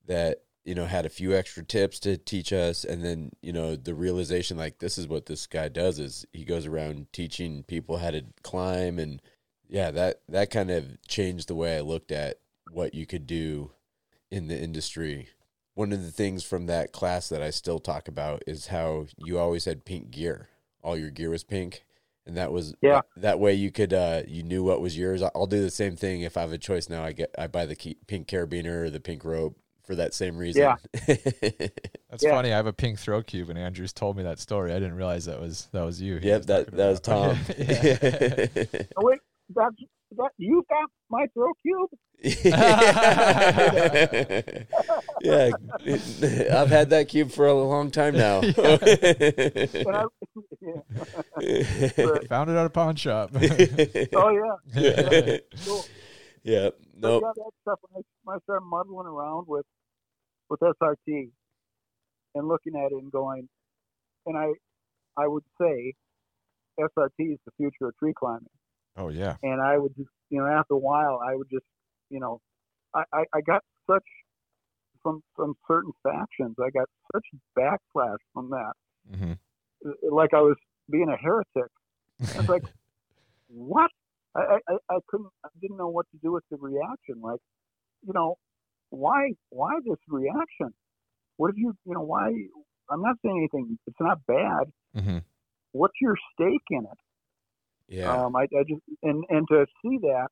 that 0.08 0.42
you 0.66 0.76
know 0.76 0.86
had 0.86 1.06
a 1.06 1.10
few 1.10 1.34
extra 1.36 1.64
tips 1.64 2.00
to 2.02 2.18
teach 2.18 2.54
us. 2.54 2.84
And 2.84 3.04
then 3.04 3.32
you 3.42 3.54
know 3.54 3.76
the 3.76 3.94
realization 3.96 4.58
like 4.58 4.80
this 4.80 4.98
is 4.98 5.08
what 5.08 5.26
this 5.26 5.48
guy 5.48 5.70
does 5.70 6.00
is 6.00 6.26
he 6.34 6.46
goes 6.46 6.66
around 6.66 7.08
teaching 7.14 7.64
people 7.64 7.98
how 7.98 8.12
to 8.12 8.24
climb. 8.44 9.00
And 9.00 9.22
yeah 9.70 9.92
that 9.92 10.22
that 10.30 10.52
kind 10.52 10.70
of 10.72 10.98
changed 11.08 11.48
the 11.48 11.56
way 11.56 11.78
i 11.78 11.82
looked 11.82 12.12
at 12.12 12.40
what 12.66 12.94
you 12.94 13.06
could 13.06 13.26
do 13.28 13.72
in 14.30 14.48
the 14.48 14.62
industry. 14.62 15.30
One 15.74 15.94
of 15.94 16.04
the 16.04 16.12
things 16.12 16.44
from 16.44 16.66
that 16.68 16.92
class 16.92 17.30
that 17.30 17.42
i 17.42 17.50
still 17.50 17.80
talk 17.80 18.08
about 18.08 18.44
is 18.48 18.68
how 18.68 19.08
you 19.18 19.40
always 19.40 19.66
had 19.66 19.86
pink 19.86 20.12
gear. 20.12 20.50
All 20.84 20.98
your 20.98 21.12
gear 21.12 21.30
was 21.30 21.44
pink. 21.44 21.86
And 22.26 22.38
that 22.38 22.52
was 22.52 22.76
Yeah. 22.82 23.02
that 23.16 23.40
way 23.40 23.54
you 23.54 23.72
could 23.72 23.94
uh 23.94 24.24
you 24.28 24.44
knew 24.44 24.64
what 24.64 24.82
was 24.82 24.98
yours. 24.98 25.22
I'll 25.24 25.48
do 25.48 25.62
the 25.62 25.72
same 25.72 25.96
thing 25.96 26.22
if 26.22 26.38
i 26.38 26.42
have 26.42 26.52
a 26.54 26.58
choice 26.58 26.90
now. 26.90 27.04
I 27.04 27.14
get 27.14 27.34
i 27.38 27.48
buy 27.48 27.66
the 27.66 27.76
key, 27.76 27.98
pink 28.08 28.28
carabiner 28.28 28.84
or 28.86 28.90
the 28.90 29.00
pink 29.00 29.24
rope 29.26 29.58
for 29.86 29.96
that 29.96 30.14
same 30.14 30.38
reason 30.38 30.62
Yeah. 30.64 30.76
That's 31.08 32.24
Yeah. 32.24 32.32
funny. 32.32 32.52
I 32.54 32.58
have 32.58 32.68
a 32.68 32.74
pink 32.74 33.00
throw 33.00 33.22
cube, 33.24 33.50
and 33.50 33.58
Andrews 33.58 33.94
told 33.94 34.18
me 34.18 34.24
that 34.24 34.40
story. 34.40 34.72
I 34.72 34.76
didn't 34.80 34.96
realize 34.96 35.26
that 35.26 35.40
was 35.40 35.68
that 35.72 35.84
was 35.84 36.02
you. 36.02 36.18
he 36.18 36.28
yep 36.28 36.40
was 36.40 36.46
that 36.48 36.72
that 36.72 36.88
was 36.90 37.00
tom 37.00 37.38
Oh, 38.98 39.06
wait, 39.06 39.20
that's 39.56 39.76
that 40.18 40.32
you 40.38 40.64
got 40.70 40.90
my 41.10 41.26
throw 41.34 41.52
cube? 41.62 41.90
yeah, 45.24 45.52
I've 46.54 46.70
had 46.70 46.90
that 46.92 47.08
cube 47.10 47.32
for 47.32 47.48
a 47.48 47.54
long 47.54 47.92
time 47.92 48.16
now. 48.16 48.40
And 48.42 48.56
I, 48.60 50.06
yeah. 50.62 52.18
Found 52.28 52.50
it 52.50 52.56
at 52.56 52.66
a 52.66 52.70
pawn 52.70 52.96
shop. 52.96 53.32
Oh 53.34 54.58
yeah. 54.76 55.38
Cool. 55.66 55.86
yeah, 56.44 56.70
But 56.70 56.91
nope. 57.02 57.24
yeah, 57.24 57.44
that 57.44 57.52
stuff 57.62 57.80
when 57.90 58.02
I, 58.02 58.06
when 58.24 58.38
I 58.38 58.40
started 58.44 58.66
muddling 58.66 59.08
around 59.08 59.48
with 59.48 59.66
with 60.50 60.60
SRT 60.60 61.30
and 62.36 62.48
looking 62.48 62.76
at 62.76 62.92
it 62.92 63.02
and 63.02 63.12
going, 63.12 63.48
and 64.26 64.38
I 64.38 64.54
I 65.18 65.28
would 65.28 65.44
say 65.60 65.94
SRT 66.80 67.34
is 67.34 67.40
the 67.46 67.52
future 67.58 67.88
of 67.88 67.98
tree 67.98 68.14
climbing. 68.18 68.48
oh 68.98 69.10
yeah. 69.10 69.36
And 69.44 69.62
I 69.62 69.78
would 69.78 69.96
just, 69.96 70.10
you 70.30 70.40
know, 70.40 70.48
after 70.48 70.74
a 70.74 70.78
while, 70.78 71.20
I 71.26 71.36
would 71.36 71.50
just, 71.52 71.66
you 72.10 72.20
know, 72.20 72.40
I, 72.94 73.04
I, 73.14 73.24
I 73.34 73.42
got 73.42 73.62
such 73.90 74.04
from 75.02 75.22
from 75.36 75.56
certain 75.68 75.92
factions, 76.04 76.56
I 76.60 76.70
got 76.70 76.88
such 77.14 77.26
backlash 77.58 78.18
from 78.34 78.50
that, 78.52 78.74
hmm 79.14 79.34
like 80.10 80.34
I 80.34 80.42
was 80.42 80.58
being 80.92 81.10
a 81.10 81.18
heretic. 81.18 81.72
I 82.22 82.38
was 82.38 82.46
like, 82.48 82.64
what? 83.48 83.90
I, 84.36 84.60
I, 84.70 84.74
I 84.90 84.98
couldn't, 85.08 85.30
I 85.44 85.50
didn't 85.62 85.78
know 85.78 85.90
what 85.90 86.06
to 86.12 86.18
do 86.24 86.32
with 86.34 86.44
the 86.50 86.58
reaction. 86.58 87.22
Like, 87.22 87.40
you 88.06 88.14
know, 88.14 88.36
why, 88.90 89.32
why 89.50 89.72
this 89.86 89.98
reaction? 90.08 90.74
What 91.38 91.50
if 91.52 91.58
you, 91.58 91.74
you 91.86 91.94
know, 91.94 92.02
why? 92.02 92.30
I'm 92.90 93.02
not 93.02 93.16
saying 93.24 93.38
anything. 93.38 93.78
It's 93.88 94.00
not 94.00 94.20
bad. 94.28 94.72
hmm 94.96 95.18
What's 95.74 95.96
your 96.02 96.16
stake 96.34 96.68
in 96.70 96.80
it? 96.84 97.00
Yeah, 97.88 98.26
Um, 98.26 98.36
I, 98.36 98.44
I 98.44 98.64
just, 98.68 98.82
and, 99.04 99.24
and 99.30 99.48
to 99.50 99.66
see 99.82 99.98
that, 100.02 100.28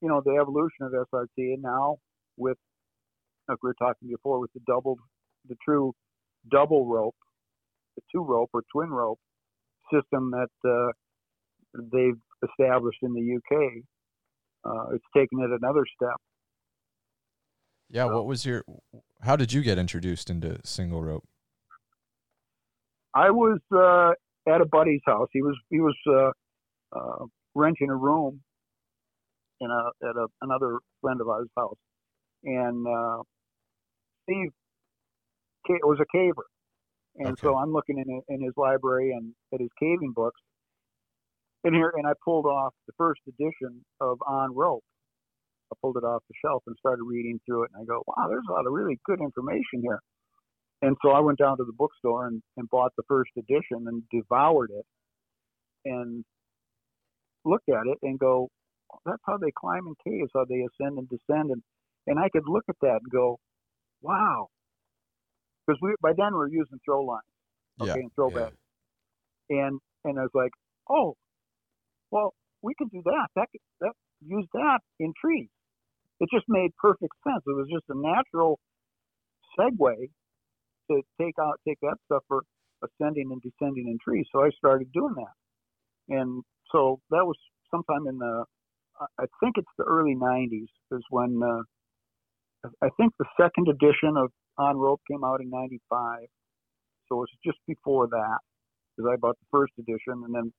you 0.00 0.08
know, 0.08 0.22
the 0.24 0.38
evolution 0.40 0.82
of 0.82 0.92
SRT 0.92 1.26
and 1.36 1.62
now 1.62 1.98
with, 2.36 2.56
like 3.48 3.58
we 3.62 3.68
were 3.68 3.74
talking 3.74 4.08
before, 4.08 4.38
with 4.40 4.52
the 4.52 4.60
double, 4.66 4.96
the 5.48 5.56
true 5.64 5.94
double 6.50 6.86
rope, 6.86 7.16
the 7.96 8.02
two 8.12 8.22
rope 8.22 8.50
or 8.52 8.62
twin 8.72 8.90
rope 8.90 9.18
system 9.92 10.30
that 10.30 10.50
uh, 10.68 10.92
they've 11.74 12.18
established 12.48 12.98
in 13.02 13.12
the 13.14 13.36
UK. 13.36 13.82
Uh, 14.64 14.94
it's 14.94 15.04
taken 15.16 15.40
it 15.40 15.50
another 15.62 15.84
step. 15.96 16.16
Yeah. 17.90 18.06
So- 18.06 18.16
What 18.16 18.26
was 18.26 18.44
your? 18.46 18.64
How 19.22 19.36
did 19.36 19.52
you 19.52 19.62
get 19.62 19.78
introduced 19.78 20.30
into 20.30 20.60
single 20.64 21.02
rope? 21.02 21.24
I 23.14 23.30
was 23.30 23.58
uh, 23.74 24.12
at 24.52 24.60
a 24.60 24.66
buddy's 24.66 25.00
house. 25.06 25.28
He 25.32 25.42
was 25.42 25.56
he 25.70 25.80
was 25.80 25.96
uh, 26.08 26.30
uh, 26.96 27.24
renting 27.54 27.90
a 27.90 27.96
room 27.96 28.40
in 29.60 29.70
a 29.70 30.08
at 30.08 30.16
a, 30.16 30.26
another 30.42 30.78
friend 31.00 31.20
of 31.20 31.28
ours' 31.28 31.48
house, 31.56 31.78
and 32.44 32.86
uh, 32.86 33.22
Steve 34.24 34.50
was 35.82 35.98
a 36.00 36.16
caver, 36.16 36.44
and 37.16 37.38
so 37.38 37.56
I'm 37.56 37.72
looking 37.72 37.98
in 37.98 38.22
in 38.34 38.42
his 38.42 38.52
library 38.56 39.10
and 39.12 39.34
at 39.52 39.60
his 39.60 39.70
caving 39.80 40.12
books, 40.14 40.40
and 41.68 41.76
here 41.76 41.92
and 41.94 42.06
I 42.06 42.12
pulled 42.24 42.46
off 42.46 42.72
the 42.86 42.94
first 42.96 43.20
edition 43.28 43.84
of 44.00 44.18
On 44.26 44.54
Rope. 44.54 44.84
I 45.70 45.76
pulled 45.82 45.98
it 45.98 46.04
off 46.04 46.22
the 46.28 46.34
shelf 46.42 46.62
and 46.66 46.74
started 46.78 47.02
reading 47.04 47.38
through 47.44 47.64
it, 47.64 47.70
and 47.74 47.82
I 47.82 47.84
go, 47.84 48.02
"Wow, 48.06 48.26
there's 48.28 48.46
a 48.48 48.52
lot 48.52 48.66
of 48.66 48.72
really 48.72 48.98
good 49.04 49.20
information 49.20 49.82
here." 49.82 50.00
And 50.80 50.96
so 51.02 51.10
I 51.10 51.20
went 51.20 51.38
down 51.38 51.56
to 51.58 51.64
the 51.64 51.72
bookstore 51.72 52.26
and, 52.28 52.42
and 52.56 52.70
bought 52.70 52.92
the 52.96 53.02
first 53.08 53.30
edition 53.36 53.86
and 53.86 54.02
devoured 54.12 54.70
it 54.70 54.86
and 55.84 56.24
looked 57.44 57.68
at 57.68 57.86
it 57.86 57.98
and 58.02 58.18
go, 58.18 58.48
that's 59.04 59.22
how 59.26 59.36
they 59.38 59.50
climb 59.50 59.86
in 59.86 59.94
caves, 60.06 60.30
how 60.34 60.44
they 60.44 60.62
ascend 60.62 60.98
and 60.98 61.08
descend. 61.08 61.50
And, 61.50 61.62
and 62.06 62.18
I 62.18 62.28
could 62.28 62.44
look 62.46 62.64
at 62.68 62.76
that 62.80 63.00
and 63.02 63.10
go, 63.10 63.38
wow. 64.02 64.48
Because 65.66 65.80
we 65.82 65.94
by 66.00 66.12
then 66.16 66.32
we 66.34 66.40
are 66.40 66.48
using 66.48 66.78
throw 66.84 67.02
lines, 67.02 67.22
okay, 67.80 67.88
Yeah. 67.90 67.94
and 67.94 68.12
throw 68.14 68.30
yeah. 68.30 68.50
And, 69.50 69.80
and 70.04 70.18
I 70.18 70.22
was 70.22 70.30
like, 70.34 70.52
oh, 70.88 71.16
well, 72.10 72.34
we 72.62 72.74
can 72.74 72.88
do 72.88 73.02
that. 73.04 73.28
That, 73.36 73.48
could- 73.52 73.60
that, 73.80 73.92
use 74.26 74.46
that 74.54 74.80
in 75.00 75.12
trees. 75.20 75.48
It 76.20 76.28
just 76.32 76.46
made 76.48 76.70
perfect 76.80 77.12
sense. 77.26 77.42
It 77.46 77.56
was 77.56 77.68
just 77.72 77.84
a 77.90 77.96
natural 77.98 78.58
segue 79.58 79.94
to 80.90 81.02
take 81.20 81.34
out 81.40 81.60
take 81.66 81.78
that 81.82 81.96
stuff 82.06 82.22
for 82.28 82.42
ascending 82.82 83.30
and 83.32 83.42
descending 83.42 83.88
in 83.88 83.98
trees. 84.02 84.26
So 84.32 84.42
I 84.44 84.50
started 84.56 84.92
doing 84.92 85.14
that, 85.16 85.48
and 86.16 86.42
so 86.72 87.00
that 87.10 87.24
was 87.26 87.36
sometime 87.70 88.06
in 88.08 88.18
the 88.18 88.44
I- 89.00 89.06
think 89.40 89.58
it's 89.58 89.68
the 89.78 89.84
early 89.84 90.14
'90s 90.16 90.68
is 90.92 91.04
when 91.10 91.42
uh, 91.42 91.62
I- 92.64 92.86
I 92.86 92.90
think 92.98 93.14
the 93.18 93.26
second 93.40 93.68
edition 93.68 94.16
of 94.16 94.32
On 94.58 94.76
Rope 94.78 95.00
came 95.10 95.24
out 95.24 95.40
in 95.40 95.50
'95. 95.50 96.26
So 97.08 97.16
it 97.16 97.18
was 97.20 97.30
just 97.44 97.58
before 97.66 98.08
that 98.08 98.38
because 98.96 99.10
I 99.12 99.16
bought 99.16 99.38
the 99.40 99.46
first 99.50 99.72
edition 99.78 100.24
and 100.24 100.34
then 100.34 100.52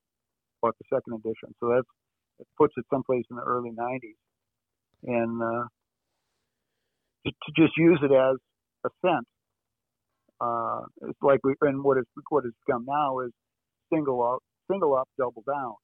bought 0.61 0.75
the 0.79 0.85
second 0.95 1.13
edition. 1.15 1.55
So 1.59 1.69
that's 1.75 1.87
it 2.39 2.47
puts 2.57 2.73
it 2.77 2.85
someplace 2.89 3.25
in 3.31 3.37
the 3.37 3.43
early 3.43 3.71
'90s, 3.71 4.19
and 5.03 5.41
uh, 5.41 5.65
to, 7.25 7.31
to 7.31 7.49
just 7.55 7.77
use 7.77 7.99
it 8.03 8.11
as 8.13 8.37
a 8.85 8.89
scent 9.05 9.25
uh, 10.41 10.81
it's 11.03 11.19
like 11.21 11.39
we 11.43 11.55
and 11.61 11.83
what 11.83 11.97
is 11.97 12.05
what 12.29 12.45
has 12.45 12.53
become 12.65 12.85
now 12.87 13.19
is 13.19 13.31
single 13.93 14.21
up, 14.23 14.39
single 14.71 14.95
up, 14.95 15.09
double 15.17 15.43
down, 15.47 15.75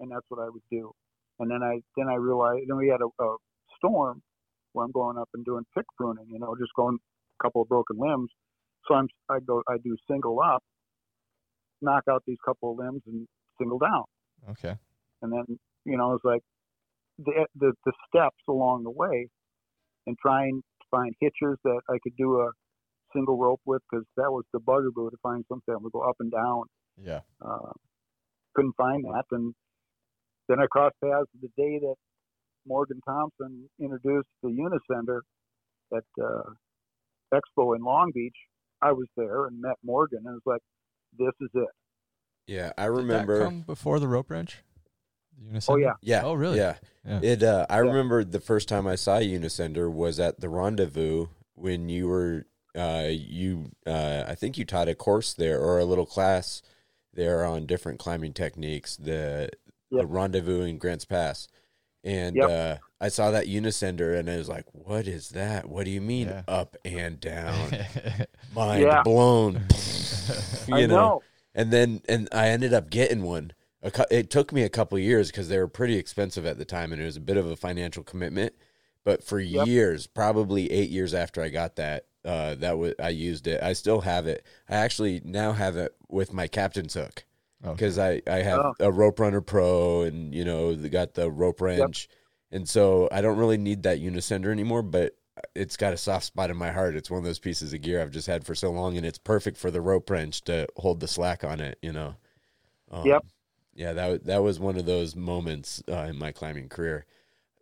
and 0.00 0.10
that's 0.10 0.24
what 0.28 0.40
I 0.40 0.48
would 0.48 0.62
do. 0.70 0.92
And 1.40 1.50
then 1.50 1.62
I 1.62 1.80
then 1.96 2.08
I 2.08 2.14
realized 2.14 2.64
then 2.68 2.78
we 2.78 2.88
had 2.88 3.00
a, 3.02 3.24
a 3.24 3.36
storm 3.78 4.22
where 4.72 4.86
I'm 4.86 4.92
going 4.92 5.18
up 5.18 5.28
and 5.34 5.44
doing 5.44 5.64
pick 5.76 5.86
pruning, 5.96 6.26
you 6.30 6.38
know, 6.38 6.54
just 6.58 6.72
going 6.76 6.98
a 7.40 7.44
couple 7.44 7.62
of 7.62 7.68
broken 7.68 7.98
limbs. 7.98 8.30
So 8.88 8.94
I'm 8.94 9.08
I 9.30 9.40
go 9.40 9.62
I 9.68 9.76
do 9.84 9.96
single 10.10 10.40
up, 10.40 10.62
knock 11.82 12.04
out 12.10 12.22
these 12.26 12.38
couple 12.44 12.72
of 12.72 12.78
limbs 12.78 13.02
and 13.06 13.26
single 13.58 13.78
down. 13.78 14.04
Okay. 14.50 14.76
and 15.22 15.32
then 15.32 15.58
you 15.84 15.96
know 15.96 16.14
it's 16.14 16.24
like 16.24 16.42
the 17.18 17.46
the, 17.56 17.72
the 17.84 17.92
steps 18.08 18.42
along 18.48 18.84
the 18.84 18.90
way, 18.90 19.28
and 20.06 20.16
trying 20.18 20.62
to 20.80 20.86
find 20.90 21.14
hitches 21.20 21.58
that 21.64 21.80
I 21.88 21.98
could 22.02 22.16
do 22.16 22.40
a 22.40 22.50
single 23.14 23.38
rope 23.38 23.60
with 23.64 23.82
because 23.90 24.04
that 24.16 24.30
was 24.30 24.44
the 24.52 24.60
bugaboo 24.60 25.10
to 25.10 25.16
find 25.22 25.44
something 25.48 25.74
that 25.74 25.82
would 25.82 25.92
go 25.92 26.00
up 26.00 26.16
and 26.20 26.30
down. 26.30 26.62
Yeah. 26.96 27.20
Uh, 27.44 27.72
couldn't 28.54 28.76
find 28.76 29.04
that, 29.04 29.24
and 29.30 29.54
then 30.48 30.60
I 30.60 30.66
crossed 30.70 30.96
paths 31.02 31.28
the 31.40 31.48
day 31.56 31.78
that 31.78 31.94
Morgan 32.66 33.00
Thompson 33.06 33.68
introduced 33.80 34.28
the 34.42 34.48
Unicender 34.48 35.20
at 35.94 36.04
uh, 36.22 36.50
Expo 37.32 37.76
in 37.76 37.82
Long 37.82 38.10
Beach. 38.14 38.36
I 38.80 38.92
was 38.92 39.06
there 39.16 39.46
and 39.46 39.60
met 39.60 39.76
Morgan, 39.84 40.20
and 40.24 40.34
it 40.34 40.42
was 40.44 40.60
like, 40.60 40.62
"This 41.18 41.34
is 41.40 41.50
it." 41.54 41.68
Yeah, 42.48 42.72
I 42.78 42.84
Did 42.86 42.92
that 42.94 43.00
remember. 43.02 43.44
come 43.44 43.60
before 43.62 44.00
the 44.00 44.08
rope 44.08 44.30
wrench? 44.30 44.64
The 45.38 45.58
Oh 45.68 45.74
Unicender? 45.76 45.82
yeah, 45.82 45.92
Yeah. 46.02 46.22
Oh, 46.24 46.32
really? 46.34 46.56
Yeah. 46.58 46.76
Yeah. 47.06 47.20
It. 47.22 47.42
Uh, 47.42 47.66
I 47.70 47.76
Yeah. 47.76 47.80
remember 47.82 48.24
the 48.24 48.40
first 48.40 48.68
time 48.68 48.86
I 48.86 48.96
saw 48.96 49.18
Unicender 49.18 49.92
was 49.92 50.18
at 50.18 50.40
the 50.40 50.48
Rendezvous 50.48 51.26
when 51.54 51.88
you 51.88 52.08
were. 52.08 52.46
Uh, 52.76 53.08
you. 53.10 53.70
Uh, 53.86 54.24
I 54.26 54.34
think 54.34 54.56
you 54.58 54.64
taught 54.64 54.88
a 54.88 54.94
course 54.94 55.32
there 55.34 55.60
or 55.60 55.78
a 55.78 55.84
little 55.84 56.06
class 56.06 56.62
there 57.12 57.44
on 57.44 57.66
different 57.66 57.98
climbing 57.98 58.32
techniques. 58.32 58.96
The 58.96 59.50
the 59.90 60.06
Rendezvous 60.06 60.62
in 60.62 60.78
Grants 60.78 61.04
Pass, 61.04 61.48
and 62.04 62.36
Yep. 62.36 62.50
uh, 62.50 62.76
I 63.00 63.08
saw 63.08 63.30
that 63.30 63.46
Unicender 63.46 64.18
and 64.18 64.28
I 64.30 64.36
was 64.36 64.48
like, 64.48 64.64
"What 64.72 65.06
is 65.06 65.30
that? 65.30 65.68
What 65.68 65.84
do 65.84 65.90
you 65.90 66.00
mean 66.00 66.28
Yeah. 66.28 66.42
up 66.48 66.76
and 66.84 67.18
down? 67.20 67.70
Mind 68.54 69.04
blown." 69.04 69.66
you 70.68 70.74
I 70.74 70.86
know. 70.86 71.22
And 71.58 71.72
then 71.72 72.02
and 72.08 72.28
I 72.30 72.50
ended 72.50 72.72
up 72.72 72.88
getting 72.88 73.24
one. 73.24 73.50
It 73.82 74.30
took 74.30 74.52
me 74.52 74.62
a 74.62 74.68
couple 74.68 74.96
years 74.98 75.30
because 75.32 75.48
they 75.48 75.58
were 75.58 75.66
pretty 75.66 75.96
expensive 75.96 76.46
at 76.46 76.56
the 76.56 76.64
time, 76.64 76.92
and 76.92 77.02
it 77.02 77.04
was 77.04 77.16
a 77.16 77.20
bit 77.20 77.36
of 77.36 77.46
a 77.50 77.56
financial 77.56 78.04
commitment. 78.04 78.52
But 79.04 79.24
for 79.24 79.40
Yep. 79.40 79.66
years, 79.66 80.06
probably 80.06 80.70
eight 80.70 80.90
years 80.90 81.14
after 81.14 81.42
I 81.42 81.48
got 81.48 81.74
that, 81.76 82.06
uh, 82.24 82.54
that 82.56 82.78
was 82.78 82.94
I 83.00 83.08
used 83.08 83.48
it. 83.48 83.60
I 83.60 83.72
still 83.72 84.02
have 84.02 84.28
it. 84.28 84.44
I 84.68 84.76
actually 84.76 85.20
now 85.24 85.50
have 85.52 85.76
it 85.76 85.96
with 86.08 86.32
my 86.32 86.46
captain's 86.46 86.94
hook 86.94 87.24
Okay. 87.64 87.72
because 87.74 87.98
I 87.98 88.22
I 88.28 88.42
have 88.42 88.60
Oh. 88.60 88.74
a 88.78 88.92
Rope 88.92 89.18
Runner 89.18 89.40
Pro, 89.40 90.02
and 90.02 90.32
you 90.32 90.44
know 90.44 90.76
got 90.76 91.14
the 91.14 91.28
rope 91.28 91.60
wrench, 91.60 92.08
and 92.52 92.68
so 92.68 93.08
I 93.10 93.20
don't 93.20 93.36
really 93.38 93.58
need 93.58 93.82
that 93.82 93.98
Unicender 94.00 94.52
anymore. 94.52 94.82
But 94.82 95.16
it's 95.54 95.76
got 95.76 95.92
a 95.92 95.96
soft 95.96 96.26
spot 96.26 96.50
in 96.50 96.56
my 96.56 96.70
heart. 96.70 96.96
It's 96.96 97.10
one 97.10 97.18
of 97.18 97.24
those 97.24 97.38
pieces 97.38 97.72
of 97.72 97.82
gear 97.82 98.00
I've 98.00 98.10
just 98.10 98.26
had 98.26 98.44
for 98.44 98.54
so 98.54 98.70
long, 98.70 98.96
and 98.96 99.06
it's 99.06 99.18
perfect 99.18 99.56
for 99.56 99.70
the 99.70 99.80
rope 99.80 100.08
wrench 100.10 100.42
to 100.42 100.66
hold 100.76 101.00
the 101.00 101.08
slack 101.08 101.44
on 101.44 101.60
it. 101.60 101.78
You 101.82 101.92
know. 101.92 102.16
Um, 102.90 103.06
Yep. 103.06 103.24
Yeah, 103.74 103.92
that 103.92 104.24
that 104.24 104.42
was 104.42 104.58
one 104.58 104.76
of 104.76 104.86
those 104.86 105.14
moments 105.14 105.82
uh, 105.88 106.06
in 106.08 106.18
my 106.18 106.32
climbing 106.32 106.68
career. 106.68 107.06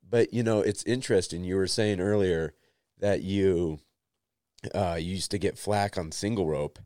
But 0.08 0.32
you 0.32 0.42
know, 0.42 0.60
it's 0.60 0.82
interesting. 0.84 1.44
You 1.44 1.56
were 1.56 1.66
saying 1.66 2.00
earlier 2.00 2.54
that 3.00 3.22
you 3.22 3.80
uh, 4.74 4.96
you 4.98 5.14
used 5.14 5.30
to 5.32 5.38
get 5.38 5.58
flack 5.58 5.98
on 5.98 6.12
single 6.12 6.46
rope, 6.46 6.78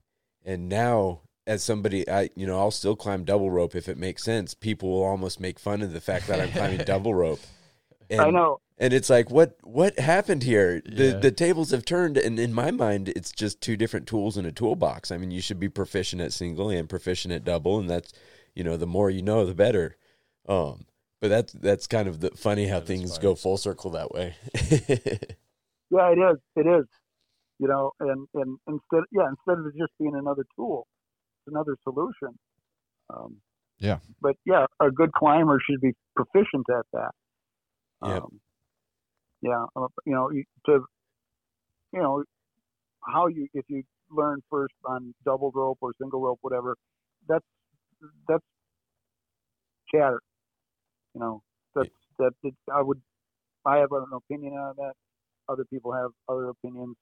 and 0.45 0.68
now 0.68 1.20
as 1.47 1.62
somebody, 1.62 2.09
I 2.09 2.30
you 2.34 2.47
know, 2.47 2.59
I'll 2.59 2.70
still 2.70 2.97
climb 2.97 3.24
double 3.24 3.51
rope 3.51 3.74
if 3.74 3.88
it 3.88 3.99
makes 3.99 4.24
sense. 4.24 4.55
People 4.55 4.91
will 4.91 5.05
almost 5.05 5.41
make 5.41 5.59
fun 5.59 5.82
of 5.82 5.93
the 5.93 6.01
fact 6.01 6.26
that 6.26 6.41
I'm 6.41 6.51
climbing 6.51 6.78
double 6.84 7.14
rope. 7.14 7.41
And, 8.09 8.20
I 8.20 8.30
know. 8.30 8.61
And 8.81 8.93
it's 8.93 9.09
like, 9.11 9.31
what 9.31 9.57
what 9.62 9.99
happened 9.99 10.43
here? 10.43 10.83
The 10.85 11.05
Yeah. 11.05 11.18
the 11.18 11.31
tables 11.31 11.70
have 11.70 11.85
turned, 11.85 12.16
and 12.16 12.41
in 12.41 12.53
my 12.53 12.70
mind, 12.72 13.11
it's 13.11 13.31
just 13.31 13.61
two 13.61 13.76
different 13.76 14.09
tools 14.09 14.37
in 14.37 14.47
a 14.47 14.51
toolbox. 14.53 15.12
I 15.12 15.18
mean, 15.18 15.31
you 15.31 15.41
should 15.41 15.61
be 15.61 15.68
proficient 15.68 16.20
at 16.22 16.33
single 16.33 16.70
and 16.70 16.89
proficient 16.89 17.33
at 17.33 17.45
double, 17.45 17.78
and 17.78 17.89
that's 17.89 18.12
you 18.55 18.64
know, 18.64 18.76
the 18.76 18.87
more 18.87 19.11
you 19.11 19.22
know, 19.22 19.47
the 19.47 19.55
better. 19.55 19.97
Um, 20.49 20.87
but 21.20 21.28
that's 21.28 21.53
that's 21.53 21.87
kind 21.87 22.09
of 22.09 22.20
the 22.20 22.31
funny 22.31 22.66
how 22.66 22.81
That 22.81 22.85
is 22.85 22.89
things 22.89 23.18
go 23.18 23.35
full 23.37 23.59
circle 23.59 23.91
that 23.93 24.11
way. 24.11 24.35
Yeah, 25.93 26.12
it 26.12 26.18
is. 26.18 26.39
It 26.55 26.66
is. 26.68 26.87
You 27.59 27.66
know, 27.68 27.91
and 28.01 28.26
and 28.35 28.59
instead, 28.68 29.03
yeah, 29.11 29.28
instead 29.28 29.59
of 29.59 29.66
it 29.66 29.74
just 29.78 29.93
being 29.99 30.14
another 30.14 30.45
tool, 30.57 30.87
it's 31.47 31.53
another 31.53 31.76
solution. 31.83 32.39
Um, 33.12 33.39
Yeah. 33.78 33.99
But 34.22 34.37
yeah, 34.47 34.66
a 34.78 34.91
good 34.91 35.12
climber 35.12 35.59
should 35.68 35.81
be 35.81 35.93
proficient 36.14 36.66
at 36.70 36.87
that. 36.93 37.11
Yep. 38.07 38.22
Yeah. 39.43 39.64
uh, 39.76 39.88
You 40.05 40.12
know, 40.14 40.30
you- 40.30 40.45
to 40.66 40.84
you 41.93 42.01
know 42.01 42.24
how 43.07 43.26
you 43.26 43.49
if 43.55 43.64
you 43.68 43.82
learn 44.11 44.41
first 44.51 44.74
on 44.84 45.14
double 45.24 45.51
rope 45.55 45.78
or 45.80 45.93
single 46.01 46.20
rope, 46.20 46.38
whatever, 46.43 46.76
that's 47.28 47.45
that's 48.28 48.45
chatter. 49.93 50.20
You 51.14 51.20
know, 51.20 51.43
that's 51.74 51.88
that. 52.18 52.32
It, 52.43 52.55
I 52.72 52.82
would. 52.82 53.01
I 53.64 53.76
have 53.78 53.93
an 53.93 54.07
opinion 54.12 54.55
on 54.55 54.74
that. 54.76 54.95
Other 55.49 55.64
people 55.64 55.93
have 55.93 56.11
other 56.28 56.49
opinions. 56.49 56.97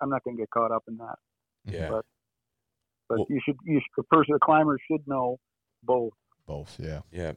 I'm 0.00 0.10
not 0.10 0.22
going 0.24 0.36
to 0.36 0.42
get 0.42 0.50
caught 0.50 0.72
up 0.72 0.82
in 0.88 0.96
that. 0.98 1.16
yeah, 1.64 1.88
But 1.90 2.04
but 3.08 3.18
Well- 3.18 3.26
you 3.30 3.40
should. 3.44 3.56
You 3.64 3.80
should, 3.80 4.02
a 4.04 4.14
person, 4.14 4.34
a 4.34 4.38
climber 4.38 4.78
should 4.90 5.06
know 5.06 5.38
both. 5.82 6.12
Both, 6.46 6.78
yeah. 6.78 7.00
yeah, 7.10 7.32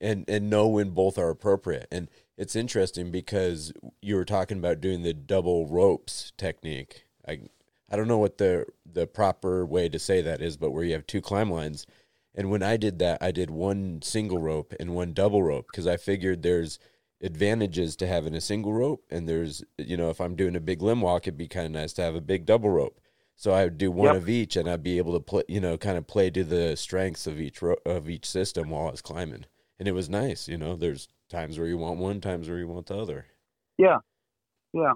and 0.00 0.24
and 0.28 0.50
know 0.50 0.66
when 0.68 0.90
both 0.90 1.18
are 1.18 1.30
appropriate. 1.30 1.86
And 1.90 2.08
it's 2.36 2.56
interesting 2.56 3.10
because 3.10 3.72
you 4.00 4.16
were 4.16 4.24
talking 4.24 4.58
about 4.58 4.80
doing 4.80 5.02
the 5.02 5.14
double 5.14 5.66
ropes 5.66 6.32
technique. 6.36 7.04
I 7.26 7.40
I 7.90 7.96
don't 7.96 8.08
know 8.08 8.18
what 8.18 8.38
the 8.38 8.66
the 8.90 9.06
proper 9.06 9.66
way 9.66 9.88
to 9.88 9.98
say 9.98 10.22
that 10.22 10.40
is, 10.42 10.56
but 10.56 10.70
where 10.70 10.84
you 10.84 10.92
have 10.94 11.06
two 11.06 11.20
climb 11.20 11.50
lines. 11.50 11.86
And 12.34 12.50
when 12.50 12.62
I 12.62 12.76
did 12.76 12.98
that, 13.00 13.18
I 13.22 13.32
did 13.32 13.50
one 13.50 14.00
single 14.02 14.38
rope 14.38 14.72
and 14.78 14.94
one 14.94 15.12
double 15.12 15.42
rope 15.42 15.66
because 15.70 15.86
I 15.86 15.96
figured 15.96 16.42
there's 16.42 16.78
advantages 17.22 17.96
to 17.96 18.06
having 18.06 18.34
a 18.34 18.40
single 18.40 18.72
rope, 18.72 19.04
and 19.10 19.28
there's 19.28 19.62
you 19.78 19.96
know 19.96 20.10
if 20.10 20.20
I'm 20.20 20.36
doing 20.36 20.56
a 20.56 20.60
big 20.60 20.82
limb 20.82 21.00
walk, 21.02 21.24
it'd 21.26 21.36
be 21.38 21.48
kind 21.48 21.66
of 21.66 21.72
nice 21.72 21.92
to 21.94 22.02
have 22.02 22.14
a 22.14 22.20
big 22.20 22.46
double 22.46 22.70
rope. 22.70 23.00
So 23.36 23.52
I 23.52 23.64
would 23.64 23.78
do 23.78 23.90
one 23.90 24.12
Yep. 24.12 24.14
of 24.14 24.28
each, 24.28 24.56
and 24.56 24.68
I'd 24.68 24.82
be 24.82 24.98
able 24.98 25.14
to 25.14 25.20
play, 25.20 25.42
you 25.48 25.60
know, 25.60 25.76
kind 25.78 25.96
of 25.98 26.06
play 26.06 26.30
to 26.30 26.44
the 26.44 26.76
strengths 26.76 27.26
of 27.26 27.40
each 27.40 27.62
ro- 27.62 27.76
of 27.86 28.08
each 28.08 28.26
system 28.26 28.70
while 28.70 28.88
I 28.88 28.90
was 28.92 29.02
climbing, 29.02 29.46
and 29.80 29.88
it 29.88 29.92
was 29.92 30.10
nice. 30.10 30.46
You 30.46 30.58
know, 30.58 30.76
there's 30.76 31.08
times 31.30 31.58
where 31.58 31.66
you 31.66 31.78
want 31.78 31.98
one, 31.98 32.20
times 32.20 32.48
where 32.48 32.58
you 32.58 32.68
want 32.68 32.86
the 32.86 32.98
other. 32.98 33.26
Yeah, 33.78 33.96
yeah. 34.74 34.92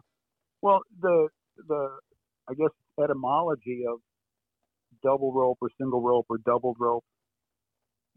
Well, 0.61 0.81
the 1.01 1.29
the 1.67 1.89
I 2.49 2.53
guess 2.53 2.69
etymology 3.03 3.85
of 3.91 3.99
double 5.03 5.33
rope 5.33 5.59
or 5.63 5.71
single 5.81 6.03
rope 6.03 6.27
or 6.29 6.37
doubled 6.39 6.77
rope. 6.79 7.05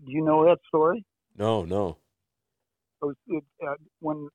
Do 0.05 0.11
you 0.11 0.23
know 0.23 0.45
that 0.45 0.57
story? 0.67 1.03
No, 1.37 1.63
no. 1.63 1.97
It 3.01 3.05
was 3.05 3.15
it, 3.27 3.43
uh, 3.65 3.75
when 4.01 4.27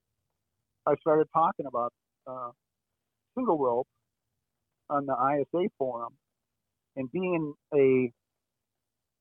I 0.86 0.94
started 1.02 1.26
talking 1.34 1.66
about 1.66 1.92
uh, 2.26 2.50
single 3.36 3.58
rope 3.58 3.86
on 4.88 5.04
the 5.04 5.12
ISA 5.12 5.68
forum, 5.78 6.14
and 6.96 7.12
being 7.12 7.52
a 7.74 8.10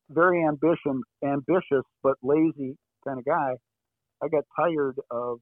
very 0.09 0.45
ambitious, 0.45 1.01
ambitious 1.23 1.83
but 2.03 2.15
lazy 2.23 2.77
kind 3.05 3.19
of 3.19 3.25
guy, 3.25 3.55
I 4.23 4.27
got 4.27 4.43
tired 4.55 4.95
of 5.09 5.39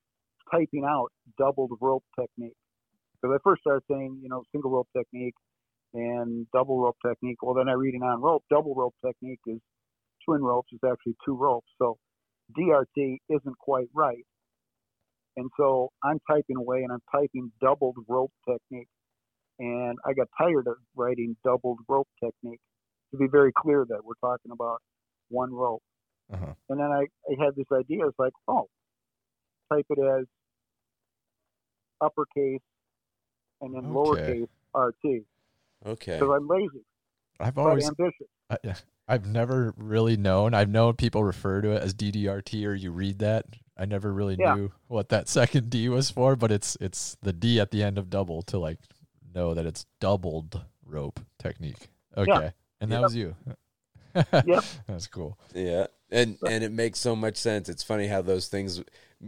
typing 0.51 0.85
out 0.87 1.09
doubled 1.37 1.71
rope 1.81 2.03
technique. 2.19 2.55
Because 3.21 3.35
I 3.35 3.39
first 3.43 3.61
started 3.61 3.83
saying, 3.89 4.19
you 4.21 4.29
know, 4.29 4.43
single 4.51 4.71
rope 4.71 4.87
technique 4.95 5.35
and 5.93 6.47
double 6.53 6.79
rope 6.79 6.97
technique. 7.05 7.41
Well, 7.41 7.55
then 7.55 7.67
I 7.67 7.73
reading 7.73 8.03
on 8.03 8.21
rope, 8.21 8.43
double 8.49 8.75
rope 8.75 8.95
technique 9.05 9.39
is 9.47 9.59
twin 10.25 10.41
ropes 10.41 10.71
is 10.71 10.79
actually 10.85 11.15
two 11.25 11.35
ropes. 11.35 11.67
So 11.77 11.97
DRT 12.57 13.17
isn't 13.29 13.57
quite 13.59 13.87
right. 13.93 14.25
And 15.37 15.49
so 15.57 15.89
I'm 16.03 16.19
typing 16.29 16.57
away 16.57 16.83
and 16.83 16.91
I'm 16.91 17.01
typing 17.11 17.51
doubled 17.61 17.97
rope 18.07 18.31
technique. 18.47 18.87
And 19.59 19.97
I 20.05 20.13
got 20.13 20.27
tired 20.37 20.67
of 20.67 20.75
writing 20.95 21.35
doubled 21.43 21.79
rope 21.87 22.07
technique. 22.23 22.61
To 23.11 23.17
be 23.17 23.27
very 23.31 23.51
clear 23.57 23.85
that 23.89 24.05
we're 24.05 24.19
talking 24.21 24.51
about 24.51 24.77
one 25.29 25.51
rope. 25.51 25.81
Uh-huh. 26.31 26.53
And 26.69 26.79
then 26.79 26.87
I, 26.91 27.01
I 27.29 27.43
had 27.43 27.55
this 27.55 27.65
idea. 27.73 28.05
It's 28.07 28.19
like, 28.19 28.33
oh, 28.47 28.67
type 29.71 29.85
it 29.89 29.99
as 29.99 30.25
uppercase 32.01 32.61
and 33.61 33.73
then 33.75 33.83
Okay. 33.83 34.45
lowercase 34.45 34.47
RT. 34.75 35.23
Okay. 35.85 36.19
Because 36.19 36.33
I'm 36.35 36.47
lazy, 36.47 36.83
I've 37.39 37.57
always 37.57 37.87
ambitious. 37.87 38.27
I, 38.49 38.57
I've 39.07 39.25
never 39.25 39.73
really 39.77 40.17
known. 40.17 40.53
I've 40.53 40.69
known 40.69 40.95
people 40.95 41.23
refer 41.23 41.61
to 41.61 41.71
it 41.71 41.81
as 41.81 41.93
DDRT 41.93 42.65
or 42.65 42.73
you 42.73 42.91
read 42.91 43.19
that. 43.19 43.45
I 43.77 43.85
never 43.85 44.13
really 44.13 44.35
Yeah. 44.37 44.53
knew 44.53 44.71
what 44.87 45.09
that 45.09 45.27
second 45.29 45.69
D 45.69 45.89
was 45.89 46.09
for, 46.11 46.35
but 46.35 46.51
it's 46.51 46.77
it's 46.81 47.17
the 47.21 47.33
D 47.33 47.59
at 47.59 47.71
the 47.71 47.81
end 47.83 47.97
of 47.97 48.09
double 48.09 48.41
to 48.43 48.59
like 48.59 48.77
know 49.33 49.53
that 49.53 49.65
it's 49.65 49.85
doubled 49.99 50.61
rope 50.85 51.19
technique. 51.37 51.89
Okay. 52.17 52.51
And 52.81 52.91
that 52.91 52.97
Yep. 52.97 53.03
was 53.03 53.15
you. 53.15 53.35
Yep. 54.45 54.63
That's 54.87 55.07
cool. 55.07 55.37
Yeah, 55.53 55.87
and 56.11 56.37
and 56.47 56.63
it 56.63 56.71
makes 56.71 56.99
so 56.99 57.15
much 57.15 57.37
sense. 57.37 57.69
It's 57.69 57.83
funny 57.83 58.07
how 58.07 58.21
those 58.21 58.47
things. 58.47 58.81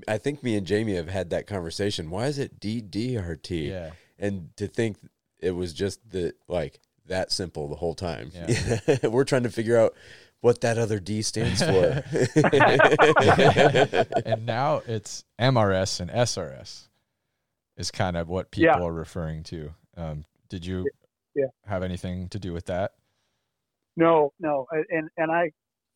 I 0.08 0.18
think 0.18 0.42
me 0.42 0.56
and 0.56 0.66
Jamie 0.66 0.96
have 0.96 1.10
had 1.10 1.30
that 1.32 1.48
conversation. 1.48 2.10
Why 2.10 2.28
is 2.28 2.40
it 2.40 2.60
DDRT? 2.60 3.68
Yeah. 3.70 3.92
And 4.18 4.56
to 4.58 4.68
think 4.68 4.98
it 5.40 5.52
was 5.52 5.74
just 5.74 6.00
the 6.10 6.34
like 6.48 6.80
that 7.08 7.32
simple 7.32 7.68
the 7.68 7.76
whole 7.76 7.94
time. 7.96 8.32
Yeah. 8.34 8.78
We're 9.10 9.26
trying 9.26 9.44
to 9.44 9.50
figure 9.50 9.78
out 9.78 9.94
what 10.40 10.62
that 10.62 10.78
other 10.78 11.00
D 11.00 11.22
stands 11.22 11.62
for. 11.62 12.04
and 14.26 14.46
now 14.46 14.82
it's 14.88 15.24
MRS 15.40 16.00
and 16.00 16.10
SRS 16.10 16.88
is 17.78 17.92
kind 17.92 18.18
of 18.18 18.28
what 18.30 18.52
people 18.52 18.66
Yeah. 18.80 18.80
are 18.86 18.92
referring 18.94 19.44
to. 19.44 19.74
Um, 19.98 20.26
did 20.50 20.66
you 20.66 20.88
Yeah. 21.36 21.48
have 21.66 21.84
anything 21.84 22.30
to 22.30 22.40
do 22.40 22.54
with 22.54 22.66
that? 22.68 22.94
No, 23.98 24.34
no, 24.40 24.66
and 24.90 25.10
and 25.18 25.32
I, 25.32 25.52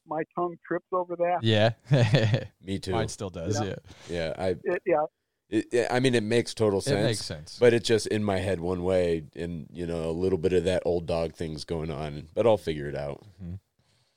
my 0.08 0.24
tongue 0.36 0.56
trips 0.68 0.88
over 0.92 1.16
that. 1.16 1.40
Yeah. 1.42 1.72
Me 2.64 2.80
too. 2.80 2.92
Mine 2.92 3.08
still 3.08 3.30
does. 3.30 3.60
Yeah. 3.60 3.68
Yeah. 3.68 3.76
Yeah, 4.10 4.34
I. 4.38 4.48
It, 4.64 4.82
yeah, 4.86 5.06
It, 5.50 5.88
I 5.90 6.00
mean, 6.00 6.16
it 6.16 6.24
makes 6.24 6.54
total 6.54 6.82
sense. 6.82 6.92
It 6.92 6.96
sense. 6.96 7.06
makes 7.08 7.26
sense. 7.26 7.58
But 7.60 7.74
it's 7.74 7.88
just 7.88 8.08
in 8.08 8.24
my 8.24 8.38
head 8.38 8.60
one 8.60 8.84
way, 8.84 9.24
and 9.36 9.68
you 9.72 9.86
know, 9.86 10.10
a 10.10 10.12
little 10.12 10.38
bit 10.38 10.54
of 10.54 10.66
that 10.66 10.84
old 10.86 11.06
dog 11.06 11.34
thing's 11.34 11.64
going 11.64 11.92
on. 11.92 12.28
But 12.34 12.46
I'll 12.46 12.58
figure 12.58 12.88
it 12.88 12.96
out. 12.96 13.24
Mm-hmm. 13.42 13.56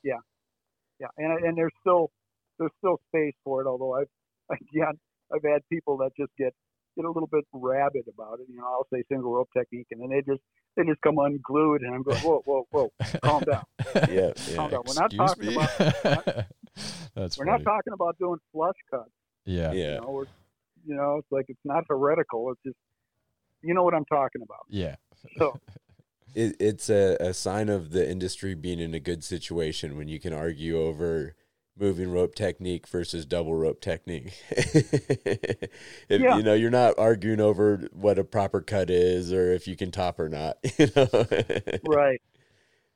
yeah, 0.03 0.19
yeah, 0.99 1.07
and 1.17 1.45
and 1.45 1.57
there's 1.57 1.73
still 1.81 2.11
there's 2.57 2.71
still 2.79 2.99
space 3.07 3.35
for 3.43 3.61
it. 3.61 3.67
Although 3.67 3.95
I've 3.95 4.09
again 4.51 4.99
I've 5.33 5.43
had 5.43 5.61
people 5.71 5.97
that 5.97 6.11
just 6.17 6.31
get 6.37 6.53
get 6.99 7.05
a 7.05 7.11
little 7.11 7.29
bit 7.31 7.45
rabid 7.53 8.05
about 8.13 8.39
it. 8.39 8.47
You 8.49 8.57
know, 8.57 8.65
I'll 8.65 8.87
say 8.93 9.03
single 9.09 9.31
rope 9.33 9.49
technique, 9.57 9.87
and 9.91 10.01
then 10.01 10.09
they 10.09 10.21
just 10.21 10.41
they 10.75 10.83
just 10.83 11.01
come 11.01 11.17
unglued, 11.17 11.81
and 11.81 11.95
I'm 11.95 12.03
going, 12.03 12.17
whoa, 12.19 12.41
whoa, 12.45 12.67
whoa, 12.71 12.91
calm 13.23 13.43
down. 13.43 13.63
Yeah, 14.09 14.31
Calm 14.55 14.65
yeah. 14.65 14.69
down. 14.69 14.81
We're 14.85 14.93
not 14.95 15.13
Excuse 15.13 15.17
talking 15.17 15.47
me? 15.47 15.55
about 15.55 15.77
That's 17.15 17.37
we're 17.37 17.45
funny. 17.45 17.51
not 17.51 17.63
talking 17.63 17.93
about 17.93 18.17
doing 18.19 18.37
flush 18.51 18.75
cuts. 18.91 19.09
yeah. 19.45 19.71
Yeah. 19.71 19.95
You 19.95 20.01
know, 20.01 20.09
we're, 20.11 20.25
you 20.85 20.95
know, 20.95 21.17
it's 21.17 21.31
like 21.31 21.45
it's 21.49 21.59
not 21.65 21.83
heretical. 21.89 22.51
It's 22.51 22.61
just 22.65 22.77
you 23.61 23.73
know 23.73 23.83
what 23.83 23.93
I'm 23.93 24.05
talking 24.05 24.41
about. 24.41 24.65
Yeah. 24.69 24.95
So 25.37 25.59
It, 26.35 26.55
it's 26.59 26.91
a, 26.91 27.17
a 27.19 27.33
sign 27.33 27.69
of 27.69 27.89
the 27.89 28.07
industry 28.07 28.53
being 28.53 28.79
in 28.79 28.93
a 28.93 28.99
good 28.99 29.23
situation 29.23 29.97
when 29.97 30.07
you 30.07 30.19
can 30.19 30.31
argue 30.31 30.79
over 30.79 31.35
moving 31.79 32.11
rope 32.11 32.35
technique 32.35 32.87
versus 32.87 33.25
double 33.25 33.55
rope 33.55 33.81
technique. 33.81 34.33
if 34.49 35.69
Yeah. 36.09 36.37
you 36.37 36.43
know 36.43 36.53
you're 36.53 36.69
not 36.69 36.97
arguing 36.99 37.39
over 37.39 37.87
what 37.93 38.19
a 38.19 38.23
proper 38.23 38.61
cut 38.61 38.89
is 38.89 39.31
or 39.31 39.51
if 39.53 39.67
you 39.67 39.75
can 39.75 39.91
top 39.91 40.19
or 40.19 40.29
not. 40.29 40.57
You 40.77 40.87
know. 40.95 41.25
right. 41.87 42.21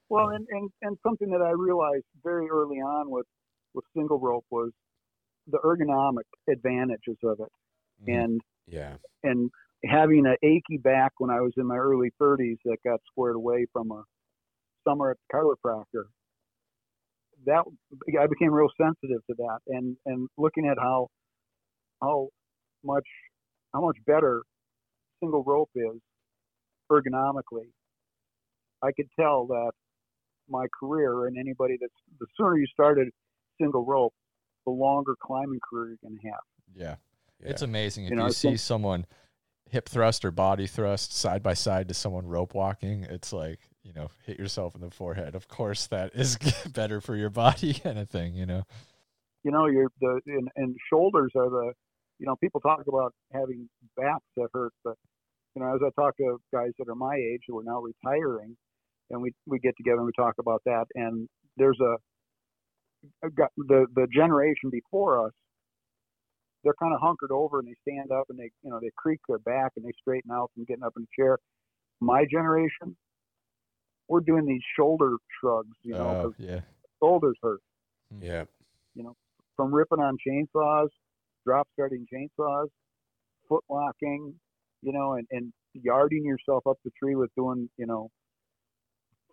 Well, 0.09 0.29
and, 0.29 0.45
and, 0.51 0.69
and 0.81 0.97
something 1.05 1.29
that 1.31 1.41
I 1.41 1.51
realized 1.51 2.05
very 2.23 2.47
early 2.49 2.77
on 2.77 3.09
with, 3.09 3.25
with 3.73 3.83
single 3.95 4.19
rope 4.19 4.45
was 4.51 4.71
the 5.47 5.57
ergonomic 5.59 6.23
advantages 6.49 7.17
of 7.23 7.39
it. 7.39 7.49
Mhm. 8.07 8.23
And, 8.23 8.41
yeah. 8.67 8.95
and 9.23 9.49
having 9.83 10.25
an 10.25 10.35
achy 10.43 10.77
back 10.77 11.13
when 11.17 11.29
I 11.29 11.41
was 11.41 11.51
in 11.57 11.65
my 11.65 11.77
early 11.77 12.11
30s 12.21 12.57
that 12.65 12.77
got 12.85 12.99
squared 13.11 13.35
away 13.35 13.65
from 13.73 13.91
a 13.91 14.03
summer 14.87 15.11
at 15.11 15.17
the 15.29 15.37
chiropractor, 15.37 16.05
that 17.45 17.63
I 18.19 18.27
became 18.27 18.51
real 18.53 18.69
sensitive 18.79 19.25
to 19.27 19.35
that. 19.37 19.59
And, 19.67 19.97
and 20.05 20.27
looking 20.37 20.67
at 20.67 20.77
how, 20.79 21.07
how 22.01 22.29
much, 22.83 23.07
how 23.73 23.81
much 23.81 23.97
better 24.05 24.41
single 25.21 25.43
rope 25.43 25.69
is 25.75 25.99
ergonomically, 26.91 27.69
I 28.81 28.91
could 28.91 29.07
tell 29.19 29.47
that 29.47 29.71
my 30.49 30.65
career 30.77 31.27
and 31.27 31.37
anybody 31.37 31.77
that's 31.79 31.93
the 32.19 32.25
sooner 32.37 32.57
you 32.57 32.67
started 32.67 33.09
single 33.59 33.85
rope, 33.85 34.13
the 34.65 34.71
longer 34.71 35.15
climbing 35.21 35.59
career 35.69 35.89
you're 35.89 36.09
going 36.09 36.19
to 36.21 36.27
have. 36.27 36.39
Yeah. 36.75 36.95
yeah. 37.41 37.49
It's 37.51 37.61
amazing 37.61 38.05
if 38.05 38.11
You 38.11 38.17
you, 38.17 38.21
know, 38.21 38.27
it's 38.27 38.37
see 38.37 38.49
been- 38.49 38.57
someone 38.57 39.05
hip 39.69 39.89
thrust 39.89 40.23
or 40.25 40.31
body 40.31 40.67
thrust 40.67 41.15
side 41.15 41.41
by 41.41 41.53
side 41.53 41.87
to 41.87 41.93
someone 41.93 42.27
rope 42.27 42.53
walking. 42.53 43.05
It's 43.05 43.33
like 43.33 43.59
you 43.83 43.93
know, 43.93 44.09
hit 44.25 44.39
yourself 44.39 44.75
in 44.75 44.81
the 44.81 44.89
forehead. 44.89 45.35
Of 45.35 45.47
course, 45.47 45.87
that 45.87 46.15
is 46.15 46.37
better 46.73 47.01
for 47.01 47.15
your 47.15 47.29
body, 47.29 47.73
kind 47.83 47.99
of 47.99 48.09
thing. 48.09 48.33
You 48.33 48.45
know. 48.45 48.63
You 49.43 49.51
know, 49.51 49.67
your 49.67 49.89
the 49.99 50.21
and, 50.25 50.47
and 50.55 50.75
shoulders 50.91 51.31
are 51.35 51.49
the, 51.49 51.73
you 52.19 52.25
know, 52.25 52.35
people 52.37 52.61
talk 52.61 52.81
about 52.87 53.13
having 53.33 53.69
backs 53.97 54.23
that 54.37 54.47
hurt, 54.53 54.71
but 54.83 54.95
you 55.55 55.61
know, 55.61 55.75
as 55.75 55.81
I 55.85 55.89
talk 56.01 56.15
to 56.17 56.39
guys 56.53 56.71
that 56.79 56.89
are 56.89 56.95
my 56.95 57.15
age 57.15 57.41
who 57.47 57.59
are 57.59 57.63
now 57.63 57.81
retiring, 57.81 58.55
and 59.09 59.21
we 59.21 59.31
we 59.45 59.59
get 59.59 59.75
together 59.77 59.97
and 59.97 60.05
we 60.05 60.13
talk 60.17 60.35
about 60.39 60.61
that, 60.65 60.85
and 60.95 61.27
there's 61.57 61.79
a, 61.81 61.95
the 63.57 63.85
the 63.93 64.07
generation 64.15 64.69
before 64.71 65.27
us, 65.27 65.33
they're 66.63 66.73
kind 66.81 66.93
of 66.93 67.01
hunkered 67.01 67.31
over 67.31 67.59
and 67.59 67.67
they 67.67 67.75
stand 67.81 68.11
up 68.11 68.25
and 68.29 68.39
they 68.39 68.49
you 68.63 68.71
know 68.71 68.79
they 68.81 68.91
creak 68.95 69.19
their 69.27 69.39
back 69.39 69.73
and 69.75 69.85
they 69.85 69.91
straighten 69.99 70.31
out 70.31 70.51
from 70.55 70.63
getting 70.63 70.83
up 70.83 70.93
in 70.97 71.03
a 71.03 71.21
chair. 71.21 71.37
My 71.99 72.25
generation, 72.29 72.95
we're 74.07 74.19
doing 74.21 74.45
these 74.45 74.61
shoulder 74.77 75.15
shrugs, 75.39 75.75
you 75.83 75.93
know, 75.93 75.99
Oh 76.09 76.23
'cause 76.23 76.33
yeah. 76.37 76.61
shoulders 77.01 77.37
hurt 77.41 77.61
hmm. 78.13 78.23
yeah. 78.23 78.43
You 78.95 79.03
know, 79.03 79.15
from 79.55 79.73
ripping 79.73 79.99
on 79.99 80.17
chainsaws, 80.25 80.89
drop 81.45 81.67
starting 81.73 82.05
chainsaws, 82.13 82.67
foot 83.49 83.63
locking, 83.69 84.35
you 84.81 84.93
know, 84.93 85.13
and, 85.13 85.27
and 85.31 85.51
yarding 85.73 86.23
yourself 86.25 86.65
up 86.67 86.77
the 86.85 86.91
tree 86.99 87.15
with 87.15 87.29
doing, 87.35 87.69
you 87.77 87.85
know, 87.87 88.09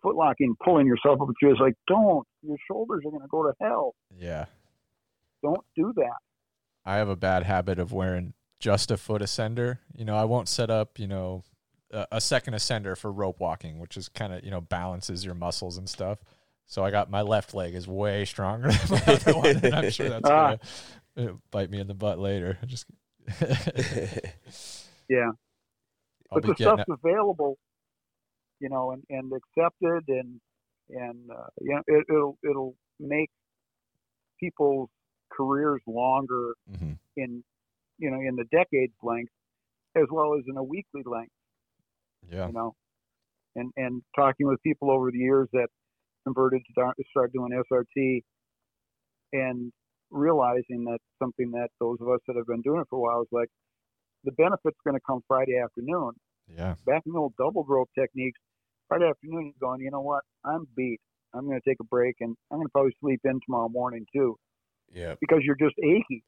foot 0.01 0.15
locking, 0.15 0.55
pulling 0.63 0.87
yourself 0.87 1.21
up 1.21 1.27
the 1.27 1.33
tree. 1.39 1.51
It's 1.51 1.59
like, 1.59 1.75
don't. 1.87 2.25
Your 2.41 2.57
shoulders 2.67 3.03
are 3.05 3.11
going 3.11 3.21
to 3.21 3.27
go 3.27 3.43
to 3.43 3.53
hell. 3.61 3.93
Yeah. 4.17 4.45
Don't 5.43 5.63
do 5.75 5.93
that. 5.95 6.17
I 6.85 6.95
have 6.95 7.09
a 7.09 7.15
bad 7.15 7.43
habit 7.43 7.77
of 7.77 7.93
wearing 7.93 8.33
just 8.59 8.89
a 8.89 8.97
foot 8.97 9.21
ascender. 9.21 9.77
You 9.95 10.05
know, 10.05 10.15
I 10.15 10.23
won't 10.25 10.47
set 10.49 10.69
up, 10.71 10.97
you 10.97 11.07
know, 11.07 11.43
a, 11.91 12.07
a 12.13 12.21
second 12.21 12.53
ascender 12.53 12.97
for 12.97 13.11
rope 13.11 13.39
walking, 13.39 13.79
which 13.79 13.97
is 13.97 14.09
kind 14.09 14.33
of, 14.33 14.43
you 14.43 14.51
know, 14.51 14.61
balances 14.61 15.23
your 15.25 15.35
muscles 15.35 15.77
and 15.77 15.87
stuff. 15.89 16.19
So 16.67 16.83
I 16.85 16.91
got 16.91 17.09
my 17.09 17.21
left 17.21 17.53
leg 17.53 17.75
is 17.75 17.87
way 17.87 18.23
stronger 18.25 18.71
than 18.71 19.01
my 19.05 19.13
other 19.13 19.33
one, 19.37 19.47
and 19.65 19.75
I'm 19.75 19.89
sure 19.91 20.09
that's 20.09 20.29
Ah. 20.29 20.55
gonna 21.15 21.31
uh, 21.31 21.33
bite 21.51 21.69
me 21.69 21.79
in 21.79 21.87
the 21.87 21.93
butt 21.93 22.17
later. 22.19 22.57
Just 22.65 22.85
Yeah. 25.09 25.31
I'll 26.31 26.39
but 26.39 26.45
the 26.45 26.55
stuff's 26.55 26.83
available, 26.89 27.57
you 28.59 28.69
know, 28.69 28.91
and, 28.91 29.03
and 29.09 29.31
accepted 29.33 30.03
and, 30.07 30.39
and, 30.89 31.29
uh, 31.29 31.47
you 31.59 31.75
know, 31.75 31.81
it, 31.87 32.05
it'll, 32.09 32.37
it'll 32.49 32.75
make 32.99 33.29
people's 34.39 34.89
careers 35.31 35.81
longer 35.87 36.53
Mhm. 36.71 36.97
in 37.15 37.43
you 37.97 38.09
know 38.11 38.19
in 38.19 38.35
the 38.35 38.43
decades 38.51 38.93
length 39.01 39.31
as 39.95 40.05
well 40.11 40.33
as 40.37 40.43
in 40.47 40.57
a 40.57 40.63
weekly 40.63 41.03
length 41.05 41.31
Yeah. 42.29 42.47
you 42.47 42.53
know 42.53 42.75
and 43.55 43.71
and 43.75 44.01
talking 44.15 44.47
with 44.47 44.61
people 44.63 44.91
over 44.91 45.11
the 45.11 45.17
years 45.17 45.47
that 45.53 45.67
converted 46.25 46.61
to 46.67 46.93
start 47.09 47.33
doing 47.33 47.51
SRT 47.71 48.21
and 49.33 49.71
realizing 50.11 50.83
that 50.85 50.99
something 51.21 51.51
that 51.51 51.69
those 51.79 51.97
of 52.01 52.09
us 52.09 52.19
that 52.27 52.35
have 52.35 52.47
been 52.47 52.61
doing 52.61 52.81
it 52.81 52.87
for 52.89 52.97
a 52.97 53.01
while 53.01 53.21
is 53.21 53.27
like 53.31 53.49
the 54.23 54.31
benefit's 54.33 54.77
going 54.85 54.95
to 54.95 55.01
come 55.07 55.21
Friday 55.27 55.57
afternoon 55.57 56.11
Yeah. 56.47 56.75
back 56.85 57.03
in 57.05 57.13
the 57.13 57.19
old 57.19 57.33
double 57.37 57.65
rope 57.67 57.89
techniques 57.97 58.39
Friday 58.87 59.09
afternoon 59.09 59.53
you're 59.53 59.69
going 59.69 59.81
you 59.81 59.91
know 59.91 60.01
what 60.01 60.23
I'm 60.45 60.67
beat 60.75 60.99
I'm 61.33 61.45
going 61.47 61.59
to 61.59 61.69
take 61.69 61.79
a 61.79 61.85
break 61.85 62.15
and 62.19 62.35
I'm 62.51 62.57
going 62.57 62.67
to 62.67 62.71
probably 62.71 62.95
sleep 62.99 63.21
in 63.23 63.39
tomorrow 63.45 63.69
morning 63.69 64.05
too 64.13 64.37
yeah. 64.93 65.15
because 65.19 65.39
you're 65.43 65.55
just 65.55 65.75
achy. 65.79 66.23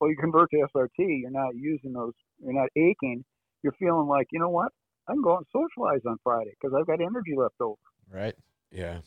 Well, 0.00 0.10
you 0.10 0.16
convert 0.20 0.50
to 0.50 0.66
SRT, 0.74 0.88
you're 0.98 1.30
not 1.30 1.54
using 1.54 1.92
those, 1.92 2.12
you're 2.42 2.52
not 2.52 2.68
aching. 2.76 3.24
You're 3.62 3.74
feeling 3.78 4.08
like, 4.08 4.26
you 4.32 4.40
know 4.40 4.48
what? 4.50 4.72
I 5.08 5.12
can 5.12 5.22
go 5.22 5.32
out 5.34 5.38
and 5.38 5.46
socialize 5.52 6.00
on 6.06 6.16
Friday 6.22 6.52
because 6.60 6.74
I've 6.78 6.86
got 6.86 7.00
energy 7.00 7.34
left 7.36 7.60
over. 7.60 7.76
Right. 8.10 8.34
Yeah. 8.70 8.98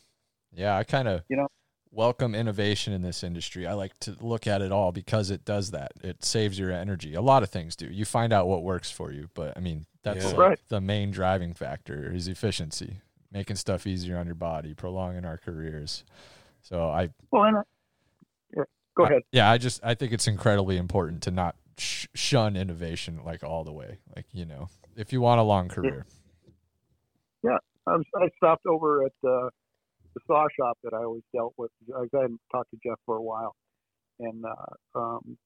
Yeah, 0.54 0.78
I 0.78 0.84
kind 0.84 1.08
of 1.08 1.22
You 1.30 1.38
know? 1.38 1.48
welcome 1.92 2.36
innovation 2.36 2.94
in 2.94 3.02
this 3.02 3.24
industry. 3.24 3.66
I 3.68 3.74
like 3.74 3.98
to 4.02 4.16
look 4.20 4.48
at 4.48 4.62
it 4.62 4.72
all 4.72 4.92
because 4.92 5.30
it 5.32 5.46
does 5.46 5.72
that. 5.72 5.92
It 6.04 6.24
saves 6.24 6.58
your 6.60 6.72
energy. 6.72 7.14
A 7.14 7.22
lot 7.22 7.44
of 7.44 7.50
things 7.50 7.76
do. 7.76 7.86
You 7.88 8.06
find 8.06 8.34
out 8.34 8.48
what 8.48 8.64
works 8.64 8.92
for 8.92 9.12
you, 9.12 9.30
but 9.34 9.56
I 9.58 9.60
mean, 9.62 9.86
that's 10.04 10.24
Yeah. 10.24 10.30
like 10.32 10.38
Right. 10.38 10.60
the 10.70 10.82
main 10.82 11.12
driving 11.12 11.54
factor 11.54 12.12
is 12.14 12.28
efficiency, 12.28 12.98
making 13.32 13.56
stuff 13.56 13.88
easier 13.88 14.18
on 14.18 14.26
your 14.26 14.36
body, 14.36 14.74
prolonging 14.74 15.26
our 15.26 15.38
careers. 15.38 16.04
So 16.62 16.90
I 16.90 17.10
Well, 17.32 17.44
and 17.46 17.58
I, 17.58 17.62
yeah, 18.56 18.64
go 18.96 19.04
I- 19.06 19.08
ahead. 19.10 19.22
yeah, 19.32 19.50
I 19.50 19.58
just 19.58 19.84
I 19.84 19.94
think 19.96 20.12
it's 20.14 20.28
incredibly 20.28 20.78
important 20.78 21.24
to 21.24 21.32
not 21.32 21.56
sh- 21.78 22.08
shun 22.14 22.56
innovation 22.56 23.24
like 23.24 23.44
all 23.44 23.64
the 23.64 23.74
way. 23.74 24.00
Like, 24.16 24.26
you 24.34 24.46
know, 24.46 24.70
if 24.96 25.14
you 25.14 25.22
want 25.22 25.40
a 25.40 25.44
long 25.44 25.68
career. 25.68 26.06
I, 27.88 27.96
was, 27.98 28.06
I 28.16 28.30
stopped 28.38 28.66
over 28.66 29.06
at 29.06 29.12
uh, 29.28 29.50
the 30.14 30.22
saw 30.28 30.48
shop 30.60 30.78
that 30.84 30.94
I 30.94 31.04
always 31.04 31.24
dealt 31.34 31.54
with. 31.58 31.72
I 31.96 32.06
hadn't 32.12 32.40
talked 32.52 32.72
to 32.72 32.78
Jeff 32.84 33.00
for 33.06 33.18
a 33.18 33.22
while, 33.22 33.56
and 34.20 34.44
uh, 34.44 35.00
um, 35.00 35.38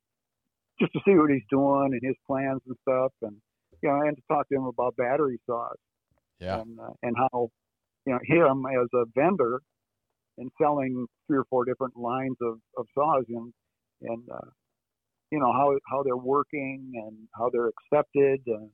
just 0.79 0.93
to 0.93 0.99
see 1.05 1.15
what 1.15 1.29
he's 1.29 1.43
doing 1.49 1.89
and 1.91 2.01
his 2.01 2.15
plans 2.25 2.61
and 2.67 2.75
stuff, 2.83 3.11
and 3.21 3.35
you 3.81 3.89
know, 3.89 4.01
and 4.01 4.15
to 4.15 4.23
talk 4.29 4.47
to 4.49 4.55
him 4.55 4.65
about 4.65 4.95
battery 4.95 5.39
saws. 5.45 5.75
Yeah. 6.39 6.61
and 6.61 6.79
uh, 6.79 6.93
and 7.03 7.15
how 7.17 7.49
you 8.05 8.13
know 8.13 8.19
him 8.23 8.65
as 8.65 8.87
a 8.93 9.03
vendor 9.13 9.61
and 10.37 10.49
selling 10.61 11.05
three 11.27 11.37
or 11.37 11.45
four 11.49 11.65
different 11.65 11.97
lines 11.97 12.37
of, 12.41 12.59
of 12.77 12.85
saws 12.93 13.25
and 13.27 13.53
and 14.03 14.23
uh, 14.31 14.49
you 15.31 15.39
know 15.39 15.51
how 15.51 15.77
how 15.91 16.03
they're 16.03 16.15
working 16.15 16.91
and 16.95 17.17
how 17.35 17.49
they're 17.49 17.69
accepted. 17.69 18.39
Uh, 18.47 18.67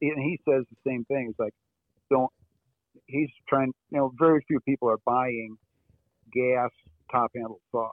he 0.00 0.08
and 0.10 0.18
he 0.22 0.38
says 0.48 0.64
the 0.70 0.90
same 0.90 1.04
thing. 1.06 1.28
It's 1.30 1.38
like 1.38 1.54
don't. 2.10 2.30
He's 3.06 3.28
trying. 3.48 3.72
You 3.90 3.98
know, 3.98 4.12
very 4.18 4.44
few 4.48 4.60
people 4.60 4.88
are 4.88 4.98
buying 5.04 5.56
gas 6.32 6.70
top 7.10 7.30
handle 7.34 7.60
saws. 7.72 7.90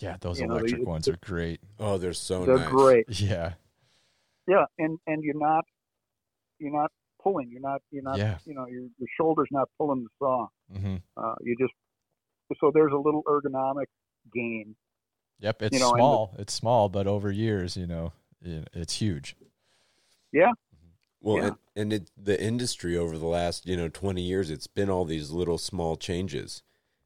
Yeah, 0.00 0.16
those 0.20 0.40
You 0.40 0.46
know, 0.48 0.56
electric 0.56 0.86
ones 0.86 1.08
are 1.08 1.16
great. 1.24 1.60
Oh, 1.78 1.98
they're 1.98 2.12
so 2.12 2.44
They're 2.44 2.56
nice. 2.58 2.68
great. 2.68 3.06
Yeah. 3.20 3.54
Yeah, 4.46 4.64
and 4.78 4.98
and 5.06 5.22
you're 5.22 5.38
not 5.38 5.64
you're 6.58 6.72
not 6.72 6.90
pulling. 7.22 7.48
You're 7.50 7.60
not 7.62 7.80
you're 7.90 8.02
not 8.02 8.18
Yeah. 8.18 8.38
you 8.44 8.54
know 8.54 8.66
your 8.66 8.82
your 8.98 9.08
shoulders 9.18 9.48
not 9.50 9.68
pulling 9.78 10.02
the 10.02 10.08
saw. 10.18 10.46
Mm-hmm. 10.74 10.96
Uh, 11.16 11.34
you 11.42 11.56
just 11.58 11.72
so 12.60 12.70
there's 12.74 12.92
a 12.92 12.96
little 12.98 13.22
ergonomic 13.24 13.86
gain. 14.34 14.74
Yep. 15.40 15.62
It's 15.62 15.74
You 15.74 15.80
know, 15.80 15.90
and 15.90 15.98
the- 15.98 16.02
small. 16.02 16.34
it's 16.38 16.52
small, 16.52 16.88
but 16.88 17.06
over 17.06 17.30
years, 17.30 17.76
you 17.76 17.86
know, 17.86 18.12
it's 18.42 18.94
huge. 18.96 19.36
Mm-hmm. 20.34 20.52
Well, 21.20 21.38
Yeah. 21.38 21.46
and, 21.48 21.56
and 21.76 21.92
it, 21.92 22.10
the 22.16 22.40
industry 22.42 22.96
over 22.96 23.18
the 23.18 23.26
last, 23.26 23.66
you 23.66 23.76
know, 23.76 23.88
20 23.88 24.22
years, 24.22 24.50
it's 24.50 24.66
been 24.66 24.90
all 24.90 25.04
these 25.04 25.30
little 25.30 25.58
small 25.58 25.96
changes 25.96 26.62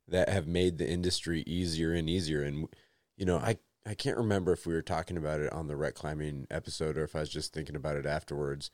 that 0.08 0.28
have 0.28 0.46
made 0.46 0.78
the 0.78 0.88
industry 0.90 1.42
easier 1.46 1.92
and 1.92 2.08
easier. 2.08 2.42
And, 2.42 2.68
you 3.16 3.26
know, 3.26 3.38
I, 3.38 3.58
I 3.86 3.94
can't 3.94 4.16
remember 4.16 4.52
if 4.52 4.66
we 4.66 4.74
were 4.74 4.82
talking 4.82 5.16
about 5.16 5.40
it 5.40 5.52
on 5.52 5.68
the 5.68 5.76
rec 5.76 5.94
climbing 5.94 6.46
episode 6.50 6.96
or 6.98 7.04
if 7.04 7.14
I 7.16 7.20
was 7.20 7.28
just 7.30 7.52
thinking 7.52 7.76
about 7.76 7.96
it 7.96 8.06
afterwards, 8.06 8.70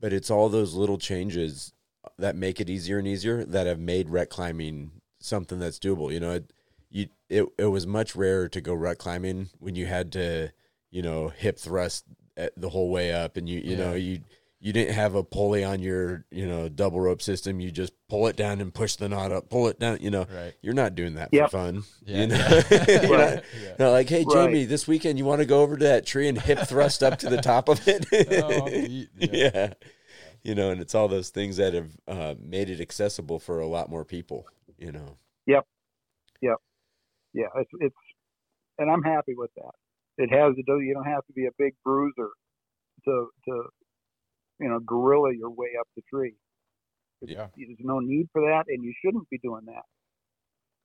but 0.00 0.12
it's 0.12 0.30
all 0.30 0.48
those 0.48 0.74
little 0.74 0.98
changes 0.98 1.72
that 2.18 2.36
make 2.36 2.60
it 2.60 2.70
easier 2.70 2.98
and 2.98 3.08
easier 3.08 3.44
that 3.44 3.66
have 3.66 3.80
made 3.80 4.10
rec 4.10 4.30
climbing 4.30 4.92
something 5.20 5.58
that's 5.58 5.78
doable. 5.78 6.12
You 6.12 6.20
know, 6.20 6.32
it, 6.32 6.52
you, 6.90 7.08
it, 7.28 7.46
it 7.58 7.66
was 7.66 7.86
much 7.86 8.14
rarer 8.14 8.48
to 8.48 8.60
go 8.60 8.74
rec 8.74 8.98
climbing 8.98 9.48
when 9.58 9.74
you 9.74 9.86
had 9.86 10.12
to, 10.12 10.52
you 10.90 11.02
know, 11.02 11.28
hip 11.28 11.58
thrust 11.58 12.04
at 12.36 12.52
the 12.60 12.68
whole 12.68 12.90
way 12.90 13.12
up 13.12 13.36
and 13.36 13.48
you, 13.48 13.60
you 13.60 13.76
know, 13.76 13.94
you, 13.94 14.20
you 14.60 14.72
didn't 14.72 14.94
have 14.94 15.14
a 15.14 15.22
pulley 15.22 15.62
on 15.62 15.80
your 15.80 16.24
you 16.30 16.46
know 16.46 16.70
double 16.70 16.98
rope 16.98 17.20
system 17.20 17.60
you 17.60 17.70
just 17.70 17.92
pull 18.08 18.26
it 18.28 18.34
down 18.36 18.62
and 18.62 18.72
push 18.72 18.96
the 18.96 19.08
knot 19.10 19.30
up 19.30 19.50
pull 19.50 19.68
it 19.68 19.78
down 19.78 19.98
you 20.00 20.10
know 20.10 20.26
Right. 20.34 20.54
you're 20.62 20.72
not 20.72 20.94
doing 20.94 21.16
that 21.16 21.28
Yep. 21.32 21.50
for 21.50 21.58
fun 21.58 21.82
Yeah. 22.06 22.20
you 22.20 22.26
know 22.28 22.36
yeah. 22.70 23.02
You're 23.02 23.18
not- 23.18 23.44
Yeah. 23.62 23.74
you're 23.78 23.90
like 23.90 24.08
hey 24.08 24.24
Right. 24.26 24.46
jamie 24.46 24.64
this 24.64 24.88
weekend 24.88 25.18
you 25.18 25.26
want 25.26 25.40
to 25.42 25.46
go 25.46 25.60
over 25.60 25.76
to 25.76 25.84
that 25.84 26.06
tree 26.06 26.28
and 26.28 26.40
hip 26.40 26.60
thrust 26.60 27.02
up 27.02 27.18
to 27.18 27.28
the 27.28 27.36
top 27.42 27.68
of 27.68 27.86
it 27.86 28.06
Oh, 28.42 28.68
ye- 28.70 29.08
yeah. 29.18 29.50
yeah. 29.54 29.74
you 30.42 30.54
know 30.54 30.70
and 30.70 30.80
it's 30.80 30.94
all 30.94 31.08
those 31.08 31.28
things 31.28 31.58
that 31.58 31.74
have 31.74 31.90
uh, 32.08 32.34
made 32.42 32.70
it 32.70 32.80
accessible 32.80 33.38
for 33.38 33.60
a 33.60 33.66
lot 33.66 33.90
more 33.90 34.04
people 34.06 34.46
you 34.78 34.92
know 34.92 35.18
Yep. 35.46 35.66
Yep. 36.40 36.56
Yeah, 37.34 37.46
it's 37.56 37.70
it's 37.80 37.96
and 38.78 38.90
I'm 38.90 39.02
happy 39.02 39.34
with 39.34 39.50
that. 39.56 39.74
It 40.18 40.30
has 40.30 40.54
to 40.56 40.62
do. 40.66 40.80
You 40.80 40.94
don't 40.94 41.04
have 41.06 41.26
to 41.26 41.32
be 41.32 41.46
a 41.46 41.50
big 41.58 41.74
bruiser 41.84 42.30
to 43.04 43.28
to 43.46 43.64
you 44.60 44.68
know 44.68 44.80
gorilla 44.80 45.34
your 45.34 45.50
way 45.50 45.68
up 45.80 45.88
the 45.96 46.02
tree. 46.08 46.34
Yeah. 47.20 47.46
There's 47.56 47.78
no 47.80 48.00
need 48.00 48.28
for 48.32 48.42
that, 48.42 48.64
and 48.68 48.84
you 48.84 48.92
shouldn't 49.02 49.28
be 49.30 49.38
doing 49.38 49.62
that. 49.66 49.84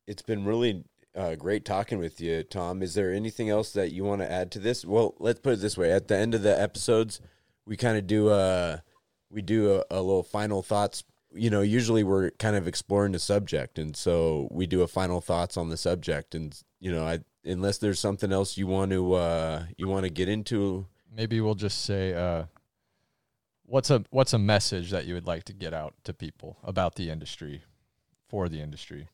it's 0.07 0.21
been 0.21 0.45
really 0.45 0.83
uh, 1.15 1.35
great 1.35 1.65
talking 1.65 1.99
with 1.99 2.21
you, 2.21 2.43
Tom. 2.43 2.81
Is 2.81 2.93
there 2.93 3.13
anything 3.13 3.49
else 3.49 3.71
that 3.73 3.91
you 3.91 4.03
want 4.03 4.21
to 4.21 4.31
add 4.31 4.51
to 4.51 4.59
this? 4.59 4.85
Well, 4.85 5.15
let's 5.19 5.39
put 5.39 5.53
it 5.53 5.59
this 5.61 5.77
way: 5.77 5.91
at 5.91 6.07
the 6.07 6.17
end 6.17 6.33
of 6.35 6.41
the 6.43 6.59
episodes, 6.59 7.19
we 7.65 7.75
kind 7.77 7.97
of 7.97 8.07
do 8.07 8.29
a 8.29 8.83
we 9.29 9.41
do 9.41 9.75
a, 9.75 9.83
a 9.91 10.01
little 10.01 10.23
final 10.23 10.63
thoughts. 10.63 11.03
You 11.31 11.49
know, 11.51 11.61
usually 11.61 12.03
we're 12.03 12.31
kind 12.31 12.55
of 12.55 12.67
exploring 12.67 13.11
the 13.11 13.19
subject, 13.19 13.77
and 13.77 13.95
so 13.95 14.47
we 14.51 14.65
do 14.65 14.81
a 14.81 14.87
final 14.87 15.21
thoughts 15.21 15.57
on 15.57 15.69
the 15.69 15.77
subject. 15.77 16.33
And 16.33 16.59
you 16.79 16.91
know, 16.91 17.05
I 17.05 17.19
unless 17.43 17.77
there's 17.77 17.99
something 17.99 18.31
else 18.31 18.57
you 18.57 18.67
want 18.67 18.91
to 18.91 19.13
uh, 19.13 19.63
you 19.77 19.87
want 19.87 20.03
to 20.05 20.09
get 20.09 20.29
into. 20.29 20.85
Maybe 21.15 21.41
we'll 21.41 21.55
just 21.55 21.85
say, 21.85 22.13
uh, 22.13 22.45
what's 23.65 23.89
a 23.89 24.03
what's 24.09 24.33
a 24.33 24.39
message 24.39 24.91
that 24.91 25.05
you 25.05 25.13
would 25.13 25.27
like 25.27 25.43
to 25.45 25.53
get 25.53 25.73
out 25.73 25.93
to 26.03 26.13
people 26.13 26.57
about 26.63 26.95
the 26.95 27.09
industry, 27.09 27.63
for 28.27 28.49
the 28.49 28.61
industry? 28.61 29.09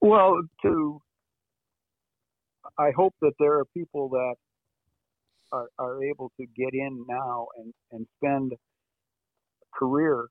Well, 0.00 0.42
to 0.62 1.00
I 2.78 2.90
hope 2.96 3.14
that 3.20 3.32
there 3.38 3.58
are 3.58 3.64
people 3.64 4.08
that 4.10 4.34
are, 5.52 5.68
are 5.78 6.02
able 6.02 6.32
to 6.40 6.46
get 6.46 6.74
in 6.74 7.04
now 7.08 7.46
and, 7.56 7.72
and 7.92 8.06
spend 8.18 8.52
a 8.52 9.78
career, 9.78 10.26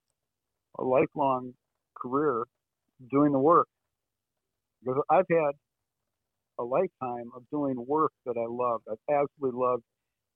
a 0.77 0.83
lifelong 0.83 1.53
career, 1.95 2.43
doing 3.09 3.31
the 3.31 3.39
work. 3.39 3.67
Because 4.83 5.01
I've 5.09 5.25
had 5.29 5.53
a 6.59 6.63
lifetime 6.63 7.31
of 7.35 7.43
doing 7.51 7.75
work 7.87 8.11
that 8.25 8.35
I 8.37 8.45
love. 8.49 8.81
I've 8.89 8.97
absolutely 9.09 9.59
loved 9.59 9.83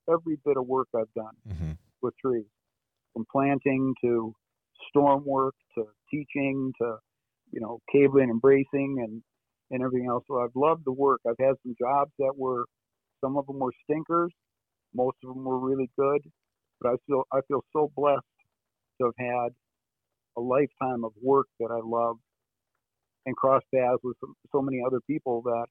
every 0.09 0.37
bit 0.45 0.57
of 0.57 0.65
work 0.67 0.87
I've 0.95 1.13
done 1.15 1.35
Mm-hmm. 1.47 1.71
with 2.01 2.13
trees, 2.17 2.45
from 3.13 3.25
planting 3.31 3.93
to 4.03 4.33
storm 4.89 5.23
work 5.25 5.55
to 5.75 5.85
teaching 6.11 6.71
to 6.81 6.97
you 7.51 7.59
know 7.61 7.79
cabling 7.91 8.29
and 8.29 8.41
bracing 8.41 8.97
and 8.99 9.21
and 9.71 9.83
everything 9.83 10.07
else. 10.07 10.23
So 10.27 10.39
I've 10.41 10.55
loved 10.55 10.83
the 10.85 10.91
work. 10.91 11.21
I've 11.27 11.39
had 11.39 11.55
some 11.63 11.75
jobs 11.79 12.11
that 12.19 12.33
were 12.37 12.65
some 13.23 13.37
of 13.37 13.47
them 13.47 13.59
were 13.59 13.73
stinkers, 13.83 14.31
most 14.93 15.17
of 15.23 15.33
them 15.33 15.43
were 15.43 15.59
really 15.59 15.89
good, 15.97 16.21
but 16.79 16.91
I 16.91 16.95
feel 17.07 17.23
I 17.31 17.39
feel 17.47 17.63
so 17.73 17.91
blessed 17.95 18.21
to 18.99 19.05
have 19.05 19.13
had 19.17 19.49
a 20.37 20.41
lifetime 20.41 21.03
of 21.03 21.11
work 21.21 21.47
that 21.59 21.71
I 21.71 21.79
love 21.83 22.17
and 23.25 23.35
cross 23.35 23.61
paths 23.73 23.99
with 24.03 24.15
so 24.51 24.61
many 24.61 24.81
other 24.85 24.99
people 25.07 25.41
that 25.43 25.65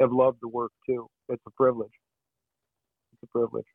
have 0.00 0.12
loved 0.12 0.38
the 0.42 0.48
work 0.48 0.72
too. 0.86 1.08
It's 1.28 1.42
a 1.46 1.50
privilege. 1.50 1.92
It's 3.12 3.22
a 3.22 3.26
privilege. 3.26 3.66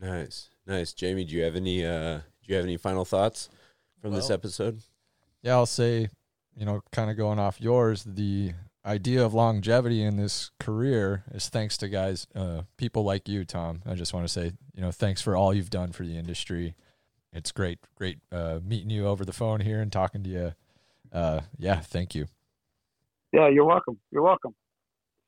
Nice, 0.00 0.50
nice, 0.66 0.92
Jamie. 0.92 1.24
Do 1.24 1.34
you 1.34 1.44
have 1.44 1.56
any 1.56 1.84
uh, 1.84 2.18
do 2.18 2.52
you 2.52 2.56
have 2.56 2.64
any 2.64 2.76
final 2.76 3.04
thoughts 3.04 3.48
from 4.00 4.12
this 4.12 4.30
episode? 4.30 4.80
Yeah, 5.42 5.54
I'll 5.54 5.66
say, 5.66 6.08
you 6.56 6.66
know, 6.66 6.82
kind 6.92 7.10
of 7.10 7.16
going 7.16 7.38
off 7.38 7.60
yours, 7.60 8.04
the 8.04 8.52
idea 8.84 9.24
of 9.24 9.34
longevity 9.34 10.02
in 10.02 10.16
this 10.16 10.50
career 10.60 11.24
is 11.32 11.48
thanks 11.48 11.76
to 11.78 11.88
guys, 11.88 12.26
uh, 12.34 12.62
people 12.76 13.02
like 13.04 13.28
you, 13.28 13.44
Tom. 13.44 13.82
I 13.84 13.94
just 13.94 14.14
want 14.14 14.26
to 14.26 14.32
say, 14.32 14.52
you 14.74 14.80
know, 14.80 14.92
thanks 14.92 15.20
for 15.20 15.36
all 15.36 15.52
you've 15.52 15.70
done 15.70 15.92
for 15.92 16.04
the 16.04 16.16
industry. 16.16 16.74
It's 17.32 17.52
great, 17.52 17.78
great 17.96 18.18
uh, 18.30 18.60
meeting 18.64 18.90
you 18.90 19.06
over 19.06 19.24
the 19.24 19.32
phone 19.32 19.60
here 19.60 19.80
and 19.80 19.90
talking 19.90 20.22
to 20.22 20.30
you. 20.30 20.52
Uh, 21.12 21.40
yeah, 21.58 21.80
thank 21.80 22.14
you. 22.14 22.26
Yeah, 23.32 23.48
you're 23.48 23.64
welcome. 23.64 23.98
You're 24.10 24.22
welcome. 24.22 24.54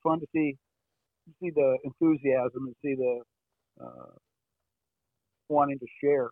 Fun 0.03 0.20
to 0.20 0.27
see 0.35 0.57
see 1.41 1.51
the 1.51 1.79
enthusiasm 1.85 2.66
and 2.66 2.77
see 2.83 2.95
the 2.95 3.23
uh, 3.85 4.12
wanting 5.49 5.79
to 5.79 5.87
share. 6.01 6.31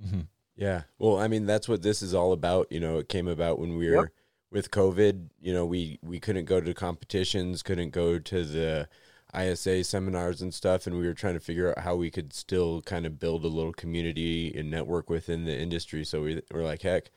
hmm 0.00 0.20
Yeah. 0.56 0.82
Well, 0.98 1.18
I 1.18 1.28
mean, 1.28 1.46
that's 1.46 1.68
what 1.68 1.82
this 1.82 2.02
is 2.02 2.14
all 2.14 2.32
about. 2.32 2.70
You 2.70 2.80
know, 2.80 2.98
it 2.98 3.08
came 3.08 3.28
about 3.28 3.58
when 3.58 3.76
we 3.76 3.90
were 3.90 4.04
Yep. 4.04 4.12
with 4.50 4.70
COVID. 4.70 5.30
You 5.40 5.52
know, 5.54 5.64
we 5.66 5.98
we 6.02 6.20
couldn't 6.20 6.44
go 6.46 6.60
to 6.60 6.74
competitions, 6.74 7.62
couldn't 7.62 7.90
go 7.90 8.18
to 8.18 8.44
the 8.44 8.88
ISA 9.32 9.82
seminars 9.84 10.42
and 10.42 10.52
stuff, 10.52 10.86
and 10.86 10.96
we 10.98 11.06
were 11.06 11.14
trying 11.14 11.34
to 11.34 11.40
figure 11.40 11.70
out 11.70 11.78
how 11.84 11.96
we 11.96 12.10
could 12.10 12.32
still 12.34 12.82
kind 12.82 13.06
of 13.06 13.18
build 13.18 13.44
a 13.44 13.48
little 13.48 13.72
community 13.72 14.52
and 14.56 14.70
network 14.70 15.08
within 15.10 15.44
the 15.44 15.56
industry. 15.58 16.04
So 16.04 16.22
we 16.22 16.42
were 16.50 16.62
like, 16.62 16.82
heck, 16.82 17.10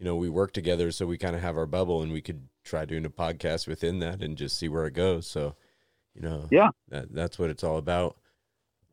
you 0.00 0.06
know, 0.06 0.16
we 0.16 0.30
work 0.30 0.52
together, 0.52 0.90
so 0.90 1.06
we 1.06 1.18
kind 1.18 1.36
of 1.36 1.42
have 1.42 1.58
our 1.58 1.66
bubble, 1.66 2.02
and 2.02 2.10
we 2.10 2.22
could 2.22 2.48
try 2.64 2.86
doing 2.86 3.04
a 3.04 3.10
podcast 3.10 3.68
within 3.68 3.98
that 3.98 4.22
and 4.22 4.36
just 4.38 4.58
see 4.58 4.66
where 4.68 4.86
it 4.86 4.94
goes. 4.94 5.26
So, 5.26 5.54
you 6.14 6.22
know, 6.22 6.48
Yeah. 6.50 6.70
that 6.88 7.12
that's 7.12 7.38
what 7.38 7.50
it's 7.50 7.62
all 7.62 7.76
about. 7.76 8.16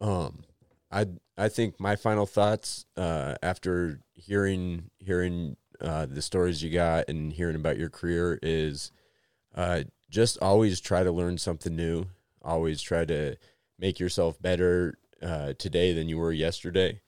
Um, 0.01 0.43
I 0.91 1.07
I 1.37 1.47
think 1.47 1.79
my 1.79 1.95
final 1.95 2.25
thoughts 2.25 2.85
uh, 2.97 3.35
after 3.41 4.01
hearing 4.15 4.89
hearing 4.99 5.55
uh, 5.79 6.07
the 6.07 6.21
stories 6.21 6.61
you 6.61 6.71
got 6.71 7.07
and 7.07 7.31
hearing 7.31 7.55
about 7.55 7.77
your 7.77 7.89
career 7.89 8.37
is 8.43 8.91
uh, 9.55 9.83
just 10.09 10.37
always 10.39 10.81
try 10.81 11.03
to 11.03 11.11
learn 11.11 11.37
something 11.37 11.75
new. 11.75 12.05
Always 12.41 12.81
try 12.81 13.05
to 13.05 13.37
make 13.79 13.99
yourself 13.99 14.41
better 14.41 14.97
uh, 15.21 15.53
today 15.57 15.93
than 15.93 16.09
you 16.09 16.17
were 16.17 16.33
yesterday. 16.33 16.99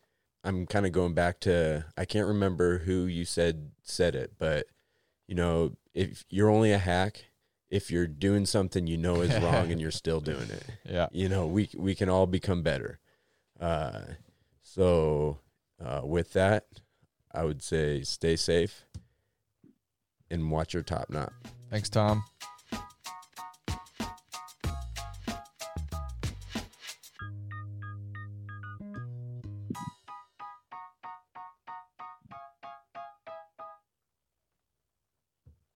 I'm 0.43 0.65
kind 0.65 0.85
of 0.85 0.91
going 0.91 1.13
back 1.13 1.39
to 1.41 1.85
I 1.97 2.05
can't 2.05 2.27
remember 2.27 2.79
who 2.79 3.05
you 3.05 3.25
said 3.25 3.71
said 3.83 4.15
it, 4.15 4.33
but 4.37 4.67
you 5.27 5.35
know 5.35 5.75
if 5.93 6.23
you're 6.29 6.49
only 6.49 6.71
a 6.71 6.77
hack 6.77 7.25
if 7.69 7.91
you're 7.91 8.07
doing 8.07 8.45
something 8.45 8.87
you 8.87 8.97
know 8.97 9.21
is 9.21 9.35
wrong 9.43 9.71
and 9.71 9.79
you're 9.81 9.91
still 9.91 10.19
doing 10.21 10.49
it 10.49 10.63
Yeah. 10.89 11.07
you 11.11 11.29
know 11.29 11.45
we 11.45 11.69
we 11.77 11.93
can 11.93 12.09
all 12.09 12.25
become 12.25 12.63
better 12.63 12.99
uh 13.59 14.01
so 14.61 15.39
uh 15.83 16.01
with 16.03 16.33
that 16.33 16.65
i 17.31 17.43
would 17.43 17.61
say 17.61 18.01
stay 18.01 18.35
safe 18.35 18.85
and 20.31 20.49
watch 20.51 20.73
your 20.73 20.83
top 20.83 21.09
knot 21.09 21.33
Thanks, 21.69 21.89
Tom. 21.89 22.23